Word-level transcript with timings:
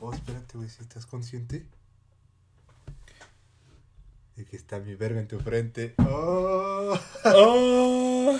Oh, 0.00 0.12
espérate, 0.14 0.56
güey, 0.56 0.70
si 0.70 0.82
estás 0.82 1.04
consciente 1.04 1.66
de 4.34 4.44
que 4.46 4.56
está 4.56 4.78
mi 4.78 4.94
verga 4.94 5.20
en 5.20 5.28
tu 5.28 5.38
frente. 5.40 5.94
Oh. 5.98 6.98
Oh. 7.24 8.38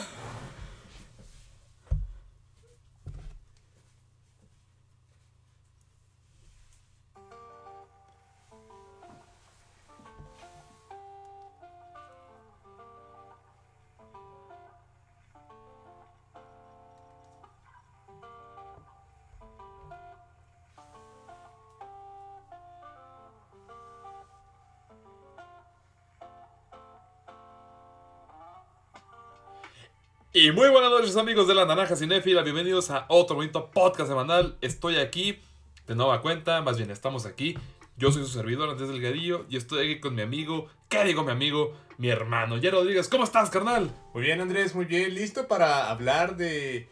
Y 30.51 30.53
muy 30.53 30.69
buenas 30.69 30.91
noches 30.91 31.17
amigos 31.17 31.47
de 31.47 31.55
la 31.55 31.65
Naranja 31.65 31.95
Cinéfila, 31.95 32.43
bienvenidos 32.43 32.91
a 32.91 33.07
otro 33.07 33.37
bonito 33.37 33.71
podcast 33.71 34.09
semanal. 34.09 34.57
Estoy 34.61 34.97
aquí 34.97 35.39
de 35.87 35.95
nueva 35.95 36.21
cuenta, 36.23 36.61
más 36.61 36.77
bien 36.77 36.91
estamos 36.91 37.25
aquí. 37.25 37.57
Yo 37.97 38.11
soy 38.11 38.25
su 38.25 38.31
servidor 38.31 38.69
Andrés 38.69 38.89
Delgadillo 38.89 39.47
y 39.49 39.57
estoy 39.57 39.85
aquí 39.85 40.01
con 40.01 40.17
mi 40.17 40.23
amigo, 40.23 40.67
¿qué 40.89 41.05
digo 41.05 41.23
mi 41.23 41.31
amigo? 41.31 41.77
Mi 41.99 42.09
hermano, 42.09 42.57
Jerry 42.57 42.71
Rodríguez. 42.71 43.07
¿Cómo 43.07 43.23
estás, 43.23 43.49
carnal? 43.49 43.95
Muy 44.13 44.25
bien, 44.25 44.41
Andrés, 44.41 44.75
muy 44.75 44.87
bien. 44.87 45.15
Listo 45.15 45.47
para 45.47 45.89
hablar 45.89 46.37
de 46.37 46.89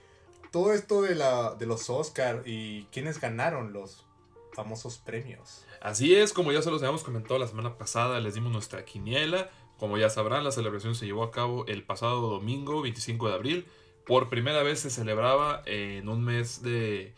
todo 0.52 0.72
esto 0.72 1.02
de, 1.02 1.16
la, 1.16 1.56
de 1.56 1.66
los 1.66 1.90
Oscar 1.90 2.44
y 2.46 2.84
quiénes 2.92 3.20
ganaron 3.20 3.72
los 3.72 4.04
famosos 4.52 4.98
premios. 4.98 5.64
Así 5.80 6.14
es, 6.14 6.32
como 6.32 6.52
ya 6.52 6.62
se 6.62 6.70
los 6.70 6.80
habíamos 6.82 7.02
comentado 7.02 7.40
la 7.40 7.48
semana 7.48 7.76
pasada, 7.76 8.20
les 8.20 8.34
dimos 8.34 8.52
nuestra 8.52 8.84
quiniela. 8.84 9.50
Como 9.78 9.96
ya 9.96 10.10
sabrán, 10.10 10.44
la 10.44 10.52
celebración 10.52 10.94
se 10.94 11.06
llevó 11.06 11.22
a 11.22 11.30
cabo 11.30 11.64
el 11.66 11.82
pasado 11.84 12.20
domingo, 12.20 12.82
25 12.82 13.28
de 13.28 13.34
abril. 13.34 13.66
Por 14.04 14.28
primera 14.28 14.62
vez 14.62 14.80
se 14.80 14.90
celebraba 14.90 15.62
en 15.66 16.08
un 16.08 16.22
mes 16.24 16.62
de... 16.62 17.14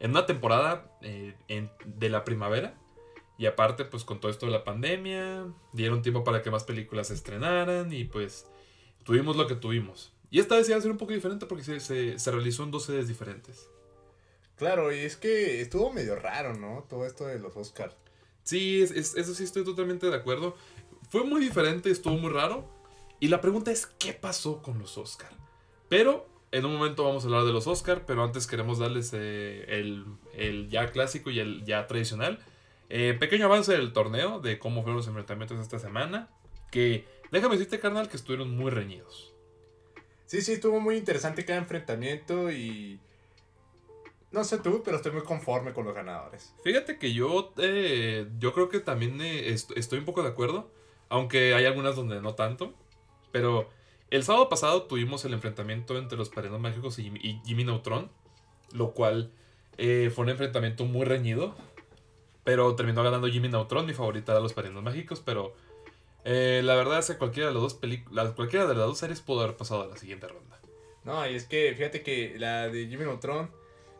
en 0.00 0.10
una 0.12 0.24
temporada 0.24 0.90
eh, 1.02 1.34
en- 1.48 1.70
de 1.84 2.08
la 2.08 2.24
primavera. 2.24 2.74
Y 3.38 3.46
aparte, 3.46 3.84
pues 3.84 4.04
con 4.04 4.18
todo 4.20 4.30
esto 4.30 4.46
de 4.46 4.52
la 4.52 4.64
pandemia, 4.64 5.44
dieron 5.72 6.00
tiempo 6.00 6.24
para 6.24 6.40
que 6.42 6.50
más 6.50 6.64
películas 6.64 7.08
se 7.08 7.14
estrenaran 7.14 7.92
y 7.92 8.04
pues 8.04 8.46
tuvimos 9.04 9.36
lo 9.36 9.46
que 9.46 9.56
tuvimos. 9.56 10.12
Y 10.30 10.40
esta 10.40 10.56
vez 10.56 10.68
iba 10.68 10.78
a 10.78 10.80
ser 10.80 10.90
un 10.90 10.96
poco 10.98 11.12
diferente 11.12 11.44
porque 11.46 11.64
se, 11.64 11.80
se- 11.80 12.18
se 12.18 12.30
realizó 12.30 12.62
en 12.62 12.70
dos 12.70 12.84
sedes 12.84 13.08
diferentes. 13.08 13.68
Claro, 14.56 14.90
y 14.94 15.00
es 15.00 15.16
que 15.16 15.60
estuvo 15.60 15.92
medio 15.92 16.16
raro, 16.16 16.54
¿no? 16.54 16.84
Todo 16.88 17.04
esto 17.04 17.26
de 17.26 17.38
los 17.38 17.56
Oscar. 17.56 17.94
Sí, 18.42 18.80
es- 18.82 18.90
es- 18.92 19.16
eso 19.16 19.34
sí 19.34 19.44
estoy 19.44 19.64
totalmente 19.64 20.06
de 20.08 20.16
acuerdo. 20.16 20.56
Fue 21.10 21.24
muy 21.24 21.40
diferente, 21.40 21.90
estuvo 21.90 22.16
muy 22.16 22.30
raro. 22.30 22.68
Y 23.20 23.28
la 23.28 23.40
pregunta 23.40 23.70
es, 23.70 23.86
¿qué 23.86 24.12
pasó 24.12 24.62
con 24.62 24.78
los 24.78 24.98
Oscar? 24.98 25.30
Pero 25.88 26.28
en 26.52 26.64
un 26.64 26.74
momento 26.74 27.04
vamos 27.04 27.24
a 27.24 27.26
hablar 27.26 27.44
de 27.44 27.52
los 27.52 27.66
Oscar, 27.66 28.04
pero 28.06 28.22
antes 28.22 28.46
queremos 28.46 28.78
darles 28.78 29.10
eh, 29.14 29.64
el, 29.68 30.04
el 30.34 30.68
ya 30.68 30.90
clásico 30.92 31.30
y 31.30 31.40
el 31.40 31.64
ya 31.64 31.86
tradicional. 31.86 32.38
Eh, 32.88 33.16
pequeño 33.18 33.46
avance 33.46 33.72
del 33.72 33.92
torneo, 33.92 34.40
de 34.40 34.58
cómo 34.58 34.82
fueron 34.82 34.96
los 34.98 35.06
enfrentamientos 35.08 35.58
esta 35.60 35.78
semana. 35.78 36.28
Que 36.70 37.06
déjame 37.30 37.54
decirte, 37.56 37.78
carnal, 37.80 38.08
que 38.08 38.16
estuvieron 38.16 38.56
muy 38.56 38.70
reñidos. 38.70 39.32
Sí, 40.26 40.42
sí, 40.42 40.54
estuvo 40.54 40.80
muy 40.80 40.96
interesante 40.96 41.44
cada 41.44 41.58
enfrentamiento 41.60 42.50
y... 42.50 43.00
No 44.32 44.42
sé 44.44 44.58
tú, 44.58 44.82
pero 44.84 44.96
estoy 44.96 45.12
muy 45.12 45.22
conforme 45.22 45.72
con 45.72 45.86
los 45.86 45.94
ganadores. 45.94 46.52
Fíjate 46.64 46.98
que 46.98 47.14
yo, 47.14 47.54
eh, 47.58 48.28
yo 48.38 48.52
creo 48.52 48.68
que 48.68 48.80
también 48.80 49.20
eh, 49.20 49.50
est- 49.50 49.70
estoy 49.76 50.00
un 50.00 50.04
poco 50.04 50.22
de 50.22 50.28
acuerdo, 50.28 50.70
aunque 51.08 51.54
hay 51.54 51.64
algunas 51.64 51.96
donde 51.96 52.20
no 52.20 52.34
tanto. 52.34 52.74
Pero 53.32 53.68
el 54.10 54.22
sábado 54.22 54.48
pasado 54.48 54.82
tuvimos 54.84 55.24
el 55.24 55.34
enfrentamiento 55.34 55.98
entre 55.98 56.16
los 56.18 56.28
Padrinos 56.30 56.60
Mágicos 56.60 56.98
y, 56.98 57.10
Jimmy- 57.44 57.64
Neutron, 57.64 58.10
lo 58.72 58.92
cual 58.92 59.30
eh, 59.78 60.10
fue 60.14 60.24
un 60.24 60.30
enfrentamiento 60.30 60.84
muy 60.84 61.04
reñido. 61.04 61.54
Pero 62.44 62.74
terminó 62.76 63.02
ganando 63.02 63.26
Jimmy 63.28 63.48
Neutron, 63.48 63.86
mi 63.86 63.92
favorita 63.92 64.34
de 64.34 64.40
los 64.40 64.52
Padrinos 64.52 64.82
Mágicos, 64.82 65.20
pero 65.24 65.54
eh, 66.24 66.60
la 66.64 66.76
verdad 66.76 67.00
es 67.00 67.06
que 67.08 67.18
cualquiera 67.18 67.48
de, 67.48 67.54
las 67.54 67.62
dos 67.62 67.78
la- 68.10 68.34
cualquiera 68.34 68.66
de 68.66 68.74
las 68.74 68.86
dos 68.86 68.98
series 68.98 69.20
pudo 69.20 69.40
haber 69.42 69.56
pasado 69.56 69.82
a 69.82 69.86
la 69.86 69.96
siguiente 69.96 70.28
ronda. 70.28 70.58
No, 71.04 71.28
y 71.28 71.34
es 71.34 71.44
que 71.44 71.74
fíjate 71.76 72.02
que 72.02 72.36
la 72.38 72.68
de 72.68 72.86
Jimmy 72.86 73.04
Neutron 73.04 73.50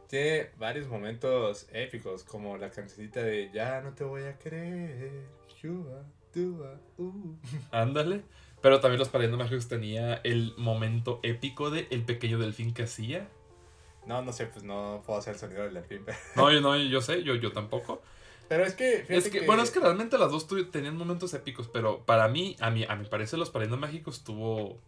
tiene 0.08 0.50
varios 0.58 0.86
momentos 0.86 1.66
épicos, 1.72 2.22
como 2.24 2.56
la 2.56 2.70
cancioncita 2.70 3.22
de 3.22 3.50
Ya 3.52 3.80
no 3.80 3.92
te 3.94 4.04
voy 4.04 4.22
a 4.22 4.38
Dua, 5.62 6.00
uh. 6.00 6.15
Ándale. 7.70 8.22
Pero 8.62 8.80
también 8.80 8.98
los 8.98 9.08
Padrinos 9.08 9.38
Mágicos 9.38 9.68
tenía 9.68 10.14
el 10.24 10.54
momento 10.56 11.20
épico 11.22 11.70
de 11.70 11.86
El 11.90 12.02
Pequeño 12.04 12.38
Delfín 12.38 12.72
que 12.74 12.84
hacía. 12.84 13.28
No, 14.06 14.22
no 14.22 14.32
sé, 14.32 14.46
pues 14.46 14.64
no 14.64 15.02
puedo 15.04 15.18
hacer 15.18 15.34
el 15.34 15.40
sonido 15.40 15.62
del 15.64 15.74
delfín. 15.74 16.02
pero- 16.04 16.18
No, 16.36 16.52
yo, 16.52 16.60
no, 16.60 16.76
yo 16.76 17.00
sé, 17.00 17.22
yo, 17.22 17.34
yo 17.34 17.52
tampoco. 17.52 18.02
Pero 18.48 18.64
es 18.64 18.74
que, 18.74 18.98
fíjate 19.06 19.16
Es 19.16 19.28
que, 19.28 19.40
bueno, 19.46 19.62
es 19.62 19.70
que 19.70 19.80
realmente 19.80 20.16
las 20.18 20.30
dos 20.30 20.46
tenían 20.70 20.96
momentos 20.96 21.34
épicos, 21.34 21.68
pero 21.68 22.04
para 22.06 22.28
mí, 22.28 22.56
a 22.60 22.70
mí, 22.70 22.84
a 22.88 22.94
mi 22.94 23.06
parecer, 23.06 23.38
los 23.38 23.50
Padrinos 23.50 23.78
Mágicos 23.78 24.22
tuvo, 24.22 24.78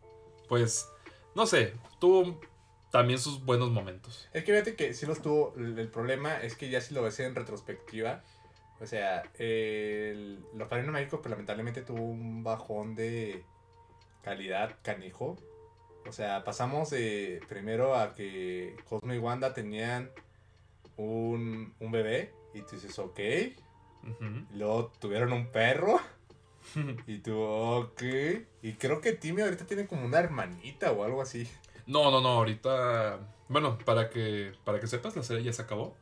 pues, 0.48 0.88
no 1.34 1.46
sé, 1.46 1.74
tuvo 2.00 2.40
también 2.92 3.18
sus 3.18 3.44
buenos 3.44 3.70
momentos. 3.70 4.28
Es 4.32 4.44
que 4.44 4.52
fíjate 4.52 4.76
que 4.76 4.94
sí 4.94 5.06
los 5.06 5.20
tuvo. 5.20 5.54
El 5.56 5.76
el 5.78 5.88
problema 5.88 6.40
es 6.40 6.54
que 6.54 6.70
ya 6.70 6.80
si 6.80 6.94
lo 6.94 7.02
ves 7.02 7.18
en 7.20 7.34
retrospectiva, 7.34 8.22
o 8.80 8.86
sea, 8.86 9.22
el, 9.38 10.40
los 10.54 10.68
Padrinos 10.68 10.92
Mágicos 10.92 11.20
pues, 11.20 11.30
lamentablemente 11.30 11.82
tuvo 11.82 12.02
un 12.02 12.44
bajón 12.44 12.94
de 12.94 13.44
calidad 14.22 14.76
canijo. 14.82 15.36
O 16.06 16.12
sea, 16.12 16.44
pasamos 16.44 16.90
de 16.90 17.40
primero 17.48 17.96
a 17.96 18.14
que 18.14 18.76
Cosmo 18.88 19.12
y 19.12 19.18
Wanda 19.18 19.52
tenían 19.52 20.10
un, 20.96 21.74
un 21.80 21.90
bebé 21.90 22.32
y 22.54 22.62
tú 22.62 22.76
dices, 22.76 22.98
ok. 22.98 23.20
Ujú. 24.04 24.46
Luego 24.54 24.92
tuvieron 25.00 25.32
un 25.32 25.50
perro 25.50 26.00
y 27.06 27.18
tú, 27.18 27.36
ok. 27.40 28.02
Y 28.62 28.72
creo 28.74 29.00
que 29.00 29.12
Timmy 29.12 29.42
ahorita 29.42 29.66
tiene 29.66 29.86
como 29.86 30.06
una 30.06 30.18
hermanita 30.20 30.92
o 30.92 31.04
algo 31.04 31.20
así. 31.20 31.48
No, 31.86 32.10
no, 32.10 32.20
no, 32.20 32.28
ahorita, 32.28 33.18
bueno, 33.48 33.78
para 33.78 34.10
que, 34.10 34.52
para 34.64 34.78
que 34.78 34.86
sepas, 34.86 35.16
la 35.16 35.22
serie 35.22 35.42
ya 35.42 35.52
se 35.52 35.62
acabó. 35.62 35.96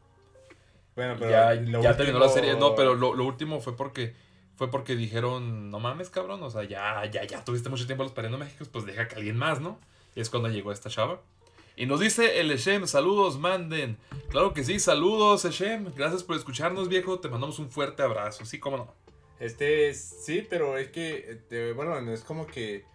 Bueno, 0.96 1.14
pero 1.18 1.30
ya 1.30 1.54
lo 1.54 1.82
ya 1.82 1.96
terminó 1.96 2.18
la 2.18 2.28
serie, 2.28 2.56
no, 2.56 2.74
pero 2.74 2.94
lo, 2.94 3.14
lo 3.14 3.24
último 3.24 3.60
fue 3.60 3.76
porque, 3.76 4.14
fue 4.56 4.70
porque 4.70 4.96
dijeron, 4.96 5.70
no 5.70 5.78
mames, 5.78 6.08
cabrón, 6.10 6.42
o 6.42 6.50
sea, 6.50 6.64
ya, 6.64 7.04
ya, 7.04 7.24
ya 7.24 7.44
tuviste 7.44 7.68
mucho 7.68 7.86
tiempo 7.86 8.02
los 8.02 8.12
Padrinos 8.12 8.40
Mágicos, 8.40 8.68
pues 8.68 8.86
deja 8.86 9.06
que 9.06 9.16
alguien 9.16 9.36
más, 9.36 9.60
¿no? 9.60 9.78
Y 10.14 10.20
es 10.20 10.30
cuando 10.30 10.48
llegó 10.48 10.72
esta 10.72 10.88
chava. 10.88 11.20
Y 11.76 11.84
nos 11.84 12.00
dice 12.00 12.40
el 12.40 12.50
Eshem, 12.50 12.86
saludos, 12.86 13.38
manden. 13.38 13.98
Claro 14.30 14.54
que 14.54 14.64
sí, 14.64 14.80
saludos, 14.80 15.44
Eshem. 15.44 15.92
Gracias 15.94 16.22
por 16.22 16.34
escucharnos, 16.34 16.88
viejo. 16.88 17.20
Te 17.20 17.28
mandamos 17.28 17.58
un 17.58 17.68
fuerte 17.68 18.02
abrazo, 18.02 18.46
sí, 18.46 18.58
cómo 18.58 18.78
no. 18.78 18.94
Este, 19.38 19.92
sí, 19.92 20.46
pero 20.48 20.78
es 20.78 20.88
que, 20.88 21.32
este, 21.32 21.72
bueno, 21.74 22.00
no 22.00 22.12
es 22.14 22.22
como 22.22 22.46
que, 22.46 22.86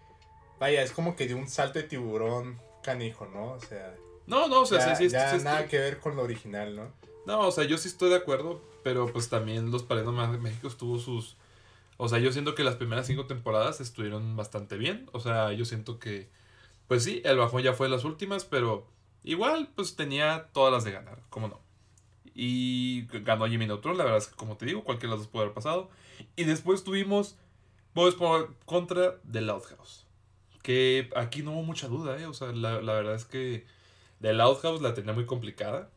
vaya, 0.60 0.82
es 0.82 0.92
como 0.92 1.16
que 1.16 1.28
de 1.28 1.36
un 1.36 1.48
salto 1.48 1.78
de 1.78 1.84
tiburón 1.84 2.60
canijo, 2.82 3.28
¿no? 3.28 3.52
O 3.52 3.60
sea, 3.60 3.94
No, 4.26 4.48
no, 4.48 4.62
o 4.62 4.66
sea, 4.66 4.80
ya, 4.80 4.96
sí, 4.96 5.04
sí, 5.04 5.10
ya 5.12 5.38
sí, 5.38 5.44
nada 5.44 5.68
que 5.68 5.78
ver 5.78 6.00
con 6.00 6.16
lo 6.16 6.24
original, 6.24 6.76
¿no? 6.76 6.92
No, 7.26 7.48
o 7.48 7.52
sea, 7.52 7.64
yo 7.66 7.78
sí 7.78 7.88
estoy 7.88 8.10
de 8.10 8.16
acuerdo, 8.16 8.62
pero 8.84 9.12
pues 9.12 9.30
también 9.30 9.72
los 9.72 9.84
Padrinos 9.84 10.14
Mágicos 10.40 10.78
tuvo 10.78 11.00
sus... 11.00 11.38
O 11.98 12.10
sea, 12.10 12.18
yo 12.18 12.32
siento 12.32 12.56
que 12.56 12.64
las 12.64 12.76
primeras 12.76 13.06
cinco 13.06 13.28
temporadas 13.28 13.80
estuvieron 13.80 14.36
bastante 14.36 14.78
bien. 14.78 15.08
O 15.14 15.20
sea, 15.20 15.52
yo 15.54 15.66
siento 15.66 16.00
que... 16.00 16.30
Pues 16.88 17.04
sí, 17.04 17.22
el 17.24 17.38
bajón 17.38 17.62
ya 17.62 17.74
fue 17.74 17.88
de 17.88 17.96
las 17.96 18.04
últimas, 18.04 18.44
pero 18.44 18.88
igual 19.24 19.70
pues 19.76 19.96
tenía 19.96 20.50
todas 20.52 20.74
las 20.74 20.84
de 20.84 20.92
ganar, 20.92 21.22
¿cómo 21.30 21.48
no? 21.48 21.62
Y 22.34 23.06
ganó 23.24 23.46
Jimmy 23.48 23.68
Neutron, 23.68 23.98
la 23.98 24.04
verdad 24.04 24.20
es 24.20 24.28
que 24.28 24.36
como 24.36 24.58
te 24.58 24.66
digo, 24.66 24.84
cualquiera 24.84 25.14
de 25.14 25.18
las 25.18 25.26
dos 25.26 25.32
puede 25.32 25.46
haber 25.46 25.54
pasado. 25.54 25.90
Y 26.36 26.44
después 26.44 26.84
tuvimos 26.84 27.38
Bob 27.94 28.56
contra 28.66 29.22
The 29.32 29.42
Loud 29.42 29.64
House. 29.64 30.06
Que 30.64 31.10
aquí 31.16 31.44
no 31.44 31.54
hubo 31.54 31.64
mucha 31.64 31.88
duda, 31.88 32.20
¿eh? 32.20 32.26
O 32.26 32.34
sea, 32.34 32.52
la, 32.52 32.82
la 32.82 32.94
verdad 32.94 33.16
es 33.16 33.26
que 33.26 33.66
The 34.22 34.34
Loud 34.34 34.58
House 34.62 34.82
la 34.82 34.94
tenía 34.94 35.14
muy 35.14 35.26
complicada. 35.26 35.90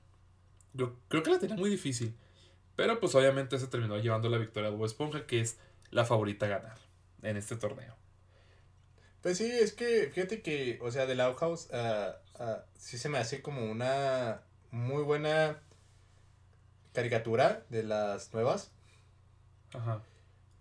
Yo 0.75 0.97
creo 1.09 1.23
que 1.23 1.31
la 1.31 1.39
tenía 1.39 1.57
muy 1.57 1.71
difícil. 1.71 2.15
Pero 2.77 3.01
pues 3.01 3.15
obviamente 3.15 3.59
se 3.59 3.69
terminó 3.69 3.99
llevando 3.99 4.29
la 4.29 4.39
victoria 4.39 4.71
de 4.71 4.77
Bob 4.77 4.87
Esponja, 4.87 5.27
que 5.27 5.41
es 5.41 5.59
la 5.91 6.05
favorita 6.05 6.47
a 6.47 6.51
ganar 6.51 6.79
en 7.23 7.37
este 7.37 7.57
torneo. 7.57 7.97
Pues 9.23 9.39
sí, 9.39 9.51
es 9.51 9.73
que, 9.73 10.11
fíjate 10.13 10.43
que, 10.43 10.79
o 10.83 10.91
sea, 10.91 11.07
The 11.07 11.15
Loud 11.15 11.37
House, 11.37 11.69
ah, 11.73 12.17
ah, 12.39 12.65
sí 12.77 12.99
se 12.99 13.09
me 13.09 13.19
hace 13.19 13.41
como 13.41 13.65
una 13.65 14.43
muy 14.71 15.03
buena 15.03 15.63
caricatura 16.93 17.65
de 17.71 17.85
las 17.85 18.35
nuevas. 18.35 18.73
Ajá. 19.73 20.03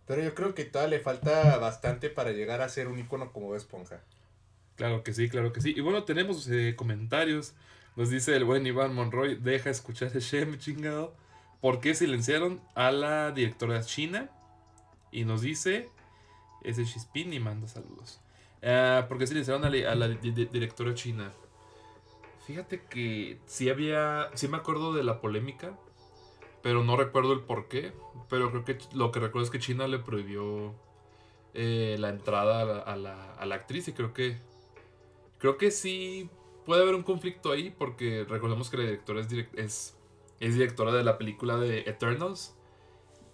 Pero 0.06 0.22
yo 0.22 0.36
creo 0.36 0.54
que 0.54 0.66
todavía 0.66 0.98
le 0.98 1.04
falta 1.04 1.58
bastante 1.58 2.10
para 2.10 2.32
llegar 2.32 2.62
a 2.62 2.70
ser 2.70 2.88
un 2.88 3.00
icono 3.00 3.34
como 3.34 3.48
Bob 3.48 3.56
Esponja. 3.56 4.02
Claro 4.76 5.04
que 5.04 5.14
sí, 5.14 5.30
claro 5.30 5.54
que 5.54 5.62
sí. 5.62 5.74
Y 5.76 5.82
bueno, 5.82 6.04
tenemos 6.04 6.48
eh, 6.50 6.76
comentarios. 6.76 7.54
Nos 7.96 8.10
dice 8.10 8.36
el 8.36 8.44
buen 8.44 8.66
Iván 8.66 8.94
Monroy, 8.96 9.36
deja 9.36 9.70
escuchar 9.70 10.10
a 10.16 10.20
Shem, 10.20 10.58
chingado. 10.58 11.16
¿Por 11.62 11.80
qué 11.80 11.94
silenciaron 11.96 12.60
a 12.76 12.92
la 12.92 13.32
directora 13.32 13.82
china? 13.84 14.30
Y 15.12 15.26
nos 15.26 15.42
dice, 15.42 15.90
ese 16.64 16.86
Chispin 16.86 17.32
y 17.34 17.40
manda 17.40 17.68
saludos. 17.68 18.20
Ah, 18.64 19.06
¿Por 19.08 19.20
qué 19.20 19.28
silenciaron 19.28 19.64
a 19.64 19.70
la, 19.70 20.08
directora 20.10 20.94
china? 20.96 21.32
Fíjate 22.48 22.82
que 22.90 23.40
sí 23.46 23.70
había, 23.70 24.30
sí 24.34 24.48
me 24.48 24.58
acuerdo 24.58 24.94
de 24.94 25.04
la 25.04 25.22
polémica, 25.22 25.78
pero 26.62 26.84
no 26.84 26.98
recuerdo 26.98 27.34
el 27.34 27.42
por 27.42 27.68
qué. 27.68 27.94
Pero 28.30 28.50
creo 28.50 28.66
que 28.66 28.78
lo 28.94 29.12
que 29.12 29.20
recuerdo 29.20 29.46
es 29.46 29.52
que 29.52 29.60
China 29.60 29.88
le 29.88 30.00
prohibió 30.00 30.74
eh, 31.54 31.96
la 32.00 32.10
entrada 32.10 32.62
a 32.62 32.66
la, 32.66 32.80
a 32.80 32.96
la- 32.98 33.34
a 33.36 33.46
la 33.46 33.56
actriz 33.56 33.88
y 33.88 33.94
creo 33.94 34.14
que 34.14 34.38
creo 35.44 35.58
que 35.58 35.72
sí 35.72 36.30
puede 36.66 36.84
haber 36.84 36.96
un 36.96 37.04
conflicto 37.04 37.52
ahí 37.52 37.70
porque 37.70 38.26
recordemos 38.30 38.70
que 38.70 38.78
la 38.78 38.84
directora 38.86 39.20
es, 39.20 39.30
direc- 39.30 39.58
es, 39.58 39.98
es 40.40 40.54
directora 40.54 40.94
de 40.94 41.04
la 41.04 41.18
película 41.18 41.58
de 41.58 41.80
Eternals 41.82 42.56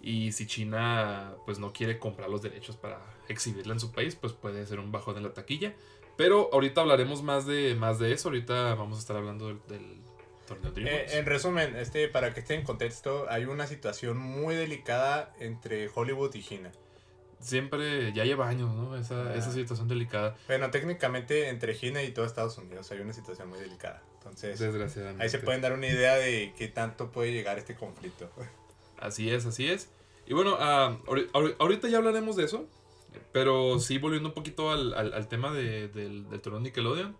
y 0.02 0.32
si 0.32 0.48
China 0.48 1.36
pues 1.46 1.60
no 1.60 1.72
quiere 1.72 2.00
comprar 2.00 2.28
los 2.28 2.42
derechos 2.42 2.76
para 2.76 2.98
exhibirla 3.28 3.74
en 3.74 3.78
su 3.78 3.92
país 3.92 4.16
pues 4.16 4.32
puede 4.32 4.66
ser 4.66 4.80
un 4.80 4.90
bajón 4.90 5.18
en 5.18 5.22
la 5.22 5.32
taquilla 5.32 5.72
pero 6.16 6.50
ahorita 6.52 6.80
hablaremos 6.80 7.22
más 7.22 7.46
de 7.46 7.76
más 7.76 8.00
de 8.00 8.12
eso 8.12 8.30
ahorita 8.30 8.74
vamos 8.74 8.98
a 8.98 9.00
estar 9.02 9.16
hablando 9.16 9.46
del, 9.46 9.60
del 9.68 10.00
torneo 10.48 10.72
Eh, 10.78 11.06
en 11.12 11.26
resumen, 11.26 11.76
este, 11.76 12.08
para 12.08 12.34
que 12.34 12.40
esté 12.40 12.54
en 12.54 12.64
contexto, 12.64 13.26
hay 13.28 13.44
una 13.44 13.68
situación 13.68 14.18
muy 14.18 14.56
delicada 14.56 15.32
entre 15.38 15.88
Hollywood 15.94 16.34
y 16.34 16.42
China. 16.42 16.72
Siempre 17.40 18.12
ya 18.12 18.24
lleva 18.24 18.48
años 18.48 18.74
no 18.74 18.96
esa, 18.96 19.30
Ah. 19.30 19.34
esa 19.34 19.50
situación 19.52 19.88
delicada 19.88 20.36
Bueno, 20.46 20.70
técnicamente 20.70 21.48
entre 21.48 21.76
China 21.76 22.02
y 22.02 22.12
todo 22.12 22.24
Estados 22.26 22.56
Unidos 22.58 22.90
hay 22.92 23.00
una 23.00 23.12
situación 23.12 23.48
muy 23.48 23.58
delicada. 23.58 24.02
Entonces, 24.18 24.58
desgraciadamente 24.58 25.22
ahí 25.22 25.28
se 25.30 25.38
pueden 25.38 25.60
dar 25.62 25.72
una 25.72 25.86
idea 25.88 26.14
de 26.16 26.52
qué 26.58 26.68
tanto 26.68 27.10
puede 27.10 27.32
llegar 27.32 27.58
este 27.58 27.74
conflicto. 27.74 28.30
Así 28.98 29.30
es, 29.30 29.46
así 29.46 29.66
es. 29.68 29.88
Y 30.26 30.34
bueno, 30.34 30.58
ahori- 30.58 31.56
ahorita 31.58 31.88
ya 31.88 31.96
hablaremos 31.98 32.36
de 32.36 32.44
eso. 32.44 32.68
Pero 33.32 33.80
sí, 33.80 33.98
volviendo 33.98 34.28
un 34.28 34.34
poquito 34.34 34.70
al, 34.70 34.94
al- 34.94 35.14
al 35.14 35.26
tema 35.28 35.52
de- 35.52 35.88
del, 35.88 36.28
del 36.28 36.40
torneo 36.40 36.60
Nickelodeon. 36.60 37.16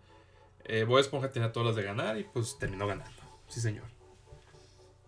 Eh, 0.65 0.85
Bob 0.85 0.99
Esponja 0.99 1.31
tenía 1.31 1.51
todas 1.53 1.69
las 1.69 1.77
de 1.77 1.83
ganar 1.83 2.17
y 2.19 2.25
pues 2.25 2.59
terminó 2.59 2.87
ganando. 2.87 3.11
Sí, 3.49 3.61
señor. 3.61 3.85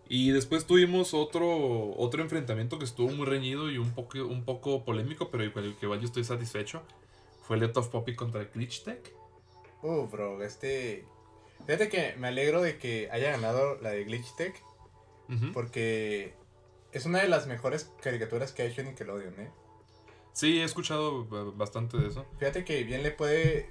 Y 0.09 0.31
después 0.31 0.65
tuvimos 0.65 1.13
otro, 1.13 1.95
otro 1.95 2.21
enfrentamiento 2.21 2.77
que 2.77 2.85
estuvo 2.85 3.09
muy 3.09 3.25
reñido 3.25 3.71
y 3.71 3.77
un 3.77 3.93
poco, 3.93 4.19
un 4.25 4.43
poco 4.43 4.83
polémico, 4.83 5.31
pero 5.31 5.43
igual, 5.43 5.75
que 5.79 5.85
igual 5.85 5.99
yo 5.99 6.05
estoy 6.05 6.23
satisfecho. 6.23 6.83
Fue 7.41 7.57
Let 7.57 7.71
of 7.75 7.87
Poppy 7.87 8.15
contra 8.15 8.43
Glitch 8.45 8.83
Tech. 8.83 9.13
Uh, 9.81 10.07
bro, 10.07 10.43
este... 10.43 11.05
Fíjate 11.65 11.89
que 11.89 12.15
me 12.17 12.27
alegro 12.27 12.61
de 12.61 12.77
que 12.77 13.09
haya 13.11 13.31
ganado 13.31 13.79
la 13.81 13.91
de 13.91 14.03
Glitch 14.03 14.35
Tech, 14.35 14.61
Ujú. 15.29 15.51
porque 15.53 16.33
es 16.91 17.05
una 17.05 17.21
de 17.21 17.29
las 17.29 17.47
mejores 17.47 17.89
caricaturas 18.01 18.51
que 18.51 18.63
ha 18.63 18.65
hecho 18.65 18.83
Nickelodeon, 18.83 19.39
¿eh? 19.39 19.51
Sí, 20.33 20.59
he 20.59 20.63
escuchado 20.63 21.25
bastante 21.53 21.97
de 21.97 22.07
eso. 22.09 22.25
Fíjate 22.39 22.65
que 22.65 22.83
bien 22.83 23.03
le 23.03 23.11
puede... 23.11 23.69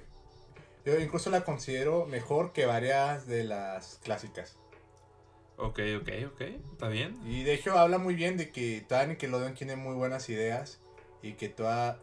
Yo 0.85 0.99
incluso 0.99 1.29
la 1.29 1.43
considero 1.43 2.05
mejor 2.05 2.51
que 2.51 2.65
varias 2.65 3.27
de 3.27 3.43
las 3.43 3.99
clásicas. 4.03 4.57
Ok, 5.57 5.79
ok, 6.01 6.09
ok. 6.33 6.41
Está 6.71 6.87
bien. 6.87 7.19
Y 7.25 7.43
de 7.43 7.53
hecho 7.53 7.77
habla 7.77 7.97
muy 7.97 8.15
bien 8.15 8.37
de 8.37 8.51
que 8.51 8.83
toda 8.87 9.05
Nickelodeon 9.05 9.53
tiene 9.53 9.75
muy 9.75 9.95
buenas 9.95 10.29
ideas 10.29 10.79
y 11.21 11.33
que 11.33 11.49
toda 11.49 11.99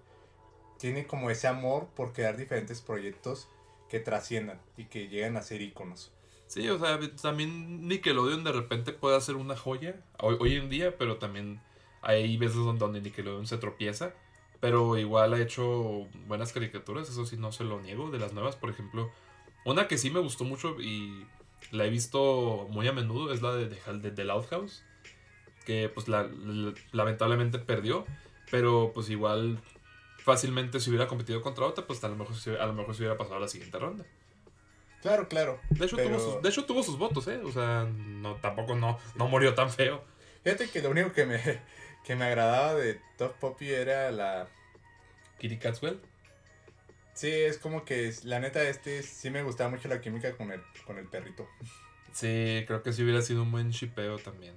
tiene 0.78 1.06
como 1.06 1.30
ese 1.30 1.46
amor 1.46 1.88
por 1.94 2.12
crear 2.12 2.36
diferentes 2.36 2.80
proyectos 2.80 3.48
que 3.88 4.00
trasciendan 4.00 4.60
y 4.76 4.84
que 4.84 5.08
lleguen 5.08 5.36
a 5.36 5.42
ser 5.42 5.60
iconos. 5.60 6.12
Sí, 6.46 6.68
o 6.68 6.78
sea, 6.78 6.98
también 7.20 7.86
Nickelodeon 7.86 8.42
de 8.42 8.52
repente 8.52 8.92
puede 8.92 9.16
hacer 9.16 9.36
una 9.36 9.56
joya 9.56 10.00
hoy, 10.18 10.36
hoy 10.40 10.56
en 10.56 10.68
día, 10.68 10.96
pero 10.96 11.18
también 11.18 11.60
hay 12.02 12.36
veces 12.38 12.56
donde, 12.56 12.80
donde 12.80 13.00
Nickelodeon 13.00 13.46
se 13.46 13.58
tropieza. 13.58 14.14
Pero 14.60 14.98
igual 14.98 15.32
ha 15.32 15.40
hecho 15.40 16.06
buenas 16.26 16.52
caricaturas, 16.52 17.08
eso 17.08 17.24
sí 17.24 17.36
no 17.36 17.50
se 17.50 17.64
lo 17.64 17.80
niego. 17.80 18.10
De 18.10 18.18
las 18.18 18.32
nuevas, 18.32 18.56
por 18.56 18.68
ejemplo, 18.70 19.10
una 19.64 19.88
que 19.88 19.96
sí 19.96 20.10
me 20.10 20.20
gustó 20.20 20.44
mucho 20.44 20.80
y 20.80 21.26
la 21.70 21.84
he 21.86 21.90
visto 21.90 22.66
muy 22.70 22.86
a 22.88 22.92
menudo 22.92 23.32
es 23.32 23.42
la 23.42 23.52
de, 23.54 23.68
de, 23.68 24.10
de 24.10 24.24
Loud 24.24 24.46
House. 24.50 24.84
Que 25.64 25.88
pues 25.88 26.08
la, 26.08 26.22
la- 26.24 26.74
lamentablemente 26.92 27.58
perdió, 27.58 28.06
pero 28.50 28.92
pues 28.94 29.08
igual 29.10 29.60
fácilmente 30.18 30.80
si 30.80 30.90
hubiera 30.90 31.06
competido 31.06 31.42
contra 31.42 31.66
otra, 31.66 31.86
pues 31.86 32.02
a 32.02 32.08
lo 32.08 32.16
mejor, 32.16 32.34
se- 32.36 32.58
a 32.58 32.66
lo 32.66 32.72
mejor 32.72 32.94
se 32.94 33.02
hubiera 33.02 33.16
pasado 33.18 33.36
a 33.36 33.40
la 33.40 33.48
siguiente 33.48 33.78
ronda. 33.78 34.04
Claro, 35.02 35.28
claro. 35.28 35.60
De 35.70 35.84
hecho, 35.86 35.96
Pero- 35.96 36.16
tuvo 36.16 36.18
sus, 36.32 36.42
de 36.42 36.48
hecho 36.48 36.64
tuvo 36.64 36.82
sus 36.82 36.98
votos, 36.98 37.26
¿eh? 37.28 37.40
O 37.44 37.52
sea, 37.52 37.84
no, 37.90 38.36
tampoco 38.36 38.74
no, 38.74 38.98
no 39.14 39.28
murió 39.28 39.54
tan 39.54 39.70
feo. 39.70 40.02
Fíjate 40.44 40.68
que 40.70 40.82
lo 40.82 40.90
único 40.90 41.12
que 41.12 41.24
me, 41.26 41.40
que 42.04 42.16
me 42.16 42.24
agradaba 42.24 42.74
de 42.74 43.00
Top 43.16 43.34
Poppy 43.38 43.70
era 43.70 44.10
la... 44.10 44.48
Kitty 45.38 45.58
Catswell. 45.58 46.00
Sí, 47.20 47.30
es 47.30 47.58
como 47.58 47.84
que 47.84 48.10
la 48.24 48.40
neta 48.40 48.62
este 48.62 49.02
sí 49.02 49.28
me 49.28 49.42
gustaba 49.42 49.68
mucho 49.68 49.88
la 49.88 50.00
química 50.00 50.34
con 50.38 50.50
el, 50.52 50.62
con 50.86 50.96
el 50.96 51.06
perrito. 51.06 51.46
Sí, 52.12 52.64
creo 52.66 52.82
que 52.82 52.94
sí 52.94 53.02
hubiera 53.02 53.20
sido 53.20 53.42
un 53.42 53.52
buen 53.52 53.72
chipeo 53.72 54.16
también. 54.18 54.54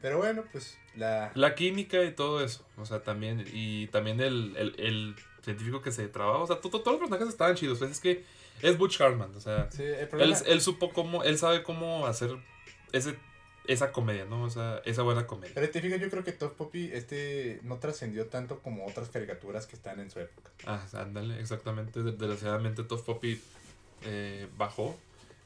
Pero 0.00 0.18
bueno, 0.18 0.44
pues 0.52 0.78
la... 0.94 1.32
La 1.34 1.56
química 1.56 2.04
y 2.04 2.12
todo 2.12 2.44
eso. 2.44 2.64
O 2.76 2.86
sea, 2.86 3.02
también. 3.02 3.44
Y 3.52 3.88
también 3.88 4.20
el, 4.20 4.54
el, 4.56 4.74
el 4.78 5.16
científico 5.42 5.82
que 5.82 5.90
se 5.90 6.06
trababa. 6.06 6.38
O 6.38 6.46
sea, 6.46 6.60
to- 6.60 6.70
to- 6.70 6.82
todos 6.82 7.00
los 7.00 7.08
personajes 7.08 7.28
estaban 7.32 7.56
chidos. 7.56 7.78
Pues 7.80 7.90
es 7.90 7.98
que 8.00 8.22
es 8.62 8.78
Butch 8.78 9.00
Hartman. 9.00 9.34
O 9.34 9.40
sea, 9.40 9.68
Sí, 9.72 9.82
el 9.82 9.94
él, 9.94 10.08
problema... 10.08 10.38
él 10.46 10.60
supo 10.60 10.92
cómo. 10.92 11.24
Él 11.24 11.36
sabe 11.36 11.64
cómo 11.64 12.06
hacer 12.06 12.30
ese, 12.92 13.16
esa 13.66 13.92
comedia, 13.92 14.24
¿no? 14.26 14.42
O 14.44 14.50
sea, 14.50 14.80
esa 14.84 15.02
buena 15.02 15.26
comedia. 15.26 15.52
Pero 15.54 15.70
te 15.70 15.80
fijas, 15.80 16.00
yo 16.00 16.10
creo 16.10 16.22
que 16.24 16.32
Top 16.32 16.54
Poppy 16.54 16.90
este 16.92 17.60
no 17.62 17.78
trascendió 17.78 18.26
tanto 18.26 18.58
como 18.60 18.86
otras 18.86 19.08
caricaturas 19.08 19.66
que 19.66 19.76
están 19.76 20.00
en 20.00 20.10
su 20.10 20.20
época. 20.20 20.50
Ah, 20.66 20.86
ándale, 20.94 21.40
exactamente. 21.40 22.02
De- 22.02 22.12
Desgraciadamente, 22.12 22.82
Top 22.84 23.04
Poppy 23.04 23.40
eh, 24.02 24.48
bajó. 24.56 24.96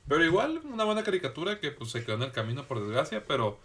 Pero 0.09 0.25
igual, 0.25 0.63
una 0.65 0.85
buena 0.85 1.05
caricatura 1.05 1.61
que 1.61 1.71
pues 1.71 1.91
se 1.91 2.05
quedó 2.05 2.17
en 2.17 2.23
el 2.23 2.33
camino 2.33 2.65
por 2.67 2.81
desgracia, 2.81 3.25
pero 3.27 3.59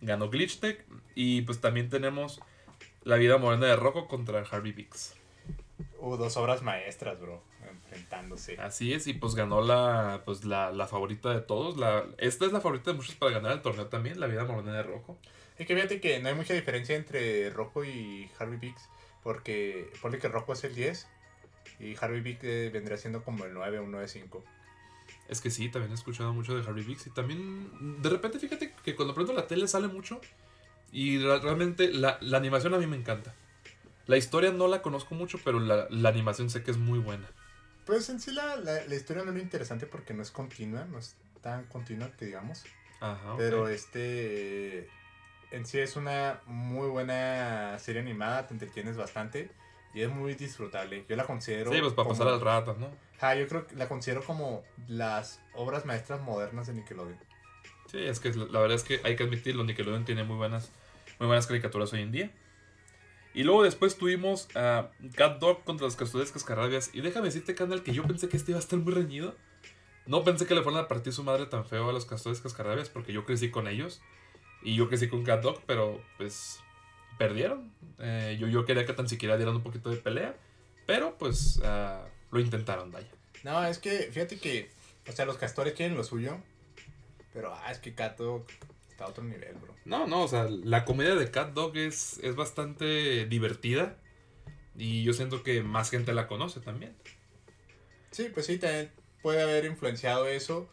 ganó 0.00 0.30
Glitch 0.30 0.58
Tech. 0.60 0.84
Y 1.14 1.42
pues 1.42 1.60
también 1.60 1.88
tenemos 1.90 2.40
La 3.04 3.16
vida 3.16 3.36
morena 3.38 3.66
de 3.66 3.76
Rocco 3.76 4.08
contra 4.08 4.40
Harvey 4.40 4.72
Bix. 4.72 5.14
Hubo 6.00 6.16
dos 6.16 6.36
obras 6.38 6.62
maestras, 6.62 7.20
bro, 7.20 7.42
enfrentándose. 7.96 8.56
Así 8.60 8.92
es, 8.92 9.06
y 9.06 9.14
pues 9.14 9.34
ganó 9.34 9.60
la, 9.60 10.22
pues, 10.24 10.44
la, 10.44 10.70
la 10.70 10.86
favorita 10.86 11.32
de 11.32 11.40
todos. 11.40 11.76
La, 11.76 12.04
esta 12.18 12.46
es 12.46 12.52
la 12.52 12.60
favorita 12.60 12.90
de 12.90 12.96
muchos 12.96 13.14
para 13.14 13.32
ganar 13.32 13.52
el 13.52 13.62
torneo 13.62 13.86
también, 13.86 14.20
La 14.20 14.26
vida 14.26 14.44
morena 14.44 14.74
de 14.74 14.82
Rocco. 14.82 15.18
Es 15.58 15.66
que 15.66 15.74
fíjate 15.74 16.00
que 16.00 16.20
no 16.20 16.28
hay 16.28 16.34
mucha 16.34 16.54
diferencia 16.54 16.94
entre 16.94 17.50
Rocco 17.50 17.84
y 17.84 18.30
Harvey 18.38 18.58
Bix, 18.58 18.88
porque 19.22 19.90
ponle 20.02 20.18
que 20.18 20.28
Rocco 20.28 20.52
es 20.52 20.64
el 20.64 20.74
10 20.74 21.06
y 21.80 21.96
Harvey 21.98 22.20
Bix 22.20 22.44
eh, 22.44 22.70
vendría 22.72 22.96
siendo 22.98 23.22
como 23.22 23.44
el 23.44 23.54
9 23.54 23.78
o 23.78 23.84
un 23.84 23.92
9.5. 23.92 24.42
Es 25.28 25.40
que 25.40 25.50
sí, 25.50 25.68
también 25.68 25.92
he 25.92 25.94
escuchado 25.94 26.32
mucho 26.32 26.56
de 26.56 26.66
Harvey 26.66 26.84
Bix 26.84 27.06
y 27.06 27.10
también 27.10 28.02
de 28.02 28.08
repente 28.10 28.38
fíjate 28.38 28.72
que 28.84 28.94
cuando 28.94 29.14
prendo 29.14 29.32
la 29.32 29.46
tele 29.46 29.66
sale 29.66 29.88
mucho 29.88 30.20
y 30.92 31.18
realmente 31.18 31.90
la, 31.90 32.18
la 32.20 32.36
animación 32.38 32.74
a 32.74 32.78
mí 32.78 32.86
me 32.86 32.96
encanta. 32.96 33.34
La 34.06 34.16
historia 34.16 34.52
no 34.52 34.68
la 34.68 34.82
conozco 34.82 35.14
mucho, 35.14 35.38
pero 35.44 35.58
la, 35.58 35.88
la 35.90 36.08
animación 36.08 36.48
sé 36.48 36.62
que 36.62 36.70
es 36.70 36.76
muy 36.76 37.00
buena. 37.00 37.28
Pues 37.86 38.08
en 38.10 38.20
sí 38.20 38.32
la, 38.32 38.56
la, 38.56 38.84
la 38.84 38.94
historia 38.94 39.22
no 39.22 39.30
es 39.30 39.36
lo 39.36 39.42
interesante 39.42 39.86
porque 39.86 40.12
no 40.12 40.22
es 40.22 40.30
continua, 40.30 40.84
no 40.84 40.98
es 40.98 41.16
tan 41.40 41.64
continua 41.66 42.10
que 42.18 42.26
digamos. 42.26 42.64
Ajá. 43.00 43.34
Pero 43.36 43.68
este 43.68 44.88
en 45.52 45.64
sí 45.64 45.78
es 45.78 45.94
una 45.96 46.40
muy 46.46 46.88
buena 46.88 47.78
serie 47.78 48.00
animada, 48.02 48.46
te 48.48 48.54
entretienes 48.54 48.96
bastante 48.96 49.50
y 49.94 50.02
es 50.02 50.10
muy 50.10 50.34
disfrutable. 50.34 51.04
Yo 51.08 51.14
la 51.16 51.24
considero 51.24 51.72
Sí, 51.72 51.78
pues 51.80 51.92
para 51.94 52.08
como- 52.08 52.18
pasar 52.18 52.32
al 52.34 52.40
rato, 52.40 52.76
¿no? 52.78 52.90
Ah, 53.20 53.34
yo 53.34 53.46
creo 53.48 53.66
que 53.66 53.76
la 53.76 53.88
considero 53.88 54.22
como 54.24 54.62
las 54.88 55.40
obras 55.54 55.86
maestras 55.86 56.20
modernas 56.20 56.66
de 56.66 56.74
Nickelodeon. 56.74 57.18
Sí, 57.90 57.98
es 58.04 58.18
que 58.20 58.32
la, 58.34 58.44
la 58.46 58.60
verdad 58.60 58.74
es 58.76 58.82
que 58.82 59.00
hay 59.04 59.14
que 59.16 59.22
admitirlo, 59.22 59.62
Nickelodeon 59.64 60.04
tiene 60.04 60.24
muy 60.24 60.36
buenas, 60.36 60.70
muy 61.20 61.28
buenas 61.28 61.46
caricaturas 61.46 61.92
hoy 61.92 62.02
en 62.02 62.12
día. 62.12 62.30
Y 63.36 63.44
luego 63.44 63.62
después 63.62 63.98
tuvimos 63.98 64.48
a 64.56 64.88
Cat 65.14 65.40
Dog 65.40 65.62
contra 65.64 65.84
los 65.84 65.94
Castores 65.94 66.32
Cascarrabias. 66.32 66.88
Y 66.94 67.02
déjame 67.02 67.26
decirte, 67.26 67.54
canal, 67.54 67.82
que 67.82 67.92
yo 67.92 68.02
pensé 68.04 68.30
que 68.30 68.38
este 68.38 68.52
iba 68.52 68.58
a 68.58 68.62
estar 68.62 68.78
muy 68.78 68.94
reñido. 68.94 69.36
No 70.06 70.24
pensé 70.24 70.46
que 70.46 70.54
le 70.54 70.62
fueran 70.62 70.84
a 70.84 70.88
partir 70.88 71.12
su 71.12 71.22
madre 71.22 71.44
tan 71.44 71.66
feo 71.66 71.90
a 71.90 71.92
los 71.92 72.06
Castores 72.06 72.40
Cascarrabias, 72.40 72.88
porque 72.88 73.12
yo 73.12 73.26
crecí 73.26 73.50
con 73.50 73.68
ellos. 73.68 74.00
Y 74.62 74.74
yo 74.74 74.88
crecí 74.88 75.08
con 75.08 75.22
Cat 75.22 75.42
Dog, 75.42 75.60
pero 75.66 76.00
pues 76.16 76.60
perdieron. 77.18 77.74
Eh, 77.98 78.38
yo, 78.40 78.46
yo 78.48 78.64
quería 78.64 78.86
que 78.86 78.94
tan 78.94 79.06
siquiera 79.06 79.36
dieran 79.36 79.56
un 79.56 79.62
poquito 79.62 79.90
de 79.90 79.98
pelea. 79.98 80.34
Pero 80.86 81.18
pues 81.18 81.60
ah, 81.62 82.06
lo 82.30 82.40
intentaron, 82.40 82.90
vaya. 82.90 83.10
No, 83.44 83.62
es 83.66 83.78
que 83.78 84.08
fíjate 84.10 84.38
que, 84.38 84.70
o 85.06 85.12
sea, 85.12 85.26
los 85.26 85.36
castores 85.36 85.74
quieren 85.74 85.94
lo 85.94 86.04
suyo, 86.04 86.38
pero 87.34 87.54
ah, 87.54 87.70
es 87.70 87.80
que 87.80 87.94
Kato 87.94 88.46
está 88.96 89.04
a 89.04 89.08
otro 89.08 89.24
nivel, 89.24 89.54
bro. 89.56 89.74
No, 89.84 90.06
no, 90.06 90.22
o 90.22 90.28
sea, 90.28 90.48
la 90.48 90.86
comedia 90.86 91.14
de 91.14 91.30
Cat 91.30 91.52
Dog 91.52 91.76
es, 91.76 92.18
es 92.22 92.34
bastante 92.34 93.26
divertida. 93.26 93.98
Y 94.74 95.04
yo 95.04 95.12
siento 95.12 95.42
que 95.42 95.62
más 95.62 95.90
gente 95.90 96.14
la 96.14 96.26
conoce 96.26 96.60
también. 96.60 96.96
Sí, 98.10 98.30
pues 98.32 98.46
sí, 98.46 98.58
también 98.58 98.90
puede 99.20 99.42
haber 99.42 99.66
influenciado 99.66 100.26
eso, 100.26 100.68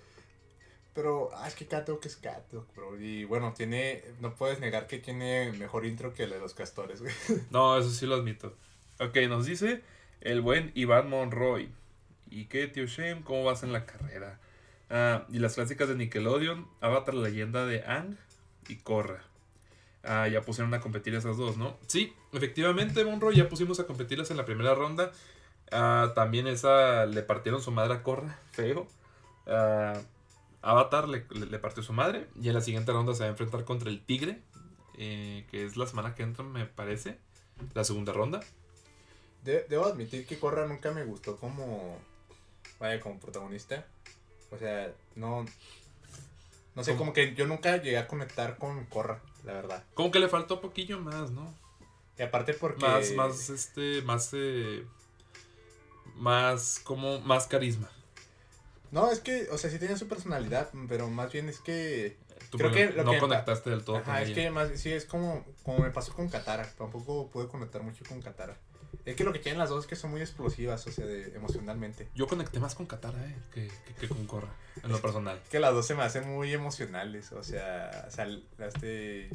Pero, 0.94 1.32
ah, 1.36 1.48
es 1.48 1.56
que 1.56 1.65
Kato 1.68 2.00
que 2.00 2.08
es 2.08 2.15
Kato, 2.15 2.65
bro. 2.75 2.98
Y 2.98 3.25
bueno, 3.25 3.53
tiene, 3.53 4.03
no 4.22 4.36
puedes 4.36 4.62
negar 4.62 4.88
que 4.88 5.00
tiene 5.00 5.51
mejor 5.53 5.86
intro 5.86 6.13
que 6.13 6.24
el 6.24 6.30
de 6.30 6.39
los 6.39 6.53
castores, 6.53 7.01
güey. 7.01 7.13
No, 7.51 7.77
eso 7.77 7.89
sí 7.89 8.06
lo 8.06 8.15
admito. 8.15 8.56
Ok, 9.00 9.18
nos 9.27 9.46
dice 9.46 9.82
el 10.22 10.39
buen 10.39 10.72
Iván 10.75 11.10
Monroy. 11.10 11.70
¿Y 12.30 12.46
qué, 12.46 12.68
tío 12.68 12.86
Shane? 12.86 13.24
¿Cómo 13.24 13.44
vas 13.44 13.63
en 13.63 13.74
la 13.74 13.86
carrera? 13.86 14.39
Ah, 14.90 15.25
y 15.30 15.40
las 15.40 15.56
clásicas 15.56 15.88
de 15.90 15.96
Nickelodeon, 15.96 16.68
Avatar, 16.82 17.13
la 17.16 17.30
leyenda 17.30 17.66
de 17.66 17.84
Ang 17.84 18.16
y 18.68 18.75
Korra. 18.78 19.24
Ah, 20.04 20.28
ya 20.28 20.42
pusieron 20.42 20.74
a 20.74 20.82
competir 20.82 21.16
esas 21.16 21.38
dos, 21.38 21.58
¿no? 21.58 21.78
Sí, 21.88 22.13
efectivamente, 22.34 23.04
Monroy, 23.06 23.36
ya 23.36 23.50
pusimos 23.50 23.80
a 23.80 23.86
competirlas 23.88 24.30
en 24.32 24.38
la 24.38 24.46
primera 24.46 24.75
ronda. 24.75 25.12
Ah, 25.72 26.12
también 26.13 26.48
esa 26.48 27.06
le 27.06 27.24
partieron 27.24 27.62
su 27.62 27.72
madre 27.72 27.94
a 27.96 28.04
Korra, 28.04 28.38
feo. 28.52 28.88
Avatar 30.62 31.10
le, 31.10 31.25
le- 31.32 31.60
partió 31.60 31.84
su 31.84 31.94
madre. 31.94 32.28
Y 32.42 32.48
en 32.50 32.54
la 32.54 32.62
siguiente 32.62 32.92
ronda 32.92 33.13
se 33.13 33.22
va 33.22 33.28
a 33.28 33.30
enfrentar 33.32 33.66
contra 33.66 33.90
el 33.90 34.02
Tigre, 34.02 34.42
eh, 34.98 35.46
que 35.52 35.66
es 35.66 35.75
la 35.78 35.88
semana 35.88 36.16
que 36.16 36.24
entra, 36.24 36.44
me 36.44 36.66
parece. 36.66 37.18
La 37.74 37.84
segunda 37.84 38.13
ronda. 38.13 38.42
De- 39.44 39.66
debo 39.70 39.86
admitir 39.86 40.25
que 40.25 40.40
Corra 40.40 40.68
nunca 40.68 40.92
me 40.92 41.04
gustó 41.04 41.36
como, 41.38 41.98
vaya, 42.80 43.00
como 43.02 43.20
protagonista. 43.20 43.86
O 44.53 44.57
sea, 44.57 44.93
no, 45.15 45.45
no 46.75 46.83
sé, 46.83 46.91
¿Cómo? 46.91 47.00
como 47.00 47.13
que 47.13 47.33
yo 47.36 47.48
nunca 47.48 47.77
llegué 47.77 47.98
a 47.98 48.07
conectar 48.07 48.57
con 48.57 48.86
Corra, 48.86 49.19
la 49.45 49.53
verdad. 49.53 49.83
Como 49.95 50.12
que 50.12 50.19
le 50.19 50.27
faltó 50.29 50.62
poquillo 50.62 51.00
más, 51.00 51.31
¿no? 51.31 51.53
Y 52.17 52.22
aparte 52.22 52.53
porque... 52.53 52.86
Más, 52.86 53.12
más, 53.13 53.50
este, 53.50 54.01
más, 54.03 54.29
eh, 54.33 54.86
más, 56.15 56.79
como, 56.83 57.19
más 57.22 57.48
carisma. 57.48 57.89
No, 58.91 59.12
es 59.12 59.19
que, 59.19 59.48
o 59.50 59.57
sea, 59.57 59.72
sí 59.72 59.79
tenía 59.79 59.98
su 59.98 60.07
personalidad, 60.07 60.69
pero 60.88 61.10
más 61.10 61.31
bien 61.31 61.50
es 61.50 61.60
que... 61.60 62.17
Tú 62.51 62.60
Creo 62.60 62.72
que 62.72 62.88
lo 62.91 63.03
no 63.03 63.12
que- 63.12 63.17
conectaste 63.19 63.72
del 63.72 63.83
todo 63.83 63.95
con 64.03 64.12
Ajá, 64.12 64.22
es 64.22 64.29
ella. 64.29 64.36
que 64.36 64.51
más, 64.51 64.69
sí, 64.79 64.91
es 64.91 65.05
como, 65.05 65.43
como 65.63 65.79
me 65.79 65.89
pasó 65.89 66.13
con 66.13 66.29
Katara. 66.29 66.72
Tampoco 66.77 67.29
pude 67.31 67.48
conectar 67.48 67.81
mucho 67.81 68.03
con 68.07 68.22
Katara. 68.22 68.55
Es 69.05 69.15
que 69.17 69.24
lo 69.25 69.33
que 69.33 69.39
tienen 69.39 69.60
las 69.60 69.69
dos 69.69 69.83
es 69.83 69.88
que 69.88 69.95
son 69.98 70.12
muy 70.12 70.22
explosivas, 70.22 70.86
o 70.88 70.91
sea, 70.91 71.05
de, 71.05 71.36
emocionalmente. 71.36 72.07
Yo 72.15 72.27
conecté 72.27 72.60
más 72.60 72.74
con 72.75 72.86
Katara, 72.86 73.19
eh, 73.27 73.36
que, 73.53 73.67
que, 73.88 73.93
que 73.95 74.07
con 74.07 74.25
Korra, 74.25 74.48
en 74.81 74.89
lo 74.91 75.01
personal. 75.01 75.41
que 75.51 75.60
las 75.60 75.74
dos 75.74 75.86
se 75.86 75.93
me 75.95 76.03
hacen 76.03 76.27
muy 76.29 76.53
emocionales, 76.53 77.31
o 77.33 77.43
sea, 77.43 78.10
sal- 78.10 78.43
este, 78.60 79.29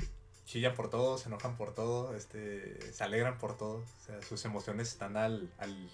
chillan 0.46 0.74
por 0.74 0.88
todo, 0.88 1.18
se 1.18 1.28
enojan 1.28 1.56
por 1.58 1.74
todo, 1.74 2.16
este, 2.16 2.80
se 2.92 3.04
alegran 3.04 3.36
por 3.36 3.58
todo, 3.58 3.78
o 3.78 4.06
sea, 4.06 4.22
sus 4.22 4.42
emociones 4.46 4.88
están 4.88 5.18
al, 5.18 5.50
al, 5.58 5.90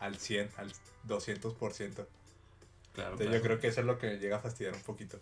al 0.00 0.16
100, 0.16 0.50
al 0.56 0.72
200%. 1.06 1.82
Entonces 1.84 2.06
Claro, 2.92 3.12
yo 3.18 3.26
claro. 3.26 3.42
creo 3.42 3.60
que 3.60 3.68
eso 3.68 3.80
es 3.80 3.86
lo 3.86 3.98
que 3.98 4.06
me 4.08 4.18
llega 4.18 4.36
a 4.36 4.40
fastidiar 4.40 4.74
un 4.74 4.82
poquito. 4.82 5.20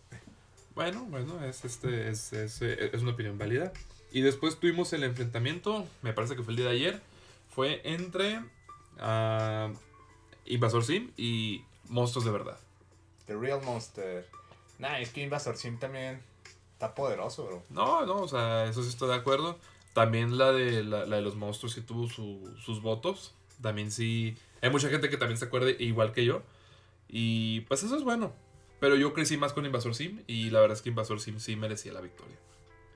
Bueno, 0.75 1.05
bueno, 1.05 1.45
es, 1.45 1.65
este, 1.67 2.09
es, 2.11 2.33
es, 2.33 2.61
eh, 2.63 2.91
es 2.95 3.03
una 3.03 3.13
opinión 3.13 3.37
válida. 3.39 3.73
Y 4.11 4.21
después 4.23 4.59
tuvimos 4.59 4.93
el 4.95 5.05
enfrentamiento, 5.05 5.87
me 6.03 6.13
parece 6.13 6.37
que 6.37 6.43
fue 6.43 6.53
el 6.53 6.57
día 6.59 6.67
de 6.67 6.73
ayer, 6.73 7.03
fue 7.55 7.81
entre 7.85 8.41
ah, 8.99 9.71
Invasor 10.47 10.85
Sim 10.85 11.11
y 11.17 11.65
Monstruos 11.89 12.25
de 12.25 12.31
Verdad. 12.33 12.59
The 13.27 13.37
Real 13.37 13.63
Monster. 13.63 14.27
Nah, 14.79 14.99
es 14.99 15.11
que 15.11 15.23
Invasor 15.23 15.57
Sim 15.57 15.79
también 15.79 16.21
está 16.73 16.95
poderoso, 16.95 17.47
bro. 17.47 17.63
No, 17.71 18.05
no, 18.07 18.23
o 18.23 18.29
sea, 18.29 18.65
eso 18.65 18.83
sí 18.83 18.89
estoy 18.89 19.09
de 19.09 19.15
acuerdo. 19.15 19.59
También 19.93 20.39
la 20.39 20.53
de, 20.53 20.83
la, 20.83 21.05
la 21.07 21.17
de 21.17 21.23
los 21.23 21.37
monstruos 21.37 21.75
sí 21.75 21.83
tuvo 21.83 22.09
su- 22.09 22.53
sus 22.59 22.81
votos. 22.83 23.35
También 23.61 23.91
sí. 23.93 24.37
Hay 24.63 24.71
mucha 24.71 24.89
gente 24.89 25.09
que 25.11 25.17
también 25.17 25.39
se 25.39 25.45
acuerde 25.45 25.77
igual 25.79 26.13
que 26.13 26.25
yo. 26.25 26.43
Y 27.09 27.61
pues 27.63 27.83
eso 27.83 27.97
es 27.97 28.03
bueno. 28.03 28.33
Pero 28.81 28.97
yo 28.97 29.13
crecí 29.13 29.37
más 29.37 29.53
con 29.53 29.65
Invasor 29.67 29.95
Sim 29.95 30.23
y 30.27 30.51
la 30.51 30.61
verdad 30.61 30.77
es 30.77 30.83
que 30.83 30.89
Invasor 30.89 31.21
Sim 31.21 31.39
sí 31.39 31.55
merecía 31.55 31.93
la 31.93 32.01
victoria. 32.01 32.37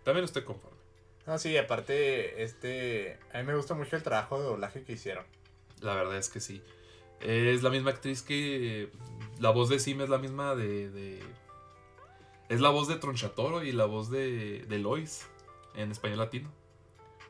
También 0.02 0.24
estoy 0.24 0.42
conforme. 0.42 0.75
No, 1.26 1.38
sí, 1.38 1.56
aparte, 1.56 2.42
este, 2.42 3.18
a 3.32 3.38
mí 3.38 3.44
me 3.44 3.54
gusta 3.56 3.74
mucho 3.74 3.96
el 3.96 4.02
trabajo 4.02 4.38
de 4.40 4.46
doblaje 4.46 4.82
que 4.84 4.92
hicieron. 4.92 5.24
La 5.80 5.94
verdad 5.94 6.16
es 6.16 6.28
que 6.28 6.40
sí. 6.40 6.62
Es 7.20 7.62
la 7.62 7.70
misma 7.70 7.90
actriz 7.90 8.22
que. 8.22 8.90
La 9.40 9.50
voz 9.50 9.68
de 9.68 9.78
Sim 9.78 10.00
es 10.02 10.08
la 10.08 10.18
misma 10.18 10.54
de. 10.54 10.90
de- 10.90 11.22
es 12.48 12.60
la 12.60 12.68
voz 12.70 12.86
de 12.86 12.96
Tronchatoro 12.96 13.64
y 13.64 13.72
la 13.72 13.86
voz 13.86 14.08
de, 14.08 14.64
de 14.68 14.78
Lois 14.78 15.26
en 15.74 15.90
español 15.90 16.18
latino. 16.18 16.52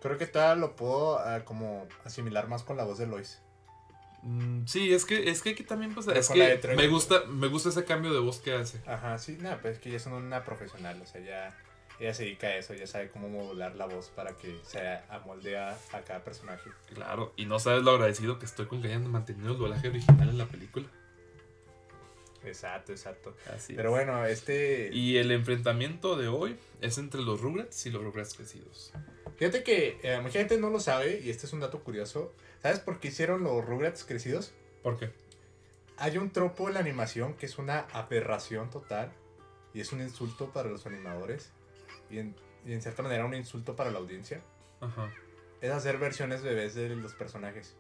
Creo 0.03 0.19
que 0.19 0.27
todavía 0.27 0.57
lo 0.61 0.77
puedo 0.77 1.19
ah, 1.19 1.45
como 1.47 1.89
asimilar 2.05 2.49
más 2.49 2.65
con 2.65 2.77
la 2.77 2.85
voz 2.85 2.99
de 2.99 3.07
Lois. 3.07 3.41
Mm, 4.23 4.67
sí, 4.67 4.93
es 4.93 5.05
que, 5.07 5.31
es 5.31 5.41
que 5.41 5.51
aquí 5.51 5.63
también 5.63 5.95
pues, 5.95 6.07
es 6.09 6.29
que 6.29 6.61
me 6.77 6.89
gusta, 6.89 7.25
me 7.27 7.47
gusta 7.49 7.71
ese 7.71 7.85
cambio 7.87 8.13
de 8.13 8.19
voz 8.21 8.41
que 8.41 8.53
hace. 8.53 8.81
Ajá, 8.87 9.17
sí, 9.19 9.39
nada, 9.41 9.59
pues 9.63 9.77
es 9.77 9.83
que 9.83 9.91
ya 9.91 9.99
son 9.99 10.13
una 10.13 10.45
profesional, 10.45 11.01
o 11.01 11.07
sea, 11.07 11.21
ya 11.23 11.57
ella 11.99 12.15
se 12.15 12.25
dedica 12.25 12.49
a 12.49 12.57
eso, 12.57 12.75
ya 12.75 12.87
sabe 12.87 13.11
cómo 13.11 13.29
modular 13.29 13.75
la 13.75 13.87
voz 13.87 14.09
para 14.09 14.37
que 14.37 14.59
se 14.65 14.81
amoldea 15.09 15.79
a 15.93 16.01
cada 16.03 16.23
personaje. 16.23 16.71
Claro, 16.93 17.33
y 17.37 17.47
no 17.47 17.59
sabes 17.59 17.83
lo 17.83 17.93
agradecido 17.93 18.39
que 18.39 18.47
estoy 18.47 18.67
con 18.67 18.83
que 18.83 18.89
hayan 18.89 19.11
mantenido 19.11 19.53
el 19.53 19.59
doblaje 19.59 19.89
original 19.89 20.29
en 20.29 20.39
la 20.39 20.47
película. 20.47 20.87
Exacto, 22.45 22.93
exacto. 22.93 23.35
Así 23.53 23.75
Pero 23.75 23.89
es. 23.89 23.95
bueno, 23.95 24.25
este... 24.25 24.91
Y 24.93 25.17
el 25.17 25.33
enfrentamiento 25.33 26.17
de 26.17 26.29
hoy 26.29 26.57
es 26.81 26.97
entre 26.99 27.23
los 27.23 27.41
Rugrats 27.41 27.87
y 27.87 27.91
los 27.91 28.03
Rugrats 28.05 28.35
crecidos. 28.35 28.93
Fíjate 29.37 29.63
que 29.63 29.99
eh, 30.03 30.21
mucha 30.21 30.39
gente 30.39 30.57
no 30.59 30.71
lo 30.71 30.81
sabe, 30.81 31.21
y 31.25 31.31
este 31.31 31.47
es 31.47 31.53
un 31.53 31.61
dato 31.61 31.81
curioso. 31.81 32.33
¿Sabes 32.63 32.79
por 32.79 33.01
qué 33.01 33.09
hicieron 33.09 33.43
los 33.43 33.65
Rugrats 33.65 34.05
crecidos? 34.05 34.53
¿Por 34.83 34.99
qué? 34.99 35.11
Hay 35.99 36.19
un 36.19 36.31
tropo 36.31 36.69
en 36.69 36.75
la 36.75 36.81
animación 36.81 37.35
que 37.35 37.47
es 37.47 37.59
una 37.59 37.81
aberración 37.93 38.71
total, 38.71 39.11
y 39.75 39.81
es 39.81 39.93
un 39.93 40.01
insulto 40.01 40.53
para 40.53 40.69
los 40.71 40.87
animadores, 40.87 41.51
y 42.11 42.19
en, 42.19 42.37
y 42.65 42.73
en 42.73 42.83
cierta 42.83 43.03
manera 43.03 43.25
un 43.25 43.35
insulto 43.35 43.77
para 43.77 43.91
la 43.91 43.99
audiencia. 43.99 44.41
Ajá. 44.81 45.11
Es 45.61 45.71
hacer 45.71 45.99
versiones 45.99 46.43
bebés 46.43 46.75
de 46.75 46.95
los 46.97 47.15
personajes. 47.15 47.77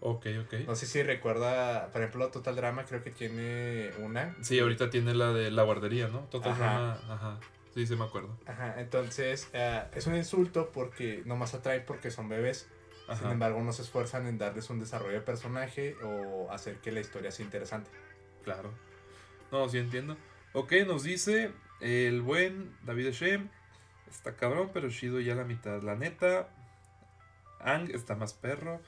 Ok, 0.00 0.26
ok. 0.46 0.54
No 0.66 0.74
sé 0.74 0.86
si 0.86 1.02
recuerda, 1.02 1.90
por 1.92 2.00
ejemplo, 2.00 2.28
Total 2.30 2.56
Drama 2.56 2.84
creo 2.84 3.02
que 3.02 3.10
tiene 3.10 3.90
una. 3.98 4.34
Sí, 4.40 4.58
ahorita 4.58 4.88
tiene 4.88 5.14
la 5.14 5.32
de 5.32 5.50
la 5.50 5.62
guardería, 5.62 6.08
¿no? 6.08 6.20
Total 6.30 6.52
Ajá. 6.52 6.64
Drama, 6.64 7.00
ajá. 7.08 7.40
Sí, 7.74 7.86
sí 7.86 7.96
me 7.96 8.04
acuerdo. 8.04 8.36
Ajá, 8.46 8.80
entonces 8.80 9.48
eh, 9.52 9.84
es 9.94 10.06
un 10.06 10.16
insulto 10.16 10.70
porque 10.72 11.22
nomás 11.26 11.54
atrae 11.54 11.80
porque 11.80 12.10
son 12.10 12.28
bebés. 12.28 12.68
Sin 13.06 13.12
Ajá. 13.26 13.32
embargo, 13.32 13.60
no 13.62 13.72
se 13.72 13.82
esfuerzan 13.82 14.26
en 14.26 14.38
darles 14.38 14.70
un 14.70 14.78
desarrollo 14.78 15.14
de 15.14 15.20
personaje 15.20 15.96
o 16.04 16.48
hacer 16.50 16.76
que 16.76 16.92
la 16.92 17.00
historia 17.00 17.32
sea 17.32 17.44
interesante. 17.44 17.90
Claro. 18.44 18.72
No, 19.50 19.68
sí 19.68 19.78
entiendo. 19.78 20.16
Ok, 20.52 20.72
nos 20.86 21.02
dice 21.02 21.50
el 21.80 22.22
buen 22.22 22.76
David 22.84 23.10
Shem. 23.12 23.48
Está 24.10 24.34
cabrón, 24.36 24.70
pero 24.72 24.88
Shido 24.88 25.20
ya 25.20 25.34
la 25.34 25.44
mitad. 25.44 25.82
La 25.82 25.94
neta. 25.94 26.48
Ang 27.60 27.90
está 27.90 28.14
más 28.16 28.34
perro. 28.34 28.80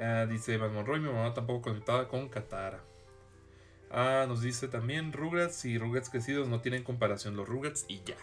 Ah, 0.00 0.26
dice 0.28 0.56
Van 0.56 0.72
Monroy, 0.72 1.00
mi 1.00 1.08
mamá 1.10 1.34
tampoco 1.34 1.62
conectada 1.62 2.08
con 2.08 2.28
Katara. 2.28 2.82
Ah, 3.90 4.24
nos 4.26 4.40
dice 4.40 4.68
también 4.68 5.12
Rugrats 5.12 5.64
y 5.66 5.76
Rugrats 5.76 6.08
crecidos 6.08 6.48
no 6.48 6.60
tienen 6.60 6.82
comparación 6.82 7.36
los 7.36 7.46
Rugrats 7.46 7.84
y 7.88 8.02
ya. 8.04 8.16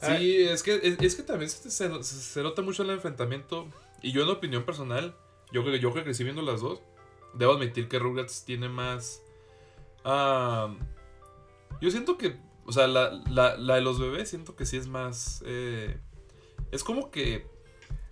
Sí, 0.00 0.42
es 0.42 0.62
que, 0.62 0.74
es, 0.82 0.98
es 1.00 1.14
que 1.14 1.22
también 1.22 1.50
se, 1.50 1.70
se- 1.70 2.02
se 2.02 2.42
nota 2.42 2.62
mucho 2.62 2.82
el 2.82 2.90
enfrentamiento. 2.90 3.68
Y 4.02 4.12
yo 4.12 4.22
en 4.24 4.28
opinión 4.28 4.64
personal, 4.64 5.16
yo 5.52 5.64
que, 5.64 5.78
yo 5.80 5.94
que 5.94 6.04
crecí 6.04 6.24
viendo 6.24 6.42
las 6.42 6.60
dos, 6.60 6.82
debo 7.32 7.54
admitir 7.54 7.88
que 7.88 7.98
Rugrats 7.98 8.44
tiene 8.44 8.68
más... 8.68 9.22
ah, 10.04 10.74
yo 11.80 11.90
siento 11.90 12.18
que, 12.18 12.36
o 12.66 12.72
sea, 12.72 12.86
la, 12.86 13.10
la- 13.30 13.56
la 13.56 13.74
de 13.76 13.80
los 13.80 13.98
bebés 14.00 14.28
siento 14.30 14.56
que 14.56 14.66
sí 14.66 14.76
es 14.76 14.86
más... 14.86 15.42
eh, 15.46 15.96
es 16.72 16.82
como 16.84 17.10
que... 17.10 17.46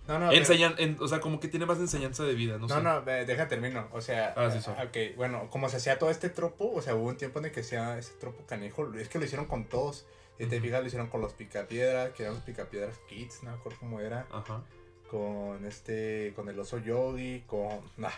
No, 0.07 0.19
no, 0.19 0.27
pero- 0.29 0.39
enseñan, 0.41 0.75
en- 0.79 0.97
o 0.99 1.07
sea, 1.07 1.19
como 1.21 1.39
que 1.39 1.47
tiene 1.47 1.65
más 1.65 1.77
enseñanza 1.79 2.23
de 2.23 2.33
vida, 2.35 2.57
no, 2.57 2.67
no, 2.67 2.75
sé. 2.75 2.81
no, 2.81 3.01
deja 3.01 3.47
termino. 3.47 3.87
O 3.93 4.01
sea, 4.01 4.33
Ah, 4.35 4.49
sí, 4.51 4.57
eh, 4.57 4.61
sorry. 4.61 4.85
ok, 5.11 5.15
bueno, 5.17 5.47
como 5.49 5.69
se 5.69 5.77
hacía 5.77 5.97
todo 5.97 6.09
este 6.09 6.29
tropo, 6.29 6.71
o 6.73 6.81
sea, 6.81 6.93
hubo 6.95 7.07
un 7.07 7.15
tiempo 7.17 7.39
en 7.39 7.45
el 7.45 7.51
que 7.51 7.63
se 7.63 7.77
hacía 7.77 7.97
ese 7.97 8.13
tropo 8.19 8.45
canijo, 8.45 8.93
es 8.95 9.07
que 9.09 9.17
lo 9.19 9.25
hicieron 9.25 9.45
con 9.45 9.65
todos. 9.65 10.05
Si 10.37 10.45
te 10.47 10.59
fijas, 10.59 10.81
lo 10.81 10.87
hicieron 10.87 11.07
con 11.07 11.21
los 11.21 11.33
picapiedras, 11.33 12.11
que 12.11 12.23
eran 12.23 12.35
los 12.35 12.43
picapiedras 12.43 12.97
kids, 13.07 13.43
no 13.43 13.51
me 13.51 13.57
acuerdo 13.57 13.79
cómo 13.79 13.99
era. 14.01 14.27
Ajá. 14.31 14.61
Con 15.09 15.63
este, 15.65 16.33
con 16.35 16.49
el 16.49 16.59
oso 16.59 16.79
yogi, 16.79 17.43
con, 17.47 17.79
nah, 17.97 18.09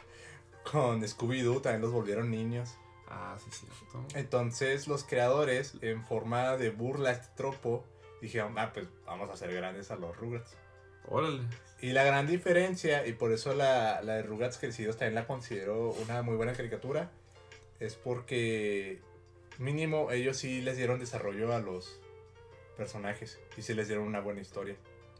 con 0.71 1.01
Scooby-Doo, 1.03 1.61
también 1.61 1.81
los 1.81 1.91
volvieron 1.91 2.31
niños. 2.31 2.75
Ah, 3.07 3.37
sí, 3.43 3.49
cierto. 3.51 4.05
Entonces 4.15 4.87
los 4.87 5.03
creadores, 5.03 5.75
en 5.81 6.03
forma 6.05 6.57
de 6.57 6.71
burla 6.71 7.09
a 7.09 7.13
este 7.13 7.27
tropo, 7.35 7.85
dijeron, 8.21 8.57
ah, 8.57 8.71
pues 8.73 8.87
vamos 9.05 9.29
a 9.29 9.33
hacer 9.33 9.53
grandes 9.53 9.91
a 9.91 9.95
los 9.95 10.15
Rugrats. 10.17 10.55
Órale. 11.07 11.43
Y 11.81 11.91
la 11.91 12.03
gran 12.03 12.25
diferencia, 12.25 13.05
y 13.05 13.13
por 13.13 13.31
eso 13.31 13.53
la, 13.53 14.01
la 14.01 14.15
de 14.15 14.23
Rugrats 14.23 14.57
Crecidos 14.57 14.97
también 14.97 15.15
la 15.15 15.27
considero 15.27 15.91
una 15.91 16.21
muy 16.23 16.35
buena 16.35 16.53
caricatura, 16.53 17.11
es 17.79 17.95
porque 17.95 19.01
mínimo 19.59 20.11
ellos 20.11 20.37
sí 20.37 20.61
les 20.61 20.77
dieron 20.77 20.99
desarrollo 20.99 21.53
a 21.53 21.59
los 21.59 21.99
personajes 22.75 23.39
y 23.57 23.61
sí 23.61 23.73
les 23.73 23.87
dieron 23.87 24.05
una 24.05 24.19
buena 24.21 24.41
historia. 24.41 24.75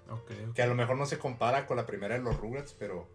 Ok, 0.09 0.31
ok. 0.49 0.53
Que 0.55 0.61
a 0.61 0.67
lo 0.67 0.75
mejor 0.75 0.97
no 0.97 1.05
se 1.05 1.19
compara 1.19 1.65
con 1.67 1.77
la 1.77 1.85
primera 1.85 2.15
de 2.15 2.21
los 2.21 2.37
Rugrats, 2.37 2.73
pero 2.77 3.07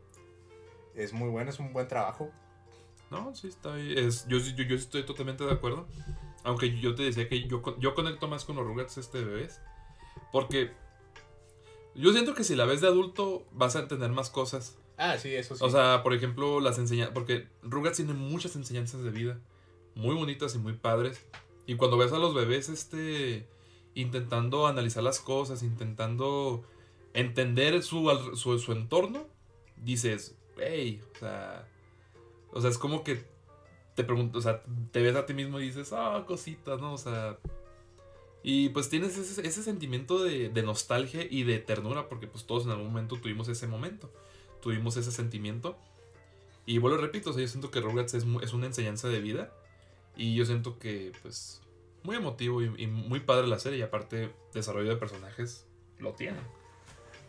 es 0.94 1.12
muy 1.12 1.28
bueno, 1.28 1.50
es 1.50 1.58
un 1.58 1.72
buen 1.72 1.88
trabajo. 1.88 2.30
No, 3.10 3.34
sí, 3.34 3.48
está. 3.48 3.78
Es, 3.78 4.26
yo, 4.28 4.38
yo, 4.38 4.74
estoy 4.74 5.02
totalmente 5.02 5.44
de 5.44 5.52
acuerdo. 5.52 5.86
Aunque 6.44 6.78
yo 6.78 6.94
te 6.94 7.02
decía 7.02 7.28
que 7.28 7.46
yo, 7.46 7.62
yo 7.78 7.94
conecto 7.94 8.28
más 8.28 8.44
con 8.44 8.56
los 8.56 8.64
Rugrats 8.64 8.98
este 8.98 9.22
bebés. 9.22 9.60
Porque 10.32 10.72
yo 11.94 12.12
siento 12.12 12.34
que 12.34 12.44
si 12.44 12.54
la 12.54 12.64
ves 12.64 12.80
de 12.80 12.86
adulto 12.86 13.44
vas 13.52 13.74
a 13.76 13.80
entender 13.80 14.10
más 14.10 14.30
cosas. 14.30 14.78
Ah, 14.96 15.18
sí, 15.18 15.34
eso 15.34 15.56
sí. 15.56 15.64
O 15.64 15.70
sea, 15.70 16.02
por 16.02 16.14
ejemplo, 16.14 16.60
las 16.60 16.78
enseñanzas. 16.78 17.12
Porque 17.12 17.48
Rugrats 17.62 17.96
tiene 17.96 18.12
muchas 18.12 18.54
enseñanzas 18.54 19.02
de 19.02 19.10
vida. 19.10 19.40
Muy 19.96 20.14
bonitas 20.14 20.54
y 20.54 20.58
muy 20.58 20.74
padres. 20.74 21.26
Y 21.66 21.74
cuando 21.74 21.98
ves 21.98 22.12
a 22.12 22.18
los 22.18 22.34
bebés, 22.34 22.68
este. 22.68 23.48
Intentando 23.94 24.68
analizar 24.68 25.02
las 25.02 25.18
cosas, 25.18 25.64
intentando 25.64 26.62
entender 27.12 27.82
su, 27.82 28.08
su, 28.36 28.56
su 28.60 28.70
entorno, 28.70 29.26
dices, 29.76 30.36
hey, 30.56 31.00
o 31.16 31.18
sea. 31.18 31.66
O 32.52 32.60
sea, 32.60 32.70
es 32.70 32.78
como 32.78 33.04
que 33.04 33.24
te 33.94 34.04
pregunto, 34.04 34.38
o 34.38 34.42
sea, 34.42 34.62
te 34.92 35.02
ves 35.02 35.16
a 35.16 35.26
ti 35.26 35.34
mismo 35.34 35.60
y 35.60 35.66
dices, 35.66 35.92
ah, 35.92 36.24
cositas, 36.26 36.80
¿no? 36.80 36.94
O 36.94 36.98
sea. 36.98 37.38
Y 38.42 38.70
pues 38.70 38.88
tienes 38.88 39.18
ese, 39.18 39.46
ese 39.46 39.62
sentimiento 39.62 40.22
de, 40.22 40.48
de, 40.48 40.62
nostalgia 40.62 41.26
y 41.28 41.42
de 41.42 41.58
ternura, 41.58 42.08
porque 42.08 42.26
pues 42.26 42.44
todos 42.46 42.64
en 42.64 42.70
algún 42.70 42.86
momento 42.86 43.16
tuvimos 43.16 43.48
ese 43.48 43.66
momento, 43.66 44.10
tuvimos 44.62 44.96
ese 44.96 45.12
sentimiento. 45.12 45.76
Y 46.64 46.78
vuelvo 46.78 46.98
repito, 46.98 47.30
o 47.30 47.32
sea, 47.32 47.42
yo 47.42 47.48
siento 47.48 47.70
que 47.70 47.80
Rugrats 47.80 48.14
es, 48.14 48.24
es 48.42 48.52
una 48.52 48.66
enseñanza 48.66 49.08
de 49.08 49.20
vida. 49.20 49.52
Y 50.16 50.34
yo 50.34 50.44
siento 50.44 50.78
que, 50.78 51.12
pues, 51.22 51.60
muy 52.02 52.16
emotivo 52.16 52.62
y, 52.62 52.72
y, 52.78 52.86
muy 52.86 53.20
padre 53.20 53.46
la 53.46 53.58
serie. 53.58 53.78
Y 53.78 53.82
aparte, 53.82 54.30
desarrollo 54.54 54.90
de 54.90 54.96
personajes 54.96 55.66
lo 55.98 56.12
tienen. 56.12 56.42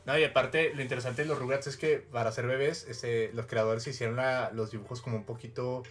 No, 0.05 0.17
y 0.17 0.23
aparte, 0.23 0.73
lo 0.73 0.81
interesante 0.81 1.21
de 1.21 1.27
los 1.27 1.37
Rugrats 1.37 1.67
es 1.67 1.77
que 1.77 1.97
para 1.97 2.31
ser 2.31 2.47
bebés, 2.47 2.87
ese, 2.87 3.29
los 3.33 3.45
creadores 3.45 3.85
hicieron 3.85 4.15
la, 4.15 4.51
los 4.51 4.71
dibujos 4.71 5.01
como 5.01 5.17
un 5.17 5.25
poquito, 5.25 5.83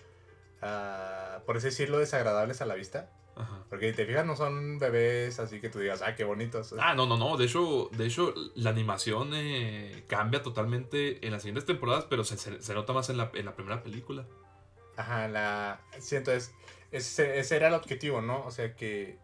uh, 0.62 1.44
por 1.46 1.56
así 1.56 1.66
decirlo, 1.66 1.98
desagradables 1.98 2.60
a 2.60 2.66
la 2.66 2.74
vista. 2.74 3.10
Ajá. 3.36 3.64
Porque 3.70 3.92
te 3.92 4.04
fijas, 4.04 4.26
no 4.26 4.36
son 4.36 4.78
bebés 4.78 5.38
así 5.38 5.60
que 5.60 5.68
tú 5.68 5.78
digas, 5.78 6.02
ah, 6.02 6.14
qué 6.14 6.24
bonitos. 6.24 6.74
Ah, 6.78 6.94
no, 6.94 7.06
no, 7.06 7.16
no. 7.16 7.36
De 7.36 7.44
hecho, 7.44 7.88
de 7.92 8.06
hecho 8.06 8.34
la 8.56 8.70
animación 8.70 9.30
eh, 9.32 10.04
cambia 10.08 10.42
totalmente 10.42 11.24
en 11.24 11.32
las 11.32 11.42
siguientes 11.42 11.64
temporadas, 11.64 12.04
pero 12.10 12.24
se, 12.24 12.36
se, 12.36 12.60
se 12.60 12.74
nota 12.74 12.92
más 12.92 13.08
en 13.08 13.16
la, 13.16 13.30
en 13.34 13.46
la, 13.46 13.54
primera 13.54 13.82
película. 13.82 14.26
Ajá, 14.96 15.28
la... 15.28 15.80
Sí, 16.00 16.16
entonces, 16.16 16.52
ese, 16.90 17.38
ese, 17.38 17.56
era 17.56 17.68
el 17.68 17.74
objetivo, 17.74 18.20
¿no? 18.20 18.44
O 18.44 18.50
sea, 18.50 18.74
que 18.74 19.18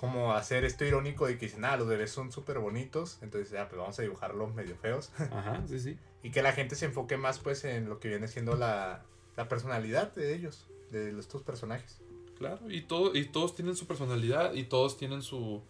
como 0.00 0.32
hacer 0.32 0.64
esto 0.64 0.86
irónico 0.86 1.26
de 1.26 1.36
que 1.36 1.44
dicen, 1.44 1.62
ah, 1.66 1.76
los 1.76 1.86
bebés 1.86 2.10
son 2.10 2.32
súper 2.32 2.58
bonitos, 2.58 3.18
entonces 3.20 3.50
ya, 3.50 3.68
pues 3.68 3.78
vamos 3.78 3.98
a 3.98 4.02
dibujarlos 4.02 4.54
medio 4.54 4.74
feos. 4.76 5.12
Ajá, 5.18 5.62
sí, 5.68 5.78
sí. 5.78 5.98
y 6.22 6.30
que 6.30 6.40
la 6.40 6.52
gente 6.52 6.74
se 6.74 6.86
enfoque 6.86 7.18
más, 7.18 7.38
pues, 7.38 7.64
en 7.66 7.86
lo 7.86 8.00
que 8.00 8.08
viene 8.08 8.26
siendo 8.26 8.56
la, 8.56 9.04
la 9.36 9.46
personalidad 9.46 10.10
de 10.14 10.34
ellos, 10.34 10.66
de 10.90 11.10
estos 11.20 11.42
personajes. 11.42 12.00
Claro, 12.38 12.70
y, 12.70 12.80
todo, 12.80 13.14
y 13.14 13.26
todos 13.26 13.54
tienen 13.54 13.76
su 13.76 13.86
personalidad 13.86 14.54
y 14.54 14.64
todos 14.64 14.96
tienen 14.96 15.20
su, 15.20 15.60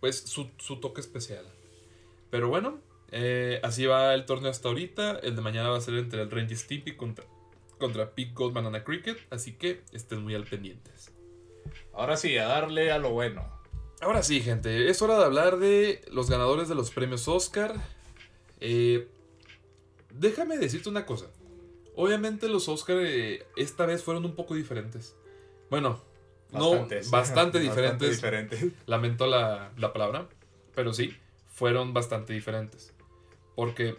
pues, 0.00 0.16
su, 0.20 0.48
su 0.56 0.80
toque 0.80 1.02
especial. 1.02 1.44
Pero 2.30 2.48
bueno, 2.48 2.78
eh, 3.10 3.60
así 3.62 3.84
va 3.84 4.14
el 4.14 4.24
torneo 4.24 4.50
hasta 4.50 4.68
ahorita. 4.68 5.18
El 5.18 5.36
de 5.36 5.42
mañana 5.42 5.68
va 5.68 5.76
a 5.76 5.82
ser 5.82 5.96
entre 5.96 6.22
el 6.22 6.30
Randy 6.30 6.56
Stimpy 6.56 6.96
contra, 6.96 7.26
contra 7.78 8.14
Pig 8.14 8.32
Gold 8.32 8.54
Banana 8.54 8.84
Cricket. 8.84 9.18
Así 9.28 9.52
que 9.52 9.82
estén 9.92 10.22
muy 10.22 10.34
al 10.34 10.44
pendientes. 10.44 11.09
Ahora 11.92 12.16
sí, 12.16 12.36
a 12.38 12.46
darle 12.46 12.92
a 12.92 12.98
lo 12.98 13.10
bueno. 13.10 13.46
Ahora 14.00 14.22
sí, 14.22 14.40
gente, 14.40 14.88
es 14.88 15.02
hora 15.02 15.18
de 15.18 15.24
hablar 15.24 15.58
de 15.58 16.02
los 16.10 16.30
ganadores 16.30 16.68
de 16.68 16.74
los 16.74 16.90
premios 16.90 17.28
Oscar. 17.28 17.74
Eh, 18.60 19.08
déjame 20.14 20.56
decirte 20.56 20.88
una 20.88 21.04
cosa. 21.04 21.26
Obviamente 21.96 22.48
los 22.48 22.68
Oscar 22.68 22.96
eh, 23.00 23.46
esta 23.56 23.84
vez 23.84 24.02
fueron 24.02 24.24
un 24.24 24.34
poco 24.34 24.54
diferentes. 24.54 25.16
Bueno, 25.68 26.00
Bastantes. 26.50 27.06
no, 27.06 27.12
bastante 27.12 27.60
diferentes. 27.60 28.22
Bastante. 28.22 28.72
Lamento 28.86 29.26
la, 29.26 29.72
la, 29.76 29.92
palabra, 29.92 30.28
pero 30.74 30.92
sí, 30.92 31.14
fueron 31.48 31.92
bastante 31.92 32.32
diferentes. 32.32 32.94
Porque 33.54 33.98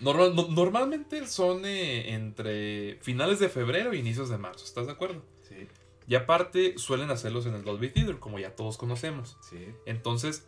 normal, 0.00 0.34
no, 0.34 0.48
normalmente 0.48 1.26
son 1.26 1.66
eh, 1.66 2.14
entre 2.14 2.96
finales 3.02 3.38
de 3.40 3.48
febrero 3.48 3.92
e 3.92 3.98
inicios 3.98 4.28
de 4.28 4.38
marzo, 4.38 4.64
¿estás 4.64 4.86
de 4.86 4.92
acuerdo? 4.92 5.22
Sí. 5.48 5.68
Y 6.08 6.14
aparte 6.14 6.78
suelen 6.78 7.10
hacerlos 7.10 7.46
en 7.46 7.54
el 7.54 7.64
Dolby 7.64 7.90
Theater, 7.90 8.18
como 8.18 8.38
ya 8.38 8.54
todos 8.54 8.76
conocemos. 8.76 9.36
Sí. 9.40 9.68
Entonces, 9.86 10.44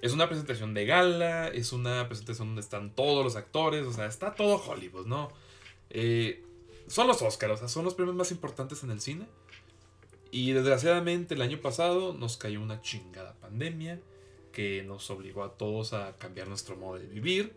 es 0.00 0.12
una 0.12 0.28
presentación 0.28 0.74
de 0.74 0.84
gala, 0.84 1.48
es 1.48 1.72
una 1.72 2.08
presentación 2.08 2.48
donde 2.48 2.60
están 2.60 2.94
todos 2.94 3.24
los 3.24 3.36
actores, 3.36 3.86
o 3.86 3.92
sea, 3.92 4.06
está 4.06 4.34
todo 4.34 4.56
Hollywood, 4.56 5.06
¿no? 5.06 5.30
Eh, 5.90 6.44
son 6.86 7.06
los 7.06 7.22
Oscars, 7.22 7.54
o 7.54 7.56
sea, 7.56 7.68
son 7.68 7.84
los 7.84 7.94
premios 7.94 8.16
más 8.16 8.30
importantes 8.30 8.82
en 8.82 8.90
el 8.90 9.00
cine. 9.00 9.26
Y 10.30 10.52
desgraciadamente 10.52 11.34
el 11.34 11.42
año 11.42 11.60
pasado 11.60 12.14
nos 12.14 12.36
cayó 12.36 12.60
una 12.60 12.80
chingada 12.80 13.34
pandemia 13.34 14.00
que 14.52 14.82
nos 14.82 15.10
obligó 15.10 15.44
a 15.44 15.56
todos 15.56 15.92
a 15.92 16.16
cambiar 16.18 16.48
nuestro 16.48 16.76
modo 16.76 16.98
de 16.98 17.06
vivir. 17.06 17.54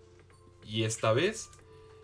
Y 0.66 0.84
esta 0.84 1.14
vez, 1.14 1.50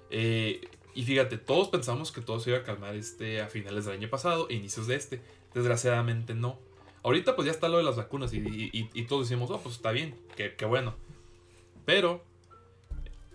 eh, 0.10 0.62
y 0.93 1.04
fíjate, 1.04 1.38
todos 1.38 1.69
pensamos 1.69 2.12
que 2.12 2.21
todo 2.21 2.39
se 2.39 2.49
iba 2.49 2.60
a 2.60 2.63
calmar 2.63 2.95
este 2.95 3.41
a 3.41 3.47
finales 3.47 3.86
del 3.86 3.95
año 3.95 4.10
pasado 4.10 4.47
e 4.49 4.56
inicios 4.56 4.88
de 4.88 4.95
este. 4.95 5.21
Desgraciadamente 5.54 6.34
no. 6.34 6.60
Ahorita 7.04 7.36
pues 7.36 7.45
ya 7.47 7.51
está 7.51 7.67
lo 7.67 7.77
de 7.77 7.84
las 7.84 7.95
vacunas 7.95 8.34
y, 8.34 8.69
y, 8.71 9.04
todos 9.06 9.27
decimos, 9.27 9.49
oh, 9.49 9.60
pues 9.60 9.75
está 9.75 9.91
bien, 9.91 10.15
qué, 10.36 10.56
qué, 10.56 10.65
bueno. 10.65 10.95
Pero 11.84 12.23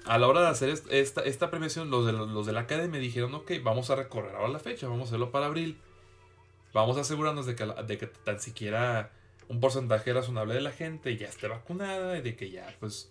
a 0.04 0.18
la 0.18 0.28
hora 0.28 0.42
de 0.42 0.48
hacer 0.48 0.68
esta, 0.68 1.22
esta 1.22 1.50
premiación, 1.50 1.90
los 1.90 2.06
de, 2.06 2.12
los 2.12 2.46
de 2.46 2.52
la 2.52 2.60
academia 2.60 3.00
dijeron, 3.00 3.34
ok, 3.34 3.52
vamos 3.64 3.90
a 3.90 3.96
recorrer 3.96 4.36
ahora 4.36 4.48
la 4.48 4.60
fecha, 4.60 4.86
vamos 4.86 5.06
a 5.06 5.08
hacerlo 5.08 5.32
para 5.32 5.46
abril. 5.46 5.78
Vamos 6.72 6.96
a 6.96 7.00
asegurarnos 7.00 7.46
de 7.46 7.56
que, 7.56 7.64
de 7.64 7.98
que 7.98 8.06
tan 8.06 8.38
siquiera 8.38 9.10
un 9.48 9.60
porcentaje 9.60 10.12
razonable 10.12 10.54
de 10.54 10.60
la 10.60 10.72
gente 10.72 11.16
ya 11.16 11.26
esté 11.26 11.48
vacunada 11.48 12.18
y 12.18 12.22
de 12.22 12.36
que 12.36 12.50
ya 12.50 12.72
pues 12.78 13.10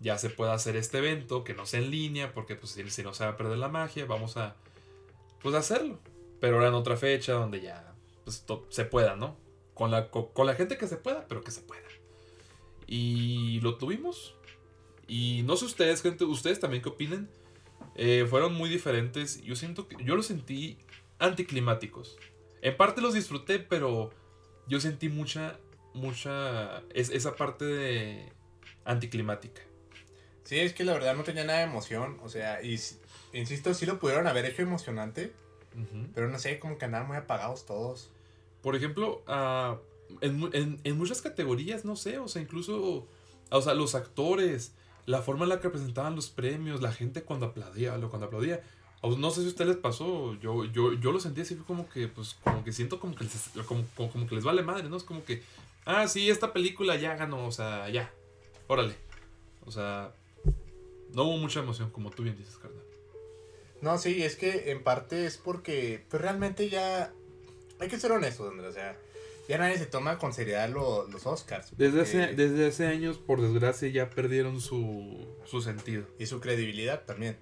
ya 0.00 0.18
se 0.18 0.30
pueda 0.30 0.54
hacer 0.54 0.76
este 0.76 0.98
evento, 0.98 1.44
que 1.44 1.54
no 1.54 1.66
sea 1.66 1.80
en 1.80 1.90
línea, 1.90 2.32
porque 2.32 2.56
pues 2.56 2.72
si, 2.72 3.02
no 3.02 3.14
se 3.14 3.24
va 3.24 3.30
a 3.30 3.36
perder 3.36 3.58
la 3.58 3.68
magia, 3.68 4.04
vamos 4.06 4.36
a 4.36 4.56
pues 5.42 5.54
hacerlo. 5.54 5.98
Pero 6.40 6.56
ahora 6.56 6.68
en 6.68 6.74
otra 6.74 6.96
fecha 6.96 7.32
donde 7.32 7.60
ya 7.60 7.94
pues, 8.24 8.44
se 8.68 8.84
pueda, 8.84 9.16
¿no? 9.16 9.36
Con 9.74 9.90
la, 9.90 10.10
con, 10.10 10.26
con 10.32 10.46
la 10.46 10.54
gente 10.54 10.76
que 10.76 10.86
se 10.86 10.96
pueda, 10.96 11.26
pero 11.26 11.42
que 11.42 11.50
se 11.50 11.62
pueda. 11.62 11.82
Y 12.86 13.60
lo 13.60 13.76
tuvimos. 13.76 14.34
Y 15.06 15.42
no 15.44 15.56
sé 15.56 15.64
ustedes, 15.64 16.02
gente, 16.02 16.24
ustedes 16.24 16.60
también 16.60 16.82
qué 16.82 16.88
opinen. 16.88 17.28
Eh, 17.94 18.26
fueron 18.28 18.54
muy 18.54 18.68
diferentes. 18.70 19.42
Yo 19.42 19.56
siento 19.56 19.88
que 19.88 19.96
yo 20.04 20.14
los 20.14 20.26
sentí 20.26 20.78
anticlimáticos. 21.18 22.16
En 22.62 22.76
parte 22.76 23.00
los 23.00 23.14
disfruté, 23.14 23.58
pero 23.58 24.10
yo 24.66 24.80
sentí 24.80 25.08
mucha, 25.08 25.58
mucha, 25.94 26.82
es, 26.94 27.10
esa 27.10 27.34
parte 27.36 27.64
de 27.64 28.32
anticlimática. 28.84 29.62
Sí, 30.48 30.58
es 30.58 30.72
que 30.72 30.82
la 30.82 30.94
verdad 30.94 31.14
no 31.14 31.24
tenía 31.24 31.44
nada 31.44 31.58
de 31.58 31.66
emoción, 31.66 32.18
o 32.22 32.30
sea, 32.30 32.62
y 32.62 32.80
insisto, 33.34 33.74
sí 33.74 33.84
lo 33.84 33.98
pudieron 33.98 34.26
haber 34.26 34.46
hecho 34.46 34.62
emocionante, 34.62 35.34
uh 35.76 35.80
-huh. 35.80 36.08
pero 36.14 36.30
no 36.30 36.38
sé, 36.38 36.58
como 36.58 36.78
que 36.78 36.86
andaban 36.86 37.06
muy 37.06 37.18
apagados 37.18 37.66
todos. 37.66 38.08
Por 38.62 38.74
ejemplo, 38.74 39.22
uh, 39.28 39.76
en, 40.22 40.48
en, 40.54 40.80
en, 40.82 40.96
muchas 40.96 41.20
categorías, 41.20 41.84
no 41.84 41.96
sé, 41.96 42.18
o 42.18 42.28
sea, 42.28 42.40
incluso, 42.40 43.06
o 43.50 43.60
sea, 43.60 43.74
los 43.74 43.94
actores, 43.94 44.72
la 45.04 45.20
forma 45.20 45.42
en 45.42 45.50
la 45.50 45.60
que 45.60 45.68
presentaban 45.68 46.16
los 46.16 46.30
premios, 46.30 46.80
la 46.80 46.92
gente 46.92 47.24
cuando 47.24 47.44
aplaudía, 47.44 47.90
cuando 48.08 48.28
aplaudía, 48.28 48.62
no 49.02 49.30
sé 49.30 49.42
si 49.42 49.48
a 49.48 49.50
ustedes 49.50 49.68
les 49.68 49.76
pasó, 49.76 50.32
yo, 50.40 50.64
yo, 50.64 50.94
yo 50.94 51.12
lo 51.12 51.20
sentí 51.20 51.42
así, 51.42 51.56
fue 51.56 51.66
como 51.66 51.90
que, 51.90 52.08
pues, 52.08 52.38
como 52.42 52.64
que 52.64 52.72
siento 52.72 52.98
como 52.98 53.14
que, 53.14 53.24
les, 53.24 53.50
como, 53.66 53.84
como, 53.94 54.10
como, 54.10 54.26
que 54.26 54.36
les 54.36 54.44
vale 54.44 54.62
madre, 54.62 54.88
¿no? 54.88 54.96
Es 54.96 55.04
como 55.04 55.22
que, 55.26 55.42
ah, 55.84 56.08
sí, 56.08 56.30
esta 56.30 56.54
película 56.54 56.96
ya 56.96 57.16
ganó, 57.16 57.46
o 57.46 57.52
sea, 57.52 57.90
ya, 57.90 58.10
órale. 58.66 58.94
O 59.66 59.70
sea, 59.70 60.14
no 61.12 61.24
hubo 61.24 61.36
mucha 61.38 61.60
emoción, 61.60 61.90
como 61.90 62.10
tú 62.10 62.22
bien 62.22 62.36
dices, 62.36 62.56
carnal. 62.56 62.82
No, 63.80 63.98
sí, 63.98 64.22
es 64.22 64.36
que 64.36 64.72
en 64.72 64.82
parte 64.82 65.26
es 65.26 65.36
porque, 65.36 66.04
pues 66.08 66.20
realmente 66.20 66.68
ya, 66.68 67.12
hay 67.78 67.88
que 67.88 67.98
ser 67.98 68.12
honestos, 68.12 68.50
Andrés, 68.50 68.70
o 68.70 68.72
sea, 68.72 68.96
ya 69.48 69.56
nadie 69.56 69.78
se 69.78 69.86
toma 69.86 70.18
con 70.18 70.32
seriedad 70.32 70.68
lo, 70.68 71.06
los 71.08 71.26
Oscars. 71.26 71.76
Desde, 71.76 72.02
hace, 72.02 72.34
desde 72.34 72.66
hace 72.66 72.86
años, 72.86 73.18
por 73.18 73.40
desgracia, 73.40 73.88
ya 73.88 74.10
perdieron 74.10 74.60
su, 74.60 75.26
su 75.46 75.62
sentido. 75.62 76.04
Y 76.18 76.26
su 76.26 76.40
credibilidad 76.40 77.04
también. 77.04 77.38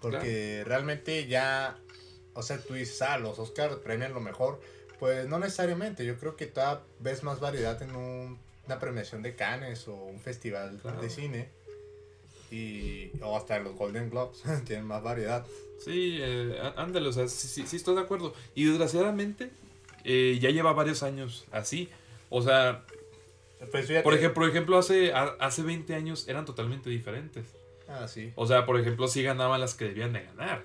Porque 0.00 0.58
claro. 0.58 0.68
realmente 0.68 1.26
ya, 1.26 1.78
o 2.34 2.42
sea, 2.42 2.58
tú 2.58 2.74
dices, 2.74 3.02
ah, 3.02 3.18
los 3.18 3.40
Oscars 3.40 3.76
premian 3.76 4.14
lo 4.14 4.20
mejor. 4.20 4.60
Pues 5.00 5.28
no 5.28 5.38
necesariamente, 5.38 6.06
yo 6.06 6.16
creo 6.16 6.36
que 6.36 6.46
todavía 6.46 6.84
ves 7.00 7.22
más 7.22 7.40
variedad 7.40 7.82
en 7.82 7.96
un, 7.96 8.38
una 8.66 8.78
premiación 8.78 9.22
de 9.22 9.34
Cannes 9.34 9.88
o 9.88 9.94
un 9.94 10.20
festival 10.20 10.78
claro. 10.80 11.02
de 11.02 11.10
cine. 11.10 11.48
Y, 12.50 13.10
o 13.22 13.36
hasta 13.36 13.58
los 13.58 13.74
Golden 13.74 14.10
Globes 14.10 14.42
tienen 14.64 14.86
más 14.86 15.02
variedad. 15.02 15.46
Sí, 15.84 16.18
eh, 16.20 16.58
ándale, 16.76 17.08
o 17.08 17.12
sea, 17.12 17.28
sí, 17.28 17.48
sí, 17.48 17.66
sí, 17.66 17.76
estoy 17.76 17.94
de 17.96 18.02
acuerdo. 18.02 18.34
Y 18.54 18.64
desgraciadamente 18.64 19.50
eh, 20.04 20.38
ya 20.40 20.50
lleva 20.50 20.72
varios 20.72 21.02
años 21.02 21.46
así. 21.50 21.88
O 22.30 22.42
sea, 22.42 22.84
pues 23.70 23.90
por, 24.02 24.14
ejemplo, 24.14 24.34
por 24.34 24.48
ejemplo, 24.48 24.78
hace, 24.78 25.12
hace 25.12 25.62
20 25.62 25.94
años 25.94 26.28
eran 26.28 26.44
totalmente 26.44 26.90
diferentes. 26.90 27.46
Ah, 27.88 28.06
sí. 28.08 28.32
O 28.36 28.46
sea, 28.46 28.66
por 28.66 28.78
ejemplo, 28.78 29.08
sí 29.08 29.22
ganaban 29.22 29.60
las 29.60 29.74
que 29.74 29.86
debían 29.86 30.12
de 30.12 30.22
ganar. 30.22 30.62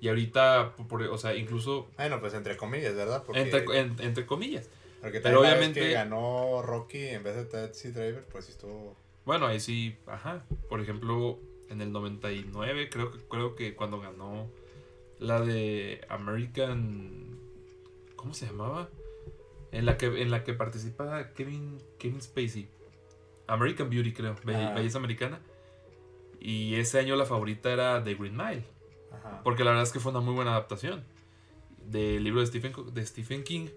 Y 0.00 0.08
ahorita, 0.08 0.74
por, 0.88 1.02
o 1.02 1.18
sea, 1.18 1.34
incluso... 1.34 1.88
Bueno, 1.96 2.20
pues 2.20 2.34
entre 2.34 2.56
comillas, 2.56 2.94
¿verdad? 2.94 3.22
Porque, 3.24 3.40
entre, 3.40 3.64
entre 3.78 4.26
comillas. 4.26 4.68
Porque 5.00 5.20
pero 5.20 5.40
obviamente... 5.40 5.80
que 5.80 5.92
ganó 5.92 6.62
Rocky 6.62 7.08
en 7.08 7.22
vez 7.22 7.36
de 7.36 7.44
Taxi 7.44 7.90
Driver, 7.90 8.24
pues 8.24 8.48
estuvo... 8.48 8.96
Bueno, 9.26 9.46
ahí 9.46 9.58
sí, 9.58 9.96
ajá. 10.06 10.46
Por 10.68 10.80
ejemplo, 10.80 11.40
en 11.68 11.82
el 11.82 11.92
99, 11.92 12.88
creo 12.88 13.10
que, 13.10 13.18
creo 13.28 13.56
que 13.56 13.74
cuando 13.74 14.00
ganó 14.00 14.48
la 15.18 15.40
de 15.40 16.00
American... 16.08 17.36
¿Cómo 18.14 18.32
se 18.34 18.46
llamaba? 18.46 18.88
En 19.72 19.84
la 19.84 19.98
que, 19.98 20.22
en 20.22 20.30
la 20.30 20.44
que 20.44 20.54
participa 20.54 21.32
Kevin, 21.34 21.82
Kevin 21.98 22.22
Spacey. 22.22 22.68
American 23.48 23.90
Beauty, 23.90 24.12
creo. 24.12 24.36
Ah. 24.46 24.72
Belleza 24.74 24.98
Americana. 24.98 25.40
Y 26.40 26.76
ese 26.76 27.00
año 27.00 27.16
la 27.16 27.26
favorita 27.26 27.72
era 27.72 28.02
The 28.02 28.14
Green 28.14 28.36
Mile. 28.36 28.64
Porque 29.42 29.64
la 29.64 29.70
verdad 29.70 29.82
es 29.84 29.92
que 29.92 29.98
fue 29.98 30.12
una 30.12 30.20
muy 30.20 30.34
buena 30.34 30.52
adaptación 30.52 31.02
del 31.84 32.22
libro 32.22 32.40
de 32.40 32.46
Stephen, 32.46 32.72
de 32.92 33.04
Stephen 33.04 33.42
King. 33.42 33.68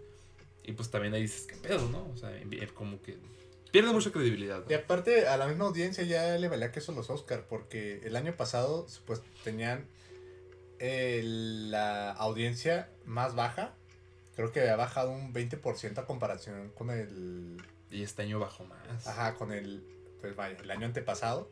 Y 0.64 0.74
pues 0.74 0.92
también 0.92 1.16
ahí 1.16 1.24
dices, 1.24 1.48
¿qué 1.48 1.56
pedo, 1.56 1.90
no? 1.90 2.08
O 2.14 2.16
sea, 2.16 2.32
como 2.76 3.02
que 3.02 3.18
pierde 3.72 3.92
mucha 3.92 4.12
credibilidad. 4.12 4.64
Y 4.70 4.74
aparte, 4.74 5.28
a 5.28 5.38
la 5.38 5.48
misma 5.48 5.66
audiencia 5.66 6.04
ya 6.04 6.38
le 6.38 6.48
valía 6.48 6.72
que 6.72 6.80
eso 6.80 6.92
los 6.92 7.10
Oscar, 7.10 7.46
porque 7.50 8.02
el 8.04 8.16
año 8.16 8.36
pasado, 8.36 8.88
pues 9.06 9.22
tenían 9.44 9.86
eh, 10.80 11.22
la 11.24 12.12
audiencia 12.12 12.90
más 13.06 13.36
baja. 13.36 13.74
Creo 14.36 14.52
que 14.52 14.62
había 14.62 14.76
bajado 14.78 15.12
un 15.12 15.34
20% 15.34 15.98
a 15.98 16.06
comparación 16.06 16.70
con 16.70 16.90
el. 16.90 17.62
Y 17.92 18.04
este 18.04 18.22
año 18.22 18.40
bajó 18.40 18.64
más. 18.66 19.08
Ajá, 19.08 19.36
con 19.36 19.52
el. 19.52 19.84
Pues 20.22 20.36
vaya, 20.36 20.58
el 20.62 20.72
año 20.72 20.86
antepasado. 20.86 21.50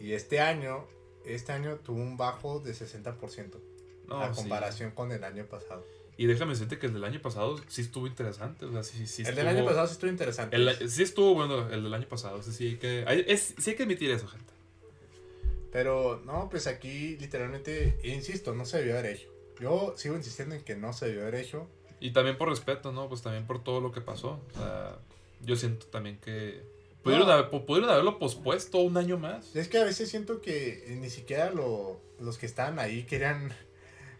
Y 0.00 0.12
este 0.12 0.40
año 0.40 0.86
este 1.28 1.52
año 1.52 1.76
tuvo 1.76 2.00
un 2.00 2.16
bajo 2.16 2.60
de 2.60 2.72
60% 2.72 3.60
no, 4.06 4.22
a 4.22 4.32
comparación 4.32 4.92
con 4.92 5.12
el 5.12 5.24
año 5.24 5.46
pasado. 5.46 5.84
Y 6.18 6.26
déjame 6.26 6.52
decirte 6.52 6.78
que 6.78 6.86
el 6.86 6.92
del 6.92 7.04
año 7.04 7.22
pasado 7.22 7.58
sí 7.68 7.80
estuvo 7.80 8.06
interesante. 8.06 8.66
O 8.66 8.72
sea, 8.72 8.82
sí, 8.82 9.06
sí 9.06 9.22
el 9.24 9.36
del 9.36 9.46
año 9.46 9.64
pasado 9.64 9.86
sí 9.86 9.92
estuvo 9.92 10.10
interesante. 10.10 10.88
sí 10.88 11.02
estuvo 11.04 11.32
bueno 11.32 11.70
el 11.70 11.82
del 11.82 11.94
año 11.94 12.08
pasado. 12.08 12.42
sí, 12.42 12.66
hay 12.66 12.76
que, 12.76 13.04
es, 13.28 13.54
sí 13.56 13.70
hay 13.70 13.76
que 13.76 13.84
admitir 13.84 14.10
eso, 14.10 14.26
gente. 14.26 14.52
Pero 15.70 16.20
no, 16.26 16.48
pues 16.50 16.66
aquí 16.66 17.16
literalmente, 17.18 17.98
insisto, 18.02 18.52
no 18.52 18.64
se 18.64 18.78
debió 18.78 18.98
haber 18.98 19.14
hecho. 19.14 19.28
Yo 19.60 19.94
sigo 19.96 20.16
insistiendo 20.16 20.56
en 20.56 20.62
que 20.62 20.74
no 20.74 20.92
se 20.92 21.06
debió 21.06 21.22
haber 21.22 21.36
hecho. 21.36 21.68
Y 22.00 22.10
también 22.12 22.36
por 22.36 22.48
respeto, 22.48 22.90
¿no? 22.90 23.08
Pues 23.08 23.22
también 23.22 23.46
por 23.46 23.62
todo 23.62 23.80
lo 23.80 23.92
que 23.92 24.00
pasó. 24.00 24.40
O 24.54 24.58
sea, 24.58 24.98
yo 25.42 25.54
siento 25.54 25.86
también 25.86 26.18
que 26.18 26.62
Pudieron, 27.02 27.88
haberlo 27.88 28.18
pospuesto 28.18 28.78
un 28.78 28.96
año 28.96 29.18
más. 29.18 29.54
Es 29.56 29.68
que 29.68 29.78
a 29.78 29.84
veces 29.84 30.10
siento 30.10 30.40
que 30.40 30.84
ni 31.00 31.08
siquiera 31.10 31.50
lo, 31.50 32.00
los 32.20 32.38
que 32.38 32.46
estaban 32.46 32.78
ahí 32.78 33.04
querían, 33.04 33.52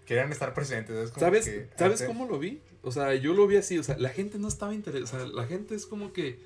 querían 0.09 0.33
estar 0.33 0.55
presentes. 0.55 1.13
¿Sabes, 1.19 1.53
¿sabes 1.77 2.03
cómo 2.03 2.27
lo 2.27 2.39
vi? 2.39 2.63
O 2.81 2.91
sea, 2.91 3.15
yo 3.15 3.35
lo 3.35 3.47
vi 3.47 3.59
así, 3.59 3.79
o 3.79 3.83
sea, 3.83 3.99
la 3.99 4.09
gente 4.09 4.39
no 4.39 4.49
estaba 4.49 4.75
interesada, 4.75 5.27
la 5.27 5.47
gente 5.47 5.75
es 5.75 5.85
como 5.85 6.15
que, 6.15 6.39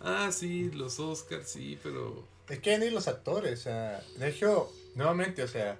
ah, 0.00 0.30
sí, 0.32 0.70
los 0.70 0.98
Oscars, 0.98 1.46
sí, 1.50 1.78
pero... 1.82 2.26
Es 2.48 2.60
que 2.60 2.78
ni 2.78 2.88
los 2.88 3.08
actores, 3.08 3.60
o 3.60 3.62
sea, 3.64 4.02
de 4.16 4.28
hecho, 4.30 4.72
nuevamente, 4.94 5.42
o 5.42 5.48
sea, 5.48 5.78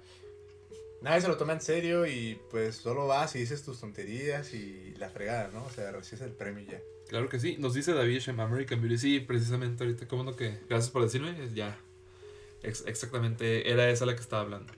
nadie 1.01 1.21
se 1.21 1.27
lo 1.27 1.37
toma 1.37 1.53
en 1.53 1.61
serio 1.61 2.05
y 2.05 2.39
pues 2.51 2.75
solo 2.75 3.07
vas 3.07 3.35
y 3.35 3.39
dices 3.39 3.63
tus 3.63 3.79
tonterías 3.79 4.53
y 4.53 4.93
la 4.99 5.09
fregada, 5.09 5.49
¿no? 5.51 5.65
O 5.65 5.69
sea, 5.71 5.91
recibes 5.91 6.21
el 6.21 6.33
premio 6.33 6.63
ya. 6.69 6.79
Claro 7.09 7.27
que 7.27 7.39
sí. 7.39 7.57
Nos 7.57 7.73
dice 7.73 7.91
David 7.91 8.19
Shem, 8.19 8.39
American 8.39 8.79
Beauty. 8.79 8.97
Sí, 8.97 9.19
precisamente 9.19 9.83
ahorita. 9.83 10.07
¿Cómo 10.07 10.23
no 10.23 10.37
que? 10.37 10.59
Gracias 10.69 10.91
por 10.91 11.03
decirme. 11.03 11.35
Ya. 11.53 11.77
exactamente. 12.63 13.69
Era 13.69 13.89
esa 13.89 14.05
la 14.05 14.15
que 14.15 14.21
estaba 14.21 14.43
hablando. 14.43 14.71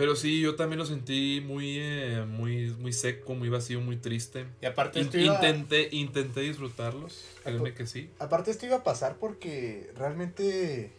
Pero 0.00 0.16
sí, 0.16 0.40
yo 0.40 0.56
también 0.56 0.78
lo 0.78 0.86
sentí 0.86 1.42
muy, 1.44 1.76
eh, 1.78 2.24
muy, 2.26 2.70
muy 2.70 2.90
seco, 2.90 3.34
muy 3.34 3.50
vacío, 3.50 3.82
muy 3.82 3.98
triste. 3.98 4.46
Y 4.62 4.64
aparte 4.64 4.98
esto 4.98 5.18
intenté, 5.18 5.90
intenté 5.92 6.40
disfrutarlos. 6.40 7.22
Créeme 7.44 7.74
que 7.74 7.86
sí. 7.86 8.08
Aparte 8.18 8.50
esto 8.50 8.64
iba 8.64 8.76
a 8.76 8.82
pasar 8.82 9.16
porque 9.16 9.92
realmente... 9.94 10.90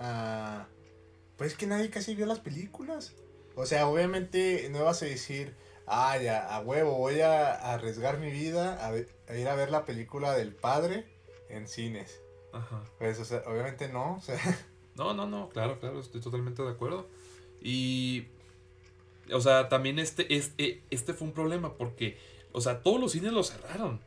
Uh, 0.00 0.64
pues 1.36 1.54
que 1.54 1.68
nadie 1.68 1.90
casi 1.90 2.16
vio 2.16 2.26
las 2.26 2.40
películas. 2.40 3.14
O 3.54 3.66
sea, 3.66 3.86
obviamente 3.86 4.68
no 4.72 4.82
vas 4.82 5.00
a 5.02 5.06
decir 5.06 5.54
ah, 5.86 6.18
ya, 6.18 6.44
a 6.52 6.60
huevo, 6.60 6.96
voy 6.96 7.20
a 7.20 7.52
arriesgar 7.72 8.18
mi 8.18 8.32
vida 8.32 8.84
a, 8.84 8.96
ir 9.36 9.48
a 9.48 9.54
ver 9.54 9.70
la 9.70 9.84
película 9.84 10.32
del 10.32 10.52
padre 10.56 11.06
en 11.50 11.68
cines. 11.68 12.20
Ajá. 12.52 12.82
Pues, 12.98 13.20
o 13.20 13.24
sea, 13.24 13.44
obviamente 13.46 13.88
no, 13.88 14.16
o 14.16 14.20
sea. 14.20 14.40
No, 14.96 15.14
no, 15.14 15.28
no, 15.28 15.48
claro, 15.50 15.78
claro, 15.78 16.00
estoy 16.00 16.20
totalmente 16.20 16.60
de 16.60 16.70
acuerdo. 16.70 17.08
Y, 17.62 18.26
o 19.32 19.40
sea, 19.40 19.68
también 19.68 19.98
este, 19.98 20.34
este, 20.34 20.82
este 20.90 21.14
fue 21.14 21.28
un 21.28 21.34
problema 21.34 21.74
porque, 21.74 22.16
o 22.52 22.60
sea, 22.60 22.82
todos 22.82 23.00
los 23.00 23.12
cines 23.12 23.32
lo 23.32 23.42
cerraron. 23.42 24.00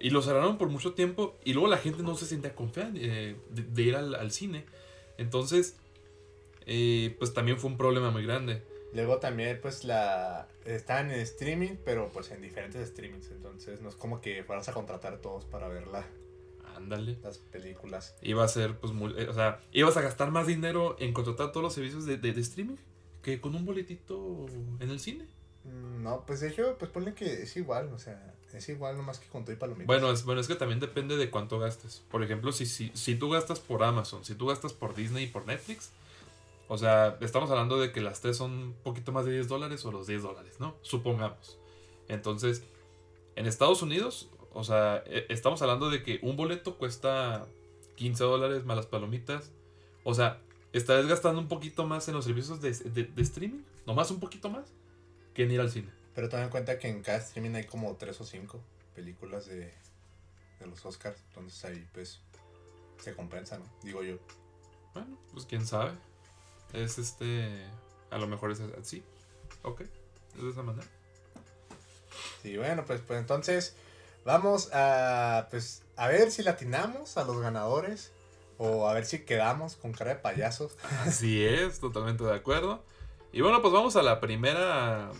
Y 0.00 0.10
lo 0.10 0.22
cerraron 0.22 0.58
por 0.58 0.68
mucho 0.68 0.94
tiempo 0.94 1.36
y 1.44 1.54
luego 1.54 1.68
la 1.68 1.78
gente 1.78 2.04
no 2.04 2.14
se 2.16 2.26
sentía 2.26 2.54
confiada 2.54 2.92
eh, 2.94 3.36
de, 3.50 3.82
ir 3.82 3.96
al, 3.96 4.30
cine. 4.30 4.64
Entonces, 5.16 5.76
eh, 6.66 7.16
pues 7.18 7.34
también 7.34 7.58
fue 7.58 7.70
un 7.70 7.76
problema 7.76 8.10
muy 8.10 8.24
grande. 8.24 8.62
Luego 8.92 9.18
también, 9.18 9.58
pues, 9.60 9.84
la 9.84 10.46
están 10.64 11.10
en 11.10 11.20
streaming, 11.20 11.76
pero 11.84 12.10
pues 12.12 12.30
en 12.30 12.40
diferentes 12.40 12.88
streamings. 12.88 13.30
Entonces, 13.32 13.80
no 13.82 13.88
es 13.88 13.96
como 13.96 14.20
que 14.20 14.44
fueras 14.44 14.68
a 14.68 14.72
contratar 14.72 15.18
todos 15.18 15.44
para 15.44 15.68
verla. 15.68 16.06
Ándale. 16.78 17.18
Las 17.22 17.38
películas. 17.38 18.16
Iba 18.22 18.44
a 18.44 18.48
ser, 18.48 18.78
pues, 18.78 18.92
muy, 18.92 19.12
eh, 19.18 19.28
o 19.28 19.34
sea, 19.34 19.60
ibas 19.72 19.96
a 19.96 20.00
gastar 20.00 20.30
más 20.30 20.46
dinero 20.46 20.96
en 20.98 21.12
contratar 21.12 21.52
todos 21.52 21.62
los 21.62 21.74
servicios 21.74 22.06
de, 22.06 22.16
de, 22.16 22.30
streaming 22.40 22.76
que 23.22 23.40
con 23.40 23.54
un 23.54 23.64
boletito 23.64 24.46
en 24.80 24.90
el 24.90 25.00
cine. 25.00 25.26
Mm, 25.64 26.02
no, 26.02 26.24
pues 26.24 26.40
de 26.40 26.48
hecho, 26.48 26.76
pues 26.78 26.90
ponle 26.90 27.14
que 27.14 27.42
es 27.42 27.56
igual, 27.56 27.92
o 27.92 27.98
sea, 27.98 28.34
es 28.52 28.68
igual 28.68 28.96
nomás 28.96 29.18
que 29.18 29.26
con 29.28 29.44
todo 29.44 29.52
y 29.52 29.56
palomitas. 29.56 29.86
Bueno, 29.86 30.10
es, 30.10 30.24
bueno, 30.24 30.40
es 30.40 30.46
que 30.46 30.54
también 30.54 30.80
depende 30.80 31.16
de 31.16 31.30
cuánto 31.30 31.58
gastes. 31.58 32.04
Por 32.10 32.22
ejemplo, 32.22 32.52
si, 32.52 32.64
si, 32.64 32.90
si 32.94 33.16
tú 33.16 33.28
gastas 33.28 33.58
por 33.58 33.82
Amazon, 33.82 34.24
si 34.24 34.34
tú 34.34 34.46
gastas 34.46 34.72
por 34.72 34.94
Disney 34.94 35.24
y 35.24 35.26
por 35.26 35.46
Netflix, 35.46 35.90
o 36.68 36.78
sea, 36.78 37.18
estamos 37.20 37.50
hablando 37.50 37.80
de 37.80 37.92
que 37.92 38.00
las 38.00 38.20
tres 38.20 38.36
son 38.36 38.52
un 38.52 38.72
poquito 38.84 39.10
más 39.10 39.24
de 39.24 39.32
10 39.32 39.48
dólares 39.48 39.84
o 39.84 39.90
los 39.90 40.06
10 40.06 40.22
dólares, 40.22 40.56
¿no? 40.60 40.76
Supongamos. 40.82 41.58
Entonces, 42.08 42.62
en 43.36 43.46
Estados 43.46 43.82
Unidos, 43.82 44.28
o 44.58 44.64
sea, 44.64 45.04
e, 45.06 45.24
estamos 45.28 45.62
hablando 45.62 45.88
de 45.88 46.02
que 46.02 46.18
un 46.20 46.34
boleto 46.34 46.78
cuesta 46.78 47.46
15 47.94 48.24
dólares 48.24 48.64
más 48.64 48.76
las 48.76 48.86
palomitas. 48.86 49.52
O 50.02 50.14
sea, 50.14 50.40
estarás 50.72 51.06
gastando 51.06 51.40
un 51.40 51.46
poquito 51.46 51.86
más 51.86 52.08
en 52.08 52.14
los 52.14 52.24
servicios 52.24 52.60
de, 52.60 52.72
de, 52.72 53.22
streaming, 53.22 53.62
nomás 53.86 54.10
un 54.10 54.18
poquito 54.18 54.50
más, 54.50 54.66
que 55.32 55.44
en 55.44 55.52
ir 55.52 55.60
al 55.60 55.70
cine. 55.70 55.92
Pero 56.12 56.28
ten 56.28 56.40
en 56.40 56.50
cuenta 56.50 56.76
que 56.76 56.88
en 56.88 57.02
cada 57.02 57.18
streaming 57.18 57.54
hay 57.54 57.66
como 57.66 57.94
3 57.94 58.20
o 58.20 58.24
5 58.24 58.60
películas 58.96 59.46
de, 59.46 59.72
de 60.58 60.66
los 60.66 60.84
Oscars. 60.84 61.22
Entonces 61.28 61.64
ahí 61.64 61.86
pues 61.94 62.20
se 62.98 63.14
compensa, 63.14 63.58
¿no? 63.58 63.64
Digo 63.84 64.02
yo. 64.02 64.16
Bueno, 64.92 65.16
pues 65.32 65.46
quién 65.46 65.64
sabe. 65.64 65.92
Es 66.72 66.98
este. 66.98 67.64
A 68.10 68.18
lo 68.18 68.26
mejor 68.26 68.50
es 68.50 68.60
así. 68.60 69.04
Ok. 69.62 69.82
Es 69.82 70.42
de 70.42 70.50
esa 70.50 70.64
manera. 70.64 70.88
Sí, 72.42 72.56
bueno, 72.56 72.84
pues, 72.84 73.00
pues 73.02 73.20
entonces. 73.20 73.76
Vamos 74.28 74.68
a. 74.74 75.48
Pues 75.50 75.80
a 75.96 76.06
ver 76.06 76.30
si 76.30 76.42
latinamos 76.42 77.16
a 77.16 77.24
los 77.24 77.40
ganadores. 77.40 78.12
O 78.58 78.86
a 78.86 78.92
ver 78.92 79.06
si 79.06 79.20
quedamos 79.20 79.76
con 79.76 79.92
cara 79.92 80.10
de 80.10 80.20
payasos. 80.20 80.76
Así 81.06 81.42
es, 81.42 81.80
totalmente 81.80 82.24
de 82.24 82.34
acuerdo. 82.34 82.84
Y 83.32 83.40
bueno, 83.40 83.62
pues 83.62 83.72
vamos 83.72 83.96
a 83.96 84.02
la 84.02 84.20
primera. 84.20 85.12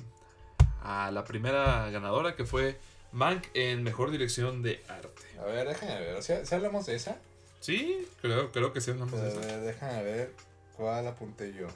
A 0.82 1.10
la 1.10 1.24
primera 1.24 1.88
ganadora 1.88 2.36
que 2.36 2.44
fue 2.44 2.78
Mank 3.12 3.46
en 3.54 3.82
mejor 3.82 4.10
dirección 4.10 4.62
de 4.62 4.84
arte. 4.88 5.22
A 5.40 5.44
ver, 5.44 5.68
déjame 5.68 6.00
ver. 6.00 6.22
¿Si, 6.22 6.54
hablamos 6.54 6.84
de 6.84 6.96
esa? 6.96 7.16
Sí, 7.60 8.06
creo, 8.20 8.52
creo 8.52 8.74
que 8.74 8.82
sí 8.82 8.90
hablamos 8.90 9.18
de 9.22 9.28
esa. 9.28 9.58
Déjame 9.60 10.02
ver. 10.02 10.34
¿Cuál 10.76 11.06
apunté 11.06 11.54
yo? 11.54 11.68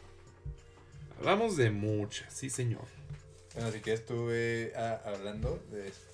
Hablamos 1.18 1.56
de 1.56 1.70
muchas, 1.70 2.30
sí 2.34 2.50
señor. 2.50 2.84
Bueno, 3.54 3.72
si 3.72 3.80
que 3.80 3.94
estuve 3.94 4.74
ah, 4.76 5.00
hablando 5.06 5.58
de 5.70 5.88
esto. 5.88 6.11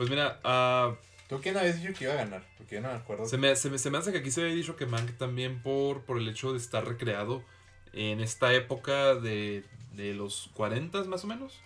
Pues 0.00 0.08
mira, 0.08 0.40
uh, 0.46 0.96
¿tú 1.28 1.42
quién 1.42 1.58
habías 1.58 1.78
dicho 1.78 1.92
que 1.92 2.04
iba 2.04 2.14
a 2.14 2.16
ganar? 2.16 2.42
Porque 2.56 2.76
yo 2.76 2.80
no 2.80 2.88
me 2.88 2.94
acuerdo. 2.94 3.26
Se 3.26 3.36
me, 3.36 3.54
se 3.54 3.68
me, 3.68 3.98
hace 3.98 4.12
que 4.12 4.16
aquí 4.16 4.30
se 4.30 4.40
había 4.40 4.54
dicho 4.54 4.74
que 4.74 4.86
Mank 4.86 5.18
también 5.18 5.62
por, 5.62 6.06
por 6.06 6.16
el 6.16 6.26
hecho 6.26 6.52
de 6.52 6.56
estar 6.56 6.88
recreado 6.88 7.44
en 7.92 8.20
esta 8.20 8.54
época 8.54 9.14
de, 9.14 9.62
de 9.92 10.14
los 10.14 10.48
40 10.54 11.04
más 11.04 11.24
o 11.24 11.26
menos. 11.26 11.60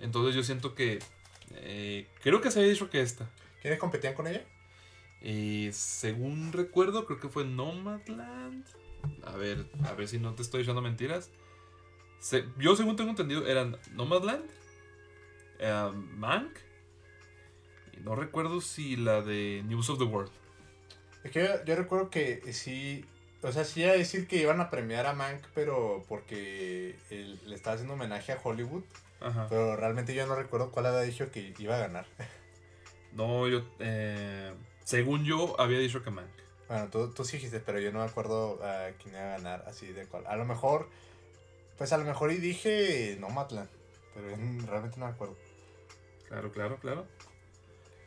Entonces 0.00 0.36
yo 0.36 0.44
siento 0.44 0.76
que... 0.76 1.00
Eh, 1.56 2.06
creo 2.22 2.40
que 2.40 2.52
se 2.52 2.60
había 2.60 2.70
dicho 2.70 2.88
que 2.88 3.00
esta. 3.00 3.28
¿Quiénes 3.62 3.80
competían 3.80 4.14
con 4.14 4.28
ella? 4.28 4.44
Eh, 5.20 5.70
según 5.72 6.52
recuerdo, 6.52 7.04
creo 7.04 7.18
que 7.18 7.30
fue 7.30 7.44
Nomadland. 7.44 8.64
A 9.24 9.34
ver, 9.34 9.66
a 9.88 9.92
ver 9.94 10.06
si 10.06 10.20
no 10.20 10.36
te 10.36 10.42
estoy 10.42 10.62
echando 10.62 10.82
mentiras. 10.82 11.32
yo, 12.58 12.76
según 12.76 12.94
tengo 12.94 13.10
entendido, 13.10 13.44
eran 13.48 13.76
Nomadland, 13.96 14.48
eh, 15.58 15.90
Mank. 16.14 16.69
No 18.04 18.14
recuerdo 18.14 18.60
si 18.60 18.96
la 18.96 19.22
de 19.22 19.62
News 19.66 19.90
of 19.90 19.98
the 19.98 20.04
World. 20.04 20.30
Es 21.24 21.30
que 21.30 21.60
yo, 21.66 21.76
recuerdo 21.76 22.10
que 22.10 22.52
sí 22.52 23.04
o 23.42 23.52
sea, 23.52 23.64
sí 23.64 23.80
iba 23.80 23.92
a 23.92 23.96
decir 23.96 24.28
que 24.28 24.36
iban 24.36 24.60
a 24.60 24.68
premiar 24.68 25.06
a 25.06 25.14
Mank, 25.14 25.42
pero 25.54 26.04
porque 26.08 26.96
él, 27.08 27.40
le 27.46 27.54
estaba 27.54 27.74
haciendo 27.74 27.94
homenaje 27.94 28.32
a 28.32 28.40
Hollywood. 28.42 28.82
Ajá. 29.20 29.46
Pero 29.48 29.76
realmente 29.76 30.14
yo 30.14 30.26
no 30.26 30.34
recuerdo 30.34 30.70
cuál 30.70 30.86
había 30.86 31.00
dicho 31.00 31.30
que 31.30 31.54
iba 31.58 31.76
a 31.76 31.80
ganar. 31.80 32.06
No, 33.12 33.48
yo. 33.48 33.64
Eh, 33.80 34.54
según 34.84 35.24
yo, 35.24 35.60
había 35.60 35.80
dicho 35.80 36.04
que 36.04 36.12
Mank. 36.12 36.30
Bueno, 36.68 36.90
tú, 36.90 37.12
tú 37.12 37.24
sí 37.24 37.38
dijiste, 37.38 37.58
pero 37.58 37.80
yo 37.80 37.90
no 37.90 37.98
me 37.98 38.04
acuerdo 38.04 38.64
a 38.64 38.90
quién 39.02 39.16
iba 39.16 39.34
a 39.34 39.36
ganar, 39.36 39.64
así 39.66 39.88
de 39.88 40.06
cuál. 40.06 40.28
A 40.28 40.36
lo 40.36 40.44
mejor, 40.44 40.88
pues 41.76 41.92
a 41.92 41.98
lo 41.98 42.04
mejor 42.04 42.30
y 42.30 42.36
dije 42.36 43.16
Nomadland, 43.18 43.68
pero 44.14 44.30
yo 44.30 44.36
realmente 44.68 45.00
no 45.00 45.06
me 45.06 45.10
acuerdo. 45.10 45.36
Claro, 46.28 46.52
claro, 46.52 46.76
claro. 46.76 47.04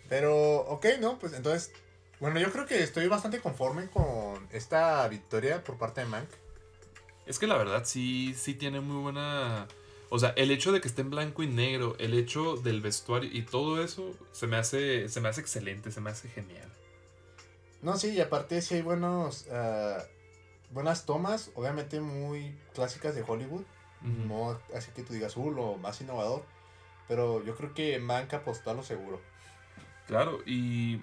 Pero, 0.10 0.58
ok, 0.62 0.86
no, 1.00 1.20
pues 1.20 1.34
entonces, 1.34 1.72
bueno, 2.20 2.40
yo 2.40 2.52
creo 2.52 2.66
que 2.66 2.82
estoy 2.84 3.08
bastante 3.08 3.40
conforme 3.40 3.88
con 3.90 4.48
esta 4.52 5.08
victoria 5.08 5.64
por 5.64 5.78
parte 5.78 6.02
de 6.02 6.08
Mank. 6.08 6.30
Es 7.26 7.40
que 7.40 7.48
la 7.48 7.58
verdad 7.58 7.84
sí, 7.86 8.36
sí 8.38 8.54
tiene 8.54 8.82
muy 8.82 9.02
buena. 9.02 9.68
O 10.10 10.20
sea, 10.20 10.30
el 10.36 10.52
hecho 10.52 10.72
de 10.72 10.82
que 10.82 10.88
esté 10.88 11.02
en 11.02 11.10
blanco 11.10 11.42
y 11.42 11.48
negro, 11.48 11.96
el 12.00 12.14
hecho 12.14 12.58
del 12.58 12.82
vestuario 12.82 13.30
y 13.32 13.44
todo 13.44 13.84
eso, 13.84 14.12
se 14.32 14.46
me 14.46 14.58
hace, 14.58 15.10
se 15.10 15.22
me 15.22 15.30
hace 15.30 15.42
excelente, 15.42 15.92
se 15.92 16.02
me 16.02 16.12
hace 16.12 16.28
genial. 16.28 16.70
No, 17.82 17.98
sí, 17.98 18.12
y 18.12 18.22
aparte 18.22 18.62
sí 18.62 18.76
hay 18.76 18.82
buenos, 18.82 19.48
ah, 19.52 20.04
buenas 20.72 21.06
tomas, 21.06 21.52
obviamente 21.56 22.00
muy 22.00 22.58
clásicas 22.74 23.16
de 23.16 23.24
Hollywood. 23.28 23.64
No 24.02 24.60
así 24.76 24.92
que 24.92 25.02
tú 25.02 25.14
digas, 25.14 25.38
uh, 25.38 25.50
lo 25.50 25.78
más 25.78 26.02
innovador. 26.02 26.44
Pero 27.08 27.44
yo 27.44 27.56
creo 27.56 27.74
que 27.74 28.00
Mank 28.00 28.34
apostó 28.34 28.72
a 28.72 28.74
lo 28.74 28.84
seguro. 28.84 29.22
Claro, 30.08 30.42
y 30.46 31.02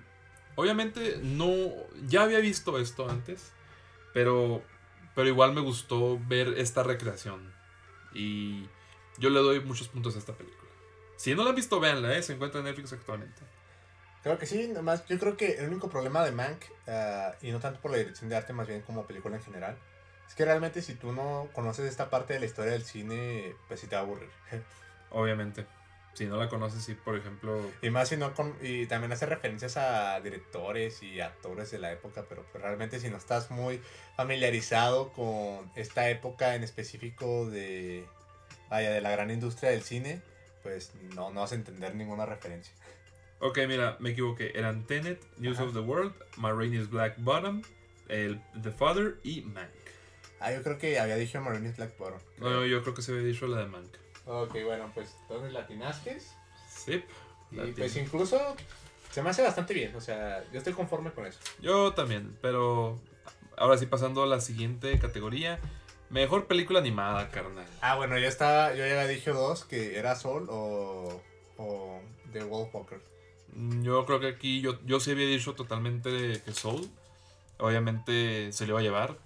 obviamente 0.55 1.19
no, 1.23 1.71
ya 2.07 2.23
había 2.23 2.39
visto 2.41 2.79
esto 2.79 3.09
antes, 3.09 3.53
pero, 4.13 4.63
pero 5.15 5.29
igual 5.29 5.53
me 5.53 5.61
gustó 5.61 6.19
ver 6.27 6.55
esta 6.59 6.83
recreación. 6.83 7.53
Y 8.13 8.69
yo 9.19 9.31
le 9.31 9.41
doy 9.41 9.61
muchos 9.61 9.89
puntos 9.89 10.17
a 10.17 10.19
esta 10.19 10.35
película. 10.35 10.71
Si 11.17 11.35
no 11.35 11.45
la 11.45 11.51
han 11.51 11.57
visto, 11.57 11.81
véanla, 11.81 12.17
¿eh? 12.17 12.23
se 12.23 12.35
encuentra 12.35 12.61
en 12.61 12.67
Netflix 12.67 12.93
actualmente. 12.93 13.43
Creo 14.23 14.39
que 14.39 14.47
sí, 14.47 14.69
nomás 14.69 15.07
yo 15.07 15.19
creo 15.19 15.37
que 15.37 15.55
el 15.55 15.69
único 15.69 15.89
problema 15.89 16.25
de 16.25 16.33
Mank, 16.33 16.65
ah, 16.89 17.33
y 17.41 17.51
no 17.53 17.61
tanto 17.61 17.81
por 17.81 17.91
la 17.91 17.99
dirección 17.99 18.29
de 18.29 18.37
arte, 18.37 18.53
más 18.53 18.69
bien 18.69 18.83
como 18.83 19.07
película 19.07 19.37
en 19.37 19.43
general, 19.43 19.79
es 20.29 20.35
que 20.35 20.45
realmente 20.45 20.83
si 20.83 20.95
tú 20.95 21.13
no 21.13 21.49
conoces 21.55 21.87
esta 21.87 22.11
parte 22.11 22.35
de 22.35 22.41
la 22.41 22.47
historia 22.47 22.73
del 22.73 22.85
cine, 22.85 23.55
pues 23.67 23.81
sí 23.81 23.87
te 23.87 23.97
va 23.97 24.03
a 24.03 24.05
aburrir. 24.05 24.31
Obviamente. 25.11 25.67
Si 26.14 26.27
no 26.27 26.37
la 26.37 26.49
conoces, 26.49 26.83
sí, 26.83 26.94
por 26.94 27.16
ejemplo, 27.16 27.62
Y 27.83 27.90
más 27.90 28.09
si 28.09 28.16
no 28.16 28.35
con, 28.35 28.55
y 28.61 28.87
también 28.87 29.12
hace 29.12 29.27
referencias 29.27 29.77
a 29.77 30.20
directores 30.20 31.03
y 31.03 31.20
actores 31.20 31.70
de 31.70 31.79
la 31.79 31.92
época, 31.92 32.25
pero 32.29 32.44
pues 32.51 32.62
realmente 32.62 32.99
si 33.01 33.09
no 33.09 33.16
estás 33.16 33.51
muy 33.51 33.81
familiarizado 34.16 35.12
con 35.12 35.70
esta 35.77 36.11
época 36.11 36.57
en 36.57 36.64
específico 36.64 37.49
de 37.49 38.05
vaya 38.68 38.90
de 38.90 39.01
la 39.01 39.11
gran 39.11 39.31
industria 39.31 39.70
del 39.70 39.83
cine, 39.83 40.20
pues 40.62 40.92
no, 41.14 41.31
no 41.31 41.40
vas 41.40 41.53
a 41.53 41.55
entender 41.55 41.94
ninguna 41.94 42.27
referencia. 42.27 42.75
Ok, 43.38 43.59
mira, 43.66 43.96
me 44.01 44.11
equivoqué. 44.11 44.53
Eran 44.55 44.87
Tenet, 44.87 45.23
News 45.38 45.59
Ajá. 45.59 45.68
of 45.68 45.73
the 45.73 45.81
World, 45.81 46.12
My 46.37 46.51
Rain 46.51 46.75
is 46.75 46.90
Black 46.90 47.14
Bottom, 47.18 47.62
el, 48.09 48.40
The 48.62 48.70
Father 48.70 49.16
y 49.23 49.40
Mank. 49.42 49.70
Ah, 50.40 50.53
yo 50.53 50.62
creo 50.62 50.79
que 50.79 50.99
había 50.99 51.16
dicho 51.16 51.40
Marines 51.40 51.77
Black 51.77 51.96
Bottom. 51.96 52.18
No, 52.38 52.66
yo 52.66 52.83
creo 52.83 52.94
que 52.94 53.03
se 53.03 53.12
había 53.12 53.25
dicho 53.25 53.46
la 53.46 53.59
de 53.61 53.66
Mank. 53.66 53.90
Ok, 54.33 54.57
bueno, 54.64 54.90
pues 54.95 55.16
entonces 55.23 55.53
latinaste. 55.53 56.21
Sí. 56.69 57.05
Y 57.51 57.73
pues 57.73 57.97
incluso 57.97 58.38
se 59.11 59.23
me 59.23 59.31
hace 59.31 59.43
bastante 59.43 59.75
bien, 59.75 59.95
o 59.97 60.01
sea, 60.01 60.45
yo 60.53 60.59
estoy 60.59 60.73
conforme 60.73 61.11
con 61.11 61.27
eso. 61.27 61.40
Yo 61.61 61.93
también, 61.95 62.38
pero 62.40 63.01
ahora 63.57 63.77
sí 63.77 63.87
pasando 63.87 64.23
a 64.23 64.27
la 64.27 64.40
siguiente 64.40 64.97
categoría. 65.01 65.59
Mejor 66.11 66.47
película 66.47 66.79
animada, 66.81 67.29
carnal. 67.31 67.66
Ah, 67.81 67.97
bueno, 67.97 68.19
yo 68.19 68.27
estaba, 68.29 68.71
yo 68.73 68.79
ya 68.79 69.01
había 69.01 69.07
dicho 69.07 69.33
dos, 69.35 69.64
que 69.64 69.97
era 69.99 70.14
Sol 70.16 70.47
o, 70.51 71.21
o 71.57 72.01
The 72.33 72.45
Wolf 72.45 72.75
Walker. 72.75 73.01
Mm, 73.55 73.83
Yo 73.83 74.05
creo 74.07 74.19
que 74.21 74.29
aquí 74.29 74.61
yo, 74.61 74.79
yo 74.85 74.99
sí 75.01 75.11
había 75.12 75.27
dicho 75.27 75.55
totalmente 75.55 76.40
que 76.45 76.53
Soul. 76.53 76.88
Obviamente 77.59 78.53
se 78.53 78.64
le 78.64 78.71
iba 78.71 78.81
a 78.81 78.83
llevar. 78.83 79.16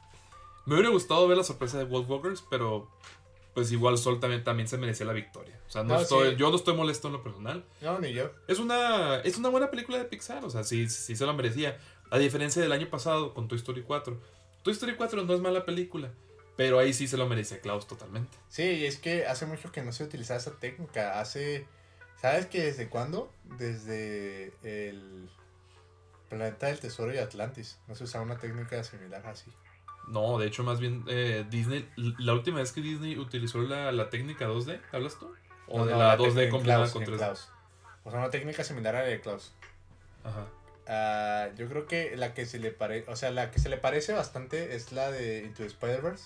Me 0.66 0.74
hubiera 0.74 0.90
gustado 0.90 1.26
ver 1.28 1.36
la 1.38 1.44
sorpresa 1.44 1.78
de 1.78 1.84
Wolfwalkers, 1.84 2.42
pero 2.50 2.88
pues 3.54 3.70
igual 3.72 3.96
Soul 3.98 4.20
también, 4.20 4.42
también 4.44 4.68
se 4.68 4.76
merecía 4.76 5.06
la 5.06 5.12
victoria. 5.12 5.58
O 5.66 5.70
sea, 5.70 5.82
no 5.84 5.94
No, 5.94 6.00
estoy, 6.00 6.30
sí. 6.30 6.36
yo 6.36 6.50
no 6.50 6.56
estoy 6.56 6.74
molesto 6.74 7.08
en 7.08 7.14
lo 7.14 7.22
personal. 7.22 7.64
No, 7.80 7.98
ni 8.00 8.12
yo. 8.12 8.30
Es 8.48 8.58
una, 8.58 9.16
es 9.20 9.38
una 9.38 9.48
buena 9.48 9.70
película 9.70 9.98
de 9.98 10.04
Pixar, 10.04 10.44
o 10.44 10.50
sea, 10.50 10.64
sí, 10.64 10.88
sí 10.88 11.14
se 11.16 11.24
la 11.26 11.32
merecía. 11.32 11.78
A 12.10 12.18
diferencia 12.18 12.60
del 12.60 12.72
año 12.72 12.88
pasado 12.90 13.32
con 13.32 13.48
Toy 13.48 13.58
Story 13.58 13.82
4. 13.82 14.20
Toy 14.62 14.72
Story 14.72 14.96
4 14.96 15.24
no 15.24 15.34
es 15.34 15.40
mala 15.40 15.64
película, 15.64 16.10
pero 16.56 16.78
ahí 16.78 16.92
sí 16.92 17.06
se 17.08 17.16
lo 17.16 17.26
merecía 17.28 17.60
Klaus 17.60 17.86
totalmente. 17.86 18.36
Sí, 18.48 18.62
y 18.62 18.84
es 18.86 18.98
que 18.98 19.26
hace 19.26 19.46
mucho 19.46 19.70
que 19.72 19.82
no 19.82 19.92
se 19.92 20.04
utilizaba 20.04 20.38
esa 20.40 20.58
técnica. 20.58 21.20
Hace. 21.20 21.66
¿Sabes 22.20 22.46
que 22.46 22.62
desde 22.62 22.88
cuándo? 22.88 23.30
Desde 23.58 24.52
el 24.62 25.28
Planeta 26.28 26.66
del 26.68 26.80
Tesoro 26.80 27.14
y 27.14 27.18
Atlantis. 27.18 27.78
No 27.86 27.94
se 27.94 28.04
usaba 28.04 28.24
una 28.24 28.38
técnica 28.38 28.82
similar 28.84 29.26
así. 29.26 29.50
No, 30.08 30.38
de 30.38 30.46
hecho, 30.46 30.62
más 30.64 30.80
bien 30.80 31.04
eh, 31.08 31.44
Disney, 31.50 31.88
la 31.96 32.34
última 32.34 32.58
vez 32.58 32.72
que 32.72 32.80
Disney 32.80 33.18
utilizó 33.18 33.58
la, 33.62 33.90
la 33.92 34.10
técnica 34.10 34.46
2D, 34.46 34.80
¿hablas 34.92 35.18
tú? 35.18 35.34
O 35.66 35.78
No, 35.78 35.86
de 35.86 35.92
no, 35.92 35.98
la 35.98 36.16
técnica 36.16 36.40
2D 36.40 36.44
en 36.44 36.50
combinada 36.50 36.78
Klaus, 36.80 36.92
con 36.92 37.02
en 37.02 37.08
3D. 37.10 37.16
Klaus. 37.16 37.48
O 38.04 38.10
sea, 38.10 38.20
una 38.20 38.30
técnica 38.30 38.64
similar 38.64 38.96
a 38.96 39.00
la 39.02 39.06
de 39.06 39.20
Klaus. 39.20 39.52
Ajá. 40.24 40.46
Ah, 40.86 41.48
yo 41.56 41.68
creo 41.68 41.86
que 41.86 42.16
la 42.16 42.34
que 42.34 42.44
se 42.44 42.58
le 42.58 42.70
parece, 42.70 43.10
o 43.10 43.16
sea, 43.16 43.30
la 43.30 43.50
que 43.50 43.58
se 43.58 43.68
le 43.70 43.78
parece 43.78 44.12
bastante 44.12 44.74
es 44.76 44.92
la 44.92 45.10
de 45.10 45.44
Into 45.44 45.62
the 45.62 45.66
Spider-Verse. 45.66 46.24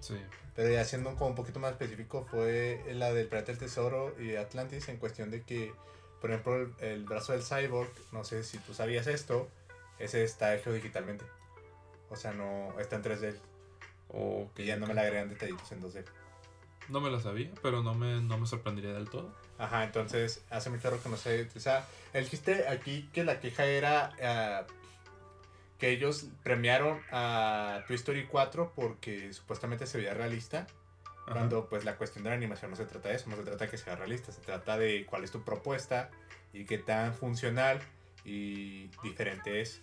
Sí. 0.00 0.16
Pero 0.54 0.70
ya 0.70 0.84
siendo 0.84 1.14
como 1.16 1.30
un 1.30 1.34
poquito 1.34 1.58
más 1.58 1.72
específico 1.72 2.26
fue 2.30 2.84
la 2.92 3.12
del 3.12 3.26
Planeta 3.26 3.52
del 3.52 3.58
Tesoro 3.58 4.14
y 4.20 4.36
Atlantis 4.36 4.88
en 4.88 4.98
cuestión 4.98 5.30
de 5.30 5.42
que, 5.42 5.72
por 6.20 6.30
ejemplo, 6.30 6.56
el, 6.56 6.74
el 6.80 7.04
brazo 7.04 7.32
del 7.32 7.42
cyborg, 7.42 7.90
no 8.12 8.22
sé 8.24 8.44
si 8.44 8.58
tú 8.58 8.74
sabías 8.74 9.06
esto, 9.06 9.48
ese 9.98 10.22
está 10.22 10.54
hecho 10.54 10.72
digitalmente. 10.72 11.24
O 12.14 12.16
sea, 12.16 12.32
no 12.32 12.78
está 12.78 12.96
en 12.96 13.02
3D. 13.02 13.36
Ok, 14.08 14.60
Y 14.60 14.66
ya 14.66 14.76
no 14.76 14.86
me 14.86 14.94
le 14.94 15.00
agregan 15.00 15.28
detallitos 15.28 15.70
en 15.72 15.82
2D. 15.82 16.04
No 16.88 17.00
me 17.00 17.10
la 17.10 17.20
sabía, 17.20 17.50
pero 17.62 17.82
no 17.82 17.94
me, 17.94 18.20
no 18.20 18.38
me 18.38 18.46
sorprendería 18.46 18.92
del 18.92 19.08
todo. 19.08 19.34
Ajá, 19.58 19.84
entonces 19.84 20.44
hace 20.50 20.70
mucho 20.70 20.90
rato 20.90 21.02
que 21.02 21.08
no 21.08 21.16
se 21.16 21.42
utiliza. 21.42 21.86
El 22.12 22.28
chiste 22.28 22.68
aquí 22.68 23.08
que 23.12 23.24
la 23.24 23.40
queja 23.40 23.64
era 23.64 24.12
ah, 24.22 24.66
que 25.78 25.90
ellos 25.90 26.26
premiaron 26.42 27.00
a 27.10 27.82
Toy 27.86 27.96
Story 27.96 28.26
4 28.26 28.72
porque 28.74 29.32
supuestamente 29.32 29.86
se 29.86 29.98
veía 29.98 30.14
realista. 30.14 30.66
Ajá. 31.24 31.32
Cuando 31.32 31.68
pues 31.68 31.84
la 31.84 31.96
cuestión 31.96 32.22
de 32.24 32.30
la 32.30 32.36
animación 32.36 32.70
no 32.70 32.76
se 32.76 32.84
trata 32.84 33.08
de 33.08 33.16
eso, 33.16 33.30
no 33.30 33.36
se 33.36 33.42
trata 33.42 33.64
de 33.64 33.70
que 33.70 33.78
sea 33.78 33.96
realista, 33.96 34.30
se 34.30 34.42
trata 34.42 34.76
de 34.76 35.06
cuál 35.06 35.24
es 35.24 35.30
tu 35.30 35.42
propuesta 35.42 36.10
y 36.52 36.66
qué 36.66 36.78
tan 36.78 37.14
funcional 37.14 37.80
y 38.24 38.88
diferente 39.02 39.60
es. 39.60 39.82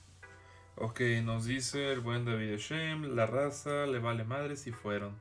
Ok, 0.75 1.01
nos 1.23 1.45
dice 1.45 1.91
el 1.91 1.99
buen 1.99 2.25
David 2.25 2.57
Shem, 2.57 3.15
la 3.15 3.25
raza 3.25 3.85
le 3.85 3.99
vale 3.99 4.23
madre 4.23 4.55
si 4.55 4.71
fueron. 4.71 5.15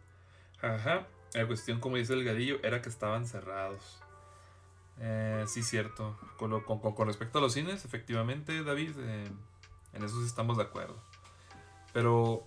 Ajá, 0.63 1.07
la 1.35 1.47
cuestión, 1.47 1.81
como 1.81 1.97
dice 1.97 2.13
el 2.13 2.25
gadillo, 2.25 2.59
era 2.63 2.81
que 2.83 2.89
estaban 2.89 3.27
cerrados. 3.27 4.01
Eh, 5.01 5.45
sí, 5.47 5.63
cierto. 5.63 6.19
Con, 6.37 7.07
respecto 7.07 7.39
a 7.39 7.43
los 7.43 7.55
cines, 7.55 7.85
efectivamente, 7.85 8.63
David, 8.63 8.93
eh, 8.99 9.29
en 9.95 10.05
eso 10.05 10.21
sí 10.21 10.27
estamos 10.27 10.57
de 10.57 10.65
acuerdo. 10.65 10.97
Pero, 11.93 12.47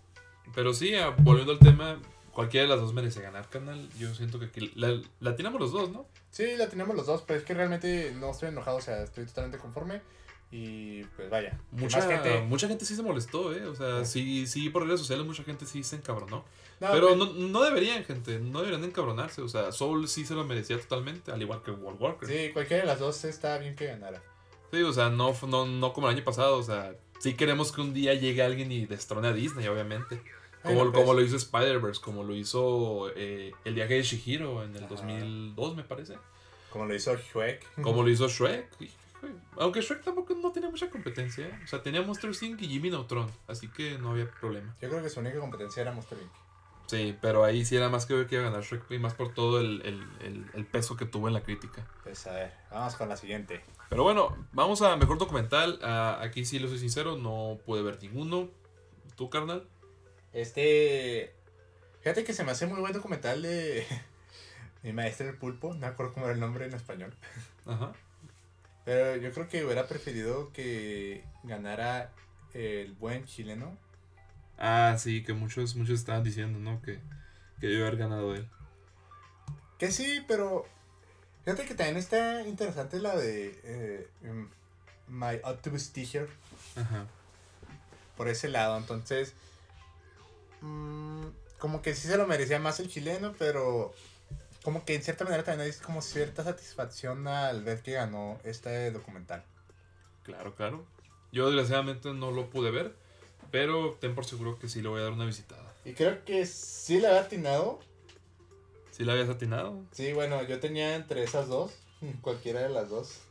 pero 0.56 0.74
sí, 0.74 0.96
ah, 0.96 1.14
volviendo 1.18 1.52
al 1.52 1.60
tema, 1.60 2.00
cualquiera 2.32 2.64
de 2.64 2.70
las 2.70 2.82
dos 2.82 2.94
merece 2.94 3.22
ganar, 3.22 3.50
canal. 3.50 3.90
Yo 3.98 4.14
siento 4.16 4.40
que 4.40 4.46
aquí 4.46 4.72
la, 4.76 5.02
la 5.20 5.32
los 5.32 5.72
dos, 5.72 5.92
¿no? 5.92 6.06
Sí, 6.32 6.46
la 6.58 6.68
los 6.68 7.06
dos, 7.06 7.24
pero 7.24 7.40
es 7.40 7.46
que 7.46 7.54
realmente 7.54 8.14
no 8.20 8.32
estoy 8.32 8.50
enojado, 8.50 8.78
o 8.78 8.82
sea, 8.82 9.04
estoy 9.04 9.26
totalmente 9.26 9.58
conforme 9.58 10.02
y 10.56 11.04
pues 11.16 11.30
vaya. 11.32 11.60
Mucha 11.72 12.00
gente- 12.02 12.42
mucha 12.42 12.68
gente 12.68 12.86
sí 12.86 12.96
se 12.96 13.02
molestó, 13.02 13.52
¿eh? 13.56 13.66
O 13.66 13.74
sea, 13.76 14.06
Sí. 14.06 14.46
sí, 14.46 14.62
sí, 14.64 14.70
por 14.70 14.86
redes 14.86 15.00
sociales 15.00 15.26
mucha 15.26 15.44
gente 15.44 15.66
sí 15.66 15.84
se 15.84 15.96
encabronó. 15.96 16.46
No, 16.80 16.92
Pero 16.92 17.08
pues, 17.08 17.18
no, 17.18 17.26
no 17.34 17.62
deberían, 17.64 18.04
gente. 18.04 18.40
No 18.40 18.60
deberían 18.60 18.84
encabronarse. 18.84 19.42
O 19.42 19.48
sea, 19.48 19.72
Soul 19.72 20.08
sí 20.08 20.26
se 20.26 20.36
lo 20.36 20.44
merecía 20.44 20.80
totalmente, 20.80 21.32
al 21.32 21.42
igual 21.42 21.64
que 21.64 21.72
World 21.72 22.00
Walker. 22.00 22.28
Sí. 22.30 22.36
Sí, 22.48 22.50
cualquiera 22.54 22.84
de 22.84 22.88
las 22.88 23.00
dos 23.00 23.24
está 23.26 23.58
bien 23.58 23.76
que 23.76 23.88
ganara. 23.88 24.22
o 24.72 24.94
sea, 24.94 25.10
no, 25.10 25.34
no, 25.48 25.66
no 25.66 25.94
como 25.94 26.10
el 26.10 26.16
año 26.16 26.24
pasado. 26.24 26.58
O 26.58 26.64
sea, 26.64 26.94
sí 27.20 27.34
queremos 27.36 27.72
que 27.72 27.82
un 27.82 27.94
día 27.94 28.14
llegue 28.14 28.44
alguien 28.44 28.72
y 28.72 28.86
destrone 28.86 29.28
a 29.30 29.34
Disney, 29.34 29.68
obviamente. 29.68 30.22
Como, 30.62 30.76
Bueno, 30.76 30.92
pues, 30.92 31.04
como 31.04 31.14
lo 31.16 31.22
hizo 31.26 31.36
Spider-Verse, 31.36 32.00
como 32.02 32.24
lo 32.24 32.36
hizo 32.36 33.10
eh, 33.16 33.52
El 33.66 33.74
viaje 33.74 33.96
de 33.96 34.04
Shihiro 34.04 34.64
en 34.64 34.72
el 34.76 34.84
Ajá. 34.84 34.88
2002, 34.90 35.76
me 35.76 35.84
parece. 35.84 36.16
Como 36.70 36.86
lo 36.86 36.96
hizo 36.96 37.16
Shrek. 37.16 37.82
Como 37.82 38.02
lo 38.04 38.10
hizo 38.10 38.28
Shrek. 38.28 38.68
Aunque 39.58 39.82
Shrek 39.82 40.04
tampoco 40.04 40.34
no 40.36 40.52
tenía 40.52 40.70
mucha 40.70 40.90
competencia. 40.90 41.48
¿eh? 41.48 41.60
O 41.64 41.68
sea, 41.68 41.82
tenía 41.82 42.02
Monster 42.02 42.32
Inc. 42.42 42.62
y 42.62 42.68
Jimmy 42.68 42.90
Neutron. 42.90 43.30
Así 43.48 43.68
que 43.68 43.98
no 43.98 44.12
había 44.12 44.30
problema. 44.30 44.76
Yo 44.82 44.90
creo 44.90 45.02
que 45.04 45.10
su 45.10 45.20
única 45.20 45.40
competencia 45.40 45.82
era 45.82 45.92
Monster 45.92 46.18
Inc. 46.22 46.32
Sí, 46.88 47.18
pero 47.22 47.44
ahí 47.46 47.64
sí 47.66 47.76
era 47.78 47.88
más 47.90 48.06
que 48.06 48.14
ver 48.14 48.28
que 48.28 48.36
iba 48.36 48.44
a 48.46 48.50
ganar 48.50 48.64
Shrek. 48.64 48.90
Y 48.92 49.00
más 49.00 49.14
por 49.14 49.34
todo 49.34 49.60
el, 49.62 49.82
el- 49.86 50.08
el- 50.28 50.46
el 50.54 50.66
peso 50.66 50.98
que 50.98 51.06
tuvo 51.06 51.28
en 51.28 51.34
la 51.34 51.42
crítica. 51.42 51.86
Pues 52.04 52.28
a 52.28 52.34
ver, 52.34 52.54
vamos 52.72 52.96
con 52.96 53.08
la 53.10 53.16
siguiente. 53.18 53.62
Pero 53.90 54.04
bueno, 54.04 54.36
vamos 54.52 54.82
a 54.82 54.96
mejor 54.98 55.18
documental. 55.18 55.80
Ah, 55.82 56.20
aquí 56.22 56.46
sí 56.46 56.60
lo 56.60 56.68
soy 56.68 56.80
sincero, 56.80 57.18
no 57.18 57.58
pude 57.66 57.82
ver 57.84 58.00
ninguno. 58.02 58.50
¿Tú, 59.16 59.30
carnal? 59.30 59.68
Este. 60.34 61.34
Fíjate 62.02 62.24
que 62.26 62.34
se 62.34 62.44
me 62.44 62.52
hace 62.52 62.66
muy 62.66 62.80
buen 62.82 62.92
documental 62.94 63.42
de. 63.42 63.86
Mi 64.84 64.92
maestro 64.92 65.30
el 65.30 65.38
pulpo, 65.38 65.74
no 65.74 65.80
me 65.80 65.88
acuerdo 65.88 66.12
cómo 66.14 66.26
era 66.26 66.34
el 66.36 66.42
nombre 66.42 66.66
en 66.66 66.74
español. 66.74 67.14
Ajá. 67.66 67.94
Pero 68.86 69.16
yo 69.16 69.32
creo 69.32 69.48
que 69.48 69.64
hubiera 69.64 69.88
preferido 69.88 70.52
que 70.52 71.24
ganara 71.44 72.12
el 72.54 72.94
buen 72.94 73.26
chileno. 73.26 73.78
Ah, 74.58 74.96
sí, 75.00 75.24
que 75.24 75.34
muchos, 75.34 75.76
muchos 75.76 76.00
estaban 76.00 76.24
diciendo, 76.24 76.60
¿no? 76.60 76.82
Que, 76.82 77.00
que 77.60 77.68
debió 77.68 77.88
haber 77.88 77.98
ganado 77.98 78.36
él. 78.36 78.48
Que 79.80 79.92
sí, 79.92 80.24
pero. 80.28 80.66
Fíjate 81.44 81.66
que 81.66 81.76
también 81.76 81.98
está 81.98 82.42
interesante 82.48 83.00
la 83.00 83.16
de. 83.16 83.60
eh, 83.64 84.08
mm, 84.22 84.46
My 85.08 85.40
Octopus 85.44 85.92
Teacher. 85.92 86.30
Ajá. 86.76 87.06
Por 88.16 88.28
ese 88.28 88.48
lado. 88.50 88.78
Entonces. 88.78 89.34
mm, 90.62 91.26
como 91.58 91.82
que 91.82 91.96
sí 91.96 92.08
se 92.08 92.18
lo 92.18 92.28
merecía 92.28 92.60
más 92.60 92.80
el 92.80 92.90
chileno, 92.90 93.34
pero. 93.40 93.94
Como 94.64 94.86
que 94.86 94.96
en 94.96 95.04
cierta 95.04 95.26
manera 95.26 95.44
también 95.44 95.70
hay 95.70 95.78
como 95.80 96.02
cierta 96.02 96.44
satisfacción 96.44 97.28
al 97.28 97.64
ver 97.64 97.82
que 97.82 97.92
ganó 97.94 98.40
este 98.44 98.92
documental. 98.92 99.44
Claro, 100.24 100.56
claro. 100.56 100.86
Yo 101.32 101.48
desgraciadamente 101.48 102.14
no 102.14 102.32
lo 102.32 102.50
pude 102.50 102.72
ver, 102.72 102.96
pero 103.52 103.98
ten 104.00 104.16
por 104.16 104.26
seguro 104.26 104.58
que 104.58 104.70
sí 104.70 104.82
le 104.82 104.90
voy 104.90 105.02
a 105.02 105.04
dar 105.04 105.14
una 105.14 105.26
visitada. 105.26 105.74
Y 105.84 105.94
creo 105.94 106.24
que 106.24 106.46
sí 106.46 107.00
le 107.00 107.08
había 107.08 107.22
atinado. 107.22 107.80
¿Sí 108.92 109.04
la 109.04 109.14
habías 109.14 109.30
atinado? 109.30 109.84
Sí, 109.92 110.14
bueno, 110.14 110.42
yo 110.44 110.60
tenía 110.60 110.96
entre 110.96 111.24
esas 111.24 111.48
dos. 111.48 111.74
Cualquiera 112.22 112.62
de 112.62 112.70
las 112.70 112.90
dos. 112.90 113.22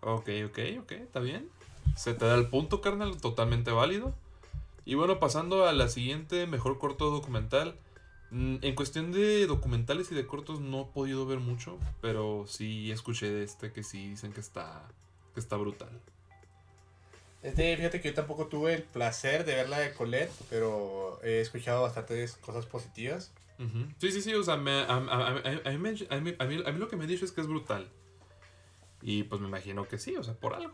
Ok, 0.00 0.28
ok, 0.46 0.58
ok, 0.80 0.92
está 0.92 1.20
bien. 1.20 1.48
Se 1.96 2.14
te 2.14 2.24
da 2.24 2.34
el 2.36 2.48
punto, 2.48 2.80
carnal, 2.80 3.20
totalmente 3.20 3.70
válido. 3.70 4.14
Y 4.84 4.94
bueno, 4.94 5.20
pasando 5.20 5.66
a 5.66 5.72
la 5.72 5.88
siguiente, 5.88 6.46
mejor 6.46 6.78
corto 6.78 7.10
documental. 7.10 7.76
Mm, 8.32 8.56
En 8.62 8.74
cuestión 8.74 9.12
de 9.12 9.46
documentales 9.46 10.10
y 10.10 10.14
de 10.14 10.26
cortos 10.26 10.60
no 10.60 10.82
he 10.82 10.84
podido 10.86 11.26
ver 11.26 11.38
mucho, 11.38 11.78
pero 12.00 12.46
sí 12.48 12.90
escuché 12.90 13.30
de 13.30 13.44
este 13.44 13.72
que 13.72 13.82
sí 13.82 14.08
dicen 14.10 14.32
que 14.32 14.40
está, 14.40 14.88
que 15.34 15.40
está 15.40 15.56
brutal. 15.56 16.00
Este, 17.42 17.76
fíjate 17.76 18.00
que 18.00 18.08
yo 18.08 18.14
tampoco 18.14 18.46
tuve 18.46 18.74
el 18.74 18.82
placer 18.84 19.44
de 19.44 19.56
ver 19.56 19.68
la 19.68 19.80
de 19.80 19.92
Colette, 19.92 20.32
pero 20.48 21.20
he 21.22 21.40
escuchado 21.40 21.82
bastantes 21.82 22.36
cosas 22.36 22.66
positivas. 22.66 23.32
Sí, 23.98 24.10
sí, 24.10 24.22
sí, 24.22 24.34
o 24.34 24.42
sea, 24.42 24.56
me- 24.56 24.72
a, 24.82 24.96
a- 24.96 25.70
mí, 25.78 25.90
a 26.10 26.20
mí- 26.20 26.62
a 26.66 26.70
lo 26.72 26.88
que 26.88 26.96
me 26.96 27.04
han 27.04 27.08
dicho 27.08 27.24
es 27.24 27.30
que 27.32 27.40
es 27.42 27.46
brutal. 27.46 27.88
Y 29.02 29.24
pues 29.24 29.40
me 29.40 29.46
imagino 29.48 29.86
que 29.86 29.98
sí, 29.98 30.16
o 30.16 30.22
sea, 30.24 30.34
por 30.34 30.54
algo. 30.54 30.72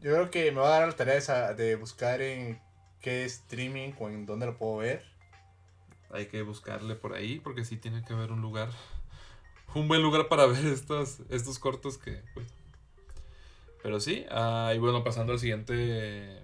Yo 0.00 0.12
creo 0.12 0.30
que 0.30 0.52
me 0.52 0.60
va 0.60 0.68
a 0.76 0.80
dar 0.80 0.88
la 0.88 0.94
tarea 0.96 1.20
de, 1.54 1.64
de 1.64 1.76
buscar 1.76 2.20
en 2.20 2.60
qué 3.00 3.24
streaming 3.24 3.92
o 3.98 4.08
en 4.08 4.26
dónde 4.26 4.46
lo 4.46 4.56
puedo 4.56 4.76
ver. 4.78 5.04
Hay 6.10 6.26
que 6.26 6.42
buscarle 6.42 6.94
por 6.94 7.14
ahí 7.14 7.40
porque 7.40 7.64
sí 7.64 7.76
tiene 7.76 8.04
que 8.04 8.12
haber 8.12 8.32
un 8.32 8.40
lugar, 8.40 8.70
un 9.74 9.88
buen 9.88 10.02
lugar 10.02 10.28
para 10.28 10.46
ver 10.46 10.64
estos, 10.66 11.18
estos 11.30 11.58
cortos 11.58 11.98
que... 11.98 12.22
pues. 12.34 12.46
Pero 13.82 14.00
sí, 14.00 14.26
ah, 14.30 14.72
y 14.74 14.78
bueno, 14.78 15.04
pasando 15.04 15.32
al 15.32 15.38
siguiente... 15.38 16.42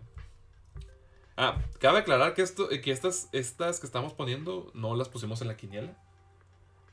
Ah, 1.37 1.59
cabe 1.81 2.01
aclarar 2.01 2.35
que, 2.35 2.43
esto, 2.43 2.69
que 2.69 2.91
estas, 2.93 3.29
estas 3.33 3.81
que 3.81 3.87
estamos 3.87 4.13
poniendo 4.13 4.71
no 4.75 4.95
las 4.95 5.09
pusimos 5.09 5.41
en 5.41 5.49
la 5.49 5.57
quiniela. 5.57 5.97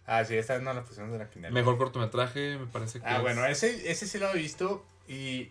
Ah, 0.08 0.23
sí, 0.25 0.36
esta 0.36 0.58
no 0.60 0.73
la 0.73 0.84
pusimos 0.84 1.12
de 1.12 1.19
la 1.19 1.29
quiniela. 1.29 1.53
Mejor 1.53 1.77
cortometraje, 1.77 2.58
me 2.58 2.65
parece 2.65 2.99
que... 2.99 3.05
Ah, 3.05 3.17
es- 3.17 3.21
bueno, 3.21 3.45
ese, 3.45 3.91
ese 3.91 4.08
sí 4.08 4.17
lo 4.17 4.29
he 4.32 4.38
visto 4.38 4.84
y 5.08 5.49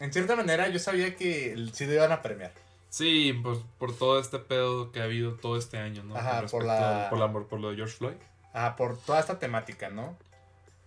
en 0.00 0.12
cierta 0.12 0.36
manera 0.36 0.68
yo 0.68 0.78
sabía 0.78 1.14
que 1.16 1.56
sí 1.72 1.86
lo 1.86 1.94
iban 1.94 2.12
a 2.12 2.20
premiar. 2.20 2.52
Sí, 2.90 3.32
pues 3.42 3.58
por 3.78 3.96
todo 3.96 4.18
este 4.18 4.38
pedo 4.38 4.92
que 4.92 5.00
ha 5.00 5.04
habido 5.04 5.34
todo 5.34 5.56
este 5.56 5.78
año, 5.78 6.02
¿no? 6.04 6.16
Ajá, 6.16 6.46
por 6.46 6.64
la- 6.64 7.04
al- 7.04 7.10
por, 7.10 7.18
la- 7.18 7.32
por 7.32 7.60
lo 7.60 7.70
de 7.70 7.76
George 7.76 7.94
Floyd. 7.96 8.16
Ah, 8.54 8.76
por 8.76 8.96
toda 8.98 9.20
esta 9.20 9.38
temática, 9.38 9.90
¿no? 9.90 10.16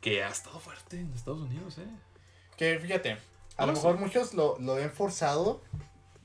Que 0.01 0.23
ha 0.23 0.29
estado 0.29 0.59
fuerte 0.59 0.99
en 0.99 1.13
Estados 1.13 1.41
Unidos, 1.41 1.77
¿eh? 1.77 1.85
Que 2.57 2.79
fíjate, 2.79 3.17
a 3.57 3.65
lo 3.65 3.73
mejor 3.73 3.97
muchos 3.99 4.33
lo, 4.33 4.57
lo 4.59 4.75
ven 4.75 4.91
forzado, 4.91 5.61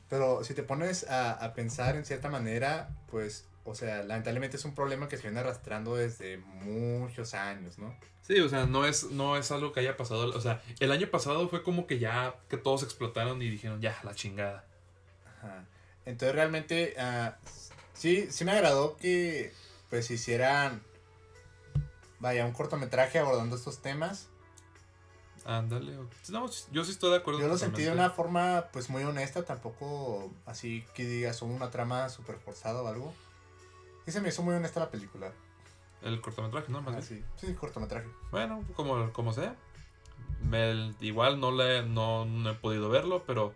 pero 0.09 0.45
si 0.45 0.55
te 0.55 0.63
pones 0.63 1.09
a, 1.11 1.33
a 1.33 1.53
pensar 1.53 1.97
en 1.97 2.05
cierta 2.07 2.31
manera, 2.31 2.89
pues, 3.11 3.47
o 3.65 3.75
sea, 3.75 4.03
lamentablemente 4.03 4.57
es 4.57 4.65
un 4.65 4.75
problema 4.75 5.09
que 5.09 5.17
se 5.19 5.25
viene 5.25 5.41
arrastrando 5.41 5.95
desde 5.97 6.39
muchos 6.39 7.35
años, 7.35 7.79
¿no? 7.79 7.95
Sí, 8.23 8.41
o 8.41 8.49
sea, 8.49 8.67
no 8.67 8.87
es, 8.87 9.11
no 9.11 9.37
es 9.37 9.51
algo 9.53 9.73
que 9.73 9.81
haya 9.81 9.97
pasado. 9.97 10.31
O 10.37 10.41
sea, 10.41 10.63
el 10.81 10.91
año 10.91 11.09
pasado 11.09 11.49
fue 11.49 11.63
como 11.63 11.87
que 11.87 11.99
ya 11.99 12.35
que 12.49 12.57
todos 12.57 12.83
explotaron 12.83 13.41
y 13.43 13.51
dijeron, 13.51 13.81
ya, 13.81 13.97
la 14.03 14.15
chingada. 14.15 14.65
Ajá. 15.47 15.65
Entonces 16.05 16.35
realmente, 16.35 16.95
ah, 16.99 17.37
sí, 17.95 18.29
sí 18.31 18.45
me 18.45 18.53
agradó 18.53 18.97
que 18.97 19.53
pues 19.91 20.11
hicieran, 20.11 20.83
vaya, 22.21 22.45
un 22.47 22.53
cortometraje 22.53 23.19
abordando 23.19 23.57
estos 23.57 23.81
temas. 23.83 24.29
Ándale. 25.45 25.97
No, 26.29 26.51
yo 26.73 26.85
sí 26.85 26.91
estoy 26.91 27.11
de 27.11 27.17
acuerdo. 27.19 27.41
Yo 27.41 27.47
lo 27.49 27.57
sentí 27.57 27.83
de 27.83 27.93
una 27.93 28.11
forma 28.11 28.67
pues 28.73 28.91
muy 28.91 29.05
honesta, 29.05 29.45
tampoco 29.45 30.33
así 30.45 30.85
que 30.95 31.05
digas 31.05 31.41
"Oh, 31.43 31.47
una 31.47 31.71
trama 31.71 32.09
súper 32.09 32.37
forzada 32.39 32.83
o 32.83 32.89
algo. 32.89 33.15
Y 34.07 34.11
se 34.13 34.21
me 34.21 34.29
hizo 34.31 34.43
muy 34.43 34.55
honesta 34.55 34.81
la 34.81 34.91
película. 34.91 35.33
El 36.03 36.21
cortometraje, 36.21 36.71
¿no? 36.71 36.83
Más 36.83 36.95
Ah, 36.95 36.99
bien. 36.99 37.25
sí, 37.37 37.47
sí, 37.47 37.55
cortometraje. 37.55 38.09
Bueno, 38.31 38.65
como, 38.75 39.13
como 39.13 39.33
sea. 39.33 39.55
Me- 40.43 40.95
igual 41.01 41.41
no, 41.41 41.51
le, 41.53 41.83
no, 41.85 42.25
no 42.25 42.51
he 42.51 42.55
podido 42.55 42.89
verlo, 42.89 43.25
pero 43.27 43.55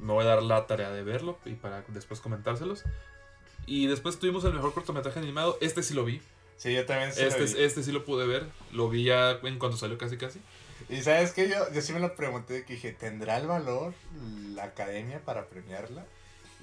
me 0.00 0.12
voy 0.12 0.24
a 0.24 0.28
dar 0.28 0.42
la 0.42 0.66
tarea 0.66 0.90
de 0.90 1.02
verlo 1.02 1.38
y 1.44 1.54
para 1.54 1.82
después 1.88 2.20
comentárselos. 2.20 2.84
Y 3.66 3.86
después 3.86 4.18
tuvimos 4.18 4.44
el 4.44 4.54
mejor 4.54 4.72
cortometraje 4.72 5.18
animado. 5.18 5.56
Este 5.60 5.82
sí 5.82 5.94
lo 5.94 6.04
vi. 6.04 6.20
Sí, 6.56 6.74
yo 6.74 6.84
también 6.86 7.12
sí 7.12 7.22
lo 7.22 7.28
Este, 7.28 7.44
vi. 7.44 7.64
este 7.64 7.82
sí 7.82 7.92
lo 7.92 8.04
pude 8.04 8.26
ver. 8.26 8.46
Lo 8.72 8.88
vi 8.88 9.04
ya 9.04 9.32
en 9.42 9.58
cuanto 9.58 9.76
salió 9.76 9.96
casi 9.98 10.16
casi. 10.16 10.40
Y 10.88 11.02
sabes 11.02 11.32
que 11.32 11.48
yo, 11.48 11.56
yo 11.72 11.80
sí 11.82 11.92
me 11.92 12.00
lo 12.00 12.16
pregunté, 12.16 12.64
que 12.64 12.74
dije, 12.74 12.92
¿tendrá 12.92 13.36
el 13.38 13.46
valor 13.46 13.94
la 14.54 14.64
academia 14.64 15.20
para 15.24 15.46
premiarla? 15.46 16.04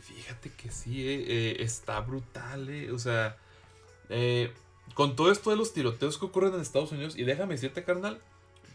Fíjate 0.01 0.51
que 0.51 0.71
sí, 0.71 1.07
eh, 1.07 1.25
eh, 1.27 1.57
está 1.59 1.99
brutal, 2.01 2.67
eh. 2.69 2.91
O 2.91 2.99
sea, 2.99 3.37
eh, 4.09 4.51
con 4.95 5.15
todo 5.15 5.31
esto 5.31 5.49
de 5.51 5.55
los 5.55 5.73
tiroteos 5.73 6.17
que 6.17 6.25
ocurren 6.25 6.53
en 6.55 6.61
Estados 6.61 6.91
Unidos, 6.91 7.15
y 7.17 7.23
déjame 7.23 7.53
decirte, 7.53 7.83
carnal, 7.83 8.19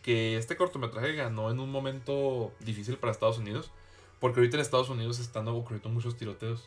que 0.02 0.36
este 0.36 0.56
cortometraje 0.56 1.14
ganó 1.14 1.50
en 1.50 1.58
un 1.58 1.70
momento 1.70 2.52
difícil 2.60 2.96
para 2.96 3.12
Estados 3.12 3.38
Unidos, 3.38 3.70
porque 4.22 4.40
ahorita 4.40 4.56
en 4.56 4.62
Estados 4.62 4.88
Unidos 4.88 5.18
están 5.18 5.46
ocurriendo 5.48 5.90
muchos 5.90 6.16
tiroteos. 6.16 6.64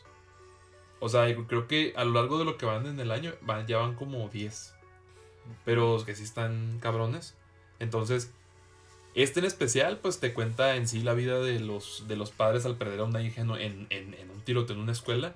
O 1.00 1.08
sea, 1.08 1.26
creo 1.48 1.66
que 1.66 1.92
a 1.96 2.04
lo 2.04 2.12
largo 2.12 2.38
de 2.38 2.44
lo 2.44 2.56
que 2.56 2.66
van 2.66 2.86
en 2.86 3.00
el 3.00 3.10
año, 3.10 3.32
van, 3.40 3.66
ya 3.66 3.78
van 3.78 3.96
como 3.96 4.28
10. 4.28 4.72
Pero 5.64 6.02
que 6.06 6.14
sí 6.14 6.22
están 6.22 6.78
cabrones. 6.80 7.34
Entonces, 7.78 8.30
este 9.14 9.40
en 9.40 9.46
especial, 9.46 9.98
pues 9.98 10.20
te 10.20 10.32
cuenta 10.34 10.76
en 10.76 10.86
sí 10.88 11.00
la 11.02 11.14
vida 11.14 11.38
de 11.40 11.58
los, 11.60 12.04
de 12.08 12.16
los 12.16 12.30
padres 12.30 12.64
al 12.66 12.76
perder 12.76 13.00
a 13.00 13.04
una 13.04 13.20
hija 13.22 13.40
en, 13.42 13.50
en, 13.52 13.86
en- 13.90 14.14
en 14.14 14.30
un 14.30 14.40
tiroteo 14.42 14.76
en 14.76 14.82
una 14.82 14.92
escuela. 14.92 15.34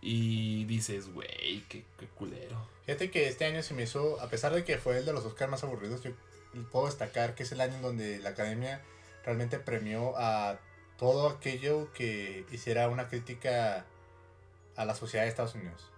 Y 0.00 0.64
dices, 0.66 1.12
güey, 1.12 1.62
qué, 1.68 1.84
qué 1.98 2.06
culero. 2.14 2.56
Fíjate 2.84 3.10
que 3.10 3.28
este 3.28 3.44
año 3.44 3.62
se 3.62 3.74
me 3.74 3.82
hizo, 3.82 4.20
a 4.20 4.28
pesar 4.28 4.54
de 4.54 4.64
que 4.64 4.78
fue 4.78 4.98
el 4.98 5.04
de 5.06 5.12
los 5.12 5.24
Oscars 5.24 5.50
más 5.50 5.64
aburridos, 5.64 6.02
yo 6.02 6.12
puedo 6.70 6.86
destacar 6.86 7.34
que 7.34 7.42
es 7.42 7.52
el 7.52 7.60
año 7.60 7.74
en 7.76 7.82
donde 7.82 8.18
la 8.20 8.30
academia 8.30 8.80
realmente 9.24 9.58
premió 9.58 10.16
a 10.16 10.58
todo 10.98 11.28
aquello 11.28 11.92
que 11.92 12.44
hiciera 12.50 12.88
una 12.88 13.08
crítica 13.08 13.84
a 14.76 14.84
la 14.84 14.94
sociedad 14.94 15.24
de 15.24 15.30
Estados 15.30 15.54
Unidos. 15.54 15.90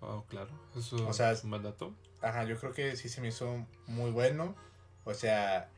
Oh, 0.00 0.24
claro, 0.28 0.50
eso 0.76 1.08
O 1.08 1.12
sea, 1.12 1.32
es 1.32 1.42
un 1.44 1.50
buen 1.50 1.62
dato. 1.62 1.92
Ajá, 2.22 2.44
yo 2.44 2.58
creo 2.58 2.72
que 2.72 2.96
sí 2.96 3.08
se 3.08 3.20
me 3.20 3.28
hizo 3.28 3.66
muy 3.86 4.10
bueno. 4.10 4.54
O 5.04 5.14
sea, 5.14 5.68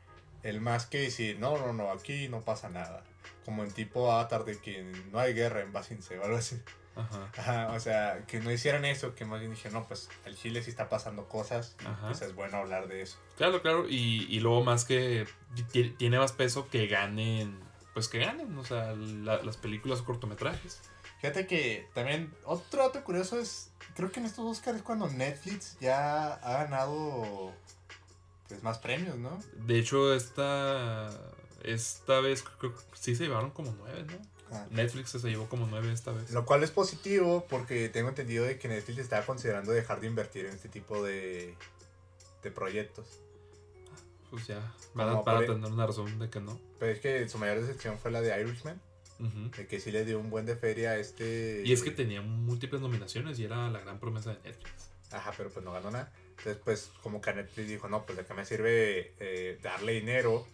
el 0.43 0.61
más 0.61 0.85
que 0.85 0.99
decir, 0.99 1.39
no, 1.39 1.57
no, 1.57 1.73
no, 1.73 1.91
aquí 1.91 2.27
no 2.29 2.41
pasa 2.41 2.69
nada. 2.69 3.03
Como 3.45 3.63
en 3.63 3.71
tipo 3.71 4.11
Avatar 4.11 4.43
de 4.45 4.57
que 4.59 4.83
no 5.11 5.19
hay 5.19 5.33
guerra 5.33 5.61
en 5.61 5.71
Basinse 5.73 6.17
o 6.19 6.23
algo 6.23 6.37
así. 6.37 6.61
Ajá. 6.95 7.29
Ajá, 7.37 7.73
o 7.73 7.79
sea, 7.79 8.25
que 8.27 8.41
no 8.41 8.51
hicieran 8.51 8.83
eso, 8.85 9.15
que 9.15 9.23
más 9.25 9.39
bien 9.39 9.53
dije, 9.53 9.69
no, 9.71 9.87
pues 9.87 10.09
al 10.25 10.35
Chile 10.35 10.61
sí 10.61 10.69
está 10.69 10.89
pasando 10.89 11.27
cosas. 11.29 11.75
Ajá. 11.85 12.07
Pues 12.07 12.21
es 12.21 12.35
bueno 12.35 12.57
hablar 12.57 12.87
de 12.87 13.01
eso. 13.01 13.17
Claro, 13.37 13.61
claro. 13.61 13.87
Y, 13.87 14.27
y 14.29 14.39
luego 14.41 14.63
más 14.63 14.83
que 14.85 15.25
ti- 15.71 15.91
tiene 15.97 16.19
más 16.19 16.33
peso 16.33 16.69
que 16.69 16.87
ganen, 16.87 17.57
pues 17.93 18.07
que 18.07 18.19
ganen, 18.19 18.57
o 18.57 18.63
sea, 18.65 18.93
la- 18.93 19.41
las 19.43 19.57
películas 19.57 19.99
o 19.99 20.05
cortometrajes. 20.05 20.79
Fíjate 21.19 21.45
que 21.45 21.87
también 21.93 22.33
otro 22.45 22.81
dato 22.83 23.03
curioso 23.03 23.39
es, 23.39 23.69
creo 23.95 24.11
que 24.11 24.19
en 24.19 24.25
estos 24.25 24.45
Oscars 24.45 24.77
es 24.77 24.83
cuando 24.83 25.07
Netflix 25.09 25.77
ya 25.79 26.33
ha 26.33 26.63
ganado 26.63 27.51
pues 28.47 28.63
más 28.63 28.79
premios, 28.79 29.17
¿no? 29.17 29.39
De 29.53 29.77
hecho, 29.79 30.13
esta, 30.15 31.09
esta 31.63 32.19
vez 32.21 32.43
creo 32.59 32.73
sí 32.93 33.15
se 33.15 33.23
llevaron 33.25 33.51
como 33.51 33.73
nueve, 33.77 34.03
¿no? 34.09 34.55
Ajá. 34.55 34.67
Netflix 34.71 35.11
se 35.11 35.19
llevó 35.29 35.47
como 35.47 35.67
nueve 35.67 35.93
esta 35.93 36.11
vez. 36.11 36.31
Lo 36.31 36.45
cual 36.45 36.63
es 36.63 36.71
positivo 36.71 37.45
porque 37.49 37.87
tengo 37.87 38.09
entendido 38.09 38.43
de 38.43 38.57
que 38.59 38.67
Netflix 38.67 38.97
estaba 38.99 39.25
considerando 39.25 39.71
dejar 39.71 40.01
de 40.01 40.07
invertir 40.07 40.45
en 40.47 40.53
este 40.55 40.67
tipo 40.69 41.01
de, 41.03 41.55
de 42.43 42.51
proyectos. 42.51 43.05
Pues 44.31 44.47
ya, 44.47 44.73
para, 44.95 45.11
Como 45.11 45.23
para 45.25 45.39
tener 45.45 45.71
una 45.71 45.85
razón 45.85 46.17
de 46.17 46.29
que 46.29 46.39
no. 46.39 46.59
Pero 46.79 46.91
es 46.93 46.99
que 46.99 47.27
su 47.29 47.37
mayor 47.37 47.59
decepción 47.61 47.99
fue 47.99 48.09
la 48.11 48.21
de 48.21 48.41
Irishman. 48.41 48.81
Ujú. 49.19 49.51
De 49.55 49.67
que 49.67 49.79
sí 49.79 49.91
le 49.91 50.03
dio 50.05 50.19
un 50.19 50.29
buen 50.31 50.45
de 50.47 50.55
feria 50.55 50.91
a 50.91 50.97
este. 50.97 51.61
Y 51.65 51.71
es 51.73 51.83
que 51.83 51.91
tenía 51.91 52.21
múltiples 52.21 52.81
nominaciones 52.81 53.37
y 53.39 53.43
era 53.43 53.69
la 53.69 53.79
gran 53.81 53.99
promesa 53.99 54.33
de 54.33 54.41
Netflix. 54.41 54.89
Ajá, 55.11 55.33
pero 55.37 55.49
pues 55.51 55.63
no 55.63 55.71
ganó 55.73 55.91
nada. 55.91 56.11
Entonces, 56.29 56.57
pues, 56.63 56.91
como 57.03 57.21
que 57.21 57.33
Netflix 57.33 57.67
dijo, 57.67 57.87
no, 57.89 58.05
pues 58.05 58.17
de 58.17 58.25
qué 58.25 58.33
me 58.33 58.45
sirve 58.45 59.13
eh, 59.19 59.59
darle 59.61 59.91
dinero 59.93 60.47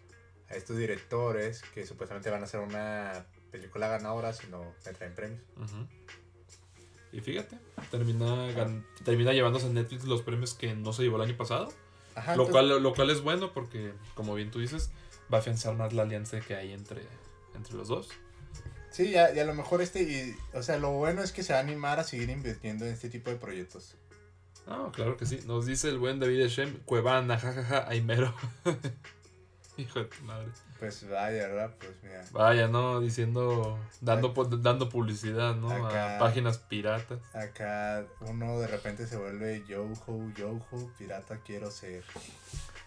a 0.49 0.55
estos 0.55 0.75
directores 0.77 1.61
que 1.73 1.85
supuestamente 1.85 2.29
van 2.31 2.41
a 2.41 2.45
hacer 2.45 2.59
una 2.59 3.25
película 3.51 3.87
ganadora 3.87 4.33
si 4.33 4.47
no 4.47 4.73
me 4.85 4.93
traen 4.93 5.13
premios. 5.13 5.41
Y 7.13 7.21
fíjate, 7.21 7.57
termina, 7.89 8.49
gan- 8.51 8.83
termina 9.05 9.31
llevándose 9.33 9.67
a 9.67 9.69
Netflix 9.69 10.03
los 10.05 10.23
premios 10.23 10.53
que 10.55 10.73
no 10.75 10.91
se 10.91 11.03
llevó 11.03 11.15
el 11.17 11.29
año 11.29 11.37
pasado. 11.37 11.71
Ajá, 12.17 12.35
Lo 12.35 12.43
entonces- 12.47 12.51
cual, 12.71 12.83
lo 12.83 12.93
cual 12.95 13.09
es 13.11 13.21
bueno 13.21 13.53
porque, 13.53 13.93
como 14.15 14.33
bien 14.33 14.49
tú 14.51 14.59
dices, 14.59 14.89
va 15.31 15.37
a 15.37 15.41
afianzar 15.41 15.75
más 15.75 15.93
la 15.93 16.01
alianza 16.03 16.39
que 16.39 16.55
hay 16.55 16.71
entre, 16.73 17.03
entre 17.55 17.73
los 17.75 17.87
dos. 17.87 18.09
Sí, 18.89 19.11
ya, 19.11 19.31
y 19.33 19.39
a 19.39 19.45
lo 19.45 19.53
mejor 19.53 19.81
este, 19.83 20.01
y, 20.01 20.35
o 20.53 20.63
sea, 20.63 20.79
lo 20.79 20.91
bueno 20.93 21.21
es 21.21 21.31
que 21.31 21.43
se 21.43 21.53
va 21.53 21.59
a 21.59 21.61
animar 21.61 21.99
a 21.99 22.03
seguir 22.03 22.29
invirtiendo 22.31 22.85
en 22.85 22.93
este 22.93 23.09
tipo 23.09 23.29
de 23.29 23.35
proyectos. 23.35 23.95
Ah, 24.65 24.89
claro 24.93 25.15
que 25.15 25.25
sí. 25.27 25.39
Nos 25.45 25.65
dice 25.67 25.89
el 25.89 25.99
buen 25.99 26.19
David 26.19 26.47
Shem, 26.47 26.79
Cuevana, 26.85 27.37
jajaja, 27.37 27.87
Aimero. 27.87 28.33
Hijo 29.77 29.99
de 29.99 30.05
tu 30.05 30.23
madre. 30.23 30.47
Pues 30.79 31.09
vaya, 31.09 31.47
¿verdad? 31.47 31.71
Pues 31.79 31.91
mira. 32.03 32.23
Vaya, 32.31 32.67
¿no? 32.67 32.99
Diciendo, 32.99 33.79
dando, 34.01 34.33
dando 34.61 34.89
publicidad, 34.89 35.55
¿no? 35.55 35.71
Acá. 35.71 36.17
A 36.17 36.19
páginas 36.19 36.57
piratas. 36.59 37.19
Acá 37.33 38.05
uno 38.21 38.59
de 38.59 38.67
repente 38.67 39.07
se 39.07 39.17
vuelve 39.17 39.63
Yoho, 39.67 39.95
Yoho, 40.35 40.91
pirata 40.97 41.39
quiero 41.45 41.71
ser. 41.71 42.03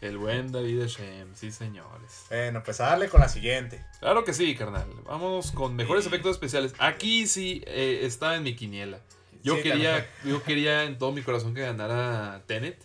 El 0.00 0.16
buen 0.18 0.50
David 0.52 0.84
Shem, 0.86 1.34
sí 1.34 1.50
señores. 1.50 2.26
Bueno, 2.30 2.62
pues 2.64 2.80
a 2.80 2.86
darle 2.86 3.08
con 3.08 3.20
la 3.20 3.28
siguiente. 3.28 3.84
Claro 3.98 4.24
que 4.24 4.32
sí, 4.32 4.54
carnal. 4.54 4.86
Vamos 5.04 5.50
con 5.50 5.74
mejores 5.76 6.04
Sí. 6.04 6.08
efectos 6.08 6.32
especiales. 6.32 6.72
Aquí 6.78 7.26
sí 7.26 7.62
eh, 7.66 8.00
está 8.04 8.36
en 8.36 8.44
mi 8.44 8.54
quiniela. 8.56 9.00
Yo 9.42 9.56
Sí, 9.56 9.62
quería, 9.62 10.06
yo 10.24 10.42
quería 10.42 10.84
en 10.84 10.96
todo 10.98 11.12
mi 11.12 11.22
corazón 11.22 11.54
que 11.54 11.62
ganara 11.62 12.42
Tenet. 12.46 12.82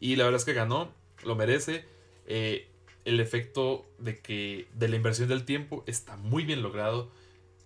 Y 0.00 0.16
la 0.16 0.24
verdad 0.24 0.40
es 0.40 0.44
que 0.44 0.52
ganó, 0.52 0.92
lo 1.22 1.36
merece. 1.36 1.84
Eh, 2.26 2.68
el 3.04 3.20
efecto 3.20 3.84
de 3.98 4.18
que 4.20 4.68
de 4.74 4.88
la 4.88 4.96
inversión 4.96 5.28
del 5.28 5.44
tiempo 5.44 5.84
está 5.86 6.16
muy 6.16 6.44
bien 6.44 6.62
logrado. 6.62 7.10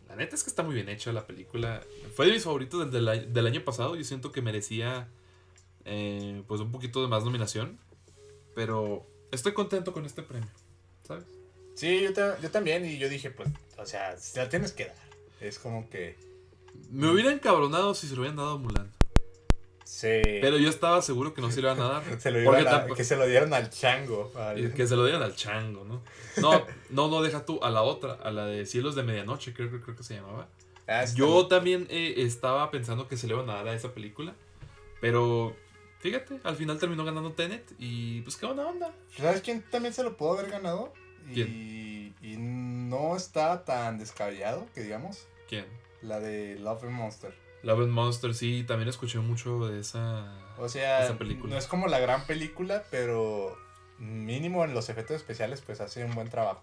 La 0.09 0.17
neta 0.17 0.35
es 0.37 0.45
que 0.45 0.51
está 0.51 0.63
muy 0.63 0.75
bien 0.75 0.89
hecha 0.89 1.13
la 1.13 1.27
película. 1.27 1.83
Fue 2.15 2.27
de 2.27 2.33
mis 2.33 2.45
favoritos 2.45 2.91
del, 2.93 3.05
del, 3.05 3.33
del 3.33 3.47
año 3.47 3.65
pasado. 3.65 3.97
Yo 3.97 4.05
siento 4.05 4.33
que 4.33 4.41
merecía 4.43 5.09
eh, 5.85 6.43
pues 6.47 6.61
un 6.61 6.71
poquito 6.73 7.03
de 7.03 7.09
más 7.09 7.25
nominación. 7.25 7.79
Pero 8.55 9.07
estoy 9.31 9.53
contento 9.53 9.93
con 9.93 10.07
este 10.07 10.23
premio. 10.23 10.49
¿Sabes? 11.07 11.25
Sí, 11.75 12.01
yo, 12.03 12.13
ta- 12.15 12.41
yo 12.41 12.51
también, 12.51 12.87
y 12.87 12.97
yo 12.99 13.09
dije, 13.09 13.31
pues, 13.31 13.51
o 13.77 13.85
sea, 13.85 14.17
se 14.17 14.39
la 14.39 14.49
tienes 14.49 14.73
que 14.73 14.87
dar. 14.87 14.97
Es 15.41 15.59
como 15.59 15.91
que. 15.91 16.17
Me 16.91 17.11
hubiera 17.11 17.31
encabronado 17.33 17.95
si 17.95 18.07
se 18.09 18.15
lo 18.15 18.23
hubieran 18.23 18.37
dado 18.37 18.53
a 18.53 18.59
Mulan. 18.59 18.91
Sí. 19.87 20.21
Pero 20.41 20.59
yo 20.59 20.69
estaba 20.69 21.01
seguro 21.01 21.33
que 21.33 21.41
no 21.41 21.49
se 21.53 21.63
lo 21.63 21.73
iban 21.73 21.81
a 21.81 21.89
dar. 22.01 22.03
se 22.21 22.31
lo 22.33 22.45
porque 22.45 22.63
iban 22.63 22.75
a- 22.75 22.79
tampoco- 22.79 22.97
que 22.97 23.05
se 23.05 23.15
lo 23.17 23.25
dieron 23.27 23.55
al 23.55 23.71
chango. 23.71 24.33
Que 24.75 24.87
se 24.89 24.97
lo 24.97 25.05
dieran 25.05 25.23
al 25.23 25.37
chango, 25.37 25.85
¿no? 25.85 26.03
No, 26.39 26.67
no, 26.91 27.09
no, 27.09 27.23
deja 27.23 27.45
tú 27.47 27.61
a 27.63 27.71
la 27.71 27.83
otra, 27.83 28.15
a 28.15 28.31
la 28.33 28.47
de 28.47 28.67
Cielos 28.67 28.97
de 28.97 29.05
Medianoche, 29.05 29.55
creo, 29.55 29.69
creo, 29.69 29.81
creo 29.83 29.97
que 29.97 30.03
se 30.03 30.15
llamaba. 30.17 30.49
Ah, 30.89 31.05
Yo 31.15 31.47
también 31.47 31.87
eh, 31.89 32.15
estaba 32.19 32.71
pensando 32.73 33.07
que 33.07 33.17
se 33.17 33.27
le 33.29 33.35
iban 33.35 33.49
a 33.49 33.55
dar 33.55 33.69
a 33.69 33.75
esa 33.75 33.93
película, 33.93 34.35
pero 35.01 35.55
fíjate, 36.01 36.41
al 36.45 36.57
final 36.57 36.79
terminó 36.79 37.05
ganando 37.05 37.33
Tenet 37.33 37.73
y 37.79 38.21
pues 38.23 38.37
qué 38.37 38.47
buena 38.47 38.67
onda. 38.67 38.93
¿Sabes 39.17 39.41
quién 39.41 39.63
también 39.71 39.95
se 39.95 40.03
lo 40.03 40.17
pudo 40.17 40.39
haber 40.39 40.51
ganado? 40.51 40.93
Y, 41.35 42.13
y 42.23 42.37
no 42.39 43.17
está 43.17 43.65
tan 43.65 43.99
descabellado, 43.99 44.67
que 44.75 44.83
digamos. 44.83 45.27
¿Quién? 45.49 45.67
La 46.03 46.21
de 46.21 46.57
Love 46.61 46.85
and 46.85 46.93
Monster. 46.93 47.35
Love 47.63 47.81
and 47.83 47.93
Monster, 47.93 48.35
sí, 48.35 48.65
también 48.67 48.89
escuché 48.89 49.19
mucho 49.19 49.67
de 49.67 49.81
esa... 49.81 50.33
O 50.59 50.69
sea, 50.69 51.05
Esa 51.05 51.19
película. 51.19 51.53
no 51.53 51.59
es 51.59 51.67
como 51.67 51.87
la 51.87 51.99
gran 51.99 52.27
película, 52.27 52.85
pero 52.91 53.57
mínimo 53.99 54.65
en 54.65 54.75
los 54.75 54.89
efectos 54.89 55.17
especiales, 55.17 55.63
pues 55.63 55.81
hace 55.81 56.05
un 56.05 56.15
buen 56.15 56.29
trabajo. 56.29 56.63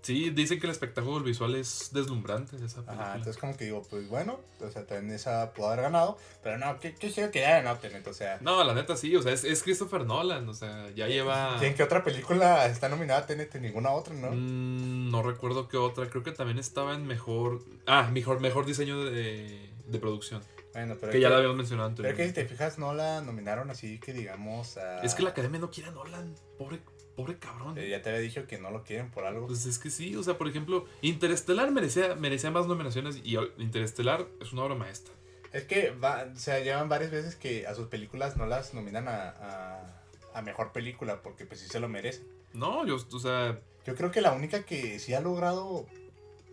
Sí, 0.00 0.30
dicen 0.30 0.60
que 0.60 0.66
el 0.66 0.72
espectáculo 0.72 1.20
visual 1.20 1.54
es 1.54 1.90
deslumbrante 1.92 2.56
de 2.56 2.66
esa 2.66 2.82
película. 2.82 3.06
Ajá, 3.06 3.16
entonces 3.16 3.40
como 3.40 3.56
que 3.56 3.64
digo, 3.64 3.82
pues 3.88 4.08
bueno, 4.08 4.40
o 4.60 4.70
sea, 4.70 4.86
también 4.86 5.14
esa 5.14 5.52
pudo 5.52 5.68
haber 5.68 5.82
ganado, 5.82 6.18
pero 6.42 6.58
no, 6.58 6.78
qué 6.78 6.94
qué 6.94 7.10
chido 7.10 7.30
que 7.30 7.40
ya 7.40 7.60
ganó 7.60 7.78
Tenet, 7.78 8.06
o 8.06 8.12
sea. 8.12 8.38
No, 8.40 8.64
la 8.64 8.74
neta 8.74 8.96
sí, 8.96 9.14
o 9.16 9.22
sea, 9.22 9.32
es, 9.32 9.44
es 9.44 9.62
Christopher 9.62 10.04
Nolan, 10.04 10.48
o 10.48 10.54
sea, 10.54 10.90
ya 10.94 11.06
lleva... 11.06 11.58
¿En 11.62 11.74
qué 11.74 11.82
otra 11.82 12.02
película 12.04 12.66
está 12.66 12.88
nominada 12.88 13.26
Tenet? 13.26 13.54
En 13.54 13.62
ninguna 13.62 13.90
otra, 13.92 14.14
¿no? 14.14 14.30
Mm, 14.30 15.10
no 15.10 15.22
recuerdo 15.22 15.68
qué 15.68 15.76
otra, 15.76 16.08
creo 16.08 16.22
que 16.22 16.32
también 16.32 16.58
estaba 16.58 16.94
en 16.94 17.06
mejor... 17.06 17.62
Ah, 17.86 18.08
mejor, 18.12 18.40
mejor 18.40 18.66
diseño 18.66 19.04
de, 19.04 19.70
de 19.86 19.98
producción, 19.98 20.42
Bueno, 20.72 20.96
pero 21.00 21.12
que 21.12 21.20
ya 21.20 21.28
que- 21.28 21.30
la 21.32 21.36
habíamos 21.36 21.56
mencionado 21.56 21.92
Pero 21.96 22.08
es 22.08 22.14
que 22.14 22.22
si 22.22 22.28
anteriormente. 22.28 22.42
te 22.42 22.48
fijas, 22.48 22.78
no 22.78 22.94
la 22.94 23.20
nominaron 23.20 23.70
así 23.70 23.98
que 24.00 24.12
digamos 24.12 24.76
a... 24.76 25.02
Es 25.02 25.14
que 25.14 25.22
la 25.22 25.30
academia 25.30 25.60
no 25.60 25.70
quiere 25.70 25.90
a 25.90 25.92
Nolan, 25.92 26.34
pobre, 26.58 26.80
pobre 27.16 27.38
cabrón. 27.38 27.76
Eh, 27.78 27.88
ya 27.88 28.00
te 28.02 28.08
había 28.10 28.20
dicho 28.20 28.46
que 28.46 28.58
no 28.58 28.70
lo 28.70 28.82
quieren 28.82 29.10
por 29.10 29.24
algo. 29.24 29.46
Pues 29.46 29.66
es 29.66 29.78
que 29.78 29.90
sí, 29.90 30.16
o 30.16 30.22
sea, 30.22 30.38
por 30.38 30.48
ejemplo, 30.48 30.86
Interestelar 31.02 31.70
merecía, 31.70 32.14
merecía 32.14 32.50
más 32.50 32.66
nominaciones 32.66 33.20
y 33.22 33.36
Interestelar 33.58 34.26
es 34.40 34.52
una 34.52 34.64
obra 34.64 34.74
maestra. 34.74 35.14
Es 35.52 35.64
que 35.64 35.90
va, 35.92 36.26
o 36.34 36.36
sea, 36.36 36.58
llevan 36.60 36.88
varias 36.88 37.10
veces 37.12 37.36
que 37.36 37.66
a 37.66 37.74
sus 37.74 37.86
películas 37.86 38.36
no 38.36 38.46
las 38.46 38.74
nominan 38.74 39.06
a, 39.06 39.28
a, 39.30 40.02
a 40.34 40.42
mejor 40.42 40.72
película 40.72 41.22
porque 41.22 41.46
pues 41.46 41.60
sí 41.60 41.68
se 41.68 41.78
lo 41.78 41.88
merecen. 41.88 42.26
No, 42.54 42.84
yo, 42.86 42.96
o 42.96 43.18
sea, 43.20 43.60
Yo 43.86 43.94
creo 43.94 44.10
que 44.10 44.20
la 44.20 44.32
única 44.32 44.64
que 44.64 44.98
sí 44.98 45.14
ha 45.14 45.20
logrado 45.20 45.86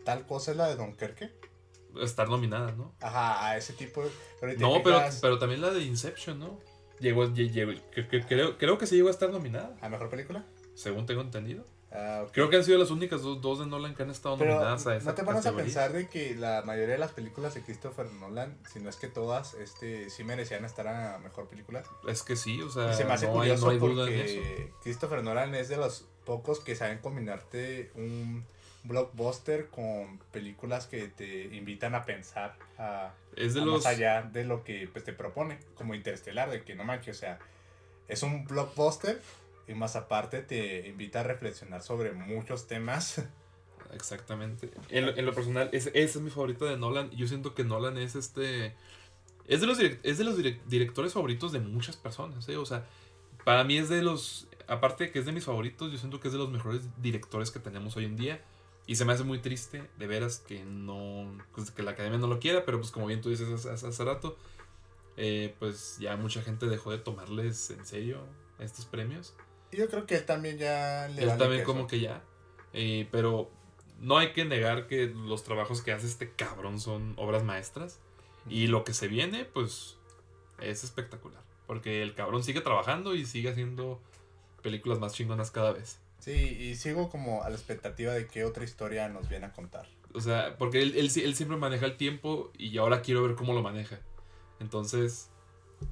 tal 0.04 0.28
cosa 0.28 0.52
es 0.52 0.58
la 0.58 0.68
de 0.68 0.76
Dunkerque. 0.76 1.32
Estar 2.02 2.30
nominada, 2.30 2.72
¿no? 2.72 2.94
Ajá, 3.02 3.48
a 3.48 3.58
ese 3.58 3.74
tipo. 3.74 4.04
Pero 4.39 4.54
No, 4.60 4.84
pero, 4.84 4.98
fijas, 5.00 5.20
pero 5.22 5.39
también 5.39 5.62
la 5.62 5.70
de 5.72 5.82
Inception, 5.84 6.39
¿no? 6.39 6.60
Llegó, 7.00 7.26
lle- 7.26 7.52
llegó- 7.52 7.74
que- 7.92 8.08
que- 8.08 8.22
creo, 8.26 8.58
creo 8.58 8.78
que 8.78 8.86
sí 8.88 8.96
llegó 8.96 9.08
a 9.08 9.12
estar 9.12 9.30
nominada, 9.32 9.76
¿A 9.82 9.89
mejor 9.89 10.10
película? 10.10 10.46
según 10.76 11.06
tengo 11.06 11.22
entendido. 11.22 11.66
Ah. 11.94 12.24
Creo 12.32 12.50
que 12.50 12.56
han 12.56 12.64
sido 12.64 12.78
las 12.78 12.89
únicas 12.89 13.22
dos, 13.22 13.42
dos 13.42 13.60
de 13.60 13.66
Nolan 13.66 13.94
que 13.96 14.04
han 14.04 14.10
estado 14.12 14.38
Pero 14.38 14.52
nominadas 14.54 14.88
a 14.88 14.96
esa 14.96 15.10
no 15.10 15.14
te 15.14 15.24
pones 15.26 15.46
a 15.46 15.54
pensar 15.54 15.92
de 15.92 16.08
que 16.08 16.36
la 16.36 16.62
mayoría 16.62 16.94
de 16.94 17.00
las 17.00 17.12
películas 17.12 17.54
de 17.54 17.64
Christopher 17.64 18.10
Nolan, 18.14 18.58
si 18.72 18.80
no 18.80 18.89
es 18.89 18.96
que 18.96 19.08
todas, 19.10 19.56
este, 19.56 20.10
sí 20.10 20.24
merecían 20.24 20.64
estar 20.64 20.88
a 20.88 21.18
mejor 21.18 21.50
película. 21.50 21.84
Es 22.08 22.24
que 22.24 22.38
sí, 22.38 22.62
o 22.62 22.70
sea, 22.70 22.92
Y 22.92 22.96
se 22.96 23.04
me 23.04 23.12
hace 23.12 23.26
no, 23.26 23.34
hay, 23.34 23.38
curioso 23.39 23.66
no 23.66 23.72
hay 23.72 23.78
duda 23.80 24.06
porque 24.06 24.72
Christopher 24.84 25.22
Nolan 25.22 25.54
es 25.54 25.68
de 25.68 25.76
los 25.76 26.06
pocos 26.24 26.62
que 26.62 26.76
saben 26.78 27.00
combinarte 27.00 27.92
un 27.96 28.46
blockbuster 28.84 29.68
con 29.68 30.20
películas 30.32 30.88
que 30.88 31.08
te 31.08 31.56
invitan 31.56 31.94
a 31.96 32.04
pensar 32.06 32.56
a, 32.78 33.14
Es 33.36 33.54
de 33.54 33.62
a 33.62 33.66
los... 33.66 33.84
más 33.84 33.86
allá 33.86 34.22
de 34.24 34.44
lo 34.46 34.64
que 34.64 34.88
pues, 34.92 35.04
te 35.06 35.14
propone, 35.14 35.60
como 35.76 35.94
Interestelar, 35.96 36.50
de 36.50 36.64
que 36.64 36.76
no 36.76 36.84
manches, 36.84 37.18
o 37.18 37.20
sea, 37.20 37.40
es 38.08 38.24
un 38.24 38.46
blockbuster 38.46 39.22
y 39.68 39.74
más 39.74 39.96
aparte 39.96 40.42
te 40.42 40.88
invita 40.88 41.20
a 41.22 41.24
reflexionar 41.24 41.82
sobre 41.82 42.12
muchos 42.14 42.68
temas. 42.68 43.24
Exactamente. 43.94 44.72
En, 44.90 45.06
lo- 45.06 45.16
en 45.18 45.26
lo 45.26 45.34
personal, 45.34 45.70
ese, 45.74 45.90
ese 45.90 46.18
es 46.18 46.22
mi 46.22 46.30
favorito 46.30 46.66
de 46.66 46.78
Nolan. 46.78 47.10
Yo 47.12 47.28
siento 47.28 47.54
que 47.54 47.64
Nolan 47.64 47.98
es 47.98 48.16
este. 48.16 48.74
Es 49.48 49.60
de 49.60 49.68
los, 49.68 49.80
es 49.80 50.18
de 50.18 50.24
los 50.24 50.38
direc- 50.40 50.62
directores 50.68 51.14
favoritos 51.14 51.52
de 51.52 51.60
muchas 51.60 51.98
personas, 51.98 52.48
¿eh? 52.48 52.56
O 52.58 52.66
sea, 52.66 52.86
para 53.44 53.64
mí 53.64 53.78
es 53.78 53.90
de 53.90 54.02
los. 54.02 54.48
Aparte 54.68 55.06
de 55.06 55.12
que 55.12 55.20
es 55.20 55.26
de 55.26 55.34
mis 55.34 55.44
favoritos, 55.44 55.92
yo 55.92 55.98
siento 55.98 56.22
que 56.22 56.30
es 56.30 56.32
de 56.32 56.38
los 56.38 56.50
mejores 56.50 56.84
directores 57.02 57.52
que 57.52 57.60
tenemos 57.60 57.98
hoy 57.98 58.06
en 58.06 58.16
día. 58.16 58.40
Y 58.88 58.96
se 58.96 59.06
me 59.06 59.14
hace 59.14 59.24
muy 59.24 59.40
triste, 59.40 59.90
de 59.98 60.08
veras, 60.08 60.40
que 60.40 60.64
no. 60.64 61.38
pues, 61.54 61.72
que 61.72 61.84
la 61.84 61.92
academia 61.92 62.18
no 62.18 62.28
lo 62.28 62.40
quiera, 62.40 62.66
pero 62.66 62.80
pues 62.80 62.92
como 62.92 63.08
bien 63.08 63.22
tú 63.22 63.30
dices 63.30 63.66
hace, 63.66 64.04
rato, 64.04 64.38
eh, 65.18 65.56
pues 65.60 65.98
ya 66.00 66.18
mucha 66.18 66.42
gente 66.42 66.66
dejó 66.66 66.92
de 66.92 66.98
tomarles 66.98 67.70
en 67.72 67.86
serio 67.86 68.20
estos 68.60 68.86
premios. 68.86 69.36
Yo 69.72 69.88
creo 69.90 70.06
que 70.06 70.16
él 70.16 70.26
también 70.26 70.58
ya 70.58 71.08
le 71.08 71.22
Él 71.22 71.28
vale 71.28 71.40
también 71.40 71.62
queso. 71.62 71.72
como 71.72 71.88
que 71.88 72.00
ya. 72.00 72.22
Eh, 72.74 73.08
pero 73.12 73.50
no 74.00 74.18
hay 74.18 74.34
que 74.34 74.46
negar 74.46 74.88
que 74.88 75.08
los 75.08 75.44
trabajos 75.44 75.82
que 75.82 75.92
hace 75.92 76.08
este 76.08 76.32
cabrón 76.32 76.80
son 76.80 77.14
obras 77.18 77.44
maestras. 77.44 78.00
Y 78.50 78.68
lo 78.68 78.84
que 78.84 78.94
se 78.94 79.08
viene, 79.08 79.46
pues, 79.46 79.98
es 80.60 80.84
espectacular. 80.84 81.44
Porque 81.68 82.02
el 82.02 82.16
cabrón 82.16 82.44
sigue 82.44 82.62
trabajando 82.62 83.14
y 83.16 83.26
sigue 83.26 83.50
haciendo 83.50 84.02
películas 84.62 85.00
más 85.00 85.14
chingonas 85.14 85.52
cada 85.52 85.72
vez. 85.72 86.00
Sí, 86.22 86.32
y 86.32 86.76
sigo 86.76 87.09
como 87.09 87.43
a 87.43 87.49
la 87.49 87.55
expectativa 87.55 88.13
de 88.13 88.28
qué 88.28 88.45
otra 88.45 88.63
historia 88.63 89.09
nos 89.09 89.28
viene 89.28 89.47
a 89.47 89.51
contar. 89.53 89.88
O 90.13 90.22
sea, 90.22 90.55
porque 90.57 90.82
él, 90.82 90.93
él, 90.95 91.09
sí- 91.09 91.24
él 91.24 91.36
siempre 91.36 91.57
maneja 91.57 91.86
el 91.86 91.97
tiempo 91.97 92.51
y 92.57 92.78
ahora 92.78 93.01
quiero 93.01 93.24
ver 93.24 93.36
cómo 93.36 93.53
lo 93.53 93.61
maneja. 93.61 93.99
Entonces, 94.59 95.30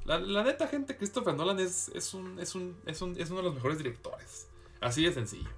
la, 0.05 0.19
la 0.19 0.43
neta, 0.43 0.67
gente, 0.67 0.95
Christopher 0.95 1.33
Nolan 1.33 1.59
es, 1.59 1.89
es, 1.95 2.13
un, 2.13 2.39
es, 2.39 2.53
un, 2.53 2.77
es, 2.85 3.01
un, 3.01 3.19
es 3.19 3.29
uno 3.31 3.39
de 3.39 3.45
los 3.45 3.55
mejores 3.55 3.77
directores. 3.79 4.47
Así 4.81 5.03
de 5.03 5.11
sencillo. 5.13 5.49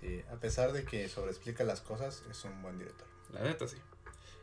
Sí, 0.00 0.22
a 0.32 0.36
pesar 0.36 0.72
de 0.72 0.84
que 0.84 1.08
sobreexplica 1.08 1.62
las 1.62 1.80
cosas, 1.80 2.24
es 2.30 2.44
un 2.44 2.60
buen 2.62 2.78
director. 2.78 3.06
La 3.32 3.42
neta, 3.42 3.68
sí. 3.68 3.76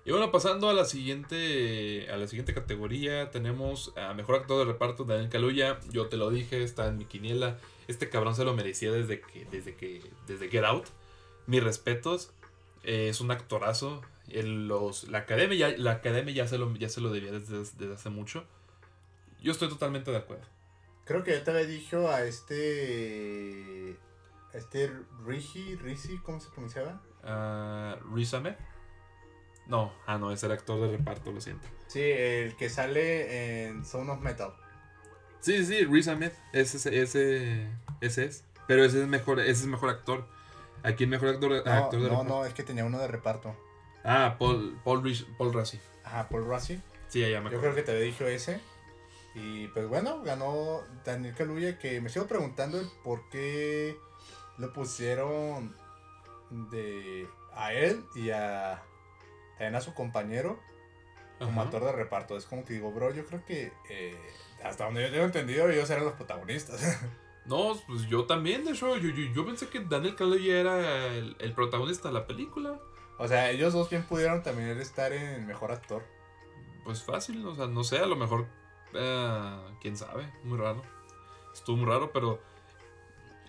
Y 0.05 0.11
bueno, 0.11 0.31
pasando 0.31 0.69
a 0.69 0.73
la 0.73 0.85
siguiente 0.85 2.09
a 2.09 2.15
la 2.15 2.27
siguiente 2.27 2.53
categoría, 2.53 3.29
tenemos 3.31 3.91
a 3.97 4.13
Mejor 4.13 4.35
Actor 4.35 4.59
de 4.65 4.71
Reparto, 4.71 5.03
Daniel 5.03 5.29
Kaluuya. 5.29 5.79
Yo 5.91 6.07
te 6.07 6.15
lo 6.15 6.29
dije, 6.29 6.63
está 6.63 6.87
en 6.87 6.97
mi 6.97 7.03
quiniela. 7.05 7.59
Este 7.87 8.09
cabrón 8.09 8.35
se 8.35 8.43
lo 8.43 8.53
merecía 8.53 8.91
desde 8.91 9.21
que, 9.21 9.45
desde 9.45 9.75
que, 9.75 10.01
desde 10.27 10.49
Get 10.49 10.63
Out. 10.65 10.87
Mis 11.45 11.63
respetos. 11.63 12.31
Eh, 12.83 13.09
es 13.09 13.21
un 13.21 13.31
actorazo. 13.31 14.01
El- 14.29 14.67
los, 14.67 15.07
la 15.07 15.19
academia, 15.19 15.57
ya, 15.69 15.77
la 15.77 15.91
academia 15.93 16.33
ya, 16.33 16.47
se 16.47 16.57
lo, 16.57 16.73
ya 16.75 16.89
se 16.89 16.99
lo 17.01 17.11
debía 17.11 17.31
desde, 17.31 17.57
desde 17.59 17.93
hace 17.93 18.09
mucho. 18.09 18.45
Yo 19.41 19.51
estoy 19.51 19.69
totalmente 19.69 20.11
de 20.11 20.17
acuerdo. 20.17 20.45
Creo 21.05 21.23
que 21.23 21.31
yo 21.31 21.43
te 21.43 21.51
había 21.51 21.65
dicho 21.65 22.09
a 22.09 22.23
este. 22.23 23.95
A 24.53 24.57
este 24.57 24.91
Rishi, 25.25 25.75
Rishi, 25.75 26.17
¿cómo 26.19 26.39
se 26.39 26.49
pronunciaba? 26.49 27.01
Ah, 27.23 27.97
Riz 28.13 28.33
Ahmed. 28.33 28.55
No, 29.67 29.93
ah, 30.05 30.17
no, 30.17 30.31
ese 30.31 30.45
era 30.45 30.55
actor 30.55 30.79
de 30.81 30.97
reparto, 30.97 31.31
lo 31.31 31.41
siento. 31.41 31.67
Sí, 31.87 32.01
el 32.01 32.55
que 32.55 32.69
sale 32.69 33.65
en 33.67 33.85
Sound 33.85 34.09
of 34.09 34.21
Metal. 34.21 34.53
Sí, 35.39 35.65
sí, 35.65 35.85
Riz 35.85 36.07
Ahmed. 36.07 36.31
Ese, 36.53 36.77
ese, 37.01 37.67
ese, 38.01 38.25
es. 38.25 38.43
Pero 38.67 38.83
ese 38.83 39.01
es 39.01 39.07
mejor, 39.07 39.39
ese 39.39 39.51
es 39.51 39.65
mejor 39.65 39.89
actor. 39.89 40.25
Aquí 40.83 41.05
el 41.05 41.09
mejor 41.09 41.29
actor, 41.29 41.51
No, 41.65 41.71
actor 41.71 41.99
de 42.01 42.07
no, 42.09 42.09
reparto. 42.09 42.23
no, 42.33 42.45
es 42.45 42.53
que 42.53 42.63
tenía 42.63 42.85
uno 42.85 42.99
de 42.99 43.07
reparto. 43.07 43.55
Ah, 44.03 44.35
Paul, 44.39 44.79
Paul, 44.83 45.03
Riz- 45.03 45.25
Paul 45.37 45.53
Rassi. 45.53 45.79
Ajá, 46.03 46.27
Paul 46.29 46.47
Rassi. 46.47 46.81
Sí, 47.07 47.19
ya 47.29 47.41
me 47.41 47.49
Yo 47.49 47.59
creo 47.59 47.73
que 47.75 47.83
te 47.83 47.91
había 47.91 48.03
dicho 48.03 48.27
ese. 48.27 48.59
Y 49.35 49.67
pues 49.69 49.87
bueno, 49.87 50.21
ganó 50.23 50.81
Daniel 51.05 51.35
Kaluuya, 51.35 51.77
que 51.77 52.01
me 52.01 52.09
sigo 52.09 52.25
preguntando 52.27 52.79
el 52.79 52.87
por 53.03 53.29
qué 53.29 53.97
lo 54.57 54.73
pusieron 54.73 55.75
de 56.49 57.27
a 57.53 57.73
él 57.73 58.03
y 58.15 58.29
a 58.31 58.81
también 59.57 59.75
a 59.75 59.81
su 59.81 59.93
compañero 59.93 60.59
como 61.39 61.61
Ajá. 61.61 61.69
actor 61.69 61.83
de 61.85 61.91
reparto. 61.91 62.35
Es 62.37 62.45
como 62.45 62.65
que 62.65 62.73
digo, 62.73 62.91
bro, 62.91 63.13
yo 63.13 63.25
creo 63.25 63.45
que 63.45 63.71
eh, 63.89 64.17
hasta 64.67 64.85
donde 64.85 65.03
yo 65.03 65.11
tengo 65.11 65.25
entendido, 65.25 65.69
ellos 65.69 65.89
eran 65.89 66.05
los 66.05 66.13
protagonistas. 66.13 66.81
No, 67.47 67.79
pues 67.87 68.01
yo 68.09 68.25
también, 68.25 68.65
de 68.65 68.71
hecho, 68.71 68.97
yo, 68.97 69.07
yo, 69.07 69.33
yo 69.33 69.45
pensé 69.45 69.69
que 69.69 69.79
Daniel 69.79 70.15
Kaluuya 70.15 70.59
era 70.59 71.07
el, 71.07 71.33
el 71.39 71.53
protagonista 71.53 72.09
de 72.09 72.13
la 72.13 72.27
película. 72.27 72.77
o 73.17 73.25
sea, 73.25 73.49
ellos 73.51 73.71
dos 73.71 73.89
bien 73.89 74.03
pudieron 74.03 74.43
también 74.43 74.77
estar 74.81 75.13
en 75.13 75.47
mejor 75.47 75.71
actor. 75.71 76.03
Pues 76.83 77.01
fácil, 77.01 77.47
o 77.47 77.55
sea, 77.55 77.67
no 77.67 77.85
sé, 77.85 77.99
a 77.99 78.05
lo 78.05 78.17
mejor, 78.17 78.47
eh, 78.93 79.57
quién 79.79 79.95
sabe, 79.95 80.29
muy 80.43 80.57
raro. 80.57 80.81
Estuvo 81.53 81.77
muy 81.77 81.85
raro, 81.85 82.11
pero 82.11 82.41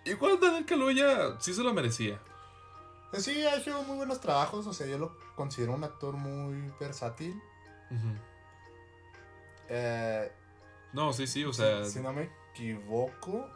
igual 0.04 0.38
Daniel 0.40 0.64
Kaluuya 0.64 1.40
sí 1.40 1.52
se 1.52 1.64
lo 1.64 1.74
merecía. 1.74 2.20
Pues 3.10 3.24
sí, 3.24 3.42
ha 3.42 3.56
hecho 3.56 3.82
muy 3.82 3.96
buenos 3.96 4.20
trabajos. 4.20 4.66
O 4.66 4.72
sea, 4.72 4.86
yo 4.86 4.98
lo 4.98 5.16
considero 5.34 5.72
un 5.72 5.84
actor 5.84 6.14
muy 6.14 6.72
versátil. 6.78 7.40
Ujú. 7.90 8.14
Eh, 9.68 10.30
No, 10.93 11.12
sí, 11.12 11.26
sí, 11.26 11.45
o 11.45 11.53
sea, 11.53 11.84
si, 11.84 11.93
si 11.93 12.01
no 12.01 12.12
me 12.12 12.30
equivoco, 12.53 13.47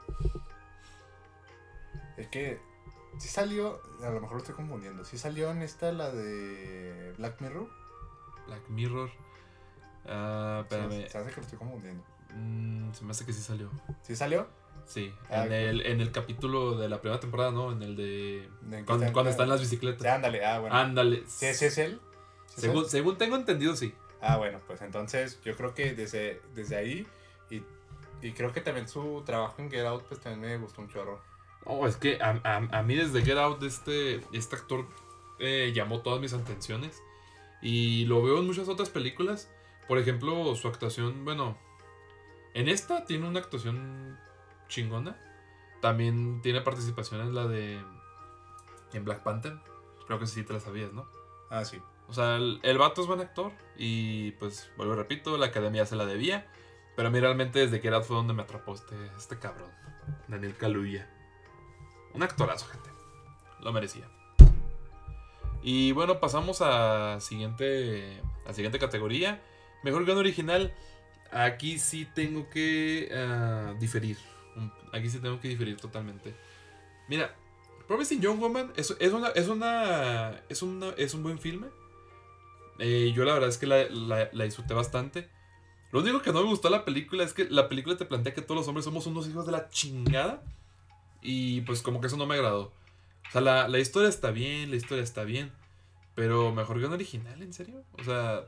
es 2.16 2.28
que 2.28 2.60
sí 3.18 3.28
salió, 3.28 3.80
a 4.02 4.10
lo 4.10 4.20
mejor 4.20 4.32
lo 4.32 4.38
estoy 4.38 4.54
confundiendo, 4.54 5.04
sí 5.04 5.18
salió 5.18 5.50
en 5.50 5.62
esta 5.62 5.92
la 5.92 6.10
de 6.10 7.14
Black 7.18 7.40
Mirror. 7.40 7.68
Black 8.46 8.68
Mirror. 8.68 9.10
Ah, 10.06 10.64
Se, 10.68 10.74
espérame. 10.76 11.08
se 11.08 11.18
hace 11.18 11.30
que 11.30 11.36
lo 11.36 11.42
estoy 11.42 11.58
confundiendo. 11.58 12.04
Mm, 12.34 12.92
se 12.92 13.04
me 13.04 13.10
hace 13.12 13.24
que 13.24 13.32
sí 13.32 13.40
salió. 13.40 13.70
¿Sí 14.02 14.16
salió? 14.16 14.46
Sí, 14.84 15.14
Ah, 15.30 15.46
en, 15.46 15.52
el, 15.52 15.86
en 15.86 16.00
el 16.00 16.10
capítulo 16.10 16.76
de 16.76 16.88
la 16.88 17.00
primera 17.00 17.20
temporada, 17.20 17.52
¿no? 17.52 17.70
En 17.72 17.82
el 17.82 17.94
de... 17.96 18.48
¿De 18.62 18.78
qué 18.78 18.84
Cuando, 18.84 19.04
está- 19.04 19.12
cuando 19.12 19.30
están 19.30 19.48
las 19.48 19.60
bicicletas. 19.60 20.04
ándale, 20.06 20.44
ah, 20.44 20.58
bueno. 20.58 20.74
Ándale. 20.74 21.22
¿Sí, 21.28 21.54
sí 21.54 21.66
es 21.66 21.78
él? 21.78 22.00
¿Sí 22.48 22.54
es 22.56 22.60
Según, 22.62 22.84
él? 22.84 22.90
según 22.90 23.16
tengo 23.16 23.36
entendido, 23.36 23.76
sí. 23.76 23.94
Ah, 24.20 24.36
bueno, 24.38 24.60
pues 24.66 24.82
entonces 24.82 25.40
yo 25.44 25.56
creo 25.56 25.72
que 25.74 25.94
desde, 25.94 26.40
desde 26.54 26.76
ahí 26.76 27.06
y, 27.56 27.64
y 28.22 28.32
creo 28.32 28.52
que 28.52 28.60
también 28.60 28.88
su 28.88 29.22
trabajo 29.26 29.56
en 29.58 29.70
Get 29.70 29.84
Out 29.86 30.04
pues 30.04 30.20
también 30.20 30.52
me 30.52 30.58
gustó 30.58 30.80
un 30.82 30.88
chorro. 30.88 31.20
No, 31.66 31.86
es 31.86 31.96
que 31.96 32.20
a, 32.20 32.40
a- 32.44 32.78
a 32.78 32.82
mí 32.82 32.94
desde 32.94 33.22
Get 33.22 33.38
Out 33.38 33.62
este, 33.62 34.20
este 34.32 34.56
actor 34.56 34.86
eh, 35.38 35.72
llamó 35.74 36.00
todas 36.00 36.20
mis 36.20 36.32
atenciones. 36.32 37.02
Y 37.60 38.06
lo 38.06 38.22
veo 38.22 38.38
en 38.40 38.46
muchas 38.46 38.68
otras 38.68 38.90
películas. 38.90 39.48
Por 39.86 39.98
ejemplo, 39.98 40.54
su 40.56 40.66
actuación, 40.66 41.24
bueno, 41.24 41.56
en 42.54 42.68
esta 42.68 43.04
tiene 43.04 43.28
una 43.28 43.38
actuación 43.38 44.18
chingona. 44.68 45.16
También 45.80 46.40
tiene 46.42 46.60
participación 46.60 47.20
en 47.20 47.34
la 47.34 47.46
de... 47.46 47.80
En 48.92 49.04
Black 49.04 49.22
Panther. 49.22 49.58
Creo 50.06 50.18
que 50.18 50.26
sí 50.26 50.42
te 50.42 50.52
la 50.52 50.58
sabías, 50.60 50.92
¿no? 50.92 51.06
Ah, 51.50 51.64
sí. 51.64 51.80
O 52.08 52.12
sea, 52.12 52.36
el, 52.36 52.58
el 52.64 52.78
vato 52.78 53.00
es 53.00 53.06
buen 53.06 53.20
actor. 53.20 53.52
Y 53.76 54.32
pues, 54.32 54.70
vuelvo 54.76 54.94
y 54.94 54.96
repito, 54.96 55.36
la 55.38 55.46
academia 55.46 55.86
se 55.86 55.94
la 55.94 56.04
debía. 56.04 56.50
Pero 56.96 57.08
a 57.08 57.10
mí 57.10 57.20
realmente 57.20 57.58
desde 57.60 57.80
Get 57.80 57.92
Out 57.92 58.04
fue 58.04 58.16
donde 58.16 58.34
me 58.34 58.42
atrapó 58.42 58.74
este, 58.74 58.94
este 59.16 59.38
cabrón. 59.38 59.70
Daniel 60.28 60.56
Kaluuya. 60.56 61.08
Un 62.12 62.22
actorazo, 62.22 62.66
gente. 62.66 62.90
Lo 63.60 63.72
merecía. 63.72 64.06
Y 65.62 65.92
bueno, 65.92 66.18
pasamos 66.20 66.60
a 66.60 67.18
siguiente, 67.20 68.20
a 68.46 68.52
siguiente 68.52 68.78
categoría. 68.78 69.40
Mejor 69.84 70.04
guion 70.04 70.18
original. 70.18 70.74
Aquí 71.30 71.78
sí 71.78 72.04
tengo 72.14 72.50
que 72.50 73.10
ah, 73.14 73.74
diferir. 73.78 74.18
Aquí 74.92 75.08
sí 75.08 75.18
tengo 75.20 75.40
que 75.40 75.48
diferir 75.48 75.78
totalmente. 75.78 76.34
Mira, 77.08 77.34
Promising 77.88 78.20
Young 78.20 78.38
Woman 78.40 78.72
es, 78.76 78.94
es 79.00 79.12
una, 79.12 79.28
es 79.28 79.48
una, 79.48 80.42
es 80.48 80.62
una, 80.62 80.90
es 80.90 81.14
un 81.14 81.22
buen 81.22 81.38
filme. 81.38 81.68
Eh, 82.78 83.12
yo 83.14 83.24
la 83.24 83.34
verdad 83.34 83.48
es 83.48 83.58
que 83.58 83.66
la, 83.66 83.84
la- 83.88 84.28
la 84.32 84.44
disfruté 84.44 84.74
bastante. 84.74 85.30
Lo 85.92 86.00
único 86.00 86.22
que 86.22 86.32
no 86.32 86.42
me 86.42 86.48
gustó 86.48 86.70
la 86.70 86.86
película 86.86 87.22
es 87.22 87.34
que 87.34 87.44
la 87.50 87.68
película 87.68 87.96
te 87.98 88.06
plantea 88.06 88.32
que 88.32 88.40
todos 88.40 88.56
los 88.56 88.68
hombres 88.68 88.86
somos 88.86 89.06
unos 89.06 89.28
hijos 89.28 89.44
de 89.44 89.52
la 89.52 89.68
chingada. 89.68 90.42
Y 91.20 91.60
pues 91.60 91.82
como 91.82 92.00
que 92.00 92.06
eso 92.06 92.16
no 92.16 92.26
me 92.26 92.34
agradó. 92.34 92.72
O 93.28 93.30
sea, 93.30 93.42
la, 93.42 93.68
la 93.68 93.78
historia 93.78 94.08
está 94.08 94.30
bien, 94.30 94.70
la 94.70 94.76
historia 94.76 95.04
está 95.04 95.22
bien. 95.24 95.52
Pero 96.14 96.50
mejor 96.52 96.78
guion 96.78 96.92
original, 96.92 97.40
¿en 97.42 97.52
serio? 97.52 97.84
O 97.98 98.04
sea, 98.04 98.40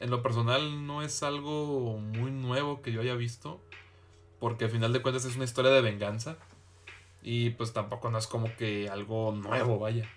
en 0.00 0.10
lo 0.10 0.22
personal 0.22 0.86
no 0.86 1.02
es 1.02 1.22
algo 1.22 1.98
muy 1.98 2.30
nuevo 2.30 2.82
que 2.82 2.92
yo 2.92 3.00
haya 3.00 3.14
visto. 3.14 3.62
Porque 4.38 4.66
al 4.66 4.70
final 4.70 4.92
de 4.92 5.00
cuentas 5.00 5.24
es 5.24 5.34
una 5.34 5.44
historia 5.44 5.70
de 5.70 5.80
venganza. 5.80 6.36
Y 7.22 7.50
pues 7.50 7.72
tampoco 7.72 8.10
no 8.10 8.18
es 8.18 8.26
como 8.26 8.54
que 8.56 8.90
algo 8.90 9.32
nuevo, 9.32 9.78
vaya. 9.78 10.10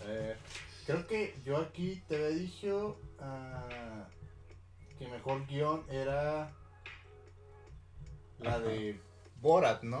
A 0.00 0.04
ver, 0.04 0.36
creo 0.84 1.06
que 1.06 1.36
yo 1.44 1.58
aquí 1.58 2.02
te 2.08 2.16
había 2.16 2.28
dicho 2.28 2.96
ah, 3.20 4.08
que 4.98 5.08
mejor 5.08 5.46
guion 5.46 5.84
era 5.90 6.52
la 8.40 8.50
Ajá. 8.50 8.58
de 8.60 9.00
Borat, 9.40 9.82
¿no? 9.82 10.00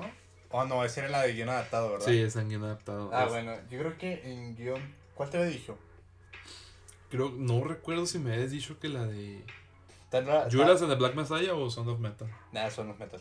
Oh, 0.50 0.64
no, 0.64 0.84
esa 0.84 1.00
era 1.00 1.08
la 1.10 1.22
de 1.22 1.34
guion 1.34 1.48
adaptado, 1.48 1.90
¿verdad? 1.92 2.06
Sí, 2.06 2.18
es 2.20 2.36
en 2.36 2.48
guion 2.48 2.64
adaptado. 2.64 3.10
Ah, 3.12 3.24
Es- 3.24 3.30
bueno, 3.30 3.52
yo 3.70 3.78
creo 3.78 3.98
que 3.98 4.32
en 4.32 4.54
guion... 4.56 4.94
¿Cuál 5.14 5.30
te 5.30 5.38
había 5.38 5.50
dicho? 5.50 5.78
Creo, 7.10 7.30
no 7.30 7.62
recuerdo 7.64 8.06
si 8.06 8.18
me 8.18 8.34
habías 8.34 8.50
dicho 8.50 8.78
que 8.78 8.88
la 8.88 9.06
de. 9.06 9.44
¿Judas 10.50 10.82
en 10.82 10.88
the 10.88 10.94
Black 10.94 11.14
Messiah 11.14 11.54
o 11.54 11.70
Sound 11.70 11.88
of 11.90 11.98
Metal? 12.00 12.28
Nah, 12.52 12.70
son 12.70 12.88
los 12.88 12.98
metal. 12.98 13.20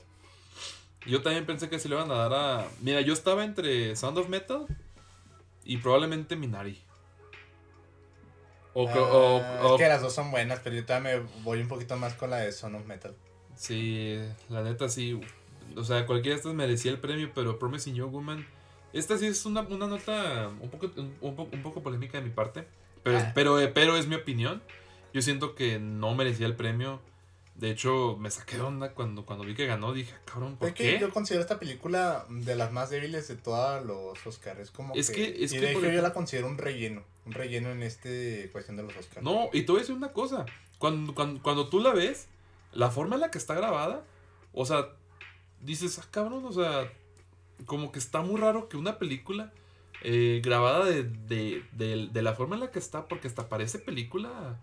Yo 1.05 1.21
también 1.21 1.45
pensé 1.45 1.69
que 1.69 1.77
se 1.79 1.87
le 1.89 1.95
iban 1.95 2.09
a 2.11 2.15
dar 2.15 2.33
a. 2.33 2.67
Mira, 2.81 3.01
yo 3.01 3.13
estaba 3.13 3.43
entre 3.43 3.95
Sound 3.95 4.17
of 4.17 4.27
Metal 4.29 4.65
y 5.63 5.77
probablemente 5.77 6.35
Minari. 6.35 6.81
O, 8.77 8.83
o- 8.83 9.37
o- 9.67 9.75
es 9.75 9.81
que 9.81 9.87
las 9.87 10.01
dos 10.01 10.13
son 10.13 10.29
buenas, 10.31 10.59
pero 10.63 10.75
yo 10.75 10.85
todavía 10.85 11.17
me 11.21 11.27
voy 11.43 11.61
un 11.61 11.67
poquito 11.67 11.95
más 11.97 12.13
con 12.13 12.29
la 12.29 12.37
de 12.37 12.51
Son 12.51 12.75
of 12.75 12.85
Metal. 12.85 13.15
Sí, 13.55 14.19
la 14.49 14.61
neta 14.63 14.89
sí. 14.89 15.19
O 15.75 15.83
sea, 15.83 16.05
cualquiera 16.05 16.35
de 16.35 16.39
estas 16.41 16.53
merecía 16.53 16.91
el 16.91 16.99
premio, 16.99 17.31
pero 17.33 17.57
Promising 17.57 17.95
Young 17.95 18.11
Woman. 18.11 18.45
Esta 18.93 19.17
sí 19.17 19.25
es 19.27 19.45
una, 19.45 19.61
una 19.61 19.87
nota 19.87 20.49
un 20.61 20.69
poco, 20.69 20.91
un, 20.97 21.15
un 21.21 21.35
poco, 21.35 21.55
un 21.55 21.63
poco 21.63 21.81
polémica 21.81 22.17
de 22.19 22.23
mi 22.25 22.29
parte. 22.31 22.67
Pero, 23.03 23.17
Ah. 23.17 23.31
pero, 23.33 23.57
pero 23.73 23.97
es 23.97 24.07
mi 24.07 24.15
opinión. 24.15 24.61
Yo 25.13 25.21
siento 25.21 25.55
que 25.55 25.79
no 25.79 26.13
merecía 26.15 26.45
el 26.47 26.55
premio. 26.55 26.99
De 27.55 27.71
hecho, 27.71 28.17
me 28.19 28.29
saqué 28.29 28.57
de 28.57 28.63
onda 28.63 28.91
cuando, 28.93 29.25
cuando 29.25 29.45
vi 29.45 29.55
que 29.55 29.65
ganó. 29.65 29.93
Dije, 29.93 30.13
"Ah, 30.13 30.21
cabrón, 30.25 30.57
¿por 30.57 30.67
Es 30.67 30.73
que 30.75 30.83
qué? 30.95 30.99
yo 30.99 31.09
considero 31.11 31.41
esta 31.41 31.57
película 31.57 32.25
de 32.29 32.55
las 32.55 32.73
más 32.73 32.89
débiles 32.89 33.27
de 33.29 33.35
todos 33.37 33.85
los 33.85 34.25
Oscars. 34.27 34.59
Es 34.59 34.71
como 34.71 34.93
Es 34.93 35.09
que- 35.09 35.43
es 35.43 35.53
y 35.53 35.55
que 35.55 35.61
de 35.61 35.71
hecho 35.71 35.79
por 35.81 35.89
yo 35.91 36.01
la 36.01 36.13
considero 36.13 36.47
un 36.47 36.57
relleno. 36.57 37.03
Un 37.25 37.31
relleno 37.31 37.71
en 37.71 37.81
este 37.81 38.49
cuestión 38.51 38.75
de 38.75 38.83
los 38.83 38.95
Oscars. 38.97 39.23
No, 39.23 39.49
y 39.53 39.61
te 39.61 39.71
voy 39.71 39.79
a 39.79 39.81
decir 39.83 39.95
una 39.95 40.11
cosa. 40.11 40.45
Cuando, 40.79 41.15
cuando, 41.15 41.41
cuando 41.41 41.69
tú 41.69 41.79
la 41.79 41.93
ves, 41.93 42.27
la 42.73 42.89
forma 42.91 43.15
en 43.15 43.21
la 43.21 43.31
que 43.31 43.37
está 43.37 43.53
grabada, 43.55 44.03
o 44.53 44.65
sea, 44.65 44.89
dices, 45.61 45.97
ah, 45.99 46.05
cabrón, 46.11 46.43
o 46.45 46.51
sea, 46.51 46.91
como 47.65 47.93
que 47.93 47.99
está 47.99 48.21
muy 48.21 48.39
raro 48.39 48.67
que 48.67 48.75
una 48.75 48.99
película 48.99 49.53
eh, 50.01 50.41
grabada 50.43 50.83
de, 50.85 51.03
de, 51.03 51.63
de- 51.71 52.09
de 52.11 52.21
la 52.21 52.33
forma 52.35 52.55
en 52.55 52.59
la 52.61 52.69
que 52.69 52.79
está, 52.79 53.07
porque 53.07 53.29
hasta 53.29 53.47
parece 53.47 53.79
película 53.79 54.59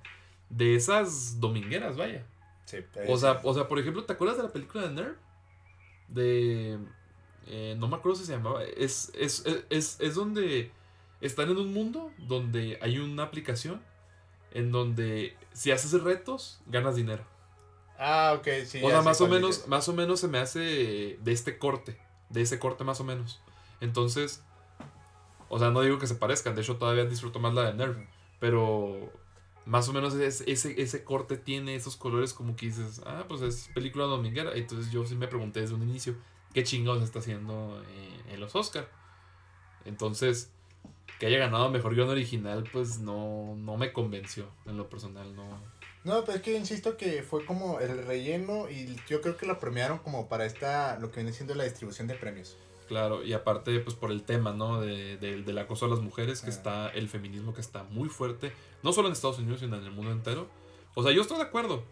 de 0.51 0.77
esas 0.77 1.41
domingueras, 1.41 1.97
vaya. 1.97 2.25
Sí, 2.73 2.85
O 3.09 3.17
sea, 3.19 3.41
o 3.45 3.55
sea, 3.55 3.69
por 3.69 3.79
ejemplo, 3.79 4.05
¿te 4.05 4.13
acuerdas 4.15 4.37
de 4.39 4.45
la 4.45 4.53
película 4.53 4.87
de 4.89 4.95
Nerve? 4.95 5.17
De... 6.09 6.79
eh, 7.47 7.77
no 7.79 7.89
me 7.89 7.97
acuerdo 7.97 8.17
si 8.19 8.25
se 8.27 8.33
llamaba. 8.33 8.65
Es, 8.65 9.13
es, 9.15 9.45
es, 9.47 9.67
es, 9.71 10.01
es 10.01 10.15
donde 10.15 10.73
están 11.21 11.51
en 11.51 11.59
un 11.59 11.73
mundo 11.73 12.15
donde 12.19 12.79
hay 12.83 12.99
una 12.99 13.25
aplicación 13.25 13.85
en 14.53 14.73
donde 14.73 15.39
si 15.53 15.71
haces 15.73 15.93
retos, 16.03 16.63
ganas 16.67 16.97
dinero. 16.97 17.25
Ah, 17.99 18.35
ok, 18.39 18.49
sí. 18.67 18.81
o 18.83 18.91
sea, 18.91 19.03
más 19.03 19.21
o 19.21 19.29
menos, 19.29 19.67
más 19.69 19.89
o 19.89 19.93
menos 19.95 20.21
se 20.21 20.29
me 20.29 20.39
hace 20.39 20.61
de 21.21 21.33
este 21.33 21.59
corte. 21.59 21.99
De 22.31 22.43
ese 22.43 22.59
corte 22.59 22.85
más 22.85 23.01
o 23.01 23.05
menos. 23.05 23.45
Entonces, 23.81 24.45
O 25.49 25.59
sea, 25.59 25.71
no 25.71 25.83
digo 25.83 25.99
que 25.99 26.07
se 26.07 26.15
parezcan, 26.17 26.55
de 26.55 26.63
hecho 26.63 26.79
todavía 26.79 27.05
disfruto 27.05 27.39
más 27.39 27.55
la 27.55 27.65
de 27.65 27.75
Nerve. 27.75 28.09
Pero 28.39 29.13
más 29.65 29.89
o 29.89 29.93
menos 29.93 30.15
ese, 30.15 30.51
ese 30.51 31.05
corte 31.05 31.37
tiene 31.37 31.75
esos 31.75 31.97
colores 31.97 32.33
como 32.33 32.57
que 32.57 32.67
dices, 32.67 33.01
ah, 33.07 33.25
pues 33.29 33.43
es 33.43 33.71
película 33.75 34.05
dominguera. 34.05 34.53
Entonces 34.55 34.93
yo 34.93 35.05
sí 35.07 35.15
me 35.15 35.29
pregunté 35.29 35.61
desde 35.61 35.75
un 35.75 35.83
inicio, 35.83 36.17
¿qué 36.53 36.65
chingados 36.65 37.03
está 37.03 37.21
haciendo 37.21 37.83
en 38.29 38.41
los 38.41 38.55
Oscar? 38.55 38.89
Entonces, 39.85 40.51
que 41.19 41.27
haya 41.27 41.39
ganado 41.39 41.71
mejor 41.71 41.95
guion 41.95 42.09
original, 42.09 42.69
pues 42.73 42.99
no, 42.99 43.55
no 43.57 43.77
me 43.77 43.93
convenció 43.93 44.49
en 44.67 44.77
lo 44.77 44.89
personal, 44.89 45.35
no. 45.35 45.61
No, 46.05 46.25
pero 46.25 46.39
es 46.39 46.43
que 46.43 46.57
insisto 46.57 46.97
que 46.97 47.23
fue 47.23 47.45
como 47.45 47.79
el 47.79 48.05
relleno 48.05 48.69
y 48.69 48.97
yo 49.09 49.21
creo 49.21 49.37
que 49.37 49.47
lo 49.47 49.61
premiaron 49.61 49.99
como 49.99 50.29
para 50.29 50.47
esta, 50.47 50.99
lo 50.99 51.13
que 51.13 51.21
viene 51.21 51.33
siendo 51.33 51.55
la 51.55 51.65
distribución 51.65 52.09
de 52.09 52.15
premios. 52.15 52.57
Claro, 52.93 53.25
y 53.25 53.33
aparte, 53.33 53.81
pues 53.81 53.97
por 53.97 54.11
el 54.11 54.23
tema, 54.23 54.53
¿no? 54.53 54.79
De, 54.83 55.17
del 55.17 55.59
acoso 55.59 55.87
a 55.87 55.89
las 55.89 56.01
mujeres, 56.01 56.43
que 56.43 56.49
ah. 56.49 56.51
está 56.51 56.89
el 56.91 57.09
feminismo 57.09 57.55
que 57.55 57.63
está 57.63 57.85
muy 57.85 58.11
fuerte, 58.11 58.53
no 58.83 58.93
solo 58.93 59.09
en 59.09 59.15
Estados 59.15 59.39
Unidos, 59.39 59.61
sino 59.61 59.79
en 59.79 59.85
el 59.85 59.93
mundo 59.93 60.13
entero. 60.13 60.47
O 60.95 61.03
sea, 61.03 61.11
yo 61.11 61.23
estoy 61.23 61.39
de 61.39 61.45
acuerdo. 61.45 61.83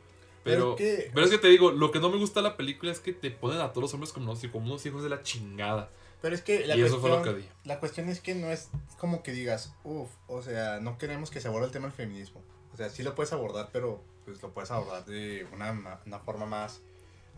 Pero, 0.44 0.76
pero, 0.76 1.24
es 1.24 1.30
que 1.30 1.38
te 1.38 1.48
digo, 1.48 1.70
lo 1.70 1.90
que 1.90 2.00
no 2.00 2.10
me 2.10 2.18
gusta 2.18 2.40
de 2.40 2.50
la 2.50 2.58
película 2.58 2.92
es 2.92 3.00
que 3.00 3.14
te 3.14 3.30
ponen 3.30 3.62
a 3.62 3.70
todos 3.72 3.84
los 3.84 3.94
hombres 3.94 4.12
como 4.12 4.30
unos, 4.30 4.46
como 4.52 4.66
unos 4.66 4.84
hijos 4.84 5.02
de 5.02 5.08
la 5.08 5.22
chingada. 5.22 5.88
Pero 6.20 6.34
es 6.34 6.42
que 6.42 6.66
la, 6.66 6.76
cuestión, 6.76 7.44
la 7.64 7.80
cuestión 7.80 8.08
es 8.10 8.20
que 8.20 8.34
no 8.34 8.50
es 8.50 8.68
como 8.98 9.22
que 9.22 9.32
digas, 9.32 9.72
uff, 9.84 10.10
o 10.26 10.42
sea, 10.42 10.80
no 10.80 10.98
queremos 10.98 11.30
que 11.30 11.40
se 11.40 11.48
aborde 11.48 11.64
el 11.64 11.72
tema 11.72 11.86
del 11.86 11.96
feminismo. 11.96 12.42
O 12.74 12.76
sea, 12.76 12.90
sí 12.90 13.02
lo 13.02 13.14
puedes 13.14 13.32
abordar, 13.32 13.70
pero 13.72 14.04
pues 14.26 14.42
lo 14.42 14.52
puedes 14.52 14.70
abordar 14.70 15.06
de 15.06 15.46
una, 15.54 15.98
una 16.04 16.18
forma 16.18 16.44
más 16.44 16.82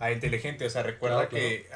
ah, 0.07 0.13
inteligente. 0.13 0.67
O 0.67 0.71
sea, 0.71 0.83
recuerda 0.83 1.29
que 1.29 1.67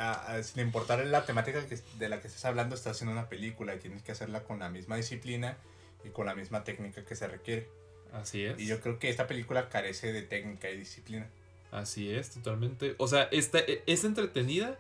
sin 0.43 0.63
importar 0.63 1.05
la 1.07 1.25
temática 1.25 1.61
de 1.99 2.09
la 2.09 2.21
que 2.21 2.29
estés 2.29 2.45
hablando, 2.45 2.75
estás 2.75 2.97
haciendo 2.97 3.13
una 3.13 3.29
película 3.29 3.75
y 3.75 3.79
tienes 3.79 4.03
que 4.03 4.13
hacerla 4.13 4.43
con 4.43 4.59
la 4.59 4.69
misma 4.69 4.97
disciplina 4.97 5.57
y 6.05 6.11
con 6.11 6.27
la 6.27 6.35
misma 6.35 6.65
técnica 6.65 7.05
que 7.05 7.17
se 7.17 7.27
requiere. 7.29 7.69
Así 8.13 8.45
es. 8.45 8.59
Y 8.59 8.67
yo 8.67 8.81
creo 8.81 8.99
que 8.99 9.09
esta 9.09 9.27
película 9.27 9.69
carece 9.69 10.13
de 10.13 10.23
técnica 10.23 10.71
y 10.71 10.77
disciplina. 10.77 11.29
Así 11.71 12.11
es, 12.11 12.31
totalmente. 12.31 12.95
O 12.99 13.09
sea, 13.09 13.25
esta, 13.33 13.59
e, 13.59 13.83
es 13.87 14.05
entretenida, 14.05 14.79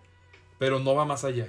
pero 0.58 0.78
no 0.78 0.94
va 0.94 1.04
más 1.04 1.24
allá. 1.24 1.48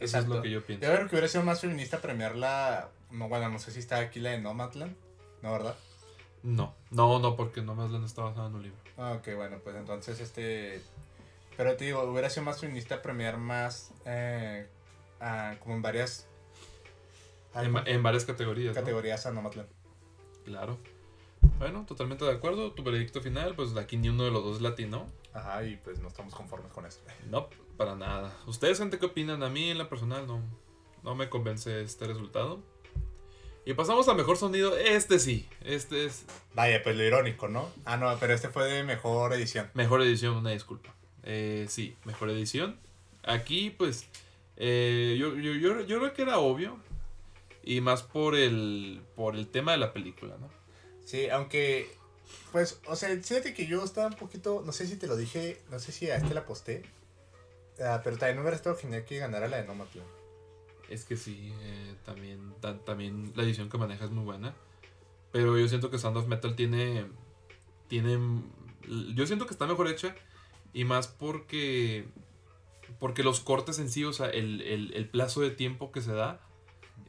Eso 0.00 0.18
es 0.18 0.26
lo 0.26 0.42
que 0.42 0.50
yo 0.50 0.64
pienso. 0.64 0.84
Yo 0.84 0.94
creo 0.94 1.08
que 1.08 1.14
hubiera 1.14 1.28
sido 1.28 1.44
más 1.44 1.60
feminista 1.60 2.00
premiarla. 2.00 2.90
No, 3.10 3.28
bueno, 3.28 3.48
no 3.48 3.58
sé 3.58 3.70
si 3.70 3.78
está 3.78 3.98
aquí 3.98 4.18
la 4.18 4.30
de 4.30 4.40
Nomadland. 4.40 4.96
¿No, 5.42 5.52
verdad? 5.52 5.76
No, 6.42 6.74
no, 6.90 7.20
no, 7.20 7.36
porque 7.36 7.62
Nomadland 7.62 8.04
está 8.04 8.22
basada 8.22 8.48
en 8.48 8.54
un 8.56 8.62
libro. 8.62 8.78
Ah, 8.96 9.12
ok, 9.12 9.36
bueno, 9.36 9.58
pues 9.62 9.76
entonces 9.76 10.18
este. 10.20 10.80
Pero 11.56 11.76
te 11.76 11.84
digo, 11.84 12.02
hubiera 12.02 12.30
sido 12.30 12.44
más 12.44 12.60
feminista 12.60 13.02
premiar 13.02 13.38
más. 13.38 13.92
Eh, 14.06 14.66
como 15.60 15.74
en 15.74 15.82
varias. 15.82 16.28
En, 17.54 18.02
varias 18.02 18.24
categorías. 18.24 18.74
Categorías 18.74 19.26
a 19.26 19.32
Nomadland. 19.32 19.68
Claro. 20.44 20.78
Bueno, 21.58 21.84
totalmente 21.86 22.24
de 22.24 22.32
acuerdo. 22.32 22.72
Tu 22.72 22.82
veredicto 22.82 23.20
final, 23.20 23.54
pues 23.54 23.76
aquí 23.76 23.96
ni 23.96 24.08
uno 24.08 24.24
de 24.24 24.30
los 24.30 24.42
dos 24.42 24.60
latino. 24.60 25.06
Ajá, 25.34 25.64
y 25.64 25.76
pues 25.76 26.00
no 26.00 26.08
estamos 26.08 26.34
conformes 26.34 26.72
con 26.72 26.86
esto. 26.86 27.02
No, 27.30 27.48
para 27.76 27.94
nada. 27.94 28.36
¿Ustedes, 28.46 28.78
gente, 28.78 28.98
qué 28.98 29.06
opinan? 29.06 29.42
A 29.42 29.48
mí, 29.48 29.70
en 29.70 29.78
la 29.78 29.88
personal, 29.88 30.26
no, 30.26 30.40
no 31.02 31.14
me 31.14 31.28
convence 31.28 31.82
este 31.82 32.06
resultado. 32.06 32.60
Y 33.64 33.74
pasamos 33.74 34.08
a 34.08 34.14
mejor 34.14 34.36
sonido. 34.36 34.76
Este 34.76 35.18
sí, 35.18 35.48
este 35.62 36.06
es. 36.06 36.24
Vaya, 36.54 36.82
pues 36.82 36.96
lo 36.96 37.04
irónico, 37.04 37.48
¿no? 37.48 37.68
Ah, 37.84 37.96
no, 37.96 38.16
pero 38.18 38.34
este 38.34 38.48
fue 38.48 38.64
de 38.64 38.82
mejor 38.82 39.32
edición. 39.34 39.70
Mejor 39.74 40.02
edición, 40.02 40.36
una 40.36 40.50
disculpa. 40.50 40.94
Eh, 41.24 41.66
sí, 41.68 41.96
mejor 42.04 42.30
edición. 42.30 42.78
Aquí, 43.22 43.70
pues, 43.70 44.06
eh, 44.56 45.16
yo, 45.18 45.34
yo, 45.36 45.52
yo, 45.54 45.80
yo 45.82 45.98
creo 45.98 46.12
que 46.12 46.22
era 46.22 46.38
obvio. 46.38 46.78
Y 47.64 47.80
más 47.80 48.02
por 48.02 48.34
el, 48.34 49.02
por 49.14 49.36
el 49.36 49.46
tema 49.46 49.72
de 49.72 49.78
la 49.78 49.92
película, 49.92 50.36
¿no? 50.40 50.50
Sí, 51.04 51.28
aunque 51.28 51.88
pues, 52.50 52.80
o 52.86 52.96
sea, 52.96 53.08
fíjate 53.16 53.54
que 53.54 53.66
yo 53.66 53.82
estaba 53.82 54.08
un 54.08 54.14
poquito, 54.14 54.62
no 54.64 54.72
sé 54.72 54.86
si 54.86 54.96
te 54.96 55.06
lo 55.06 55.16
dije, 55.16 55.60
no 55.70 55.78
sé 55.78 55.92
si 55.92 56.10
a 56.10 56.16
este 56.16 56.34
la 56.34 56.44
posté, 56.44 56.82
uh, 57.78 58.00
pero 58.04 58.18
también 58.18 58.38
hubiera 58.40 58.56
estado 58.56 58.76
genial 58.76 59.04
que 59.04 59.18
ganara 59.18 59.48
la 59.48 59.58
de 59.58 59.66
Nomadland. 59.66 60.06
Es 60.90 61.04
que 61.04 61.16
sí, 61.16 61.52
eh, 61.62 61.94
también, 62.04 62.54
también 62.84 63.32
la 63.34 63.44
edición 63.44 63.70
que 63.70 63.78
maneja 63.78 64.04
es 64.04 64.10
muy 64.10 64.24
buena. 64.24 64.54
Pero 65.30 65.56
yo 65.58 65.66
siento 65.66 65.90
que 65.90 65.98
Sound 65.98 66.18
of 66.18 66.26
Metal 66.26 66.54
tiene, 66.54 67.06
tiene, 67.88 68.18
yo 69.14 69.26
siento 69.26 69.46
que 69.46 69.54
está 69.54 69.66
mejor 69.66 69.88
hecha 69.88 70.14
y 70.72 70.84
más 70.84 71.08
porque, 71.08 72.06
porque 72.98 73.22
los 73.22 73.40
cortes 73.40 73.78
en 73.78 73.90
sí, 73.90 74.04
o 74.04 74.12
sea, 74.12 74.28
el, 74.30 74.60
el, 74.62 75.08
plazo 75.08 75.40
de 75.40 75.50
tiempo 75.50 75.92
que 75.92 76.00
se 76.00 76.12
da 76.12 76.40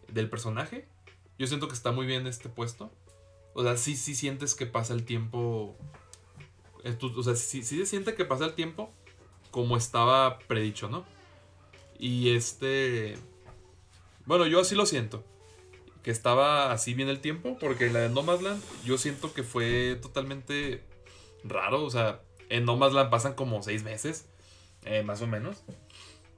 del 0.09 0.29
personaje, 0.29 0.87
yo 1.39 1.47
siento 1.47 1.67
que 1.67 1.73
está 1.73 1.91
muy 1.91 2.05
bien 2.05 2.27
este 2.27 2.49
puesto. 2.49 2.91
O 3.53 3.63
sea, 3.63 3.77
sí, 3.77 3.95
sí 3.95 4.15
sientes 4.15 4.55
que 4.55 4.65
pasa 4.65 4.93
el 4.93 5.05
tiempo. 5.05 5.77
O 6.83 7.23
sea, 7.23 7.35
sí, 7.35 7.63
sí 7.63 7.77
se 7.77 7.85
siente 7.85 8.15
que 8.15 8.25
pasa 8.25 8.45
el 8.45 8.53
tiempo 8.53 8.91
como 9.51 9.77
estaba 9.77 10.39
predicho, 10.39 10.89
¿no? 10.89 11.05
Y 11.99 12.35
este. 12.35 13.17
Bueno, 14.25 14.47
yo 14.47 14.59
así 14.59 14.75
lo 14.75 14.85
siento. 14.85 15.23
Que 16.01 16.11
estaba 16.11 16.71
así 16.71 16.93
bien 16.93 17.09
el 17.09 17.21
tiempo. 17.21 17.57
Porque 17.59 17.89
la 17.89 17.99
de 17.99 18.09
Nomadland, 18.09 18.61
yo 18.83 18.97
siento 18.97 19.33
que 19.33 19.43
fue 19.43 19.97
totalmente 20.01 20.83
raro. 21.43 21.83
O 21.83 21.89
sea, 21.89 22.21
en 22.49 22.65
Nomadland 22.65 23.09
pasan 23.09 23.33
como 23.33 23.61
seis 23.63 23.83
meses. 23.83 24.27
Eh, 24.85 25.03
más 25.03 25.21
o 25.21 25.27
menos. 25.27 25.63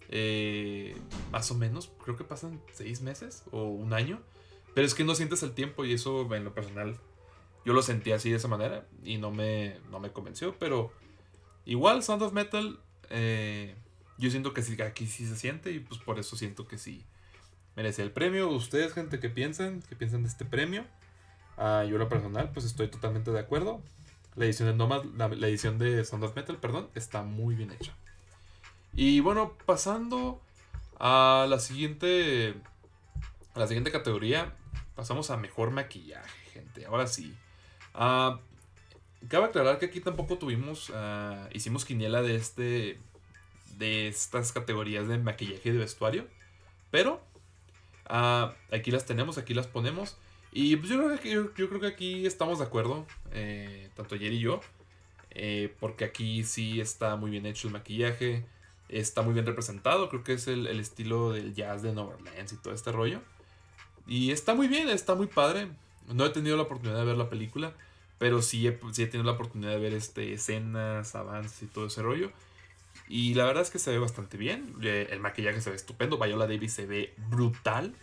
Eh, 0.09 0.97
más 1.31 1.49
o 1.51 1.55
menos. 1.55 1.91
Creo 2.03 2.15
que 2.15 2.23
pasan 2.23 2.61
seis 2.73 3.01
meses 3.01 3.43
o 3.51 3.63
un 3.63 3.93
año. 3.93 4.21
Pero 4.73 4.85
es 4.85 4.93
que 4.93 5.03
no 5.03 5.15
sientes 5.15 5.41
el 5.43 5.53
tiempo 5.53 5.85
y 5.85 5.93
eso 5.93 6.33
en 6.35 6.43
lo 6.43 6.53
personal 6.53 6.97
yo 7.65 7.73
lo 7.73 7.81
sentí 7.81 8.11
así 8.11 8.29
de 8.29 8.35
esa 8.35 8.47
manera 8.47 8.85
y 9.03 9.17
no 9.17 9.31
me, 9.31 9.79
no 9.89 9.99
me 9.99 10.11
convenció. 10.11 10.55
Pero 10.59 10.91
igual 11.65 12.03
Sound 12.03 12.21
of 12.21 12.33
Metal 12.33 12.79
eh, 13.09 13.75
yo 14.17 14.29
siento 14.29 14.53
que 14.53 14.61
sí, 14.61 14.79
aquí 14.81 15.07
sí 15.07 15.25
se 15.25 15.35
siente 15.35 15.71
y 15.71 15.79
pues 15.79 15.99
por 15.99 16.19
eso 16.19 16.35
siento 16.35 16.67
que 16.67 16.77
sí 16.77 17.05
merece 17.75 18.01
el 18.01 18.11
premio. 18.11 18.49
Ustedes, 18.49 18.93
gente, 18.93 19.19
¿qué 19.19 19.29
piensan? 19.29 19.81
¿Qué 19.89 19.95
piensan 19.95 20.23
de 20.23 20.29
este 20.29 20.45
premio? 20.45 20.85
Uh, 21.57 21.87
yo 21.87 21.97
lo 21.97 22.09
personal 22.09 22.51
pues 22.51 22.65
estoy 22.65 22.87
totalmente 22.87 23.31
de 23.31 23.39
acuerdo. 23.39 23.81
La 24.35 24.45
edición 24.45 24.69
de 24.69 24.75
Nomad, 24.75 25.03
la, 25.15 25.47
edición 25.47 25.77
de 25.77 26.03
Sound 26.03 26.25
of 26.25 26.35
Metal, 26.35 26.57
perdón, 26.57 26.89
está 26.95 27.23
muy 27.23 27.55
bien 27.55 27.71
hecha. 27.71 27.93
Y 28.93 29.19
bueno, 29.21 29.53
pasando 29.65 30.41
a 30.99 31.45
la 31.49 31.59
siguiente 31.59 32.55
a 33.53 33.59
la 33.59 33.67
siguiente 33.67 33.91
categoría, 33.91 34.53
Pasamos 34.95 35.29
a 35.29 35.35
mejor 35.35 35.71
maquillaje, 35.71 36.51
gente. 36.53 36.85
Ahora 36.85 37.05
sí. 37.05 37.35
Uh, 37.93 38.37
cabe 39.27 39.45
aclarar 39.45 39.77
que 39.77 39.87
aquí 39.87 39.99
tampoco 39.99 40.37
tuvimos. 40.37 40.89
Ah, 40.95 41.49
hicimos 41.53 41.83
quiniela 41.83 42.21
de 42.21 42.35
este. 42.35 42.99
De 43.77 44.07
estas 44.07 44.53
categorías 44.53 45.09
de 45.09 45.17
maquillaje 45.17 45.69
y 45.69 45.71
de 45.73 45.79
vestuario. 45.79 46.27
Pero. 46.91 47.21
Ah, 48.05 48.53
aquí 48.71 48.89
las 48.89 49.05
tenemos, 49.05 49.37
aquí 49.37 49.53
las 49.53 49.67
ponemos. 49.67 50.17
Y 50.57 50.77
pues 50.77 50.89
yo, 50.89 51.03
creo 51.03 51.19
que, 51.19 51.31
yo, 51.31 51.51
creo 51.51 51.81
que 51.81 51.87
aquí 51.87 52.25
estamos 52.25 52.59
de 52.59 52.65
acuerdo. 52.65 53.05
Eh, 53.33 53.89
tanto 53.93 54.15
ayer 54.15 54.31
y 54.31 54.39
yo. 54.39 54.61
Eh, 55.31 55.75
porque 55.81 56.05
aquí 56.05 56.45
sí 56.45 56.79
está 56.79 57.17
muy 57.17 57.29
bien 57.29 57.45
hecho 57.45 57.67
el 57.67 57.73
maquillaje. 57.73 58.45
Está 58.87 59.21
muy 59.21 59.33
bien 59.33 59.45
representado. 59.45 60.07
Creo 60.07 60.23
que 60.23 60.31
es 60.31 60.47
el, 60.47 60.65
estilo 60.79 61.33
del 61.33 61.53
jazz 61.53 61.81
de 61.81 61.93
Neverlands 61.93 62.53
y 62.53 62.55
todo 62.55 62.73
este 62.73 62.93
rollo. 62.93 63.19
Y 64.07 64.31
está 64.31 64.55
muy 64.55 64.69
bien, 64.69 64.87
está 64.87 65.13
muy 65.13 65.27
padre. 65.27 65.67
No 66.07 66.25
he 66.25 66.29
tenido 66.29 66.55
la 66.55 66.63
oportunidad 66.63 66.99
de 66.99 67.05
ver 67.05 67.17
la 67.17 67.29
película, 67.29 67.73
pero 68.17 68.41
sí 68.41 68.65
he, 68.65 68.71
tenido 68.71 69.23
la 69.23 69.33
oportunidad 69.33 69.71
de 69.71 69.79
ver 69.79 69.93
este, 69.93 70.31
escenas, 70.31 71.15
avances 71.15 71.63
y 71.63 71.65
todo 71.65 71.87
ese 71.87 72.01
rollo. 72.01 72.31
Y 73.09 73.33
la 73.33 73.43
verdad 73.43 73.63
es 73.63 73.71
que 73.71 73.79
se 73.79 73.91
ve 73.91 73.99
bastante 73.99 74.37
bien. 74.37 74.73
Eh, 74.81 75.09
el 75.11 75.19
maquillaje 75.19 75.59
se 75.59 75.69
ve 75.69 75.75
estupendo. 75.75 76.17
Viola 76.17 76.47
Davis 76.47 76.71
se 76.71 76.85
ve 76.85 77.13
brutal. 77.29 77.93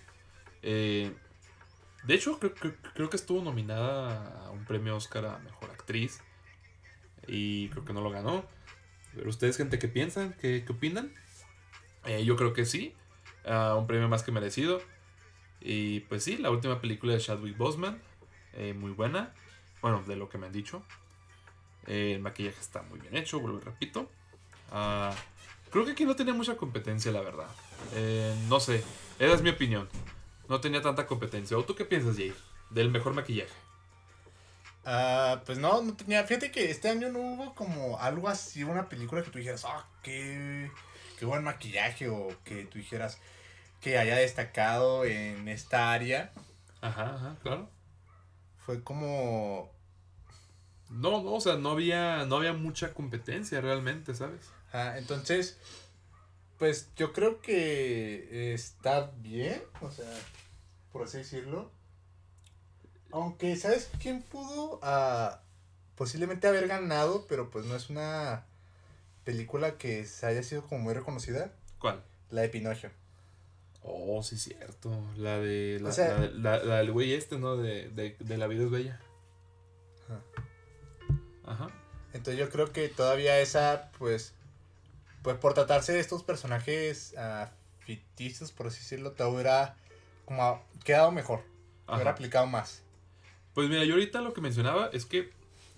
De 2.05 2.15
hecho, 2.15 2.39
creo, 2.39 3.11
que 3.11 3.17
estuvo 3.17 3.43
nominada 3.43 4.47
a 4.47 4.51
un 4.51 4.65
premio 4.65 4.97
Oscar 4.97 5.27
a 5.27 5.39
Mejor 5.39 5.71
Actriz. 5.71 6.21
Y 7.27 7.69
creo 7.69 7.85
que 7.85 7.93
no 7.93 8.01
lo 8.01 8.11
ganó. 8.11 8.45
Pero 9.15 9.29
ustedes, 9.29 9.57
gente, 9.57 9.79
¿qué 9.79 9.89
piensan? 9.89 10.35
¿Qué, 10.41 10.65
opinan? 10.69 11.13
Eh, 12.05 12.25
yo 12.25 12.37
creo 12.37 12.53
que 12.53 12.65
sí. 12.65 12.95
un 13.45 13.87
premio 13.87 14.09
más 14.09 14.23
que 14.23 14.33
merecido. 14.33 14.81
Y 15.61 16.01
pues 16.01 16.25
sí, 16.25 16.37
la 16.37 16.51
última 16.51 16.81
película 16.81 17.13
de 17.13 17.21
Chadwick 17.21 17.57
Boseman, 17.57 18.01
eh, 18.55 18.75
muy 18.75 18.91
buena. 18.91 19.33
Bueno, 19.81 20.03
de 20.03 20.17
lo 20.17 20.29
que 20.29 20.39
me 20.39 20.47
han 20.47 20.53
dicho. 20.53 20.83
Eh, 21.87 22.13
el 22.15 22.21
maquillaje 22.21 22.61
está 22.61 22.83
muy 22.83 23.01
bien 23.01 23.17
hecho, 23.17 23.41
vuelvo 23.41 23.59
y 23.59 23.63
repito. 23.63 24.11
Ah, 24.71 25.15
creo 25.71 25.85
que 25.85 25.93
aquí 25.93 26.05
no 26.05 26.17
tenía 26.17 26.35
mucha 26.35 26.57
competencia, 26.57 27.13
la 27.13 27.21
verdad. 27.21 27.49
Eh, 27.95 28.35
no 28.49 28.61
sé, 28.61 28.83
esa 29.19 29.35
es 29.35 29.43
mi 29.43 29.51
opinión. 29.51 29.89
No 30.53 30.61
tenía 30.61 30.83
tanta 30.83 31.07
competencia. 31.07 31.57
¿O 31.57 31.65
tú 31.65 31.75
qué 31.75 31.87
piensas, 31.87 32.15
Jay? 32.15 32.35
Del 32.69 32.91
mejor 32.91 33.15
maquillaje. 33.15 33.55
Ah, 34.85 35.41
pues 35.47 35.57
no, 35.57 35.81
no 35.81 35.97
tenía. 35.97 36.25
Fíjate 36.25 36.51
que 36.51 36.71
este 36.71 36.91
año 36.91 37.09
no 37.09 37.21
hubo 37.21 37.55
como 37.55 37.99
algo 37.99 38.29
así, 38.29 38.63
una 38.63 38.87
película 38.91 39.23
que 39.23 39.31
tú 39.31 39.39
dijeras, 39.39 39.65
ah, 39.65 39.87
qué, 40.03 40.71
qué 41.19 41.25
buen 41.25 41.43
maquillaje, 41.43 42.11
o 42.11 42.37
que 42.45 42.67
tú 42.67 42.77
dijeras, 42.77 43.17
que 43.81 43.97
haya 43.97 44.15
destacado 44.15 45.07
en 45.07 45.49
esta 45.49 45.91
área. 45.91 46.35
Ajá, 46.83 47.15
ajá, 47.15 47.37
claro. 47.43 47.71
Fue 48.67 48.85
como... 48.85 49.73
No, 50.91 51.23
no, 51.23 51.33
o 51.33 51.41
sea, 51.41 51.57
no 51.57 51.71
había, 51.71 52.27
no 52.27 52.37
había 52.37 52.53
mucha 52.53 52.93
competencia 52.93 53.63
realmente, 53.63 54.15
¿sabes? 54.15 54.51
Ah, 54.75 54.99
entonces, 54.99 55.59
pues 56.59 56.91
yo 56.95 57.15
creo 57.15 57.41
que 57.41 58.53
está 58.53 59.13
bien, 59.17 59.63
o 59.81 59.91
sea, 59.91 60.13
por 60.93 61.03
así 61.05 61.19
decirlo. 61.19 61.71
Aunque, 63.11 63.57
¿sabes 63.57 63.91
quién 64.01 64.23
pudo 64.23 64.79
ah, 64.83 65.41
posiblemente 65.97 66.47
haber 66.49 66.67
ganado, 66.69 67.27
pero 67.29 67.51
pues 67.51 67.67
no 67.67 67.77
es 67.77 67.91
una 67.91 68.47
película 69.25 69.77
que 69.79 70.05
se 70.07 70.27
haya 70.27 70.43
sido 70.43 70.63
como 70.67 70.83
muy 70.83 70.95
reconocida? 70.95 71.53
¿Cuál? 71.79 72.03
La 72.31 72.43
de 72.43 72.49
Pinocho. 72.49 72.89
Oh, 73.83 74.23
sí, 74.23 74.39
cierto. 74.39 74.91
La 75.17 75.39
de. 75.39 75.79
La, 75.83 75.89
O 75.91 75.93
sea- 75.93 76.17
la, 76.19 76.29
la- 76.59 76.65
la 76.65 76.77
del 76.79 76.93
güey 76.93 77.13
este, 77.15 77.39
¿no? 77.39 77.57
De, 77.57 77.89
de, 77.91 78.17
de 78.19 78.37
La 78.39 78.47
vida 78.47 78.65
es 78.65 78.71
bella. 78.71 79.01
Ajá. 81.45 81.69
Entonces 82.13 82.39
yo 82.39 82.49
creo 82.51 82.73
que 82.73 82.89
todavía 82.89 83.41
esa, 83.41 83.91
pues, 83.99 84.35
pues 85.23 85.37
por 85.39 85.55
tratarse 85.55 85.93
de 85.93 86.01
estos 86.01 86.23
personajes 86.23 87.15
ah, 87.19 87.51
ficticios, 87.81 88.53
por 88.53 88.67
así 88.69 88.79
decirlo, 88.79 89.13
te 89.13 89.23
como 90.25 90.63
quedado 90.85 91.11
mejor, 91.13 91.43
Ajá. 91.87 92.09
aplicado 92.11 92.47
más. 92.47 92.83
Pues 93.55 93.69
mira, 93.69 93.85
yo 93.85 93.95
ahorita 93.95 94.21
lo 94.21 94.33
que 94.33 94.41
mencionaba 94.41 94.89
es 94.93 95.05
que 95.07 95.31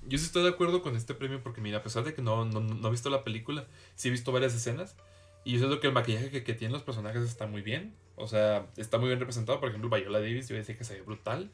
yo 0.06 0.18
sí 0.18 0.24
estoy 0.26 0.42
de 0.42 0.50
acuerdo 0.50 0.82
con 0.82 0.96
este 0.96 1.14
premio 1.14 1.42
porque 1.42 1.60
mira, 1.60 1.78
a 1.78 1.82
pesar 1.82 2.04
de 2.04 2.14
que 2.14 2.22
no, 2.22 2.44
no, 2.44 2.60
no 2.60 2.88
he 2.88 2.90
visto 2.90 3.10
la 3.10 3.24
película, 3.24 3.66
sí 3.96 4.08
he 4.08 4.10
visto 4.10 4.32
varias 4.32 4.54
escenas 4.54 4.96
y 5.44 5.52
yo 5.52 5.58
siento 5.58 5.80
que 5.80 5.86
el 5.88 5.92
maquillaje 5.92 6.30
que, 6.30 6.44
que 6.44 6.54
tienen 6.54 6.72
los 6.72 6.82
personajes 6.82 7.22
está 7.22 7.46
muy 7.46 7.62
bien. 7.62 7.94
O 8.16 8.28
sea, 8.28 8.66
está 8.76 8.98
muy 8.98 9.08
bien 9.08 9.18
representado. 9.18 9.58
Por 9.60 9.68
ejemplo, 9.70 9.90
Viola 9.90 10.20
Davis, 10.20 10.48
yo 10.48 10.54
decía 10.54 10.78
que 10.78 10.84
se 10.84 10.94
ve 10.94 11.02
brutal. 11.02 11.50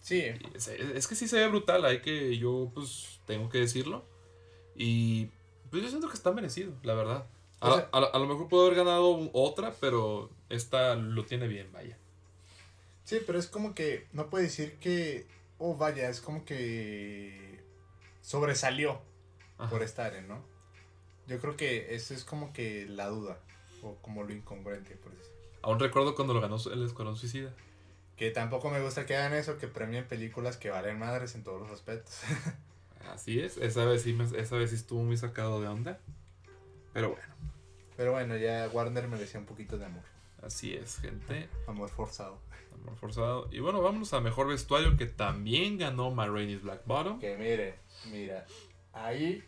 Sí, 0.00 0.22
Es 0.94 1.08
que 1.08 1.16
sí 1.16 1.26
se 1.26 1.36
ve 1.38 1.48
brutal, 1.48 1.84
hay 1.84 2.00
que 2.00 2.38
yo 2.38 2.70
pues 2.72 3.20
tengo 3.26 3.48
que 3.50 3.58
decirlo. 3.58 4.04
Y 4.76 5.26
pues 5.70 5.82
yo 5.82 5.88
siento 5.88 6.08
que 6.08 6.14
está 6.14 6.30
merecido, 6.30 6.72
la 6.84 6.94
verdad. 6.94 7.26
A, 7.60 7.70
O 7.70 7.74
sea- 7.76 7.88
a- 7.92 7.98
a 7.98 8.18
lo 8.20 8.26
mejor 8.26 8.48
puedo 8.48 8.66
haber 8.66 8.76
ganado 8.78 9.28
otra, 9.32 9.74
pero 9.80 10.30
esta 10.48 10.94
lo 10.94 11.24
tiene 11.24 11.48
bien, 11.48 11.72
vaya. 11.72 11.98
Sí, 13.08 13.20
pero 13.26 13.38
es 13.38 13.46
como 13.46 13.74
que 13.74 14.06
no 14.12 14.28
puede 14.28 14.44
decir 14.44 14.78
que, 14.78 15.26
oh 15.58 15.76
vaya, 15.76 16.08
es 16.10 16.20
como 16.20 16.44
que 16.44 17.60
sobresalió 18.20 19.00
Ajá. 19.58 19.70
por 19.70 19.82
estar 19.82 20.14
en, 20.14 20.28
¿no? 20.28 20.42
Yo 21.26 21.38
creo 21.40 21.56
que 21.56 21.94
eso 21.94 22.14
es 22.14 22.24
como 22.24 22.52
que 22.52 22.86
la 22.86 23.06
duda, 23.08 23.38
o 23.82 23.96
como 23.96 24.22
lo 24.24 24.32
incongruente, 24.32 24.94
por 24.96 25.12
eso. 25.12 25.30
Aún 25.62 25.78
recuerdo 25.80 26.14
cuando 26.14 26.34
lo 26.34 26.40
ganó 26.40 26.56
el 26.72 26.84
Escuadrón 26.84 27.16
Suicida. 27.16 27.54
Que 28.16 28.30
tampoco 28.30 28.70
me 28.70 28.80
gusta 28.80 29.06
que 29.06 29.16
hagan 29.16 29.34
eso, 29.34 29.58
que 29.58 29.68
premien 29.68 30.06
películas 30.06 30.56
que 30.56 30.70
valen 30.70 30.98
madres 30.98 31.34
en 31.34 31.44
todos 31.44 31.60
los 31.60 31.70
aspectos. 31.70 32.20
Así 33.12 33.40
es, 33.40 33.56
esa 33.58 33.84
vez 33.84 34.02
sí, 34.02 34.12
me- 34.12 34.24
esa 34.38 34.56
vez 34.56 34.70
sí 34.70 34.76
estuvo 34.76 35.02
muy 35.02 35.16
sacado 35.16 35.60
de 35.60 35.68
onda. 35.68 35.98
Pero 36.92 37.10
bueno, 37.10 37.34
Pero 37.96 38.12
bueno, 38.12 38.36
ya 38.36 38.68
Warner 38.72 39.08
merecía 39.08 39.38
un 39.40 39.46
poquito 39.46 39.78
de 39.78 39.86
amor. 39.86 40.02
así 40.42 40.74
es, 40.74 40.98
gente. 40.98 41.48
Amor 41.66 41.88
forzado. 41.90 42.38
Amor 42.82 42.96
forzado. 42.96 43.48
Y 43.52 43.60
bueno, 43.60 43.80
vámonos 43.82 44.12
a 44.14 44.20
mejor 44.20 44.48
vestuario 44.48 44.96
que 44.96 45.06
también 45.06 45.78
ganó 45.78 46.14
Rainey's 46.14 46.62
Black 46.62 46.82
Bottom. 46.86 47.18
Que 47.18 47.36
mire, 47.36 47.78
mira, 48.10 48.46
ahí, 48.92 49.44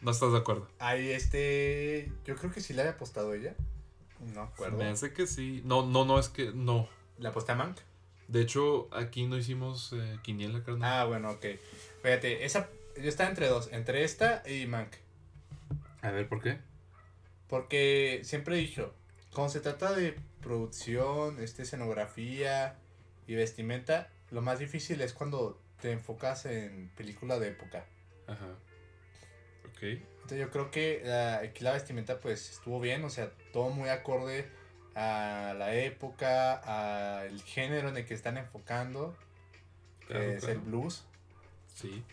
¿No 0.00 0.10
estás 0.10 0.32
de 0.32 0.38
acuerdo? 0.38 0.68
ahí 0.78 1.10
este, 1.10 2.12
yo 2.26 2.36
creo 2.36 2.52
que 2.52 2.60
sí 2.60 2.74
le 2.74 2.82
había 2.82 2.92
apostado 2.92 3.32
ella. 3.32 3.54
No 4.34 4.42
acuerdo. 4.42 4.76
Me 4.76 4.86
hace 4.86 5.12
que 5.12 5.26
sí. 5.26 5.62
No, 5.64 5.86
no, 5.86 6.04
no, 6.04 6.18
es 6.18 6.28
que 6.28 6.52
no. 6.52 6.88
¿La 7.18 7.30
aposté 7.30 7.52
a 7.52 7.54
Mank? 7.54 7.78
De 8.28 8.40
hecho, 8.40 8.88
aquí 8.94 9.26
no 9.26 9.36
hicimos 9.36 9.92
eh, 9.94 10.18
quiniela, 10.22 10.62
carnal. 10.62 10.92
Ah, 10.92 11.04
bueno, 11.04 11.30
ok. 11.30 11.46
Fíjate, 12.02 12.44
esa, 12.44 12.68
yo 12.96 13.08
estaba 13.08 13.30
entre 13.30 13.48
dos, 13.48 13.68
entre 13.72 14.04
esta 14.04 14.42
y 14.48 14.66
Mank. 14.66 14.94
A 16.02 16.10
ver, 16.10 16.28
¿por 16.28 16.42
qué? 16.42 16.58
Porque 17.48 18.20
siempre 18.24 18.56
he 18.56 18.60
dicho, 18.60 18.92
cuando 19.32 19.52
se 19.52 19.60
trata 19.60 19.92
de 19.92 20.18
producción, 20.44 21.42
este, 21.42 21.62
escenografía 21.62 22.76
y 23.26 23.34
vestimenta, 23.34 24.10
lo 24.30 24.42
más 24.42 24.58
difícil 24.58 25.00
es 25.00 25.14
cuando 25.14 25.58
te 25.80 25.90
enfocas 25.90 26.44
en 26.46 26.90
película 26.96 27.38
de 27.38 27.48
época. 27.48 27.86
Ajá. 28.26 28.50
Ok. 29.70 29.82
Entonces 29.82 30.38
yo 30.38 30.50
creo 30.50 30.70
que 30.70 31.02
ah, 31.10 31.40
aquí 31.42 31.64
la 31.64 31.72
vestimenta 31.72 32.20
pues 32.20 32.50
estuvo 32.50 32.78
bien, 32.78 33.04
o 33.04 33.10
sea, 33.10 33.30
todo 33.52 33.70
muy 33.70 33.88
acorde 33.88 34.48
a 34.94 35.54
la 35.58 35.74
época, 35.74 36.54
al 37.26 37.42
género 37.42 37.88
en 37.88 37.96
el 37.96 38.04
que 38.04 38.14
están 38.14 38.36
enfocando, 38.36 39.16
que 40.00 40.06
Claro, 40.06 40.22
es 40.24 40.44
claro. 40.44 40.54
el 40.54 40.60
blues. 40.60 41.04
Sí. 41.74 42.04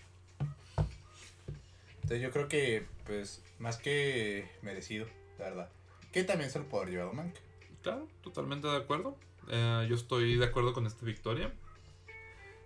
Entonces 1.96 2.22
yo 2.22 2.32
creo 2.32 2.48
que 2.48 2.86
pues 3.06 3.44
más 3.60 3.78
que 3.78 4.50
merecido, 4.62 5.06
la 5.38 5.46
verdad. 5.46 5.70
Que 6.12 6.24
también 6.24 6.50
se 6.50 6.60
lo 6.60 6.66
puede 6.68 6.92
llevado 6.92 7.14
Mank. 7.14 7.36
Claro, 7.82 8.08
totalmente 8.22 8.68
de 8.68 8.78
acuerdo. 8.78 9.16
Eh, 9.50 9.86
yo 9.90 9.96
estoy 9.96 10.38
de 10.38 10.46
acuerdo 10.46 10.74
con 10.74 10.86
esta 10.86 11.06
victoria. 11.06 11.52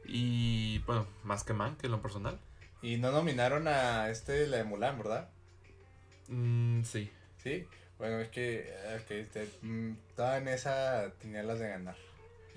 Y 0.06 0.80
bueno, 0.80 1.08
más 1.24 1.44
que 1.44 1.54
man, 1.54 1.76
que 1.78 1.88
en 1.88 1.92
lo 1.94 2.02
personal. 2.02 2.40
Y 2.82 2.98
no 2.98 3.12
nominaron 3.12 3.68
a 3.68 4.10
este, 4.10 4.46
la 4.48 4.58
de 4.58 4.64
Mulan, 4.66 4.98
¿verdad? 4.98 5.30
Mm, 6.28 6.84
sí. 6.84 7.10
Sí. 7.38 7.66
Bueno, 7.98 8.20
es 8.20 8.30
que, 8.30 8.66
eh, 8.68 9.04
que 9.08 9.22
este, 9.22 9.50
mm, 9.62 9.92
estaba 10.10 10.38
en 10.38 10.48
esa, 10.50 11.12
tenía 11.20 11.42
las 11.44 11.60
de 11.60 11.70
ganar. 11.70 11.96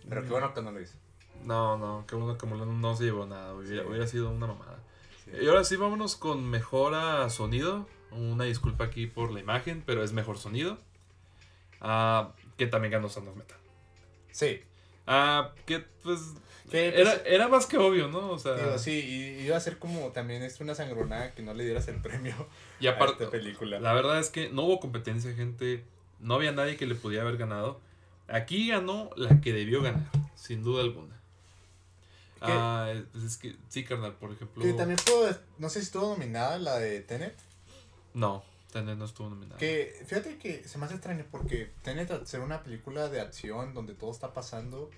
Pero 0.08 0.22
qué 0.24 0.28
bueno 0.30 0.52
que 0.52 0.62
no 0.62 0.72
lo 0.72 0.80
hizo. 0.80 0.96
No, 1.44 1.78
no, 1.78 2.04
qué 2.06 2.16
bueno 2.16 2.36
que 2.36 2.46
Mulan 2.46 2.80
no 2.80 2.96
se 2.96 3.04
llevó 3.04 3.24
nada. 3.26 3.54
Hubiera, 3.54 3.82
Sí. 3.82 3.88
hubiera 3.88 4.06
sido 4.06 4.30
una 4.30 4.46
mamada. 4.48 4.78
Sí. 5.24 5.30
Y 5.40 5.46
ahora 5.48 5.64
sí, 5.64 5.76
vámonos 5.76 6.16
con 6.16 6.44
mejora 6.50 7.28
sonido. 7.30 7.86
Una 8.10 8.44
disculpa 8.44 8.84
aquí 8.84 9.06
por 9.06 9.30
la 9.30 9.40
imagen, 9.40 9.82
pero 9.86 10.02
es 10.02 10.12
mejor 10.12 10.38
sonido. 10.38 10.78
Ah, 11.80 12.32
que 12.58 12.66
también 12.66 12.92
ganó 12.92 13.08
Sound 13.08 13.28
of 13.28 13.36
Metal. 13.36 13.56
Sí. 14.30 14.60
Ah, 15.06 15.54
que 15.64 15.80
pues. 16.02 16.20
Que, 16.70 16.92
pues, 16.92 17.00
Era, 17.00 17.22
era 17.24 17.48
más 17.48 17.64
que 17.64 17.78
obvio, 17.78 18.08
¿no? 18.08 18.30
O 18.30 18.38
sea. 18.38 18.54
Digo, 18.54 18.78
sí, 18.78 18.92
y 18.92 19.46
iba 19.46 19.56
a 19.56 19.60
ser 19.60 19.78
como 19.78 20.08
también 20.12 20.42
es 20.42 20.60
una 20.60 20.74
sangronada 20.74 21.32
que 21.32 21.42
no 21.42 21.54
le 21.54 21.64
dieras 21.64 21.88
el 21.88 22.02
premio 22.02 22.34
y 22.78 22.88
a 22.88 22.92
aparte, 22.92 23.24
esta 23.24 23.30
película. 23.30 23.80
La 23.80 23.94
verdad 23.94 24.18
es 24.18 24.28
que 24.28 24.50
no 24.50 24.64
hubo 24.64 24.80
competencia, 24.80 25.32
gente. 25.34 25.84
No 26.20 26.34
había 26.34 26.52
nadie 26.52 26.76
que 26.76 26.86
le 26.86 26.94
pudiera 26.94 27.22
haber 27.22 27.38
ganado. 27.38 27.80
Aquí 28.26 28.68
ganó 28.68 29.08
la 29.16 29.40
que 29.40 29.54
debió 29.54 29.80
ganar, 29.80 30.10
sin 30.34 30.62
duda 30.62 30.82
alguna. 30.82 31.14
¿Qué? 32.40 32.52
Ah, 32.52 32.92
pues 33.12 33.24
es 33.24 33.36
que, 33.38 33.56
sí, 33.68 33.84
carnal, 33.84 34.14
por 34.14 34.32
ejemplo. 34.32 34.62
Que 34.62 34.74
también 34.74 34.98
puedo, 35.04 35.34
no 35.56 35.70
sé 35.70 35.80
si 35.80 35.86
estuvo 35.86 36.10
nominada 36.10 36.58
la 36.58 36.78
de 36.78 37.00
Tenet. 37.00 37.36
No, 38.12 38.44
Tenet 38.72 38.98
no 38.98 39.04
estuvo 39.04 39.30
nominado. 39.30 39.58
Que 39.58 40.02
fíjate 40.06 40.38
que 40.38 40.66
se 40.66 40.78
me 40.78 40.84
hace 40.84 40.94
extraño 40.94 41.24
porque 41.30 41.72
Tenet 41.82 42.10
al 42.10 42.26
ser 42.26 42.40
una 42.40 42.62
película 42.62 43.08
de 43.08 43.20
acción 43.20 43.74
donde 43.74 43.94
todo 43.94 44.10
está 44.10 44.32
pasando, 44.34 44.90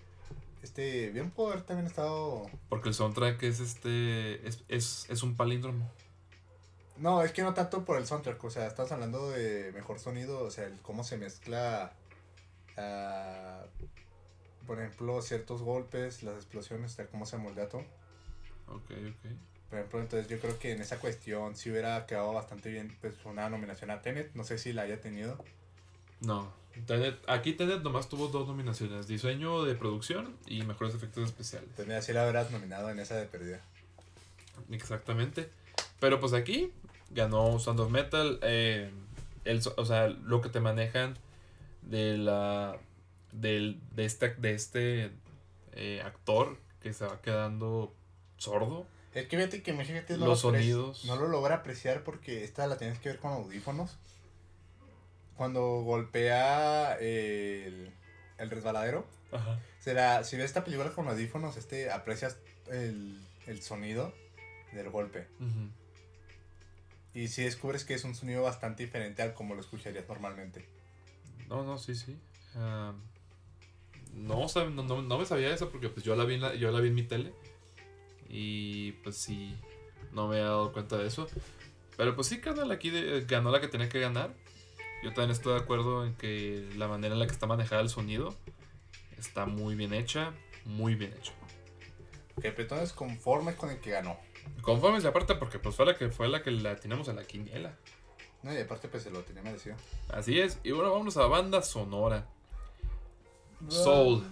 este, 0.63 1.11
bien 1.11 1.31
pudo 1.31 1.53
haber 1.53 1.63
también 1.63 1.87
estado... 1.87 2.51
Porque 2.69 2.89
el 2.89 2.95
soundtrack 2.95 3.43
es 3.45 3.61
este. 3.61 4.47
Es, 4.47 4.65
es, 4.69 5.07
es 5.09 5.23
un 5.23 5.37
palíndromo. 5.37 5.91
No, 7.01 7.23
es 7.23 7.33
que 7.33 7.43
no 7.43 7.55
tanto 7.55 7.85
por 7.87 7.97
el 7.97 8.07
soundtrack, 8.07 8.45
o 8.45 8.51
sea, 8.51 8.67
estás 8.67 8.93
hablando 8.93 9.31
de 9.31 9.73
mejor 9.73 9.99
sonido, 9.99 10.43
o 10.45 10.51
sea, 10.51 10.67
el 10.67 10.79
cómo 10.83 11.03
se 11.03 11.17
mezcla, 11.17 11.95
ah, 12.77 13.65
por 14.67 14.79
ejemplo, 14.79 15.23
ciertos 15.23 15.63
golpes, 15.63 16.23
las 16.23 16.37
explosiones, 16.37 16.93
o 16.93 16.97
sea, 16.97 17.07
cómo 17.07 17.25
se 17.25 17.39
moldea 17.39 17.71
todo. 17.71 17.87
Ok, 18.69 18.91
ok. 18.91 19.31
Por 19.71 19.79
ejemplo, 19.79 20.01
entonces 20.01 20.29
yo 20.29 20.41
creo 20.41 20.59
que 20.59 20.73
en 20.73 20.81
esa 20.81 20.99
cuestión 20.99 21.55
sí 21.57 21.71
hubiera 21.71 22.05
quedado 22.07 22.33
bastante 22.33 22.71
bien 22.71 22.95
pues, 23.01 23.15
una 23.25 23.49
nominación 23.49 23.91
a 23.91 24.03
Tenet. 24.03 24.35
No 24.35 24.43
sé 24.45 24.59
si 24.59 24.73
la 24.73 24.83
haya 24.83 25.01
tenido. 25.01 25.43
No. 26.21 26.53
Tenet- 26.87 27.19
aquí 27.29 27.53
Tenet 27.53 27.83
nomás 27.83 28.09
tuvo 28.09 28.29
dos 28.29 28.49
nominaciones: 28.49 29.07
diseño 29.07 29.63
de 29.65 29.75
producción 29.77 30.37
y 30.47 30.63
mejores 30.63 30.95
efectos 30.95 31.25
especiales. 31.25 31.69
Entonces, 31.71 31.87
mira, 31.87 32.03
sí 32.03 32.13
la 32.13 32.25
hubieras 32.25 32.51
nominado 32.51 32.91
en 32.91 32.99
esa 32.99 33.15
de 33.17 33.27
perdida. 33.27 33.61
Exactamente. 34.71 35.49
Pero 36.01 36.19
pues 36.21 36.33
aquí 36.33 36.73
ganó 37.11 37.59
Sound 37.59 37.81
of 37.81 37.91
Metal. 37.91 38.39
eh, 38.43 38.91
el, 39.45 39.63
o 39.77 39.85
sea, 39.85 40.09
lo 40.09 40.41
que 40.41 40.49
te 40.49 40.61
manejan 40.61 41.15
de 41.83 42.19
la. 42.19 42.77
Del, 43.33 43.81
de 43.95 44.05
este, 44.05 44.35
de 44.35 44.55
este 44.55 45.11
eh, 45.73 46.03
actor 46.05 46.57
que 46.83 46.93
se 46.93 47.07
va 47.07 47.21
quedando 47.23 47.95
sordo. 48.37 48.87
Es 49.15 49.27
que 49.27 49.37
fíjate 49.37 49.63
que 49.63 49.73
fíjate, 49.75 50.13
no 50.15 50.27
Los 50.27 50.29
lo 50.29 50.37
sonidos. 50.37 51.05
No 51.05 51.17
lo 51.17 51.27
logra 51.29 51.57
apreciar 51.57 52.05
porque 52.05 52.45
esta 52.45 52.67
la 52.67 52.79
tienes 52.79 52.99
que 53.01 53.09
ver 53.09 53.19
con 53.19 53.33
audífonos. 53.33 53.99
Cuando 55.37 55.81
golpea 55.83 56.95
el, 57.01 57.91
el 58.39 58.51
resbaladero. 58.51 59.07
Ajá. 59.33 59.59
Será, 59.81 60.23
si 60.25 60.37
ves 60.37 60.47
esta 60.47 60.65
película 60.65 60.91
con 60.93 61.09
audífonos, 61.09 61.57
este, 61.57 61.91
aprecias 61.91 62.37
el, 62.71 63.19
el 63.47 63.63
sonido 63.63 64.13
del 64.73 64.91
golpe. 64.91 65.27
Y 67.15 67.29
si 67.29 67.43
descubres 67.43 67.85
que 67.85 67.95
es 67.95 68.05
un 68.05 68.15
sonido 68.15 68.43
bastante 68.43 68.85
diferente 68.85 69.23
al 69.23 69.35
como 69.35 69.55
lo 69.55 69.61
escucharías 69.61 70.07
normalmente. 70.09 70.69
No, 71.49 71.65
no, 71.65 71.79
sí, 71.79 71.95
sí. 71.97 72.17
Ah, 72.55 72.93
no, 74.15 74.43
sab- 74.49 74.73
no, 74.73 74.83
no, 74.85 75.03
no 75.03 75.19
me 75.19 75.25
sabía 75.27 75.53
eso 75.53 75.71
porque 75.71 75.89
pues 75.89 76.05
yo 76.05 76.15
la 76.15 76.25
vi 76.25 76.35
en 76.35 76.41
la- 76.43 76.55
yo 76.55 76.71
la 76.71 76.81
vi 76.81 76.89
en 76.89 76.95
mi 76.95 77.03
tele. 77.03 77.33
Y 78.31 78.93
pues 79.03 79.17
sí, 79.17 79.57
no 80.13 80.29
me 80.29 80.39
he 80.39 80.41
dado 80.41 80.73
cuenta 80.73 80.97
de 80.97 81.07
eso. 81.09 81.27
Pero 81.97 82.15
pues 82.15 82.29
sí, 82.29 82.39
ganó 82.39 82.65
la, 82.65 82.75
aquí 82.75 82.91
de- 82.91 83.23
ganó 83.27 83.51
la 83.51 83.61
que 83.61 83.69
tenía 83.69 83.89
que 83.89 84.01
ganar. 84.01 84.33
Yo 85.03 85.11
también 85.13 85.31
estoy 85.31 85.55
de 85.55 85.61
acuerdo 85.61 86.05
en 86.07 86.15
que 86.15 86.69
la 86.77 86.87
manera 86.89 87.15
en 87.15 87.19
la 87.19 87.27
que 87.27 87.33
está 87.33 87.47
manejada 87.47 87.81
el 87.83 87.89
sonido 87.89 88.35
está 89.19 89.47
muy 89.47 89.75
bien 89.75 89.93
hecha, 89.93 90.33
muy 90.65 90.95
bien 90.95 91.13
hecha. 91.19 91.33
Ok, 92.37 92.43
pero 92.43 92.63
entonces 92.63 92.93
conforme 92.93 93.55
con 93.55 93.71
el 93.71 93.81
que 93.81 93.91
ganó. 93.91 94.19
Conformes 94.63 95.05
aparte 95.05 95.35
porque 95.35 95.59
pues 95.59 95.75
fue 95.75 95.85
la 95.87 95.97
que 95.97 96.09
fue 96.11 96.29
la 96.29 96.43
que 96.43 96.51
la 96.51 96.77
tenemos 96.77 97.09
en 97.09 97.17
la 97.17 97.25
quiniela. 97.25 97.77
No, 98.43 98.55
y 98.55 98.59
aparte 98.59 98.89
pues 98.89 99.03
se 99.03 99.11
lo 99.11 99.21
tenía 99.23 99.43
merecido. 99.43 99.77
Así 100.09 100.39
es. 100.39 100.59
Y 100.65 100.71
bueno, 100.71 100.91
vámonos 100.93 101.17
a 101.17 101.27
banda 101.27 101.61
sonora. 101.63 102.27
Soul. 103.69 104.25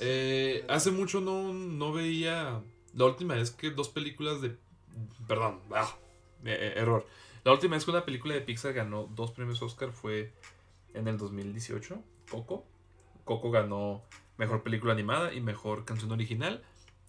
Eh, 0.00 0.64
hace 0.68 0.90
mucho 0.90 1.20
no, 1.20 1.52
no 1.52 1.92
veía. 1.92 2.60
La 2.94 3.06
última 3.06 3.34
vez 3.34 3.50
que 3.50 3.70
dos 3.70 3.88
películas 3.88 4.40
de. 4.40 4.56
Perdón, 5.26 5.60
ah, 5.74 5.96
eh, 6.44 6.56
eh, 6.60 6.72
error. 6.76 7.06
La 7.44 7.52
última 7.52 7.76
vez 7.76 7.84
que 7.84 7.90
una 7.90 8.04
película 8.04 8.34
de 8.34 8.40
Pixar 8.40 8.72
ganó 8.72 9.08
dos 9.14 9.32
premios 9.32 9.60
Oscar 9.62 9.92
fue 9.92 10.32
en 10.94 11.08
el 11.08 11.18
2018. 11.18 12.02
Coco. 12.30 12.64
Coco 13.24 13.50
ganó 13.50 14.02
mejor 14.36 14.62
película 14.62 14.92
animada 14.92 15.32
y 15.32 15.40
mejor 15.40 15.84
canción 15.84 16.12
original. 16.12 16.62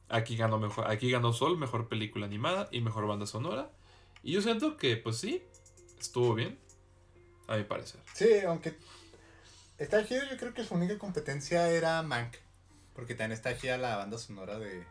Aquí 0.09 0.35
ganó, 0.35 0.59
mejor, 0.59 0.89
aquí 0.89 1.09
ganó 1.09 1.33
Sol, 1.33 1.57
mejor 1.57 1.87
película 1.87 2.25
animada 2.25 2.67
y 2.71 2.81
mejor 2.81 3.07
banda 3.07 3.25
sonora. 3.25 3.71
Y 4.21 4.33
yo 4.33 4.41
siento 4.41 4.77
que, 4.77 4.95
pues 4.97 5.17
sí, 5.17 5.43
estuvo 5.99 6.33
bien. 6.33 6.57
A 7.47 7.57
mi 7.57 7.63
parecer. 7.65 7.99
Sí, 8.13 8.39
aunque 8.47 8.77
está 9.77 10.05
chido, 10.05 10.21
yo 10.29 10.37
creo 10.37 10.53
que 10.53 10.63
su 10.63 10.75
única 10.75 10.97
competencia 10.97 11.69
era 11.69 12.01
Mank. 12.01 12.35
Porque 12.95 13.15
también 13.15 13.33
está 13.33 13.57
chida 13.57 13.77
la 13.77 13.97
banda 13.97 14.17
sonora 14.17 14.59
de, 14.59 14.85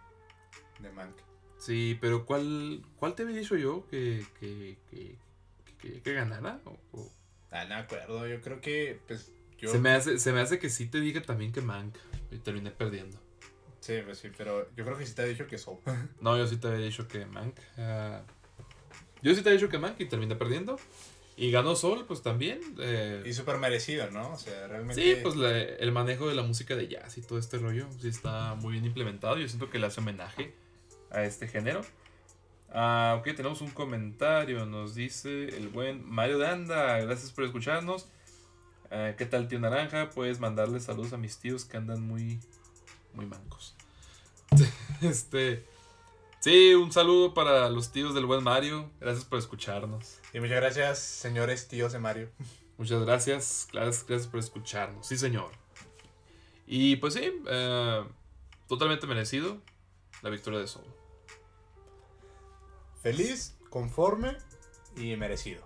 de 0.82 0.90
Mank. 0.90 1.14
Sí, 1.58 1.96
pero 2.00 2.26
¿cuál, 2.26 2.82
cuál 2.96 3.14
te 3.14 3.22
había 3.22 3.36
dicho 3.36 3.56
yo 3.56 3.86
que, 3.88 4.24
que, 4.40 4.76
que, 4.90 5.16
que, 5.78 6.02
que 6.02 6.12
ganara? 6.14 6.60
O- 6.64 6.78
o- 6.92 7.12
Ah, 7.50 7.66
no 7.66 7.74
acuerdo, 7.76 8.26
yo 8.26 8.40
creo 8.40 8.60
que 8.60 8.98
pues 9.06 9.30
yo... 9.58 9.70
Se, 9.70 9.78
me 9.78 9.90
hace, 9.90 10.18
se 10.18 10.32
me 10.32 10.40
hace 10.40 10.58
que 10.58 10.70
sí 10.70 10.86
te 10.86 11.00
dije 11.00 11.20
también 11.20 11.52
que 11.52 11.60
Mank 11.60 11.94
y 12.30 12.38
terminé 12.38 12.70
perdiendo. 12.70 13.18
Sí, 13.80 13.94
pues 14.04 14.18
sí, 14.18 14.30
pero 14.36 14.68
yo 14.74 14.84
creo 14.84 14.96
que 14.96 15.04
sí 15.06 15.14
te 15.14 15.22
ha 15.22 15.26
dicho 15.26 15.46
que 15.46 15.58
Soul. 15.58 15.78
No, 16.20 16.36
yo 16.38 16.46
sí 16.46 16.56
te 16.56 16.68
había 16.68 16.84
dicho 16.86 17.06
que 17.06 17.26
Mank. 17.26 17.56
ah, 17.78 18.22
yo 19.22 19.34
sí 19.34 19.42
te 19.42 19.50
había 19.50 19.60
dicho 19.60 19.68
que 19.70 19.78
Mank 19.78 20.00
y 20.00 20.06
terminé 20.06 20.34
perdiendo. 20.34 20.76
Y 21.36 21.50
ganó 21.50 21.74
Sol, 21.76 22.04
pues 22.06 22.22
también. 22.22 22.60
eh, 22.78 23.22
y 23.24 23.32
súper 23.32 23.58
merecido, 23.58 24.10
¿no? 24.10 24.32
O 24.32 24.36
sea, 24.38 24.66
realmente... 24.68 25.02
sí, 25.02 25.20
pues 25.22 25.34
la- 25.36 25.58
el 25.58 25.90
manejo 25.92 26.28
de 26.28 26.34
la 26.34 26.42
música 26.42 26.74
de 26.76 26.88
jazz 26.88 27.16
y 27.18 27.22
todo 27.22 27.38
este 27.38 27.58
rollo 27.58 27.86
sí 28.00 28.08
está 28.08 28.54
muy 28.54 28.72
bien 28.72 28.84
implementado. 28.84 29.36
Yo 29.38 29.46
siento 29.48 29.68
que 29.70 29.78
le 29.78 29.86
hace 29.86 30.00
homenaje 30.00 30.54
a 31.12 31.24
este 31.24 31.46
género. 31.46 31.82
Ah, 32.72 33.16
ok, 33.18 33.34
tenemos 33.36 33.60
un 33.60 33.70
comentario. 33.70 34.64
Nos 34.66 34.94
dice 34.94 35.56
el 35.56 35.68
buen 35.68 36.08
Mario 36.08 36.38
Danda. 36.38 36.98
Gracias 36.98 37.30
por 37.30 37.44
escucharnos. 37.44 38.08
Ah, 38.90 39.12
¿Qué 39.16 39.26
tal, 39.26 39.48
tío 39.48 39.60
Naranja? 39.60 40.10
Puedes 40.10 40.40
mandarle 40.40 40.80
saludos 40.80 41.12
a 41.12 41.18
mis 41.18 41.38
tíos 41.38 41.64
que 41.64 41.76
andan 41.76 42.02
muy, 42.02 42.40
muy 43.14 43.26
mancos. 43.26 43.76
este. 45.02 45.66
Sí, 46.40 46.74
un 46.74 46.90
saludo 46.90 47.34
para 47.34 47.68
los 47.70 47.92
tíos 47.92 48.14
del 48.14 48.26
buen 48.26 48.42
Mario. 48.42 48.90
Gracias 49.00 49.24
por 49.24 49.38
escucharnos. 49.38 50.18
Y 50.32 50.40
muchas 50.40 50.56
gracias, 50.56 50.98
señores 50.98 51.68
tíos 51.68 51.92
de 51.92 52.00
Mario. 52.00 52.30
Muchas 52.78 53.02
gracias, 53.04 53.68
gracias, 53.70 54.04
gracias 54.06 54.28
por 54.28 54.40
escucharnos. 54.40 55.06
Sí, 55.06 55.16
señor. 55.16 55.52
Y 56.66 56.96
pues 56.96 57.14
sí, 57.14 57.30
eh, 57.46 58.04
totalmente 58.66 59.06
merecido 59.06 59.60
la 60.22 60.30
victoria 60.30 60.58
de 60.58 60.66
Soul. 60.66 61.01
Feliz, 63.02 63.56
conforme 63.70 64.36
y 64.96 65.16
merecido. 65.16 65.62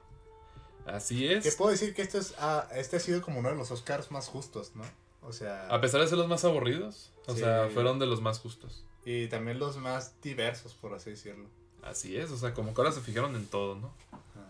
Así 0.86 1.26
Que 1.26 1.34
es. 1.38 1.56
puedo 1.56 1.70
decir 1.72 1.94
que 1.94 2.02
este, 2.02 2.18
es, 2.18 2.34
ah, 2.38 2.68
este 2.74 2.96
ha 2.96 3.00
sido 3.00 3.20
como 3.22 3.40
uno 3.40 3.48
de 3.50 3.56
los 3.56 3.70
Oscars 3.70 4.10
más 4.10 4.28
justos, 4.28 4.72
¿no? 4.76 4.84
O 5.22 5.32
sea... 5.32 5.66
A 5.68 5.80
pesar 5.80 6.00
de 6.00 6.06
ser 6.06 6.16
los 6.18 6.28
más 6.28 6.44
aburridos, 6.44 7.12
o 7.26 7.34
Sí. 7.34 7.40
sea, 7.40 7.68
fueron 7.74 7.98
de 7.98 8.06
los 8.06 8.20
más 8.20 8.38
justos. 8.38 8.84
Y 9.04 9.26
también 9.28 9.58
los 9.58 9.76
más 9.78 10.20
diversos, 10.22 10.74
por 10.74 10.94
así 10.94 11.10
decirlo. 11.10 11.48
Así 11.82 12.16
es, 12.16 12.30
o 12.30 12.36
sea, 12.36 12.54
como 12.54 12.72
que 12.74 12.80
ahora 12.80 12.92
se 12.92 13.00
fijaron 13.00 13.34
en 13.36 13.46
todo, 13.46 13.74
¿no? 13.76 13.92
Ajá. 14.12 14.48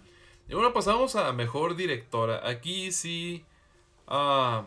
Y 0.49 0.55
bueno, 0.55 0.73
pasamos 0.73 1.17
a 1.17 1.33
mejor 1.33 1.77
directora. 1.77 2.47
Aquí 2.49 2.93
sí. 2.93 3.45
ah, 4.07 4.67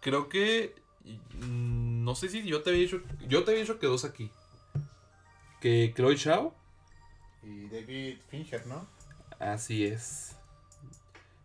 creo 0.00 0.28
que. 0.28 0.74
mm, 1.04 2.04
No 2.04 2.14
sé 2.16 2.28
si 2.28 2.42
yo 2.44 2.62
te 2.62 2.70
había 2.70 2.82
dicho. 2.82 3.00
Yo 3.28 3.44
te 3.44 3.50
había 3.52 3.62
dicho 3.62 3.78
que 3.78 3.86
dos 3.86 4.04
aquí. 4.04 4.30
Que 5.60 5.92
Chloe 5.96 6.16
Shaw. 6.16 6.52
Y 7.42 7.68
David 7.68 8.18
Fincher, 8.28 8.66
¿no? 8.66 8.86
Así 9.38 9.84
es. 9.86 10.36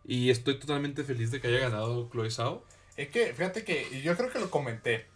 Y 0.04 0.30
estoy 0.30 0.58
totalmente 0.58 1.04
feliz 1.04 1.30
de 1.30 1.40
que 1.40 1.48
haya 1.48 1.58
ganado 1.58 2.08
Chloe 2.10 2.30
Zhao. 2.30 2.64
Es 2.96 3.08
que, 3.08 3.32
fíjate 3.34 3.64
que 3.64 4.00
yo 4.02 4.16
creo 4.16 4.30
que 4.32 4.38
lo 4.38 4.50
comenté, 4.50 5.06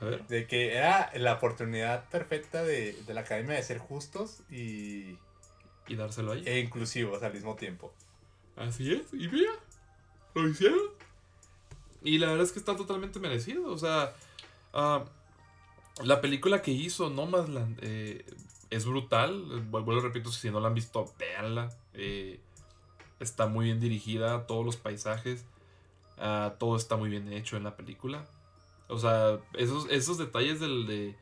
A 0.00 0.04
ver. 0.06 0.26
de 0.26 0.46
que 0.46 0.74
era 0.74 1.10
la 1.14 1.34
oportunidad 1.34 2.08
perfecta 2.08 2.62
de, 2.62 2.92
de 3.06 3.14
la 3.14 3.20
academia 3.22 3.54
de 3.56 3.62
ser 3.62 3.78
justos 3.78 4.40
y, 4.50 5.16
Y 5.86 5.96
dárselo 5.96 6.32
ahí. 6.32 6.42
e 6.46 6.60
inclusivos 6.60 7.22
al 7.22 7.34
mismo 7.34 7.54
tiempo. 7.56 7.92
Así 8.56 8.92
es. 8.92 9.02
Y 9.12 9.28
mira. 9.28 9.52
Lo 10.34 10.48
hicieron. 10.48 10.80
Y 12.02 12.18
la 12.18 12.28
verdad 12.28 12.44
es 12.44 12.52
que 12.52 12.58
está 12.58 12.76
totalmente 12.76 13.18
merecido. 13.20 13.66
O 13.66 13.78
sea. 13.78 14.12
ah, 14.72 15.04
la 16.02 16.20
película 16.20 16.60
que 16.62 16.72
hizo 16.72 17.08
Nomadland 17.10 17.78
eh, 17.82 18.24
es 18.74 18.86
brutal. 18.86 19.62
Vuelvo 19.70 19.92
lo 19.92 20.00
repito, 20.00 20.30
si 20.30 20.50
no 20.50 20.60
la 20.60 20.68
han 20.68 20.74
visto, 20.74 21.12
véanla. 21.18 21.70
Eh, 21.94 22.40
está 23.20 23.46
muy 23.46 23.66
bien 23.66 23.80
dirigida, 23.80 24.46
todos 24.46 24.64
los 24.64 24.76
paisajes. 24.76 25.44
todo 26.58 26.76
está 26.76 26.96
muy 26.96 27.08
bien 27.08 27.32
hecho 27.32 27.56
en 27.56 27.64
la 27.64 27.76
película. 27.76 28.26
O 28.88 28.98
sea, 28.98 29.38
esos, 29.54 29.88
esos 29.90 30.18
detalles 30.18 30.60
de, 30.60 31.16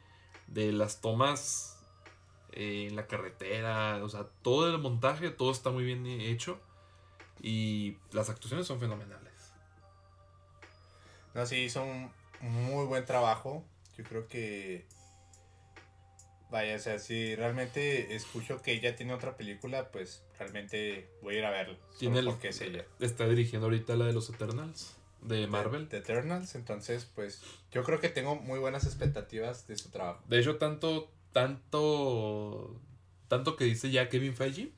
de 0.49 0.73
las 0.73 1.01
tomas 1.01 1.79
eh, 2.53 2.89
en 2.89 2.97
la 2.97 3.07
carretera, 3.07 4.01
o 4.03 4.09
sea, 4.09 4.27
todo 4.43 4.69
el 4.69 4.79
montaje, 4.79 5.31
todo 5.31 5.51
está 5.51 5.71
muy 5.71 5.85
bien 5.85 6.07
hecho. 6.07 6.61
Y 7.41 7.97
las 8.13 8.29
actuaciones 8.29 8.67
son 8.67 8.79
fenomenales. 8.79 9.33
No, 11.35 11.47
sí, 11.47 11.67
un 11.77 12.11
muy 12.41 12.85
buen 12.87 13.05
trabajo. 13.05 13.65
Yo 13.97 14.05
creo 14.05 14.29
que. 14.29 14.85
Vaya, 16.53 16.77
o 16.77 16.79
sea, 16.79 16.99
si 17.01 17.35
realmente 17.35 18.15
escucho 18.15 18.61
que 18.63 18.73
ella 18.75 18.95
tiene 18.95 19.13
otra 19.15 19.37
película, 19.37 19.91
pues 19.91 20.23
realmente 20.39 21.09
voy 21.23 21.35
a 21.35 21.39
ir 21.39 21.45
a 21.47 21.51
verla. 21.51 21.77
Tiene 21.99 22.19
el- 22.21 22.27
porque 22.27 22.49
es 22.49 22.61
ella. 22.61 22.85
Está 23.01 23.27
dirigiendo 23.27 23.67
ahorita 23.67 23.97
la 23.97 24.05
de 24.05 24.13
los 24.13 24.29
Eternals 24.31 24.95
de 25.23 25.47
Marvel. 25.47 25.89
The 25.89 25.97
Eternals, 25.97 26.55
entonces, 26.55 27.09
pues 27.15 27.41
yo 27.73 27.83
creo 27.85 28.01
que 28.01 28.09
tengo 28.11 28.37
muy 28.37 28.59
buenas 28.59 28.85
expectativas 28.85 29.67
de 29.67 29.77
su 29.79 29.89
trabajo. 29.91 30.23
De 30.29 30.39
hecho, 30.41 30.57
tanto, 30.59 31.11
tanto, 31.33 32.77
tanto 33.29 33.57
que 33.57 33.65
dice 33.65 33.91
ya 33.91 34.09
Kevin 34.09 34.35
Feige 34.37 34.73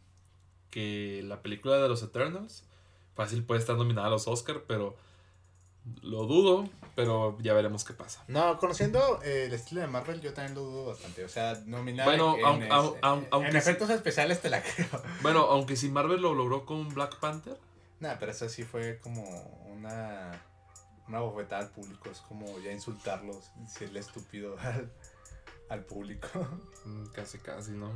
que 0.70 1.22
la 1.24 1.42
película 1.42 1.78
de 1.78 1.88
los 1.88 2.02
Eternals 2.02 2.64
fácil 3.14 3.44
puede 3.44 3.60
estar 3.60 3.76
nominada 3.76 4.08
a 4.08 4.10
los 4.10 4.26
Oscar, 4.28 4.62
pero 4.66 4.96
lo 6.02 6.24
dudo, 6.26 6.68
pero 6.94 7.36
ya 7.40 7.52
veremos 7.52 7.84
qué 7.84 7.92
pasa. 7.92 8.24
No, 8.28 8.58
conociendo 8.58 9.20
eh, 9.22 9.44
el 9.46 9.52
estilo 9.52 9.80
de 9.82 9.86
Marvel, 9.86 10.20
yo 10.20 10.32
también 10.32 10.54
lo 10.54 10.62
dudo 10.62 10.86
bastante. 10.86 11.24
O 11.24 11.28
sea, 11.28 11.54
nominar 11.66 12.06
Bueno, 12.06 12.36
en, 12.38 12.62
en 12.62 12.72
aunque 12.72 13.50
sí- 13.52 13.56
efectos 13.58 13.90
especiales 13.90 14.40
te 14.40 14.48
la 14.50 14.62
creo. 14.62 14.88
Bueno, 15.22 15.40
aunque 15.50 15.76
si 15.76 15.88
Marvel 15.88 16.22
lo 16.22 16.34
logró 16.34 16.64
con 16.64 16.88
Black 16.94 17.18
Panther, 17.20 17.58
Nah, 18.00 18.16
pero 18.18 18.32
eso 18.32 18.48
sí 18.48 18.64
fue 18.64 18.98
como 18.98 19.22
una, 19.72 20.42
una 21.08 21.20
bofetada 21.20 21.62
al 21.62 21.70
público. 21.70 22.10
Es 22.10 22.20
como 22.20 22.58
ya 22.58 22.70
insultarlos, 22.72 23.50
decirle 23.56 24.00
estúpido 24.00 24.56
al, 24.62 24.92
al 25.70 25.84
público. 25.84 26.28
mm, 26.84 27.06
casi 27.14 27.38
casi, 27.38 27.70
¿no? 27.72 27.90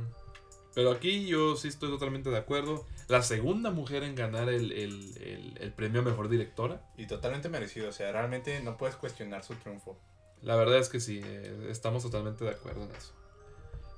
Pero 0.79 0.91
aquí 0.91 1.25
yo 1.27 1.57
sí 1.57 1.67
estoy 1.67 1.89
totalmente 1.89 2.29
de 2.29 2.37
acuerdo. 2.37 2.85
La 3.09 3.21
segunda 3.21 3.69
mujer 3.69 4.03
en 4.03 4.15
ganar 4.15 4.47
el, 4.47 4.71
el- 4.71 5.17
el- 5.21 5.57
el 5.59 5.73
premio 5.73 5.99
a 5.99 6.05
Mejor 6.05 6.29
Directora. 6.29 6.81
Y 6.97 7.05
totalmente 7.05 7.49
merecido. 7.49 7.89
O 7.89 7.91
sea, 7.91 8.13
realmente 8.13 8.61
no 8.63 8.77
puedes 8.77 8.95
cuestionar 8.95 9.43
su 9.43 9.55
triunfo. 9.55 9.97
La 10.41 10.55
verdad 10.55 10.77
es 10.77 10.87
que 10.87 11.01
sí, 11.01 11.19
eh, 11.21 11.67
estamos 11.69 12.03
totalmente 12.03 12.45
de 12.45 12.51
acuerdo 12.51 12.83
en 12.85 12.91
eso. 12.95 13.11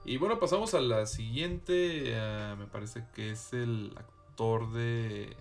Y 0.06 0.18
bueno, 0.18 0.40
pasamos 0.40 0.74
a 0.74 0.82
la 0.82 1.06
siguiente. 1.06 1.74
eh, 2.08 2.56
me 2.58 2.66
parece 2.66 3.04
que 3.14 3.30
es 3.30 3.54
el 3.54 3.94
actor 3.96 4.72
de. 4.74 5.36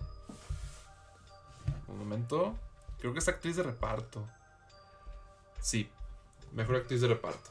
Un 1.87 1.97
momento. 1.97 2.55
Creo 2.99 3.13
que 3.13 3.19
es 3.19 3.27
actriz 3.27 3.55
de 3.55 3.63
reparto. 3.63 4.27
Sí, 5.59 5.89
mejor 6.53 6.75
actriz 6.75 7.01
de 7.01 7.07
reparto. 7.07 7.49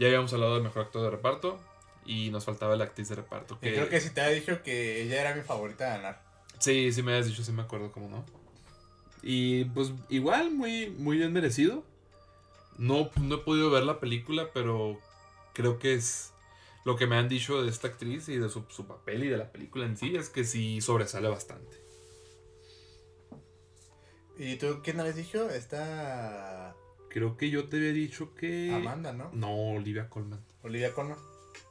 Ya 0.00 0.08
habíamos 0.08 0.32
hablado 0.32 0.54
del 0.54 0.64
mejor 0.64 0.82
actor 0.82 1.02
de 1.02 1.10
reparto. 1.10 1.60
Y 2.08 2.30
nos 2.30 2.44
faltaba 2.46 2.74
la 2.74 2.84
actriz 2.84 3.10
de 3.10 3.16
reparto. 3.16 3.58
Y 3.60 3.66
Que... 3.66 3.74
creo 3.74 3.88
que 3.90 4.00
si 4.00 4.10
te 4.10 4.22
había 4.22 4.36
dicho 4.36 4.62
que 4.62 5.02
ella 5.02 5.20
era 5.20 5.34
mi 5.34 5.42
favorita 5.42 5.84
de 5.84 5.90
ganar. 5.98 6.22
Sí, 6.58 6.90
sí 6.90 7.02
me 7.02 7.12
habías 7.12 7.26
dicho, 7.26 7.44
sí 7.44 7.52
me 7.52 7.62
acuerdo 7.62 7.92
cómo 7.92 8.08
no. 8.08 8.24
Y 9.22 9.66
pues 9.66 9.92
igual, 10.08 10.50
muy, 10.50 10.88
muy 10.90 11.18
bien 11.18 11.32
merecido. 11.32 11.84
No, 12.78 13.10
no 13.20 13.34
he 13.34 13.38
podido 13.38 13.70
ver 13.70 13.82
la 13.82 14.00
película, 14.00 14.48
pero 14.54 14.98
creo 15.52 15.78
que 15.78 15.94
es 15.94 16.32
lo 16.84 16.96
que 16.96 17.06
me 17.06 17.16
han 17.16 17.28
dicho 17.28 17.62
de 17.62 17.68
esta 17.68 17.88
actriz 17.88 18.28
y 18.30 18.38
de 18.38 18.48
su, 18.48 18.64
su 18.70 18.86
papel 18.86 19.24
y 19.24 19.28
de 19.28 19.36
la 19.36 19.52
película 19.52 19.84
en 19.84 19.98
sí, 19.98 20.16
es 20.16 20.30
que 20.30 20.44
sí 20.44 20.80
sobresale 20.80 21.28
bastante. 21.28 21.76
¿Y 24.38 24.56
tú 24.56 24.80
quién 24.82 24.98
habías 24.98 25.16
dicho? 25.16 25.50
Está 25.50 26.74
Creo 27.10 27.36
que 27.36 27.50
yo 27.50 27.68
te 27.68 27.76
había 27.78 27.92
dicho 27.92 28.34
que... 28.34 28.72
Amanda, 28.72 29.12
¿no? 29.12 29.30
No, 29.32 29.72
Olivia 29.72 30.08
Colman. 30.08 30.44
Olivia 30.62 30.92
Colman. 30.92 31.18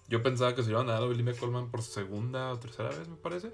Yo 0.08 0.24
pensaba 0.24 0.56
que 0.56 0.64
se 0.64 0.70
iban 0.72 0.90
a 0.90 0.94
dar 0.94 1.04
a 1.04 1.06
Olivia 1.06 1.34
Colman 1.34 1.70
por 1.70 1.82
segunda 1.82 2.52
o 2.52 2.60
tercera 2.60 2.90
vez, 2.90 3.08
me 3.08 3.18
parece. 3.18 3.52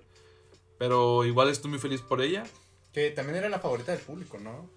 Pero 0.78 1.24
igual 1.26 1.50
estoy 1.50 1.72
muy 1.72 1.80
feliz 1.80 2.02
por 2.02 2.22
ella. 2.22 2.44
Que 2.92 3.10
también 3.12 3.38
era 3.38 3.50
la 3.50 3.60
favorita 3.60 3.92
del 3.92 4.02
público, 4.02 4.38
¿no? 4.38 4.70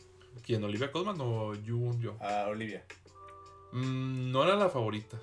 ¿Quién? 0.44 0.64
¿Olivia 0.64 0.90
Colman 0.92 1.16
o 1.20 1.54
Yoon 1.54 2.00
Yo? 2.00 2.16
Ah, 2.20 2.46
Olivia. 2.48 2.84
Mm, 3.72 4.30
no 4.32 4.42
era 4.44 4.56
la 4.56 4.68
favorita. 4.68 5.18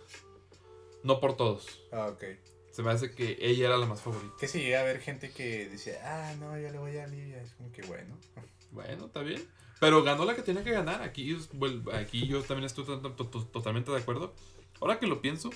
No 1.03 1.19
por 1.19 1.35
todos. 1.35 1.81
Ah, 1.91 2.07
ok. 2.07 2.23
Se 2.71 2.81
me 2.83 2.91
hace 2.91 3.13
que 3.13 3.37
ella 3.39 3.67
era 3.67 3.77
la 3.77 3.85
más 3.85 4.01
favorita. 4.01 4.33
Que 4.39 4.47
si 4.47 4.59
llega 4.59 4.79
a 4.79 4.81
haber 4.81 4.99
gente 4.99 5.31
que 5.31 5.67
dice, 5.69 5.99
ah, 6.01 6.33
no, 6.39 6.57
yo 6.59 6.69
le 6.71 6.77
voy 6.77 6.97
a 6.97 7.05
Olivia. 7.05 7.41
Es 7.41 7.53
como 7.53 7.71
que 7.71 7.81
bueno. 7.83 8.17
Bueno, 8.71 9.05
está 9.05 9.21
bien. 9.21 9.47
Pero 9.79 10.01
ganó 10.01 10.25
la 10.25 10.35
que 10.35 10.41
tenía 10.41 10.63
que 10.63 10.71
ganar. 10.71 11.03
Aquí, 11.03 11.31
es- 11.31 11.49
bueno, 11.53 11.83
aquí 11.93 12.25
yo 12.25 12.41
también 12.41 12.65
estoy 12.65 12.85
to- 12.85 12.99
to- 13.01 13.27
to- 13.27 13.45
totalmente 13.45 13.91
de 13.91 13.97
acuerdo. 13.99 14.33
Ahora 14.81 14.97
que 14.97 15.05
lo 15.05 15.21
pienso, 15.21 15.51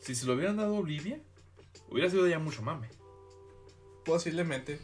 si 0.00 0.14
se 0.14 0.26
lo 0.26 0.34
hubieran 0.34 0.56
dado 0.56 0.76
a 0.76 0.80
Olivia, 0.80 1.20
hubiera 1.88 2.10
sido 2.10 2.26
ya 2.26 2.38
mucho 2.38 2.62
mame. 2.62 2.88
Posiblemente. 4.04 4.78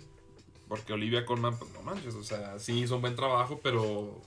Porque 0.68 0.92
Olivia 0.92 1.24
Colman, 1.24 1.58
pues 1.58 1.70
no 1.72 1.82
manches, 1.82 2.14
o 2.14 2.24
sea, 2.24 2.58
sí 2.58 2.80
hizo 2.80 2.96
un 2.96 3.02
buen 3.02 3.14
trabajo, 3.14 3.60
pero, 3.62 4.20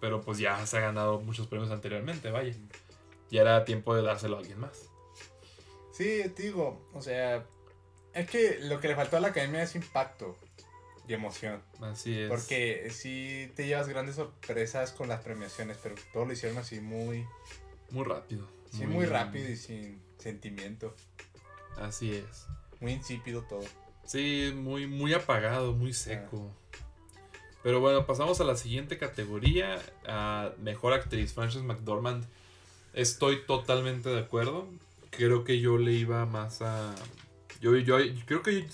pero 0.00 0.20
pues 0.20 0.38
ya 0.38 0.66
se 0.66 0.78
ha 0.78 0.80
ganado 0.80 1.20
muchos 1.20 1.46
premios 1.46 1.70
anteriormente, 1.70 2.30
vaya. 2.30 2.54
Ya 3.30 3.42
era 3.42 3.64
tiempo 3.64 3.94
de 3.94 4.02
dárselo 4.02 4.36
a 4.36 4.40
alguien 4.40 4.60
más. 4.60 4.90
Sí, 5.92 6.22
te 6.34 6.42
digo, 6.42 6.84
o 6.92 7.00
sea, 7.00 7.46
es 8.12 8.28
que 8.28 8.58
lo 8.62 8.80
que 8.80 8.88
le 8.88 8.96
faltó 8.96 9.16
a 9.16 9.20
la 9.20 9.28
academia 9.28 9.62
es 9.62 9.74
impacto 9.76 10.36
y 11.06 11.14
emoción. 11.14 11.62
Así 11.80 12.18
es. 12.18 12.28
Porque 12.28 12.88
sí 12.90 13.52
te 13.54 13.66
llevas 13.66 13.88
grandes 13.88 14.16
sorpresas 14.16 14.92
con 14.92 15.08
las 15.08 15.22
premiaciones, 15.22 15.78
pero 15.82 15.94
todo 16.12 16.24
lo 16.24 16.32
hicieron 16.32 16.58
así 16.58 16.80
muy, 16.80 17.26
Muy 17.90 18.04
rápido. 18.04 18.48
Sí, 18.78 18.86
muy 18.86 19.06
rápido 19.06 19.48
y 19.48 19.56
sin 19.56 20.00
sentimiento. 20.18 20.94
Así 21.76 22.12
es. 22.12 22.46
Muy 22.80 22.92
insípido 22.92 23.42
todo. 23.42 23.64
Sí, 24.04 24.52
muy, 24.54 24.86
muy 24.86 25.14
apagado, 25.14 25.72
muy 25.72 25.92
seco. 25.92 26.50
Pero 27.62 27.80
bueno, 27.80 28.06
pasamos 28.06 28.40
a 28.40 28.44
la 28.44 28.56
siguiente 28.56 28.98
categoría, 28.98 29.80
a 30.06 30.52
Mejor 30.58 30.92
Actriz, 30.92 31.32
Frances 31.32 31.62
McDormand. 31.62 32.24
Estoy 32.92 33.46
totalmente 33.46 34.10
de 34.10 34.20
acuerdo. 34.20 34.68
Creo 35.10 35.44
que 35.44 35.60
yo 35.60 35.78
le 35.78 35.92
iba 35.92 36.26
más 36.26 36.60
a... 36.60 36.94
Yo, 37.60 37.74
yo, 37.76 37.96
creo 38.26 38.42
que 38.42 38.62
yo, 38.62 38.68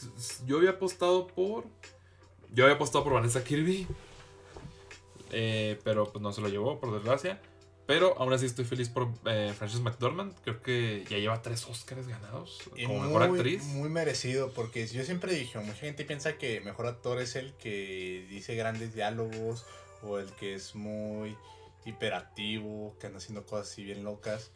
yo 0.47 0.57
había 0.59 0.71
apostado 0.71 1.29
por... 1.29 1.65
Yo 2.53 2.65
había 2.65 2.75
apostado 2.75 3.05
por 3.05 3.13
Vanessa 3.13 3.45
Kirby. 3.45 3.87
Eh, 5.31 5.79
pero 5.85 6.11
pues 6.11 6.21
no 6.21 6.33
se 6.33 6.41
lo 6.41 6.49
llevó, 6.49 6.81
por 6.81 6.93
desgracia. 6.93 7.41
Pero 7.91 8.17
aún 8.19 8.33
así 8.33 8.47
estoy 8.47 8.65
feliz 8.65 8.89
por 8.89 9.09
eh, 9.25 9.53
Frances 9.59 9.81
McDormand. 9.81 10.33
Creo 10.45 10.63
que 10.63 11.05
ya 11.11 11.19
lleva 11.19 11.43
tres 11.43 11.67
Oscars 11.67 12.07
ganados 12.07 12.61
Y 12.77 12.85
como 12.85 13.01
muy, 13.01 13.09
mejor 13.09 13.23
actriz. 13.25 13.65
muy 13.65 13.89
merecido, 13.89 14.53
porque 14.53 14.87
yo 14.87 15.03
siempre 15.03 15.35
dije, 15.35 15.59
mucha 15.59 15.81
gente 15.81 16.05
piensa 16.05 16.39
que 16.39 16.61
mejor 16.61 16.87
actor 16.87 17.21
es 17.21 17.35
el 17.35 17.53
que 17.55 18.25
dice 18.31 18.55
grandes 18.55 18.95
diálogos 18.95 19.67
o 20.05 20.21
el 20.21 20.31
que 20.35 20.55
es 20.55 20.77
muy 20.77 21.37
hiperactivo, 21.85 22.97
que 23.01 23.09
anda 23.09 23.19
haciendo 23.19 23.45
cosas 23.45 23.73
así 23.73 23.83
bien 23.83 24.05
locas. 24.05 24.53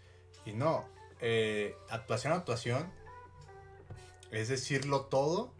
Y 0.46 0.52
no, 0.52 0.88
eh, 1.20 1.74
actuación 1.90 2.34
a 2.34 2.36
actuación 2.36 2.88
es 4.30 4.46
decirlo 4.46 5.06
todo 5.06 5.52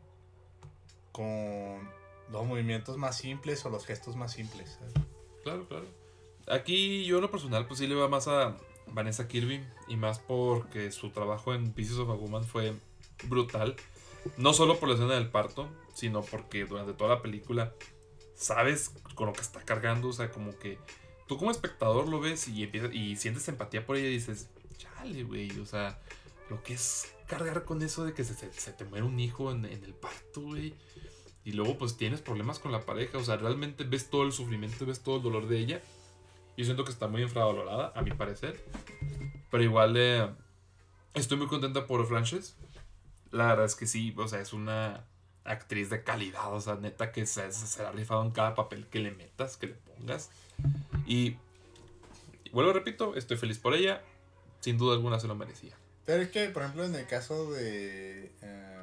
con 1.11 1.91
los 2.31 2.47
movimientos 2.47 2.99
más 2.99 3.19
simples 3.19 3.67
o 3.67 3.69
los 3.69 3.85
gestos 3.85 4.15
más 4.15 4.31
simples. 4.31 4.79
¿sabes? 4.79 4.95
Claro, 5.43 5.67
claro. 5.67 6.04
Aquí 6.49 7.05
yo 7.05 7.17
en 7.17 7.23
lo 7.23 7.31
personal 7.31 7.67
pues 7.67 7.81
sí 7.81 7.87
le 7.87 7.95
va 7.95 8.09
más 8.09 8.29
a 8.29 8.57
Vanessa 8.89 9.29
Kirby 9.29 9.65
y 9.89 9.97
más 9.97 10.19
porque 10.19 10.93
su 10.93 11.11
trabajo 11.11 11.55
en 11.55 11.73
Pieces 11.73 11.99
of 11.99 12.11
a 12.11 12.15
Woman 12.15 12.45
fue 12.45 12.75
brutal. 13.25 13.77
No 14.37 14.55
solo 14.55 14.79
por 14.79 14.89
la 14.89 14.95
escena 14.95 15.15
del 15.15 15.31
parto, 15.31 15.69
sino 15.95 16.23
porque 16.23 16.65
durante 16.65 16.93
toda 16.93 17.17
la 17.17 17.23
película 17.23 17.73
sabes 18.35 18.91
con 19.15 19.29
lo 19.29 19.33
que 19.33 19.43
está 19.43 19.61
cargando, 19.63 20.09
o 20.09 20.13
sea, 20.13 20.31
como 20.31 20.59
que 20.59 20.79
tú 21.27 21.39
como 21.39 21.51
espectador 21.51 22.09
lo 22.09 22.21
ves 22.21 22.49
y 22.49 22.63
empiezas 22.65 22.93
y 22.93 23.17
sientes 23.17 23.49
empatía 23.49 23.87
por 23.87 23.97
ella 23.97 24.09
y 24.09 24.15
dices, 24.15 24.49
chale, 24.77 25.25
güey, 25.25 25.59
o 25.59 25.67
sea, 25.67 26.01
lo 26.51 26.63
que 26.63 26.75
es 26.75 27.13
cargar 27.27 27.65
con 27.65 27.83
eso 27.83 28.05
de 28.05 28.13
que 28.13 28.25
se, 28.25 28.35
te 28.73 28.85
muere 28.85 29.05
un 29.05 29.19
hijo 29.21 29.51
en, 29.51 29.65
en 29.65 29.85
el 29.85 29.95
parto, 29.95 30.41
güey. 30.41 30.75
Y 31.45 31.53
luego 31.53 31.77
pues 31.77 31.97
tienes 31.97 32.23
problemas 32.23 32.59
con 32.59 32.73
la 32.73 32.87
pareja, 32.87 33.19
o 33.19 33.25
sea, 33.25 33.37
realmente 33.37 33.85
ves 33.85 34.09
todo 34.09 34.23
el 34.23 34.33
sufrimiento, 34.33 34.87
ves 34.87 35.03
todo 35.03 35.19
el 35.19 35.23
dolor 35.23 35.47
de 35.47 35.59
ella. 35.59 35.83
Yo 36.57 36.65
siento 36.65 36.85
que 36.85 36.91
está 36.91 37.09
muy 37.09 37.23
infravalorada, 37.23 37.93
a 37.95 38.03
mi 38.03 38.13
parecer. 38.13 38.65
Pero 39.51 39.63
igual 39.63 39.97
eh, 39.97 40.29
estoy 41.15 41.39
muy 41.39 41.47
contenta 41.47 41.87
por 41.87 42.07
Frances. 42.07 42.57
La 43.31 43.49
verdad 43.49 43.67
es 43.67 43.75
que 43.75 43.87
sí, 43.87 44.15
o 44.17 44.29
sea, 44.29 44.41
es 44.41 44.53
una 44.53 45.05
actriz 45.45 45.91
de 45.91 46.03
calidad, 46.03 46.53
o 46.55 46.61
sea, 46.61 46.77
neta 46.77 47.13
que 47.13 47.27
se, 47.27 47.53
se, 47.53 47.83
ha 47.83 47.93
rifado 47.93 48.23
en 48.23 48.31
cada 48.31 48.55
papel 48.55 48.87
que 48.87 48.99
le 48.99 49.11
metas, 49.11 49.57
que 49.57 49.69
le 49.69 49.75
pongas. 49.75 50.31
Y, 51.07 51.37
y 52.45 52.51
vuelvo, 52.53 52.73
repito, 52.73 53.15
estoy 53.17 53.37
feliz 53.37 53.59
por 53.59 53.75
ella. 53.75 54.03
Sin 54.61 54.79
duda 54.79 54.95
alguna 54.95 55.21
se 55.21 55.29
lo 55.29 55.35
merecía. 55.35 55.77
Pero 56.07 56.23
es 56.23 56.31
que, 56.31 56.49
por 56.49 56.63
ejemplo, 56.63 56.85
en 56.85 56.95
el 56.95 57.07
caso 57.07 57.53
de 57.53 58.33
eh, 58.43 58.83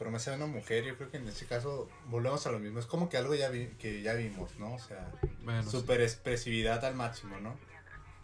Promesa 0.00 0.30
de 0.30 0.38
una 0.38 0.46
mujer, 0.46 0.82
yo 0.84 0.96
creo 0.96 1.10
que 1.10 1.18
en 1.18 1.28
ese 1.28 1.44
caso 1.44 1.86
volvemos 2.06 2.46
a 2.46 2.50
lo 2.50 2.58
mismo. 2.58 2.80
Es 2.80 2.86
como 2.86 3.10
que 3.10 3.18
algo 3.18 3.34
ya 3.34 3.50
vi- 3.50 3.68
que 3.78 4.00
ya 4.00 4.14
vimos, 4.14 4.56
¿no? 4.58 4.74
O 4.74 4.78
sea, 4.78 5.12
Bueno, 5.42 5.62
sí, 5.62 5.70
super 5.70 6.00
expresividad 6.00 6.82
al 6.86 6.94
máximo, 6.94 7.38
¿no? 7.38 7.54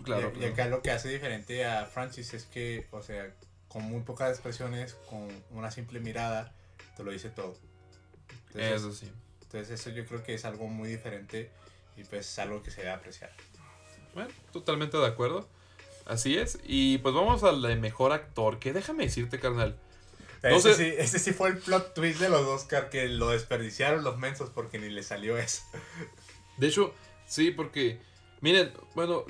claro, 0.03 0.33
y, 0.41 0.45
acá 0.45 0.67
lo 0.69 0.81
que 0.83 0.91
hace 0.91 1.09
diferente 1.11 1.65
a 1.67 1.85
Francis 1.85 2.33
es 2.33 2.45
que, 2.47 2.87
o 2.93 3.03
sea, 3.03 3.31
con 3.69 3.83
muy 3.85 4.01
pocas 4.01 4.31
expresiones, 4.31 4.95
con 5.11 5.29
una 5.51 5.71
simple 5.71 6.01
mirada, 6.01 6.55
te 6.97 7.05
lo 7.05 7.11
dice 7.13 7.29
todo. 7.29 7.57
Entonces, 8.49 8.73
Eso 8.73 8.93
sí. 8.93 9.13
entonces 9.43 9.79
eso 9.81 9.91
yo 9.91 10.07
creo 10.07 10.23
que 10.25 10.33
es 10.33 10.47
algo 10.47 10.69
muy 10.69 10.89
diferente 10.89 11.51
y 11.97 12.05
pues 12.05 12.27
es 12.27 12.39
algo 12.39 12.63
que 12.63 12.71
se 12.71 12.81
debe 12.81 12.93
apreciar. 12.95 13.31
Bueno, 14.15 14.31
totalmente 14.51 14.97
de 14.97 15.07
acuerdo. 15.07 15.47
Así 16.07 16.39
es. 16.39 16.59
Y 16.65 16.97
pues 16.99 17.15
vamos 17.15 17.43
al 17.45 17.61
de 17.61 17.77
mejor 17.77 18.13
actor. 18.13 18.59
Que 18.59 18.73
déjame 18.73 19.05
decirte, 19.05 19.39
carnal. 19.39 19.79
No 20.43 20.49
ese, 20.51 20.75
sé- 20.75 20.91
sí, 20.91 20.97
ese 20.99 21.19
sí 21.19 21.33
fue 21.33 21.49
el 21.51 21.59
plot 21.59 21.95
twist 21.95 22.21
de 22.21 22.29
los 22.29 22.43
Oscar 22.47 22.91
que 22.91 23.09
lo 23.09 23.31
desperdiciaron 23.31 24.05
los 24.05 24.19
mensos 24.19 24.51
porque 24.51 24.79
ni 24.79 24.89
le 24.91 25.03
salió 25.03 25.39
eso. 25.39 25.63
De 26.57 26.69
hecho, 26.69 26.95
sí, 27.27 27.51
porque. 27.51 28.01
Miren, 28.43 28.73
bueno, 28.95 29.25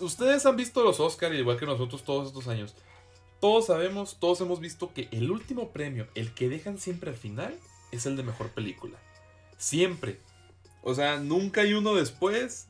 ustedes 0.00 0.46
han 0.46 0.56
visto 0.56 0.82
los 0.82 1.00
Oscar 1.00 1.34
igual 1.34 1.58
que 1.58 1.66
nosotros 1.66 2.02
todos 2.04 2.28
estos 2.28 2.48
años. 2.48 2.74
Todos 3.40 3.66
sabemos, 3.66 4.16
todos 4.18 4.40
hemos 4.40 4.58
visto 4.58 4.92
que 4.92 5.08
el 5.12 5.30
último 5.30 5.70
premio, 5.70 6.08
el 6.14 6.34
que 6.34 6.48
dejan 6.48 6.78
siempre 6.78 7.10
al 7.10 7.16
final, 7.16 7.56
es 7.92 8.06
el 8.06 8.16
de 8.16 8.22
mejor 8.24 8.48
película. 8.50 8.98
Siempre. 9.58 10.18
O 10.82 10.94
sea, 10.94 11.18
nunca 11.18 11.60
hay 11.60 11.74
uno 11.74 11.94
después 11.94 12.66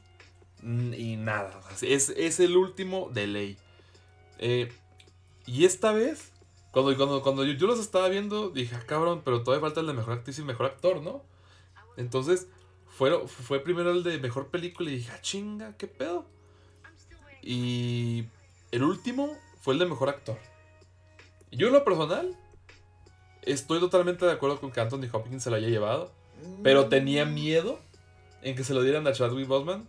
mm, 0.62 0.92
y 0.94 1.16
nada. 1.16 1.58
Es, 1.80 2.10
es 2.10 2.40
el 2.40 2.56
último 2.56 3.08
de 3.14 3.26
ley. 3.28 3.56
Eh, 4.38 4.70
y 5.46 5.64
esta 5.64 5.92
vez, 5.92 6.32
cuando, 6.70 6.96
cuando, 6.96 7.22
cuando 7.22 7.44
yo, 7.44 7.52
yo 7.54 7.66
los 7.66 7.80
estaba 7.80 8.08
viendo, 8.08 8.50
dije, 8.50 8.74
ah, 8.74 8.84
cabrón, 8.86 9.22
pero 9.24 9.42
todavía 9.42 9.66
falta 9.66 9.80
el 9.80 9.86
de 9.86 9.94
mejor 9.94 10.14
actriz 10.14 10.38
y 10.38 10.42
mejor 10.42 10.66
actor, 10.66 11.02
¿no? 11.02 11.22
Entonces, 11.96 12.48
fue, 12.86 13.26
fue 13.26 13.60
primero 13.60 13.90
el 13.90 14.02
de 14.02 14.18
mejor 14.18 14.48
película 14.48 14.90
y 14.90 14.96
dije, 14.96 15.10
ah, 15.14 15.20
chinga, 15.20 15.76
¿qué 15.76 15.86
pedo? 15.86 16.26
Y 17.42 18.26
el 18.70 18.82
último 18.82 19.36
fue 19.60 19.74
el 19.74 19.80
de 19.80 19.86
mejor 19.86 20.08
actor. 20.08 20.38
Yo 21.50 21.68
en 21.68 21.72
lo 21.72 21.84
personal, 21.84 22.36
estoy 23.42 23.80
totalmente 23.80 24.26
de 24.26 24.32
acuerdo 24.32 24.60
con 24.60 24.70
que 24.70 24.80
Anthony 24.80 25.08
Hopkins 25.10 25.42
se 25.42 25.50
lo 25.50 25.56
haya 25.56 25.68
llevado, 25.68 26.12
pero 26.62 26.88
tenía 26.88 27.24
miedo 27.24 27.78
en 28.42 28.54
que 28.54 28.64
se 28.64 28.74
lo 28.74 28.82
dieran 28.82 29.06
a 29.06 29.12
Chadwick 29.12 29.48
Boseman. 29.48 29.86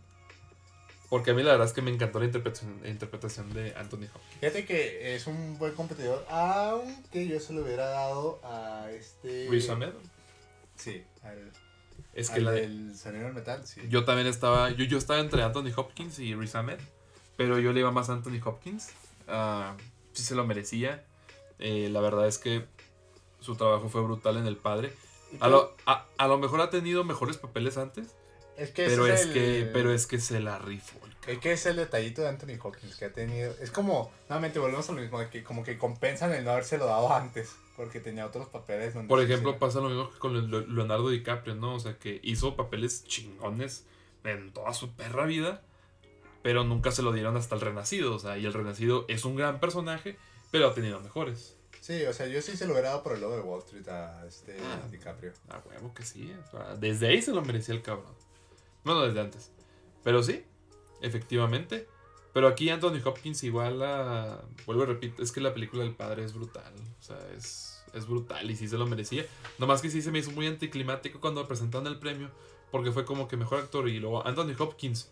Porque 1.10 1.32
a 1.32 1.34
mí 1.34 1.41
la 1.41 1.51
verdad 1.53 1.66
es 1.68 1.74
que 1.74 1.82
me 1.82 1.89
encantó 1.91 2.20
la 2.20 2.26
interpretación, 2.26 2.82
interpretación 2.86 3.51
de 3.53 3.74
Anthony 3.76 4.05
Hopkins. 4.14 4.39
Fíjate 4.41 4.66
que 4.66 5.16
es 5.16 5.26
un 5.26 5.57
buen 5.57 5.74
competidor, 5.74 6.24
aunque 6.30 7.28
yo 7.28 7.39
se 7.39 7.53
lo 7.53 7.64
hubiera 7.64 7.86
dado 7.88 8.39
a 8.43 8.88
este... 8.91 9.47
Riz 9.49 9.68
Ahmed. 9.70 9.89
Sí, 10.76 11.03
al, 11.24 11.51
Es 12.14 12.30
que 12.30 12.41
la 12.41 12.51
de- 12.51 12.62
del 12.62 12.95
sonido 12.95 13.26
del 13.26 13.34
metal, 13.34 13.66
sí. 13.66 13.82
Yo 13.89 14.05
también 14.05 14.28
estaba. 14.28 14.70
Yo, 14.72 14.86
yo 14.86 14.97
estaba 14.97 15.20
entre 15.20 15.41
Anthony 15.43 15.72
Hopkins 15.76 16.20
y 16.20 16.36
Riz 16.36 16.53
Ahmed. 16.55 16.80
Pero 17.36 17.57
yo 17.60 17.74
le 17.74 17.80
iba 17.80 17.91
más 17.91 18.10
a 18.10 18.14
Anthony 18.14 18.39
Hopkins. 18.45 18.89
Ah, 19.28 19.76
sí 20.14 20.24
se 20.24 20.36
lo 20.36 20.45
merecía. 20.45 21.03
Eh, 21.57 21.89
la 21.91 22.01
verdad 22.01 22.28
es 22.28 22.38
que 22.38 22.66
su 23.39 23.55
trabajo 23.55 23.89
fue 23.89 24.01
brutal 24.01 24.38
en 24.38 24.45
El 24.45 24.57
Padre. 24.57 24.93
A 25.39 25.47
lo, 25.49 25.76
a, 25.86 26.05
a 26.18 26.28
lo 26.28 26.38
mejor 26.38 26.62
ha 26.62 26.70
tenido 26.70 27.03
mejores 27.03 27.38
papeles 27.38 27.78
antes. 27.78 28.16
Es 28.60 28.72
que 28.72 28.86
Pero 28.88 29.07
es 29.07 29.22
el- 29.24 29.34
que, 29.34 29.70
pero 29.72 29.93
es 29.93 30.05
que 30.05 30.20
se 30.20 30.39
la 30.39 30.60
rifó. 30.60 30.97
Es 31.28 31.38
que 31.39 31.51
es 31.51 31.66
el 31.66 31.76
detallito 31.76 32.22
de 32.24 32.30
Anthony 32.30 32.57
Hopkins 32.62 32.95
que 32.95 33.05
ha 33.05 33.14
tenido. 33.14 33.53
Es 33.62 33.72
como, 33.72 34.12
nuevamente 34.30 34.57
volvemos 34.60 34.89
a 34.89 34.93
lo 34.93 35.01
mismo, 35.01 35.20
de 35.20 35.30
que 35.30 35.43
como 35.43 35.64
que 35.64 35.78
compensan 35.78 36.34
el 36.34 36.43
no 36.43 36.51
habérselo 36.51 36.86
dado 36.88 37.14
antes, 37.14 37.55
porque 37.76 37.99
tenía 37.99 38.26
otros 38.26 38.47
papeles 38.49 38.93
donde. 38.93 39.07
Por 39.10 39.22
ejemplo, 39.22 39.57
pasa 39.60 39.80
lo 39.80 39.89
mismo 39.89 40.10
que 40.12 40.18
con 40.18 40.49
Le- 40.51 40.68
Leonardo 40.68 41.10
DiCaprio, 41.10 41.55
¿no? 41.55 41.76
O 41.76 41.80
sea, 41.80 41.97
que 41.99 42.20
hizo 42.24 42.55
papeles 42.55 43.03
chingones 43.05 43.86
en 44.24 44.51
toda 44.51 44.74
su 44.74 44.91
perra 44.95 45.26
vida, 45.26 45.62
pero 46.41 46.64
nunca 46.64 46.91
se 46.91 47.01
lo 47.03 47.12
dieron 47.14 47.38
hasta 47.38 47.55
el 47.55 47.62
Renacido. 47.62 48.16
O 48.16 48.20
sea, 48.20 48.38
y 48.38 48.45
el 48.45 48.53
Renacido 48.53 49.05
es 49.07 49.24
un 49.26 49.36
gran 49.36 49.60
personaje, 49.60 50.18
pero 50.51 50.68
ha 50.68 50.74
tenido 50.74 50.99
mejores. 50.99 51.55
Sí, 51.82 52.03
o 52.05 52.14
sea, 52.14 52.28
yo 52.28 52.41
sí 52.41 52.57
se 52.57 52.66
lo 52.66 52.74
hubiera 52.74 52.89
dado 52.89 53.03
por 53.03 53.14
el 53.14 53.22
logo 53.22 53.36
de 53.36 53.41
Wall 53.41 53.60
Street 53.60 53.88
a 53.88 54.26
este 54.28 54.57
Ah. 54.62 54.82
DiCaprio. 54.89 55.32
A 55.49 55.60
huevo 55.60 55.93
que 55.93 56.03
sí. 56.03 56.34
o 56.47 56.51
sea, 56.51 56.76
desde 56.76 57.07
ahí 57.07 57.22
se 57.22 57.32
lo 57.34 57.41
merecía 57.41 57.76
el 57.76 57.82
cabrón. 57.82 58.14
Bueno, 58.90 59.04
desde 59.04 59.20
antes. 59.20 59.52
Pero 60.04 60.24
sí, 60.24 60.44
efectivamente. 61.04 61.88
Pero 62.34 62.48
aquí 62.48 62.72
Anthony 62.72 63.00
Hopkins 63.06 63.44
igual 63.44 63.84
a... 63.84 64.44
Vuelvo 64.66 64.82
y 64.82 64.86
repito, 64.88 65.22
es 65.22 65.32
que 65.32 65.42
la 65.42 65.54
película 65.54 65.84
del 65.84 65.94
padre 65.94 66.24
es 66.24 66.34
brutal. 66.34 66.74
O 67.00 67.04
sea, 67.04 67.20
es, 67.38 67.84
es 67.94 68.08
brutal 68.08 68.50
y 68.50 68.56
sí 68.56 68.68
se 68.68 68.80
lo 68.80 68.88
merecía. 68.88 69.28
Nomás 69.60 69.84
que 69.84 69.92
sí 69.92 70.02
se 70.02 70.10
me 70.10 70.18
hizo 70.18 70.32
muy 70.32 70.48
anticlimático 70.48 71.20
cuando 71.20 71.48
presentaron 71.48 71.86
el 71.86 72.00
premio. 72.00 72.32
Porque 72.72 72.92
fue 72.92 73.06
como 73.06 73.28
que 73.28 73.38
mejor 73.38 73.60
actor 73.60 73.88
y 73.88 74.00
luego 74.00 74.26
Anthony 74.26 74.56
Hopkins. 74.58 75.12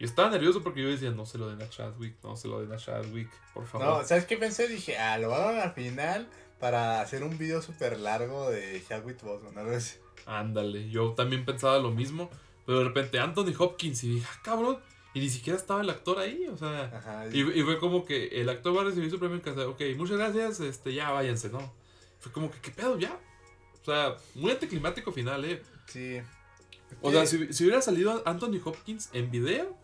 Yo 0.00 0.06
estaba 0.06 0.28
nervioso 0.28 0.64
porque 0.64 0.82
yo 0.82 0.88
decía, 0.88 1.12
no 1.12 1.26
se 1.26 1.38
lo 1.38 1.48
den 1.48 1.62
a 1.62 1.70
Chadwick, 1.70 2.16
no 2.24 2.36
se 2.36 2.48
lo 2.48 2.60
den 2.60 2.72
a 2.72 2.76
Chadwick, 2.76 3.30
por 3.54 3.68
favor. 3.68 3.86
No, 3.86 4.04
¿sabes 4.04 4.26
qué 4.26 4.36
pensé? 4.36 4.66
Dije, 4.66 4.98
ah, 4.98 5.16
lo 5.16 5.28
van 5.28 5.42
a 5.42 5.52
dar 5.52 5.68
al 5.68 5.74
final 5.74 6.28
para 6.58 7.02
hacer 7.02 7.22
un 7.22 7.38
video 7.38 7.62
súper 7.62 8.00
largo 8.00 8.50
de 8.50 8.82
Chadwick 8.84 9.22
Boseman, 9.22 9.72
así. 9.72 9.96
Ándale, 10.26 10.90
yo 10.90 11.12
también 11.12 11.44
pensaba 11.44 11.78
lo 11.78 11.92
mismo, 11.92 12.30
pero 12.66 12.78
de 12.80 12.84
repente 12.84 13.18
Anthony 13.18 13.54
Hopkins 13.58 14.02
y 14.04 14.08
dije, 14.16 14.26
ah, 14.30 14.40
cabrón, 14.42 14.78
y 15.14 15.20
ni 15.20 15.30
siquiera 15.30 15.58
estaba 15.58 15.80
el 15.80 15.88
actor 15.88 16.18
ahí, 16.18 16.46
o 16.48 16.56
sea, 16.58 16.84
Ajá. 16.94 17.26
y, 17.32 17.40
y 17.40 17.62
fue 17.62 17.78
como 17.78 18.04
que 18.04 18.26
el 18.40 18.48
actor 18.50 18.76
va 18.76 18.82
a 18.82 18.84
recibir 18.84 19.10
su 19.10 19.18
premio 19.18 19.36
en 19.36 19.42
casa, 19.42 19.66
ok, 19.66 19.80
muchas 19.96 20.18
gracias, 20.18 20.60
este, 20.60 20.92
ya 20.92 21.10
váyanse, 21.10 21.48
¿no? 21.48 21.72
Fue 22.18 22.32
como 22.32 22.50
que, 22.50 22.58
¿qué 22.60 22.70
pedo 22.70 22.98
ya? 22.98 23.18
O 23.80 23.84
sea, 23.84 24.16
muy 24.34 24.50
anticlimático 24.50 25.12
final, 25.12 25.44
¿eh? 25.44 25.62
Sí. 25.86 26.20
O 27.00 27.10
sea, 27.12 27.24
si, 27.26 27.52
si 27.52 27.64
hubiera 27.64 27.80
salido 27.80 28.22
Anthony 28.26 28.60
Hopkins 28.64 29.10
en 29.12 29.30
video 29.30 29.76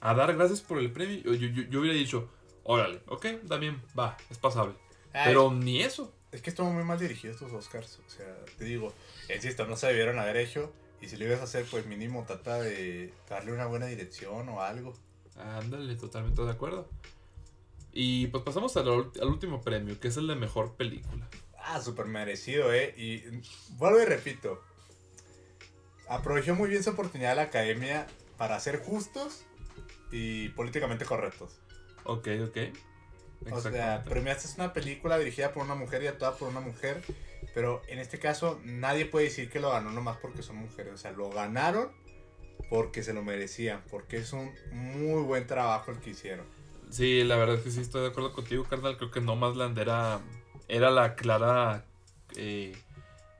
a 0.00 0.14
dar 0.14 0.34
gracias 0.34 0.60
por 0.62 0.78
el 0.78 0.90
premio, 0.90 1.18
yo, 1.22 1.34
yo, 1.34 1.62
yo- 1.68 1.80
hubiera 1.80 1.96
dicho, 1.96 2.28
órale, 2.64 3.00
ok, 3.06 3.26
también 3.48 3.80
va, 3.98 4.16
es 4.30 4.38
pasable. 4.38 4.74
Ay, 5.12 5.22
Pero 5.26 5.52
ni 5.52 5.82
eso. 5.82 6.12
Es 6.32 6.40
que 6.42 6.50
estuvo 6.50 6.70
muy 6.70 6.84
mal 6.84 6.98
dirigido 6.98 7.34
estos 7.34 7.52
Oscars. 7.52 7.98
O 8.06 8.10
sea, 8.10 8.26
te 8.56 8.64
digo, 8.64 8.94
insisto, 9.34 9.66
no 9.66 9.76
se 9.76 9.88
debieron 9.88 10.18
haber 10.18 10.36
hecho. 10.36 10.72
Y 11.00 11.08
si 11.08 11.16
lo 11.16 11.26
ibas 11.26 11.40
a 11.40 11.44
hacer, 11.44 11.64
pues 11.70 11.86
mínimo 11.86 12.24
trata 12.26 12.60
de 12.60 13.12
darle 13.28 13.52
una 13.52 13.66
buena 13.66 13.86
dirección 13.86 14.48
o 14.48 14.60
algo. 14.60 14.94
Ándale, 15.36 15.96
totalmente 15.96 16.42
de 16.42 16.50
acuerdo. 16.50 16.88
Y 17.92 18.28
pues 18.28 18.44
pasamos 18.44 18.76
al, 18.76 18.88
último 18.88 19.62
premio, 19.62 19.98
que 19.98 20.08
es 20.08 20.16
el 20.16 20.26
de 20.26 20.36
mejor 20.36 20.76
película. 20.76 21.28
Ah, 21.58 21.80
súper 21.80 22.06
merecido, 22.06 22.72
¿eh? 22.72 22.94
Y 22.96 23.22
vuelvo 23.76 24.00
y 24.00 24.04
repito. 24.04 24.62
Aprovechó 26.08 26.54
muy 26.54 26.68
bien 26.68 26.82
su 26.82 26.90
oportunidad 26.90 27.36
la 27.36 27.42
academia 27.42 28.06
para 28.36 28.58
ser 28.60 28.82
justos 28.82 29.44
y 30.10 30.48
políticamente 30.50 31.04
correctos. 31.04 31.58
Ok, 32.04 32.28
ok. 32.48 32.58
O 33.52 33.60
sea, 33.60 34.04
premiaste 34.04 34.48
una 34.56 34.72
película 34.72 35.18
dirigida 35.18 35.52
por 35.52 35.64
una 35.64 35.74
mujer 35.74 36.02
y 36.02 36.08
actuada 36.08 36.36
por 36.36 36.48
una 36.48 36.60
mujer. 36.60 37.02
Pero 37.54 37.82
en 37.88 37.98
este 37.98 38.18
caso, 38.18 38.60
nadie 38.64 39.06
puede 39.06 39.26
decir 39.26 39.50
que 39.50 39.60
lo 39.60 39.70
ganó 39.70 39.90
nomás 39.90 40.16
porque 40.18 40.42
son 40.42 40.56
mujeres. 40.56 40.94
O 40.94 40.96
sea, 40.98 41.12
lo 41.12 41.30
ganaron 41.30 41.90
porque 42.68 43.02
se 43.02 43.12
lo 43.12 43.22
merecían. 43.22 43.82
Porque 43.90 44.18
es 44.18 44.32
un 44.32 44.52
muy 44.72 45.22
buen 45.22 45.46
trabajo 45.46 45.90
el 45.90 45.98
que 45.98 46.10
hicieron. 46.10 46.46
Sí, 46.90 47.24
la 47.24 47.36
verdad 47.36 47.56
es 47.56 47.62
que 47.62 47.70
sí 47.70 47.80
estoy 47.80 48.02
de 48.02 48.08
acuerdo 48.08 48.32
contigo, 48.32 48.64
carnal. 48.64 48.96
Creo 48.96 49.10
que 49.10 49.20
Nomadland 49.20 49.78
era, 49.78 50.20
era 50.68 50.90
la 50.90 51.14
clara 51.14 51.84
eh, 52.36 52.76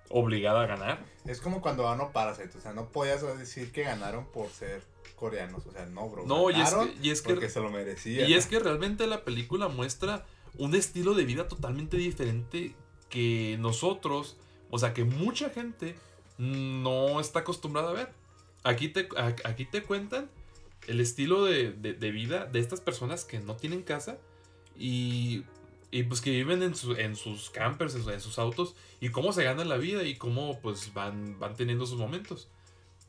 obligada 0.09 0.63
a 0.63 0.67
ganar. 0.67 1.05
Es 1.27 1.41
como 1.41 1.61
cuando 1.61 1.85
ganó 1.85 2.13
Parasite. 2.13 2.57
O 2.59 2.61
sea, 2.61 2.73
no 2.73 2.89
podías 2.89 3.23
decir 3.39 3.73
que 3.73 3.83
ganaron 3.83 4.27
por 4.27 4.49
ser 4.51 4.83
coreanos. 5.17 5.67
O 5.67 5.73
sea, 5.73 5.87
no, 5.87 6.09
bro. 6.09 6.25
No, 6.27 6.51
y 6.51 6.55
es 6.55 6.71
ganaron 6.71 6.89
que, 6.91 7.07
y 7.07 7.11
es 7.11 7.23
que, 7.23 7.35
porque 7.35 7.51
se 7.51 7.61
lo 7.61 7.71
merecían. 7.71 8.29
y 8.29 8.35
es 8.35 8.47
que 8.47 8.59
realmente 8.59 9.07
la 9.07 9.25
película 9.25 9.69
muestra 9.69 10.27
un 10.59 10.75
estilo 10.75 11.15
de 11.15 11.25
vida 11.25 11.47
totalmente 11.49 11.97
diferente 11.97 12.75
que 13.11 13.57
nosotros, 13.61 14.37
o 14.71 14.79
sea, 14.79 14.95
que 14.95 15.05
mucha 15.05 15.51
gente 15.51 15.97
no 16.39 17.21
está 17.21 17.41
acostumbrada 17.41 17.91
a 17.91 17.95
ver. 17.95 18.13
Aquí 18.65 18.89
te, 18.89 19.09
aquí 19.45 19.65
te 19.67 19.83
cuentan 19.83 20.31
el 20.87 21.01
estilo 21.01 21.45
de, 21.45 21.73
de- 21.73 22.11
vida 22.11 22.47
de 22.47 22.59
estas 22.61 22.81
personas 22.81 23.25
que 23.25 23.39
no 23.41 23.57
tienen 23.57 23.83
casa 23.83 24.19
y, 24.79 25.45
y 25.91 26.05
pues 26.05 26.21
que 26.23 26.31
viven 26.31 26.63
en, 26.63 26.75
su- 26.75 26.95
en 26.95 27.17
sus 27.17 27.51
campers, 27.51 27.95
en, 27.95 28.03
su- 28.05 28.11
en 28.11 28.21
sus 28.21 28.39
autos 28.39 28.75
y 29.01 29.11
cómo 29.11 29.33
se 29.33 29.45
ganan 29.45 29.69
la 29.69 29.77
vida 29.77 30.03
y 30.05 30.17
cómo 30.17 30.59
pues 30.61 30.95
van, 30.95 31.39
van 31.39 31.57
teniendo 31.57 31.85
sus 31.87 31.99
momentos. 31.99 32.49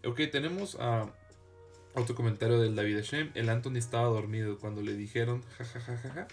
Ok, 0.05 0.19
tenemos 0.31 0.75
a 0.79 1.13
otro 1.93 2.15
comentario 2.15 2.59
del 2.59 2.75
David 2.75 3.01
Shem. 3.01 3.31
El 3.35 3.49
Anthony 3.49 3.77
estaba 3.77 4.07
dormido 4.07 4.57
cuando 4.57 4.81
le 4.81 4.95
dijeron 4.95 5.43
jajajajaja. 5.57 6.27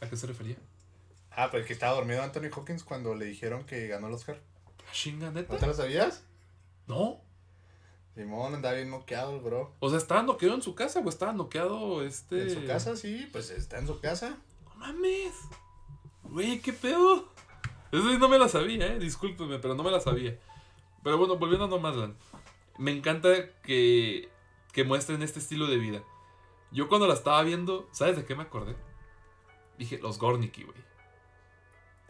¿A 0.00 0.08
qué 0.08 0.16
se 0.16 0.26
refería? 0.26 0.56
Ah, 1.34 1.50
pues 1.50 1.66
que 1.66 1.72
estaba 1.72 1.94
dormido 1.94 2.22
Anthony 2.22 2.50
Hawkins 2.54 2.84
cuando 2.84 3.14
le 3.14 3.24
dijeron 3.24 3.64
que 3.64 3.88
ganó 3.88 4.08
el 4.08 4.14
Oscar. 4.14 4.40
¿A 4.88 4.92
chinga 4.92 5.30
neta? 5.30 5.54
¿No 5.54 5.58
te 5.58 5.66
lo 5.66 5.74
sabías? 5.74 6.24
No. 6.86 7.20
Simón 8.14 8.54
andaba 8.54 8.74
bien 8.74 8.90
noqueado 8.90 9.40
bro. 9.40 9.74
O 9.80 9.88
sea, 9.88 9.98
¿estaba 9.98 10.22
noqueado 10.22 10.54
en 10.54 10.62
su 10.62 10.74
casa 10.74 11.00
o 11.00 11.08
estaba 11.08 11.32
noqueado 11.32 12.02
este. 12.04 12.42
En 12.42 12.50
su 12.50 12.66
casa, 12.66 12.96
sí, 12.96 13.28
pues 13.32 13.50
está 13.50 13.78
en 13.78 13.86
su 13.86 14.00
casa. 14.00 14.36
No 14.64 14.74
mames. 14.74 15.32
Güey, 16.24 16.60
¿qué 16.60 16.72
pedo? 16.72 17.32
Eso 17.90 18.10
sí 18.10 18.18
no 18.18 18.28
me 18.28 18.38
la 18.38 18.48
sabía, 18.48 18.86
eh. 18.86 18.98
Discúlpeme, 18.98 19.58
pero 19.58 19.74
no 19.74 19.82
me 19.82 19.90
la 19.90 20.00
sabía. 20.00 20.38
Pero 21.02 21.18
bueno, 21.18 21.36
volviendo 21.36 21.64
a 21.64 21.68
Nomadland. 21.68 22.16
Me 22.78 22.90
encanta 22.90 23.30
que, 23.62 24.28
que 24.72 24.84
muestren 24.84 25.22
este 25.22 25.38
estilo 25.38 25.66
de 25.66 25.76
vida. 25.76 26.02
Yo 26.70 26.88
cuando 26.88 27.06
la 27.06 27.14
estaba 27.14 27.42
viendo, 27.42 27.88
¿sabes 27.92 28.16
de 28.16 28.24
qué 28.24 28.34
me 28.34 28.42
acordé? 28.42 28.76
Dije, 29.78 29.98
los 29.98 30.18
Gorniki, 30.18 30.64
güey. 30.64 30.78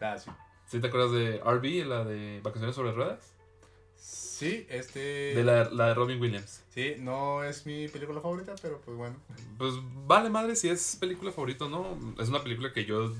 Ah, 0.03 0.17
sí. 0.17 0.29
¿Sí 0.67 0.79
te 0.79 0.87
acuerdas 0.87 1.11
de 1.11 1.37
RB, 1.37 1.85
la 1.87 2.03
de 2.03 2.39
Vacaciones 2.43 2.75
sobre 2.75 2.91
Ruedas? 2.91 3.19
Sí, 3.95 4.65
este. 4.69 4.99
De 5.35 5.43
la, 5.43 5.69
la 5.69 5.87
de 5.89 5.93
Robin 5.93 6.19
Williams. 6.19 6.63
Sí, 6.73 6.95
no 6.99 7.43
es 7.43 7.65
mi 7.65 7.87
película 7.87 8.19
favorita, 8.19 8.53
pero 8.61 8.81
pues 8.81 8.97
bueno. 8.97 9.15
Pues 9.57 9.73
vale 10.05 10.29
madre 10.29 10.55
si 10.55 10.67
es 10.69 10.97
película 10.99 11.31
favorita 11.31 11.65
o 11.65 11.69
no. 11.69 11.97
Es 12.21 12.27
una 12.29 12.43
película 12.43 12.73
que 12.73 12.83
yo 12.85 13.13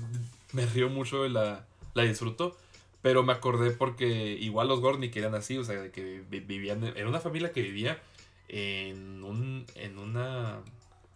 me 0.52 0.66
río 0.66 0.88
mucho 0.90 1.24
y 1.24 1.30
la, 1.30 1.64
la 1.94 2.02
disfruto. 2.02 2.56
Pero 3.00 3.22
me 3.22 3.32
acordé 3.32 3.70
porque 3.70 4.06
igual 4.40 4.68
los 4.68 4.80
Gornick 4.80 5.14
eran 5.16 5.34
así, 5.34 5.56
o 5.58 5.64
sea, 5.64 5.90
que 5.92 6.22
vi- 6.28 6.40
vivían. 6.40 6.84
Era 6.84 7.08
una 7.08 7.20
familia 7.20 7.52
que 7.52 7.62
vivía 7.62 8.02
en 8.48 9.22
un. 9.24 9.64
en 9.76 9.98
una. 9.98 10.58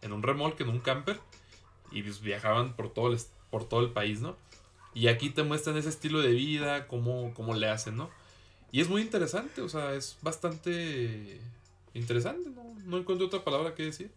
en 0.03 0.12
un 0.12 0.23
remolque, 0.23 0.62
en 0.62 0.69
un 0.70 0.81
camper. 0.81 1.19
Y 1.90 2.03
pues 2.03 2.20
viajaban 2.20 2.74
por 2.77 2.93
todo 2.93 3.12
el, 3.12 3.19
por 3.51 3.69
todo 3.69 3.81
el 3.81 3.90
país, 3.90 4.20
¿no? 4.20 4.36
Y 4.94 5.09
aquí 5.09 5.31
te 5.31 5.43
muestran 5.43 5.77
ese 5.77 5.89
estilo 5.89 6.20
de 6.20 6.32
vida, 6.32 6.86
cómo, 6.86 7.32
cómo 7.35 7.55
le 7.55 7.69
hacen, 7.69 7.97
¿no? 7.97 8.10
Y 8.70 8.81
es 8.81 8.89
muy 8.89 9.01
interesante, 9.01 9.62
o 9.62 9.69
sea, 9.69 9.94
es 9.94 10.19
bastante 10.23 11.40
interesante, 11.94 12.51
¿no? 12.51 12.62
No 12.85 12.98
encuentro 12.98 13.27
otra 13.27 13.44
palabra 13.44 13.74
que 13.74 13.85
decir. 13.85 14.10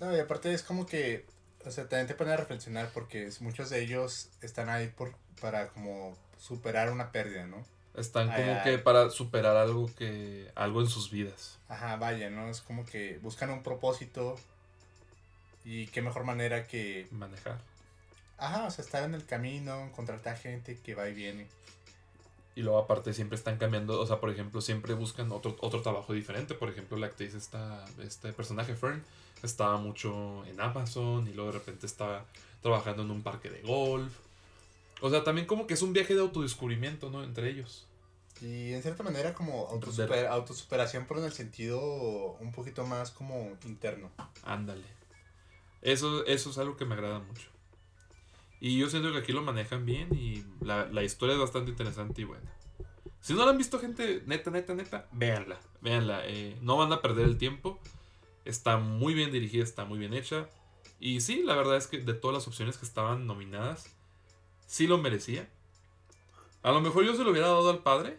No, 0.00 0.14
y 0.14 0.18
aparte 0.18 0.52
es 0.52 0.62
como 0.62 0.86
que. 0.86 1.24
O 1.64 1.70
sea, 1.70 1.88
también 1.88 2.06
te 2.06 2.14
pone 2.14 2.32
a 2.32 2.36
reflexionar 2.36 2.90
porque 2.92 3.30
muchos 3.40 3.70
de 3.70 3.82
ellos 3.82 4.28
están 4.42 4.68
ahí 4.68 4.88
por, 4.88 5.14
para 5.40 5.68
como 5.68 6.16
superar 6.38 6.90
una 6.92 7.10
pérdida, 7.10 7.46
¿no? 7.46 7.64
Están 7.94 8.26
como 8.26 8.52
ay. 8.52 8.60
que 8.64 8.78
para 8.78 9.08
superar 9.08 9.56
algo 9.56 9.88
que 9.96 10.50
algo 10.54 10.80
en 10.82 10.88
sus 10.88 11.10
vidas. 11.10 11.58
Ajá, 11.68 11.96
vaya, 11.96 12.28
¿no? 12.28 12.48
Es 12.48 12.60
como 12.60 12.84
que 12.84 13.18
buscan 13.22 13.50
un 13.50 13.62
propósito. 13.62 14.36
Y 15.64 15.86
qué 15.86 16.02
mejor 16.02 16.24
manera 16.24 16.66
que. 16.66 17.06
Manejar. 17.10 17.58
Ajá, 18.38 18.66
o 18.66 18.70
sea, 18.70 18.84
estar 18.84 19.04
en 19.04 19.14
el 19.14 19.24
camino, 19.24 19.84
encontrarte 19.84 20.28
a 20.28 20.36
gente 20.36 20.78
que 20.78 20.94
va 20.94 21.08
y 21.08 21.14
viene. 21.14 21.46
Y 22.56 22.62
luego 22.62 22.78
aparte 22.78 23.12
siempre 23.14 23.36
están 23.36 23.58
cambiando, 23.58 24.00
o 24.00 24.06
sea, 24.06 24.20
por 24.20 24.30
ejemplo, 24.30 24.60
siempre 24.60 24.94
buscan 24.94 25.32
otro, 25.32 25.56
otro 25.60 25.82
trabajo 25.82 26.12
diferente. 26.12 26.54
Por 26.54 26.68
ejemplo, 26.70 26.96
la 26.96 27.06
actriz 27.06 27.34
esta, 27.34 27.84
este 28.02 28.32
personaje 28.32 28.74
Fern 28.74 29.02
estaba 29.42 29.76
mucho 29.76 30.44
en 30.46 30.60
Amazon 30.60 31.26
y 31.28 31.32
luego 31.32 31.52
de 31.52 31.58
repente 31.58 31.86
estaba 31.86 32.24
trabajando 32.62 33.02
en 33.02 33.10
un 33.10 33.22
parque 33.22 33.50
de 33.50 33.60
golf. 33.62 34.12
O 35.00 35.10
sea, 35.10 35.24
también 35.24 35.46
como 35.46 35.66
que 35.66 35.74
es 35.74 35.82
un 35.82 35.92
viaje 35.92 36.14
de 36.14 36.20
autodescubrimiento, 36.20 37.10
¿no? 37.10 37.24
Entre 37.24 37.50
ellos. 37.50 37.86
Y 38.40 38.72
en 38.72 38.82
cierta 38.82 39.02
manera 39.02 39.34
como 39.34 39.68
autosuper- 39.70 40.28
autosuperación, 40.28 41.06
pero 41.06 41.20
en 41.20 41.26
el 41.26 41.32
sentido 41.32 42.36
un 42.40 42.52
poquito 42.52 42.86
más 42.86 43.10
como 43.10 43.56
interno. 43.64 44.10
Ándale. 44.44 44.84
Eso, 45.82 46.24
eso 46.26 46.50
es 46.50 46.58
algo 46.58 46.76
que 46.76 46.84
me 46.84 46.94
agrada 46.94 47.18
mucho. 47.18 47.48
Y 48.66 48.78
yo 48.78 48.88
siento 48.88 49.12
que 49.12 49.18
aquí 49.18 49.32
lo 49.32 49.42
manejan 49.42 49.84
bien 49.84 50.08
y 50.14 50.42
la, 50.64 50.86
la 50.86 51.02
historia 51.02 51.34
es 51.34 51.38
bastante 51.40 51.70
interesante 51.70 52.22
y 52.22 52.24
buena. 52.24 52.50
Si 53.20 53.34
no 53.34 53.44
la 53.44 53.50
han 53.50 53.58
visto, 53.58 53.78
gente, 53.78 54.22
neta, 54.24 54.50
neta, 54.50 54.74
neta, 54.74 55.06
véanla. 55.12 55.60
Véanla. 55.82 56.22
Eh, 56.24 56.56
no 56.62 56.78
van 56.78 56.90
a 56.90 57.02
perder 57.02 57.26
el 57.26 57.36
tiempo. 57.36 57.78
Está 58.46 58.78
muy 58.78 59.12
bien 59.12 59.30
dirigida, 59.30 59.62
está 59.62 59.84
muy 59.84 59.98
bien 59.98 60.14
hecha. 60.14 60.48
Y 60.98 61.20
sí, 61.20 61.42
la 61.42 61.54
verdad 61.56 61.76
es 61.76 61.88
que 61.88 61.98
de 61.98 62.14
todas 62.14 62.32
las 62.34 62.48
opciones 62.48 62.78
que 62.78 62.86
estaban 62.86 63.26
nominadas, 63.26 63.84
sí 64.66 64.86
lo 64.86 64.96
merecía. 64.96 65.46
A 66.62 66.72
lo 66.72 66.80
mejor 66.80 67.04
yo 67.04 67.14
se 67.14 67.22
lo 67.22 67.32
hubiera 67.32 67.48
dado 67.48 67.68
al 67.68 67.82
padre, 67.82 68.16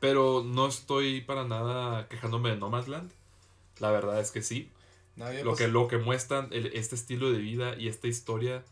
pero 0.00 0.42
no 0.44 0.66
estoy 0.66 1.22
para 1.22 1.44
nada 1.44 2.08
quejándome 2.08 2.50
de 2.50 2.56
Nomadland. 2.56 3.10
La 3.78 3.90
verdad 3.90 4.20
es 4.20 4.32
que 4.32 4.42
sí. 4.42 4.70
Lo 5.16 5.24
pues- 5.44 5.58
que, 5.58 5.68
lo 5.68 5.88
que 5.88 5.96
muestran 5.96 6.48
el- 6.50 6.66
este 6.74 6.94
estilo 6.94 7.32
de 7.32 7.38
vida 7.38 7.74
y 7.78 7.88
esta 7.88 8.06
historia 8.06 8.62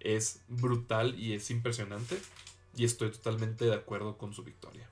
es 0.00 0.40
brutal 0.48 1.18
y 1.18 1.34
es 1.34 1.50
impresionante. 1.50 2.18
Y 2.76 2.84
estoy 2.84 3.10
totalmente 3.10 3.64
de 3.64 3.74
acuerdo 3.74 4.18
con 4.18 4.32
su 4.32 4.44
victoria. 4.44 4.88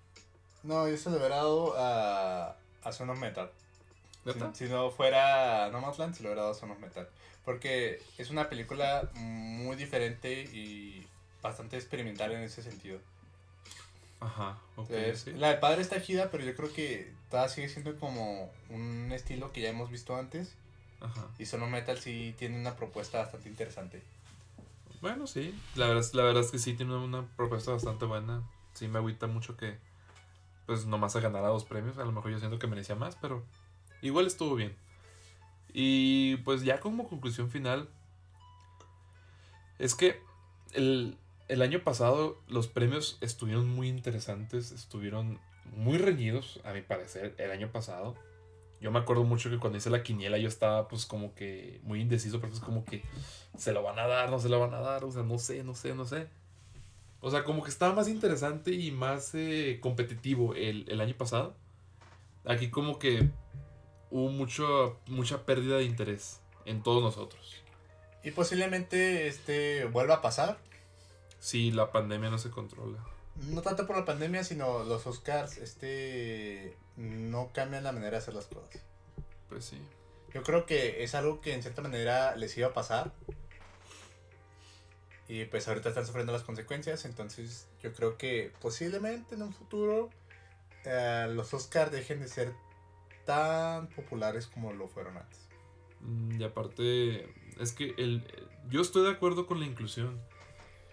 No, 0.63 0.89
yo 0.89 0.97
se 0.97 1.11
lo 1.11 1.17
hubiera 1.19 1.37
dado 1.37 1.75
a, 1.77 2.57
a 2.83 2.93
Son 2.93 3.11
of 3.11 3.19
Metal. 3.19 3.51
Si, 4.25 4.65
si 4.65 4.73
no 4.73 4.91
fuera 4.91 5.71
Nomadland, 5.71 6.15
se 6.15 6.25
lo 6.25 6.31
hubiera 6.31 6.43
dado 6.43 6.55
a 6.55 6.59
Son 6.59 6.71
of 6.73 6.81
Metal. 6.81 7.09
Porque 7.45 8.03
es 8.19 8.31
una 8.31 8.49
película 8.49 9.09
muy 9.15 9.77
diferente 9.77 10.43
y 10.53 11.07
bastante 11.43 11.77
experimental 11.77 12.33
en 12.33 12.41
ese 12.41 12.63
sentido. 12.63 12.99
Ajá, 14.19 14.59
ok. 14.75 14.91
Entonces, 14.91 15.21
sí. 15.21 15.33
La 15.35 15.51
del 15.51 15.61
padre 15.61 15.83
está 15.83 16.03
chida, 16.03 16.31
pero 16.33 16.43
yo 16.43 16.57
creo 16.57 16.73
que 16.73 17.13
todavía 17.31 17.55
sigue 17.55 17.69
siendo 17.69 17.97
como 18.01 18.51
un 18.71 19.13
estilo 19.13 19.53
que 19.53 19.61
ya 19.61 19.69
hemos 19.69 19.91
visto 19.91 20.17
antes. 20.17 20.55
Ajá. 21.01 21.29
Y 21.39 21.47
Son 21.47 21.63
of 21.63 21.71
Metal 21.71 21.99
sí 21.99 22.35
tiene 22.37 22.59
una 22.59 22.75
propuesta 22.75 23.19
bastante 23.19 23.49
interesante. 23.49 24.03
Bueno, 25.07 25.29
sí. 25.29 25.55
La 25.77 25.87
verdad, 25.87 26.05
la 26.15 26.25
verdad 26.25 26.43
es 26.43 26.51
que 26.51 26.59
sí 26.59 26.75
tiene 26.75 26.97
una 26.97 27.25
propuesta 27.37 27.71
bastante 27.71 28.07
buena. 28.07 28.43
Sí 28.73 28.89
me 28.89 28.99
agüita 28.99 29.29
mucho 29.29 29.57
que 29.57 29.79
pues 30.67 30.85
nomás 30.87 31.15
a 31.15 31.21
ganar 31.21 31.45
dos 31.45 31.65
premios. 31.65 31.97
A 31.99 32.05
lo 32.05 32.11
mejor 32.11 32.33
yo 32.33 32.41
siento 32.41 32.59
que 32.59 32.67
merecía 32.67 32.97
más, 32.97 33.15
pero 33.15 33.45
igual 34.03 34.27
estuvo 34.27 34.57
bien. 34.57 34.75
Y 35.73 36.39
pues 36.39 36.65
ya 36.65 36.81
como 36.81 37.09
conclusión 37.09 37.51
final. 37.51 37.89
Es 39.79 39.95
que 39.95 40.21
el, 40.73 41.17
el 41.47 41.63
año 41.63 41.85
pasado 41.85 42.43
los 42.49 42.67
premios 42.67 43.17
estuvieron 43.21 43.69
muy 43.69 43.87
interesantes. 43.89 44.73
Estuvieron 44.73 45.39
muy 45.77 45.99
reñidos, 45.99 46.61
a 46.65 46.73
mi 46.73 46.83
parecer, 46.83 47.37
el 47.39 47.53
año 47.53 47.71
pasado. 47.71 48.17
Yo 48.81 48.91
me 48.91 48.99
acuerdo 48.99 49.25
mucho 49.25 49.49
que 49.49 49.59
cuando 49.59 49.79
hice 49.79 49.91
la 49.91 50.03
quiniela 50.03 50.39
yo 50.39 50.49
estaba 50.49 50.87
pues 50.87 51.07
como 51.07 51.35
que 51.35 51.81
muy 51.83 52.01
indeciso 52.01 52.41
porque 52.41 52.57
es 52.57 52.61
como 52.61 52.85
que 52.85 53.03
se 53.57 53.73
lo 53.73 53.83
van 53.83 53.99
a 53.99 54.07
dar, 54.07 54.31
no 54.31 54.39
se 54.39 54.49
lo 54.49 54.61
van 54.61 54.75
a 54.75 54.81
dar, 54.81 55.05
o 55.05 55.11
sea, 55.11 55.23
no 55.23 55.39
sé, 55.39 55.65
no 55.65 55.75
sé, 55.75 55.95
no 55.95 56.05
sé. 56.05 56.29
O 57.21 57.31
sea, 57.31 57.43
como 57.45 57.63
que 57.63 57.71
estaba 57.71 57.95
más 57.95 58.09
interesante 58.09 58.73
y 58.73 58.91
más 58.91 59.35
eh, 59.35 59.79
competitivo 59.81 60.55
el, 60.55 60.85
el 60.89 61.01
año 61.01 61.17
pasado. 61.17 61.57
Aquí 62.45 62.71
como 62.71 62.99
que 62.99 63.31
hubo 64.11 64.29
mucho, 64.29 65.01
mucha 65.07 65.45
pérdida 65.45 65.79
de 65.79 65.85
interés 65.85 66.41
en 66.65 66.83
todos 66.83 67.03
nosotros. 67.03 67.63
Y 68.23 68.33
posiblemente 68.33 69.27
este 69.27 69.87
vuelva 69.87 70.17
a 70.17 70.23
pasar. 70.23 70.59
Si 71.39 71.71
la 71.71 71.91
pandemia 71.93 72.31
no 72.31 72.39
se 72.39 72.51
controla. 72.51 72.99
No 73.51 73.63
tanto 73.63 73.87
por 73.87 73.97
la 73.97 74.05
pandemia, 74.05 74.45
sino 74.45 74.85
los 74.85 75.07
Oscars 75.07 75.59
este 75.59 76.77
no 76.97 77.51
cambian 77.53 77.85
la 77.85 77.93
manera 77.93 78.13
de 78.13 78.17
hacer 78.19 78.35
las 78.35 78.47
cosas. 78.47 78.83
Pues 79.49 79.65
sí. 79.65 79.81
Yo 80.35 80.43
creo 80.43 80.67
que 80.67 81.03
es 81.05 81.15
algo 81.15 81.41
que 81.41 81.55
en 81.55 81.63
cierta 81.63 81.83
manera 81.83 82.37
les 82.37 82.57
iba 82.59 82.69
a 82.69 82.73
pasar. 82.75 83.13
Y 85.29 85.45
pues 85.47 85.67
ahorita 85.67 85.89
están 85.89 86.07
sufriendo 86.07 86.33
las 86.33 86.43
consecuencias. 86.43 87.05
Entonces 87.05 87.69
yo 87.83 87.93
creo 87.93 88.17
que 88.17 88.53
posiblemente 88.61 89.35
en 89.35 89.43
un 89.43 89.53
futuro 89.53 90.11
eh, 90.85 91.29
los 91.35 91.53
Oscars 91.53 91.91
dejen 91.91 92.21
de 92.21 92.29
ser 92.29 92.53
tan 93.25 93.89
populares 93.89 94.47
como 94.47 94.73
lo 94.73 94.89
fueron 94.89 95.17
antes. 95.17 95.41
Mm, 96.01 96.41
Y 96.41 96.45
aparte, 96.45 97.35
es 97.59 97.73
que 97.73 97.95
el, 97.99 98.25
yo 98.71 98.81
estoy 98.81 99.05
de 99.05 99.11
acuerdo 99.11 99.47
con 99.47 99.59
la 99.59 99.67
inclusión, 99.67 100.21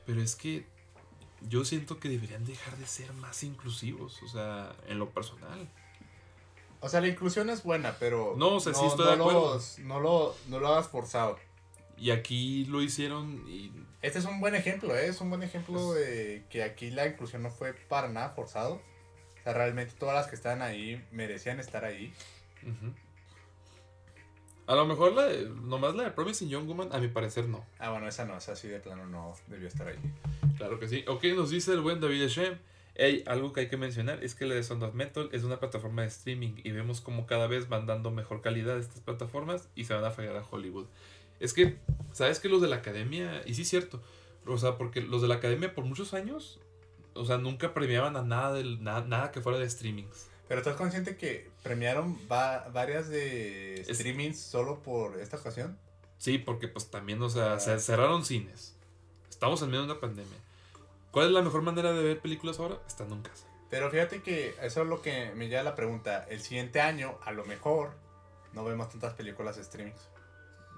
pero 0.05 0.21
es 0.21 0.35
que 0.35 0.65
yo 1.41 1.63
siento 1.65 1.99
que 1.99 2.09
deberían 2.09 2.45
dejar 2.45 2.75
de 2.77 2.87
ser 2.87 3.11
más 3.13 3.43
inclusivos, 3.43 4.21
o 4.23 4.27
sea, 4.27 4.75
en 4.87 4.97
lo 4.99 5.11
personal. 5.11 5.69
O 6.83 6.89
sea, 6.89 6.99
la 7.01 7.07
inclusión 7.07 7.49
es 7.49 7.63
buena, 7.63 7.95
pero 7.99 8.35
No, 8.37 8.55
o 8.55 8.59
sea, 8.59 8.73
sí 8.73 8.85
estoy 8.85 9.05
de 9.07 9.13
acuerdo. 9.13 9.53
los- 9.55 9.79
no, 9.79 9.99
lo, 10.01 10.35
no 10.49 10.59
lo 10.59 10.67
hagas 10.67 10.87
forzado. 10.89 11.39
Y 11.97 12.11
aquí 12.11 12.65
lo 12.65 12.81
hicieron 12.81 13.43
y 13.47 13.71
Este 14.01 14.19
es 14.19 14.25
un 14.25 14.39
buen 14.41 14.53
ejemplo, 14.53 14.93
¿eh? 14.95 15.07
es 15.07 15.21
un 15.21 15.29
buen 15.29 15.43
ejemplo 15.43 15.93
de 15.93 16.43
que 16.49 16.61
aquí 16.63 16.91
la 16.91 17.07
inclusión 17.07 17.41
no 17.41 17.49
fue 17.49 17.73
para 17.73 18.09
nada 18.09 18.29
forzado. 18.31 18.75
O 18.75 19.43
sea, 19.43 19.53
realmente 19.53 19.93
todas 19.97 20.15
las 20.15 20.27
que 20.27 20.35
estaban 20.35 20.61
ahí 20.61 21.01
merecían 21.11 21.59
estar 21.59 21.85
ahí. 21.85 22.13
A 24.65 24.75
lo 24.75 24.85
mejor 24.85 25.11
la 25.13 25.23
de- 25.25 25.49
nomás 25.49 25.93
la 25.95 26.03
de 26.03 26.11
Promising 26.11 26.47
Young 26.49 26.67
Woman, 26.67 26.89
a 26.93 26.97
mi 26.99 27.09
parecer 27.09 27.47
no. 27.49 27.65
Ah, 27.79 27.89
bueno, 27.91 28.07
esa 28.07 28.23
no, 28.25 28.37
esa 28.37 28.55
sí 28.55 28.69
de 28.69 28.79
plano 28.79 29.05
no 29.05 29.33
debió 29.47 29.67
estar 29.67 29.87
ahí. 29.87 29.97
Claro 30.57 30.79
que 30.79 30.87
sí. 30.87 31.03
Ok, 31.07 31.23
nos 31.35 31.49
dice 31.49 31.73
el 31.73 31.81
buen 31.81 31.99
David 31.99 32.27
Shem. 32.27 32.57
Hey, 32.95 33.23
algo 33.25 33.53
que 33.53 33.61
hay 33.61 33.69
que 33.69 33.77
mencionar 33.77 34.23
es 34.23 34.35
que 34.35 34.45
la 34.45 34.53
de 34.53 34.63
Sound 34.63 34.83
of 34.83 34.93
Metal 34.93 35.27
es 35.31 35.43
una 35.43 35.59
plataforma 35.59 36.03
de 36.03 36.09
streaming 36.09 36.53
y 36.63 36.71
vemos 36.71 37.01
como 37.01 37.25
cada 37.25 37.47
vez 37.47 37.67
van 37.67 37.87
dando 37.87 38.11
mejor 38.11 38.41
calidad 38.41 38.77
estas 38.77 38.99
plataformas 38.99 39.67
y 39.75 39.85
se 39.85 39.95
van 39.95 40.05
a 40.05 40.11
fallar 40.11 40.35
a 40.37 40.45
Hollywood. 40.47 40.85
Es 41.39 41.53
que, 41.53 41.77
¿sabes 42.11 42.39
que 42.39 42.49
los 42.49 42.61
de 42.61 42.67
la 42.67 42.77
academia? 42.77 43.41
Y 43.47 43.55
sí 43.55 43.63
es 43.63 43.69
cierto. 43.69 44.01
O 44.45 44.57
sea, 44.59 44.77
porque 44.77 45.01
los 45.01 45.21
de 45.23 45.27
la 45.27 45.35
academia 45.35 45.73
por 45.73 45.85
muchos 45.85 46.13
años, 46.13 46.59
o 47.15 47.25
sea, 47.25 47.37
nunca 47.39 47.73
premiaban 47.73 48.15
a 48.15 48.21
nada, 48.21 48.53
del, 48.53 48.83
na- 48.83 49.01
nada 49.01 49.31
que 49.31 49.41
fuera 49.41 49.57
de 49.57 49.67
streamings. 49.69 50.27
Pero 50.47 50.59
estás 50.59 50.75
consciente 50.75 51.17
que 51.17 51.49
premiaron 51.63 52.15
va- 52.31 52.67
varias 52.71 53.09
de 53.09 53.81
Es- 53.81 53.97
streamings 53.97 54.39
solo 54.39 54.83
por 54.83 55.19
esta 55.19 55.37
ocasión. 55.37 55.77
Sí, 56.19 56.37
porque 56.37 56.67
pues 56.67 56.91
también, 56.91 57.19
o 57.23 57.29
sea, 57.29 57.53
Ah. 57.55 57.59
se 57.59 57.79
cerraron 57.79 58.23
cines. 58.23 58.75
Estamos 59.29 59.61
en 59.63 59.69
medio 59.69 59.81
de 59.85 59.91
una 59.91 59.99
pandemia. 59.99 60.37
¿Cuál 61.13 61.27
es 61.27 61.31
la 61.31 61.41
mejor 61.43 61.61
manera 61.61 61.93
de 61.93 62.03
ver 62.03 62.19
películas 62.19 62.59
ahora? 62.59 62.79
Estando 62.87 63.15
en 63.15 63.21
casa. 63.21 63.47
Pero 63.69 63.89
fíjate 63.89 64.21
que 64.21 64.55
eso 64.61 64.81
es 64.81 64.87
lo 64.87 65.01
que 65.01 65.31
me 65.35 65.47
lleva 65.47 65.61
a 65.61 65.63
la 65.63 65.75
pregunta. 65.75 66.25
El 66.29 66.41
siguiente 66.41 66.81
año, 66.81 67.17
a 67.23 67.31
lo 67.31 67.45
mejor, 67.45 67.91
no 68.53 68.65
vemos 68.65 68.89
tantas 68.89 69.13
películas 69.13 69.55
streamings. 69.57 70.09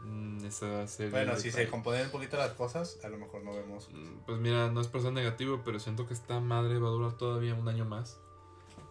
Mm, 0.02 0.46
ese 0.46 0.70
va 0.70 0.84
a 0.84 0.88
ser 0.88 1.06
el 1.08 1.12
Bueno, 1.14 1.36
si 1.38 1.52
se 1.52 1.68
componen 1.68 2.06
un 2.06 2.12
poquito 2.12 2.36
las 2.38 2.52
cosas, 2.52 3.00
a 3.04 3.08
lo 3.10 3.18
mejor 3.18 3.44
no 3.44 3.54
vemos. 3.54 3.90
Mm, 3.92 4.20
Pues 4.26 4.38
mira, 4.40 4.70
no 4.70 4.82
es 4.82 4.88
por 4.88 5.02
ser 5.02 5.14
negativo, 5.14 5.62
pero 5.64 5.80
siento 5.80 6.06
que 6.06 6.14
esta 6.14 6.40
madre 6.42 6.78
va 6.80 6.90
a 6.90 6.92
durar 6.92 7.14
todavía 7.18 7.54
un 7.56 7.68
año 7.70 7.86
más. 7.86 8.20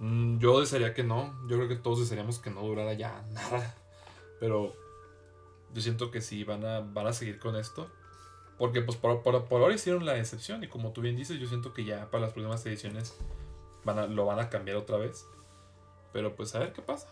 Mm, 0.01 0.39
Yo 0.39 0.61
desearía 0.61 0.93
que 0.95 1.05
no. 1.05 1.39
Yo 1.47 1.57
creo 1.57 1.69
que 1.69 1.77
todos 1.77 2.01
desearíamos 2.01 2.39
que 2.39 2.51
no 2.51 2.63
durara 2.63 2.95
ya 2.95 3.23
nada. 3.33 3.75
Pero 4.41 4.75
yo 5.73 5.83
siento 5.83 6.11
que 6.11 6.21
sí, 6.21 6.43
van 6.45 6.65
a, 6.65 6.81
van 6.81 7.07
a 7.07 7.13
seguir 7.13 7.39
con 7.39 7.55
esto. 7.57 7.91
Porque 8.59 8.83
pues 8.83 8.97
por, 8.97 9.23
por, 9.23 9.45
por 9.45 9.63
ahora 9.63 9.75
hicieron 9.75 10.05
la 10.05 10.19
excepción. 10.19 10.63
Y 10.63 10.69
como 10.69 10.93
tú 10.93 11.01
bien 11.01 11.17
dices, 11.17 11.39
yo 11.39 11.47
siento 11.47 11.73
que 11.73 11.85
ya 11.85 12.11
para 12.11 12.25
las 12.25 12.33
próximas 12.33 12.65
ediciones 12.67 13.17
van 13.85 13.99
a, 13.99 14.07
lo 14.07 14.27
van 14.27 14.39
a 14.39 14.49
cambiar 14.49 14.77
otra 14.77 14.97
vez. 14.97 15.27
Pero 16.13 16.37
pues 16.37 16.55
a 16.55 16.61
ver 16.61 16.73
qué 16.73 16.83
pasa. 16.83 17.09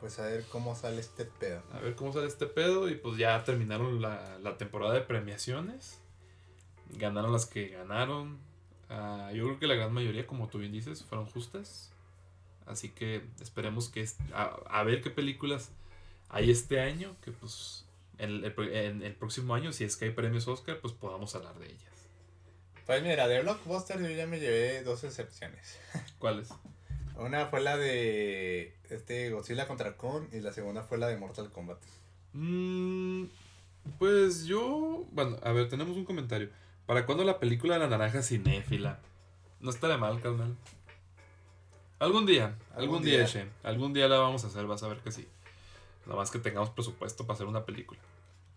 Pues 0.00 0.18
a 0.18 0.26
ver 0.26 0.44
cómo 0.50 0.74
sale 0.74 1.00
este 1.00 1.24
pedo. 1.24 1.62
A 1.72 1.78
ver 1.78 1.94
cómo 1.94 2.12
sale 2.12 2.26
este 2.26 2.46
pedo. 2.46 2.90
Y 2.90 2.96
pues 2.96 3.16
ya 3.16 3.42
terminaron 3.44 4.02
la, 4.02 4.38
la 4.42 4.58
temporada 4.58 4.92
de 4.92 5.00
premiaciones. 5.00 5.98
Ganaron 6.90 7.32
las 7.32 7.46
que 7.46 7.68
ganaron. 7.68 8.38
Ah, 8.90 9.30
yo 9.32 9.44
creo 9.44 9.58
que 9.58 9.66
la 9.66 9.74
gran 9.74 9.92
mayoría, 9.92 10.26
como 10.26 10.48
tú 10.48 10.58
bien 10.58 10.72
dices, 10.72 11.02
fueron 11.04 11.26
justas. 11.26 11.90
Así 12.66 12.90
que 12.90 13.24
esperemos 13.40 13.88
que 13.88 14.06
a, 14.34 14.56
a 14.68 14.82
ver 14.84 15.00
qué 15.00 15.08
películas 15.08 15.70
hay 16.28 16.50
este 16.50 16.80
año. 16.80 17.16
Que 17.22 17.32
pues 17.32 17.83
en 18.18 18.44
el, 18.44 18.54
en 18.72 19.02
el 19.02 19.14
próximo 19.14 19.54
año, 19.54 19.72
si 19.72 19.84
es 19.84 19.96
que 19.96 20.06
hay 20.06 20.10
premios 20.12 20.48
Oscar, 20.48 20.78
pues 20.80 20.92
podamos 20.92 21.34
hablar 21.34 21.58
de 21.58 21.66
ellas. 21.66 21.94
Pues 22.86 23.02
mira, 23.02 23.26
de 23.28 23.40
Blockbuster 23.42 24.00
yo 24.00 24.10
ya 24.10 24.26
me 24.26 24.40
llevé 24.40 24.82
dos 24.82 25.04
excepciones. 25.04 25.78
¿Cuáles? 26.18 26.50
Una 27.16 27.46
fue 27.46 27.60
la 27.60 27.76
de 27.76 28.76
este 28.90 29.30
Godzilla 29.30 29.66
contra 29.66 29.96
Kong 29.96 30.24
y 30.32 30.40
la 30.40 30.52
segunda 30.52 30.82
fue 30.82 30.98
la 30.98 31.06
de 31.06 31.16
Mortal 31.16 31.50
Kombat. 31.50 31.78
Mm, 32.32 33.26
pues 33.98 34.44
yo. 34.44 35.06
Bueno, 35.12 35.38
a 35.42 35.52
ver, 35.52 35.68
tenemos 35.68 35.96
un 35.96 36.04
comentario. 36.04 36.50
¿Para 36.86 37.06
cuándo 37.06 37.24
la 37.24 37.38
película 37.38 37.74
de 37.74 37.80
la 37.80 37.88
naranja 37.88 38.22
cinéfila? 38.22 38.98
No 39.60 39.70
estaría 39.70 39.96
mal, 39.96 40.20
carnal. 40.20 40.54
Algún 41.98 42.26
día, 42.26 42.56
algún, 42.72 42.96
Algún 42.96 43.02
día. 43.02 43.26
Algún 43.62 43.92
día 43.94 44.08
la 44.08 44.18
vamos 44.18 44.44
a 44.44 44.48
hacer, 44.48 44.66
vas 44.66 44.82
a 44.82 44.88
ver 44.88 44.98
que 44.98 45.12
sí. 45.12 45.26
Nada 46.06 46.16
más 46.18 46.30
que 46.30 46.38
tengamos 46.38 46.70
presupuesto 46.70 47.26
para 47.26 47.34
hacer 47.34 47.46
una 47.46 47.64
película. 47.64 48.00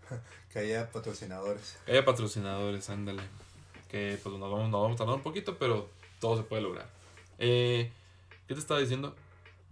Que 0.51 0.59
haya 0.59 0.89
patrocinadores. 0.91 1.77
Que 1.85 1.91
haya 1.91 2.05
patrocinadores, 2.05 2.89
ándale. 2.89 3.21
Que 3.89 4.17
pues 4.23 4.35
nos 4.35 4.49
vamos, 4.51 4.69
nos 4.69 4.81
vamos 4.81 4.95
a 4.95 4.97
tardar 4.97 5.15
un 5.15 5.21
poquito, 5.21 5.57
pero 5.57 5.89
todo 6.19 6.37
se 6.37 6.43
puede 6.43 6.61
lograr. 6.61 6.89
Eh, 7.37 7.91
¿Qué 8.47 8.53
te 8.53 8.59
estaba 8.59 8.79
diciendo? 8.79 9.15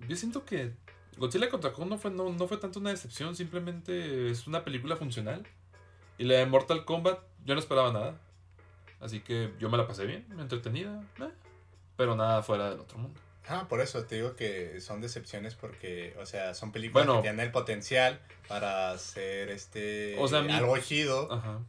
Yo 0.08 0.16
siento 0.16 0.46
que 0.46 0.74
Godzilla 1.18 1.50
contra 1.50 1.72
Kong 1.72 1.88
no 1.90 1.98
fue, 1.98 2.12
no, 2.12 2.30
no 2.32 2.48
fue 2.48 2.58
tanto 2.58 2.80
una 2.80 2.90
decepción, 2.90 3.36
simplemente 3.36 4.30
es 4.30 4.48
una 4.48 4.64
película 4.66 4.98
funcional. 4.98 5.48
Y 6.18 6.26
la 6.26 6.36
de 6.36 6.46
Mortal 6.46 6.86
Kombat, 6.86 7.20
yo 7.46 7.54
no 7.54 7.60
esperaba 7.60 7.92
nada. 7.94 8.20
Así 9.00 9.22
que 9.22 9.54
yo 9.60 9.70
me 9.70 9.78
la 9.78 9.88
pasé 9.88 10.06
bien, 10.06 10.26
entretenida. 10.38 11.02
eh. 11.20 11.30
pero 11.96 12.16
nada 12.16 12.44
fuera 12.44 12.70
del 12.70 12.80
otro 12.80 12.98
mundo. 12.98 13.20
Ah, 13.48 13.68
por 13.68 13.82
eso 13.82 14.04
te 14.06 14.16
digo 14.16 14.36
que 14.36 14.80
son 14.82 15.02
decepciones 15.02 15.56
porque, 15.56 16.16
o 16.20 16.26
sea, 16.26 16.54
son 16.54 16.72
películas 16.72 17.06
Bueno. 17.06 17.22
que 17.22 17.28
tienen 17.28 17.46
el 17.46 17.52
potencial 17.52 18.20
para 18.48 18.98
ser 18.98 19.50
este 19.50 20.16
O 20.20 20.28
sea, 20.28 20.40
algo 20.40 20.78
chido 20.80 21.32
Ajá. 21.32 21.60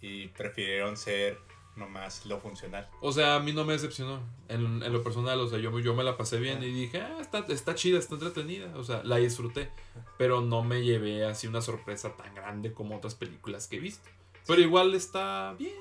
y 0.00 0.28
prefirieron 0.28 0.96
ser 0.96 1.38
nomás 1.76 2.26
lo 2.26 2.38
funcional. 2.38 2.86
O 3.00 3.12
sea, 3.12 3.36
a 3.36 3.40
mí 3.40 3.52
no 3.52 3.64
me 3.64 3.72
decepcionó 3.72 4.20
en, 4.48 4.82
en 4.82 4.92
lo 4.92 5.02
personal. 5.02 5.40
O 5.40 5.48
sea, 5.48 5.58
yo, 5.58 5.78
yo 5.80 5.94
me 5.94 6.02
la 6.04 6.16
pasé 6.18 6.38
bien 6.38 6.58
Ah. 6.60 6.64
y 6.66 6.72
dije, 6.72 7.00
ah, 7.00 7.16
está, 7.20 7.38
está 7.48 7.74
chida, 7.74 7.98
está 7.98 8.14
entretenida. 8.14 8.70
O 8.76 8.84
sea, 8.84 9.02
la 9.04 9.16
disfruté. 9.16 9.70
Pero 10.18 10.40
no 10.42 10.62
me 10.64 10.82
llevé 10.82 11.24
así 11.24 11.46
una 11.46 11.62
sorpresa 11.62 12.14
tan 12.16 12.34
grande 12.34 12.72
como 12.72 12.96
otras 12.96 13.14
películas 13.14 13.68
que 13.68 13.76
he 13.76 13.80
visto. 13.80 14.06
Pero 14.46 14.60
igual 14.60 14.94
está 14.94 15.54
bien. 15.58 15.72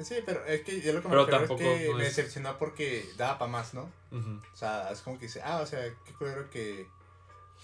Sí, 0.00 0.16
pero 0.26 0.44
es 0.44 0.62
que 0.62 0.80
yo 0.80 0.92
lo 0.92 1.02
que 1.02 1.08
me 1.08 1.14
refiero 1.16 1.44
es 1.44 1.50
que 1.60 1.88
no 1.90 1.96
me 1.98 2.02
es- 2.06 2.16
decepcionó 2.16 2.58
porque 2.58 3.08
daba 3.16 3.38
para 3.38 3.50
más, 3.50 3.74
¿no? 3.74 3.88
O 4.12 4.56
sea, 4.56 4.90
es 4.90 5.00
como 5.02 5.18
que 5.18 5.26
dice, 5.26 5.40
ah, 5.44 5.60
o 5.62 5.66
sea, 5.66 5.80
qué 6.04 6.12
culero 6.14 6.50
que, 6.50 6.86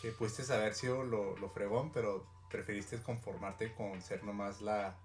que 0.01 0.13
pudiste 0.13 0.53
haber 0.53 0.75
sido 0.75 1.03
lo, 1.05 1.37
lo 1.39 1.49
fregón, 1.51 1.91
pero 1.93 2.25
preferiste 2.51 3.03
conformarte 3.03 3.75
con 3.75 4.01
ser 4.03 4.23
nomás 4.25 4.61
la, 4.61 4.97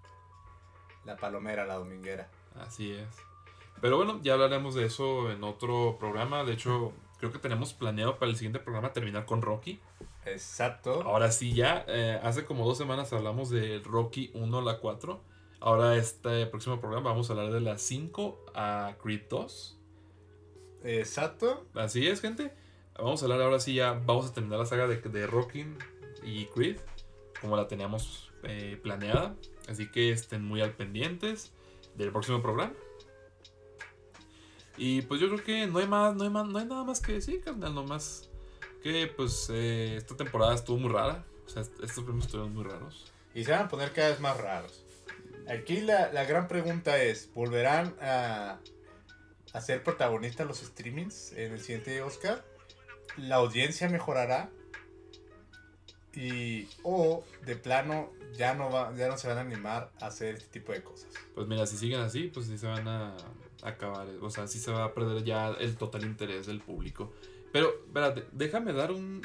la 1.04 1.16
palomera, 1.16 1.64
la 1.66 1.74
dominguera. 1.74 2.28
Así 2.60 2.92
es. 2.92 3.06
Pero 3.80 3.96
bueno, 3.98 4.20
ya 4.22 4.32
hablaremos 4.34 4.74
de 4.74 4.86
eso 4.86 5.30
en 5.30 5.44
otro 5.44 5.96
programa. 6.00 6.44
De 6.44 6.54
hecho, 6.54 6.92
creo 7.18 7.30
que 7.32 7.38
tenemos 7.38 7.74
planeado 7.74 8.18
para 8.18 8.30
el 8.30 8.36
siguiente 8.36 8.58
programa 8.58 8.92
terminar 8.92 9.26
con 9.26 9.42
Rocky. 9.42 9.80
Exacto. 10.24 11.02
Ahora 11.02 11.30
sí, 11.30 11.54
ya. 11.54 11.84
eh, 11.86 12.18
hace 12.22 12.44
como 12.44 12.64
dos 12.66 12.78
semanas 12.78 13.12
hablamos 13.12 13.50
de 13.50 13.80
Rocky 13.84 14.30
1 14.34 14.58
a 14.58 14.62
la 14.62 14.78
4. 14.78 15.20
Ahora, 15.60 15.96
este 15.96 16.46
próximo 16.46 16.80
programa 16.80 17.10
vamos 17.10 17.28
a 17.30 17.32
hablar 17.32 17.52
de 17.52 17.60
la 17.60 17.78
5 17.78 18.46
a 18.54 18.94
Creed 19.02 19.22
2. 19.28 19.78
Exacto. 20.84 21.66
Así 21.74 22.06
es, 22.06 22.20
gente. 22.20 22.52
Vamos 22.96 23.20
a 23.22 23.24
hablar 23.26 23.42
ahora 23.42 23.60
sí, 23.60 23.74
ya 23.74 23.92
vamos 23.92 24.26
a 24.26 24.32
terminar 24.32 24.58
la 24.58 24.66
saga 24.66 24.86
de, 24.86 24.96
de 24.96 25.26
Rocky 25.26 25.66
y 26.22 26.46
Creed, 26.46 26.78
como 27.40 27.56
la 27.56 27.68
teníamos 27.68 28.32
eh, 28.44 28.78
planeada. 28.82 29.34
Así 29.68 29.90
que 29.90 30.10
estén 30.12 30.44
muy 30.44 30.60
al 30.62 30.72
pendientes 30.72 31.52
del 31.96 32.10
próximo 32.12 32.40
programa. 32.40 32.72
Y 34.78 35.02
pues 35.02 35.20
yo 35.20 35.28
creo 35.28 35.42
que 35.42 35.66
no 35.66 35.78
hay 35.78 35.86
más, 35.86 36.14
no 36.14 36.24
hay 36.24 36.30
más, 36.30 36.46
no 36.46 36.58
hay 36.58 36.66
nada 36.66 36.84
más 36.84 37.00
que 37.00 37.12
decir, 37.14 37.42
carnal, 37.42 37.74
nomás 37.74 38.28
que 38.82 39.06
pues 39.08 39.48
eh, 39.50 39.96
esta 39.96 40.16
temporada 40.16 40.54
estuvo 40.54 40.76
muy 40.78 40.92
rara. 40.92 41.24
O 41.46 41.48
sea, 41.48 41.62
est- 41.62 41.82
estos 41.82 42.04
premios 42.04 42.26
estuvieron 42.26 42.54
muy 42.54 42.64
raros. 42.64 43.10
Y 43.34 43.44
se 43.44 43.52
van 43.52 43.62
a 43.62 43.68
poner 43.68 43.92
cada 43.92 44.10
vez 44.10 44.20
más 44.20 44.36
raros. 44.38 44.84
Aquí 45.48 45.80
la, 45.80 46.12
la 46.12 46.24
gran 46.24 46.48
pregunta 46.48 47.02
es, 47.02 47.30
¿volverán 47.34 47.94
a, 48.00 48.58
a 49.52 49.60
ser 49.60 49.82
protagonistas 49.82 50.46
los 50.46 50.58
streamings 50.58 51.32
en 51.32 51.52
el 51.52 51.60
siguiente 51.60 52.02
Oscar? 52.02 52.44
¿La 53.16 53.36
audiencia 53.36 53.88
mejorará? 53.88 54.50
Y, 56.14 56.66
o 56.82 57.24
de 57.44 57.56
plano 57.56 58.10
ya 58.36 58.54
no, 58.54 58.70
va, 58.70 58.94
ya 58.96 59.08
no 59.08 59.18
se 59.18 59.28
van 59.28 59.38
a 59.38 59.42
animar 59.42 59.92
a 60.00 60.06
hacer 60.06 60.36
este 60.36 60.48
tipo 60.60 60.72
de 60.72 60.82
cosas. 60.82 61.08
Pues 61.34 61.46
mira, 61.46 61.66
si 61.66 61.76
siguen 61.76 62.00
así, 62.00 62.30
pues 62.32 62.46
sí 62.46 62.56
se 62.58 62.66
van 62.66 62.88
a 62.88 63.16
acabar. 63.62 64.08
O 64.22 64.30
sea, 64.30 64.46
sí 64.46 64.58
se 64.58 64.70
va 64.70 64.84
a 64.84 64.94
perder 64.94 65.24
ya 65.24 65.48
el 65.48 65.76
total 65.76 66.04
interés 66.04 66.46
del 66.46 66.60
público. 66.60 67.12
Pero, 67.52 67.70
espérate, 67.86 68.24
déjame 68.32 68.72
dar 68.72 68.92
un. 68.92 69.22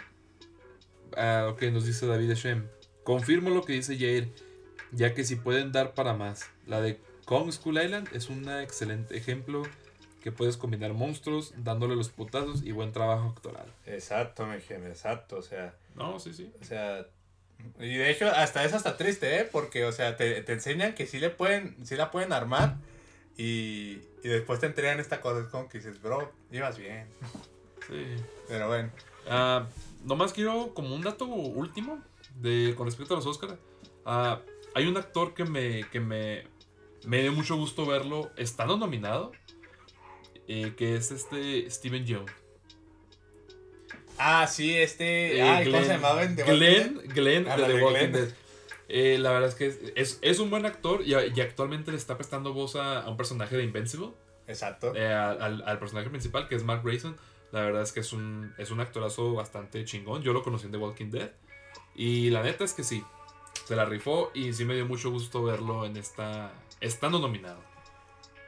Ah, 1.16 1.48
ok, 1.52 1.64
nos 1.64 1.86
dice 1.86 2.06
David 2.06 2.34
Shem. 2.34 2.68
Confirmo 3.04 3.50
lo 3.50 3.64
que 3.64 3.74
dice 3.74 3.98
Jair, 3.98 4.32
ya 4.92 5.14
que 5.14 5.24
si 5.24 5.36
pueden 5.36 5.72
dar 5.72 5.94
para 5.94 6.14
más. 6.14 6.46
La 6.68 6.82
de 6.82 7.00
Kong 7.26 7.52
School 7.52 7.82
Island 7.84 8.10
es 8.14 8.30
un 8.30 8.50
excelente 8.50 9.16
ejemplo 9.18 9.64
que 10.22 10.32
puedes 10.32 10.56
combinar 10.58 10.94
monstruos, 10.94 11.54
dándole 11.58 11.96
los 11.96 12.10
putazos 12.10 12.62
y 12.64 12.72
buen 12.74 12.92
trabajo 12.92 13.30
actoral. 13.30 13.66
Exacto, 13.88 14.46
me 14.46 14.58
dije, 14.58 14.76
exacto, 14.76 15.38
o 15.38 15.42
sea, 15.42 15.74
No, 15.96 16.20
sí, 16.20 16.34
sí. 16.34 16.52
o 16.62 16.64
sea, 16.64 17.08
y 17.80 17.96
de 17.96 18.12
hecho 18.12 18.28
hasta 18.28 18.64
es 18.64 18.74
hasta 18.74 18.98
triste, 18.98 19.40
¿eh? 19.40 19.50
Porque, 19.52 19.86
o 19.86 19.92
sea, 19.92 20.18
te, 20.18 20.42
te 20.42 20.54
enseñan 20.54 20.94
que 20.94 21.08
sí 21.08 21.20
le 21.20 21.30
pueden, 21.32 21.76
sí 21.86 21.96
la 21.96 22.12
pueden 22.12 22.34
armar 22.34 22.76
y, 23.38 24.02
y 24.24 24.28
después 24.28 24.60
te 24.60 24.68
entregan 24.68 25.00
esta 25.00 25.22
cosa, 25.22 25.40
es 25.42 25.48
como 25.48 25.68
que 25.70 25.80
dices, 25.80 26.00
bro, 26.02 26.32
ibas 26.52 26.78
bien, 26.78 27.08
Sí. 27.88 28.06
pero 28.48 28.68
bueno, 28.68 28.92
Ah, 29.28 29.68
nomás 30.04 30.34
quiero 30.34 30.74
como 30.74 30.94
un 30.96 31.02
dato 31.02 31.26
último 31.26 32.00
de 32.36 32.74
con 32.76 32.86
respecto 32.88 33.14
a 33.14 33.18
los 33.18 33.26
Oscars. 33.26 33.54
Hay 34.76 34.88
un 34.88 34.98
actor 34.98 35.34
que 35.34 35.46
me 35.46 35.84
que 35.90 36.00
me 36.00 36.44
me 37.06 37.22
dio 37.22 37.32
mucho 37.34 37.56
gusto 37.58 37.86
verlo 37.86 38.32
estando 38.38 38.78
nominado, 38.78 39.32
eh, 40.48 40.74
que 40.78 40.96
es 40.96 41.12
este 41.12 41.70
Steven 41.70 42.06
Yeun. 42.06 42.26
ah, 44.18 44.48
sí, 44.48 44.76
este, 44.78 45.38
Eh, 45.38 45.42
ay, 45.42 45.66
¿cómo 45.72 45.84
se 45.84 45.90
llamaba 45.90 46.24
en 46.24 46.36
The 46.36 46.44
Walking 46.44 46.58
Glenn, 46.60 46.94
Dead? 46.98 47.14
Glenn 47.16 47.48
Ah, 47.50 47.58
de 47.58 47.66
The 47.66 47.74
Walking 47.84 47.98
Glenn. 47.98 48.12
Dead. 48.12 48.30
Eh, 48.94 49.18
la 49.20 49.32
verdad 49.32 49.50
es 49.50 49.56
que 49.56 49.68
es, 49.68 49.80
es, 49.96 50.20
es 50.22 50.40
un 50.40 50.50
buen 50.50 50.66
actor 50.66 51.02
y, 51.06 51.14
y 51.14 51.42
actualmente 51.42 51.92
le 51.92 51.98
está 51.98 52.18
prestando 52.18 52.54
voz 52.54 52.76
a, 52.76 53.02
a 53.02 53.10
un 53.10 53.18
personaje 53.18 53.56
de 53.58 53.64
Invincible. 53.64 54.10
Exacto, 54.48 54.94
eh, 54.96 55.08
al, 55.08 55.64
al 55.66 55.80
personaje 55.80 56.10
principal, 56.10 56.48
que 56.50 56.56
es 56.56 56.64
Mark 56.64 56.82
Grayson. 56.84 57.16
La 57.52 57.62
verdad 57.62 57.82
es 57.84 57.92
que 57.94 58.02
es 58.02 58.12
un, 58.14 58.54
es 58.58 58.70
un 58.72 58.80
actorazo 58.82 59.34
bastante 59.34 59.84
chingón. 59.86 60.22
Yo 60.24 60.34
lo 60.34 60.44
conocí 60.44 60.66
en 60.66 60.72
The 60.72 60.78
Walking 60.78 61.10
Dead. 61.10 61.32
Y 61.96 62.30
la 62.32 62.44
neta 62.44 62.64
es 62.66 62.74
que 62.74 62.84
sí, 62.84 63.04
se 63.66 63.76
la 63.76 63.86
rifó 63.86 64.32
y 64.34 64.54
sí 64.54 64.66
me 64.66 64.76
dio 64.76 64.86
mucho 64.86 65.10
gusto 65.12 65.44
verlo 65.44 65.86
en 65.86 65.98
esta. 65.98 66.52
estando 66.80 67.20
nominado. 67.20 67.60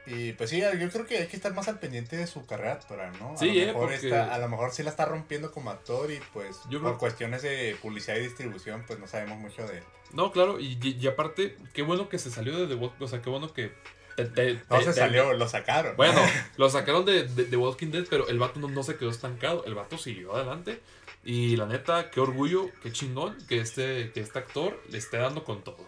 y 0.06 0.32
pues 0.34 0.50
sí, 0.50 0.60
yo 0.60 0.90
creo 0.90 1.06
que 1.06 1.16
hay 1.16 1.26
que 1.28 1.36
estar 1.36 1.54
más 1.54 1.66
al 1.68 1.78
pendiente 1.78 2.16
de 2.16 2.26
su 2.26 2.44
carrera 2.44 2.72
actoral, 2.74 3.10
¿no? 3.18 3.32
A 3.32 3.36
Sí, 3.38 3.46
lo 3.46 3.52
eh, 3.62 3.66
mejor 3.68 3.80
porque- 3.90 3.94
está- 4.08 4.34
a 4.34 4.38
lo 4.38 4.48
mejor 4.50 4.70
sí 4.72 4.82
la 4.82 4.90
está 4.90 5.06
rompiendo 5.06 5.50
como 5.50 5.70
actor 5.70 6.10
y 6.10 6.20
pues 6.34 6.56
Yo 6.68 6.80
por 6.80 6.90
creo- 6.90 6.98
cuestiones 6.98 7.40
de 7.42 7.74
publicidad 7.80 8.16
y 8.16 8.20
distribución, 8.20 8.84
pues 8.86 8.98
no 8.98 9.06
sabemos 9.06 9.38
mucho 9.38 9.66
de 9.66 9.78
él. 9.78 9.84
No, 10.12 10.30
claro, 10.30 10.60
y, 10.60 10.78
y- 10.82 10.98
y 11.00 11.06
aparte, 11.06 11.56
qué 11.72 11.80
bueno 11.82 12.08
que 12.10 12.18
se 12.18 12.30
salió 12.30 12.58
de 12.58 12.66
The 12.66 12.74
Walking 12.74 12.98
Dead. 12.98 13.04
O 13.06 13.08
sea, 13.08 13.22
qué 13.22 13.30
bueno 13.30 13.52
que. 13.54 13.72
te- 14.16 14.26
te- 14.26 14.54
No 14.68 14.78
te- 14.78 14.84
se 14.84 14.92
salió, 14.92 15.32
lo 15.32 15.48
sacaron. 15.48 15.96
Bueno, 15.96 16.20
lo 16.58 16.68
sacaron 16.68 17.04
de, 17.06 17.26
de, 17.26 17.46
de 17.46 17.56
Walking 17.56 17.88
Dead, 17.90 18.04
pero 18.10 18.28
el 18.28 18.38
vato 18.38 18.60
no, 18.60 18.68
no 18.68 18.82
se 18.82 18.96
quedó 18.96 19.08
estancado. 19.10 19.64
El 19.64 19.74
vato 19.74 19.96
siguió 19.96 20.36
adelante. 20.36 20.80
Y 21.24 21.56
la 21.56 21.66
neta, 21.66 22.10
qué 22.10 22.20
orgullo, 22.20 22.70
qué 22.82 22.92
chingón 22.92 23.36
que 23.48 23.58
este, 23.58 24.12
que 24.12 24.20
este 24.20 24.38
actor 24.38 24.82
le 24.90 24.98
esté 24.98 25.16
dando 25.16 25.42
con 25.42 25.64
todo. 25.64 25.78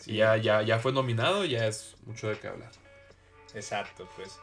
Sí. 0.00 0.12
Y 0.12 0.16
ya, 0.16 0.36
ya, 0.38 0.62
ya 0.62 0.78
fue 0.78 0.92
nominado, 0.92 1.44
ya 1.44 1.66
es 1.66 1.96
mucho 2.06 2.28
de 2.28 2.38
qué 2.38 2.48
hablar. 2.48 2.70
Exacto, 3.54 4.08
pues. 4.16 4.38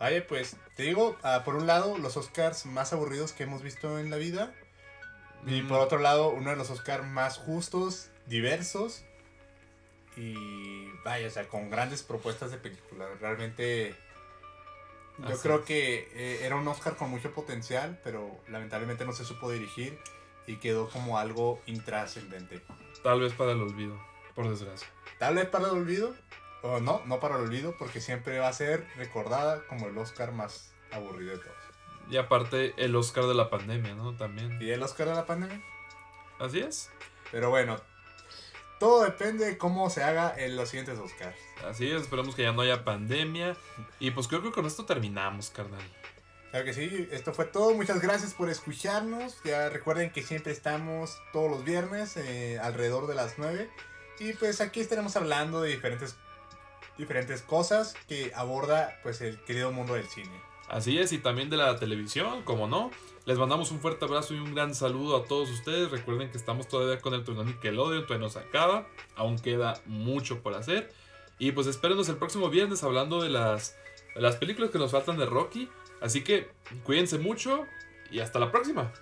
Oye, 0.00 0.22
pues, 0.22 0.56
te 0.76 0.82
digo, 0.82 1.16
ah, 1.22 1.42
por 1.44 1.54
un 1.54 1.66
lado, 1.66 1.98
los 1.98 2.16
Oscars 2.16 2.66
más 2.66 2.92
aburridos 2.92 3.32
que 3.32 3.44
hemos 3.44 3.62
visto 3.62 3.98
en 3.98 4.10
la 4.10 4.16
vida. 4.16 4.52
Y 5.46 5.62
Mm, 5.62 5.68
por 5.68 5.78
otro 5.80 5.98
lado, 5.98 6.30
uno 6.30 6.50
de 6.50 6.56
los 6.56 6.70
Oscars 6.70 7.04
más 7.04 7.38
justos, 7.38 8.10
diversos. 8.26 9.04
Y 10.16 10.90
vaya, 11.04 11.28
o 11.28 11.30
sea, 11.30 11.48
con 11.48 11.70
grandes 11.70 12.02
propuestas 12.02 12.50
de 12.50 12.58
película. 12.58 13.06
Realmente, 13.20 13.94
yo 15.18 15.26
Así 15.28 15.42
creo 15.42 15.60
es. 15.60 15.64
que 15.64 16.08
eh, 16.14 16.40
era 16.44 16.56
un 16.56 16.66
Oscar 16.68 16.96
con 16.96 17.10
mucho 17.10 17.32
potencial, 17.32 18.00
pero 18.02 18.40
lamentablemente 18.48 19.04
no 19.04 19.12
se 19.12 19.24
supo 19.24 19.50
dirigir 19.50 19.98
y 20.46 20.56
quedó 20.56 20.88
como 20.88 21.18
algo 21.18 21.60
intrascendente. 21.66 22.62
Tal 23.02 23.20
vez 23.20 23.32
para 23.32 23.52
el 23.52 23.60
olvido, 23.62 23.98
por 24.34 24.48
desgracia. 24.48 24.88
Tal 25.18 25.36
vez 25.36 25.46
para 25.46 25.66
el 25.68 25.74
olvido, 25.74 26.14
o 26.62 26.80
no, 26.80 27.02
no 27.06 27.20
para 27.20 27.36
el 27.36 27.42
olvido, 27.42 27.76
porque 27.78 28.00
siempre 28.00 28.38
va 28.38 28.48
a 28.48 28.52
ser 28.52 28.86
recordada 28.96 29.64
como 29.68 29.86
el 29.86 29.96
Oscar 29.96 30.32
más 30.32 30.74
aburrido 30.92 31.32
de 31.32 31.38
todos. 31.38 31.56
Y 32.10 32.16
aparte, 32.18 32.74
el 32.76 32.94
Oscar 32.96 33.24
de 33.24 33.34
la 33.34 33.48
pandemia, 33.48 33.94
¿no? 33.94 34.16
También. 34.16 34.58
¿Y 34.60 34.70
el 34.70 34.82
Oscar 34.82 35.08
de 35.08 35.14
la 35.14 35.24
pandemia? 35.26 35.62
Así 36.38 36.60
es. 36.60 36.90
Pero 37.30 37.48
bueno, 37.50 37.80
todo 38.78 39.04
depende 39.04 39.44
de 39.44 39.58
cómo 39.58 39.90
se 39.90 40.02
haga 40.02 40.34
en 40.36 40.56
los 40.56 40.68
siguientes 40.68 40.98
Oscars. 40.98 41.36
Así 41.68 41.90
es, 41.90 42.02
esperemos 42.02 42.34
que 42.34 42.42
ya 42.42 42.52
no 42.52 42.62
haya 42.62 42.84
pandemia. 42.84 43.56
Y 44.00 44.10
pues 44.10 44.28
creo 44.28 44.42
que 44.42 44.50
con 44.50 44.66
esto 44.66 44.84
terminamos, 44.84 45.50
carnal. 45.50 45.82
Claro 46.50 46.66
que 46.66 46.74
sí, 46.74 47.08
esto 47.10 47.32
fue 47.32 47.46
todo. 47.46 47.74
Muchas 47.74 48.00
gracias 48.00 48.32
por 48.34 48.48
escucharnos. 48.48 49.36
Ya 49.44 49.68
recuerden 49.70 50.12
que 50.12 50.22
siempre 50.22 50.52
estamos 50.52 51.18
todos 51.32 51.50
los 51.50 51.64
viernes 51.64 52.16
eh, 52.16 52.60
alrededor 52.62 53.06
de 53.06 53.14
las 53.14 53.38
9. 53.38 53.68
Y 54.20 54.32
pues 54.34 54.60
aquí 54.60 54.80
estaremos 54.80 55.16
hablando 55.16 55.62
de 55.62 55.70
diferentes, 55.70 56.16
diferentes 56.96 57.42
cosas 57.42 57.94
que 58.06 58.30
aborda 58.36 59.00
pues 59.02 59.20
el 59.20 59.42
querido 59.44 59.72
mundo 59.72 59.94
del 59.94 60.06
cine. 60.06 60.40
Así 60.68 60.98
es, 60.98 61.12
y 61.12 61.18
también 61.18 61.50
de 61.50 61.56
la 61.56 61.78
televisión, 61.78 62.42
como 62.42 62.68
no. 62.68 62.90
Les 63.26 63.38
mandamos 63.38 63.70
un 63.70 63.80
fuerte 63.80 64.04
abrazo 64.04 64.34
y 64.34 64.38
un 64.38 64.54
gran 64.54 64.74
saludo 64.74 65.16
a 65.16 65.24
todos 65.24 65.50
ustedes. 65.50 65.90
Recuerden 65.90 66.30
que 66.30 66.36
estamos 66.36 66.68
todavía 66.68 67.00
con 67.00 67.14
el 67.14 67.24
torneo 67.24 67.44
Nickelodeon, 67.44 68.02
todavía 68.02 68.26
no 68.26 68.30
se 68.30 68.38
acaba. 68.38 68.86
Aún 69.16 69.38
queda 69.38 69.80
mucho 69.86 70.42
por 70.42 70.52
hacer. 70.54 70.92
Y 71.38 71.52
pues 71.52 71.66
espérenos 71.66 72.08
el 72.10 72.16
próximo 72.16 72.50
viernes 72.50 72.82
hablando 72.84 73.22
de 73.22 73.30
las, 73.30 73.76
de 74.14 74.20
las 74.20 74.36
películas 74.36 74.70
que 74.70 74.78
nos 74.78 74.92
faltan 74.92 75.16
de 75.16 75.24
Rocky. 75.24 75.70
Así 76.02 76.22
que 76.22 76.50
cuídense 76.84 77.18
mucho 77.18 77.64
y 78.10 78.20
hasta 78.20 78.38
la 78.38 78.52
próxima. 78.52 78.92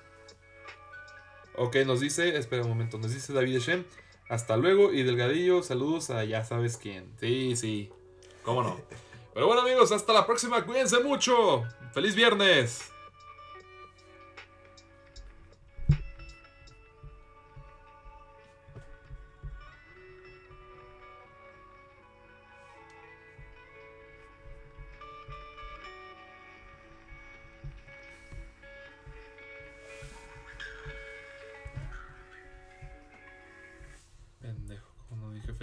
Ok, 1.57 1.77
nos 1.85 2.01
dice, 2.01 2.37
espera 2.39 2.63
un 2.63 2.69
momento, 2.69 2.99
nos 2.99 3.13
dice 3.13 3.33
David 3.33 3.59
Shem. 3.59 3.85
Hasta 4.29 4.57
luego 4.57 4.93
y 4.93 5.03
Delgadillo, 5.03 5.65
saludos 5.65 6.11
a 6.11 6.25
ya 6.25 6.45
sabes 6.45 6.77
quién. 6.77 7.13
Sí, 7.19 7.57
sí, 7.57 7.91
cómo 8.45 8.63
no. 8.63 8.81
Pero 9.35 9.49
bueno 9.49 9.63
amigos, 9.63 9.91
hasta 9.91 10.13
la 10.13 10.27
próxima, 10.27 10.65
cuídense 10.65 11.01
mucho. 11.01 11.65
Feliz 11.93 12.15
viernes. 12.15 12.93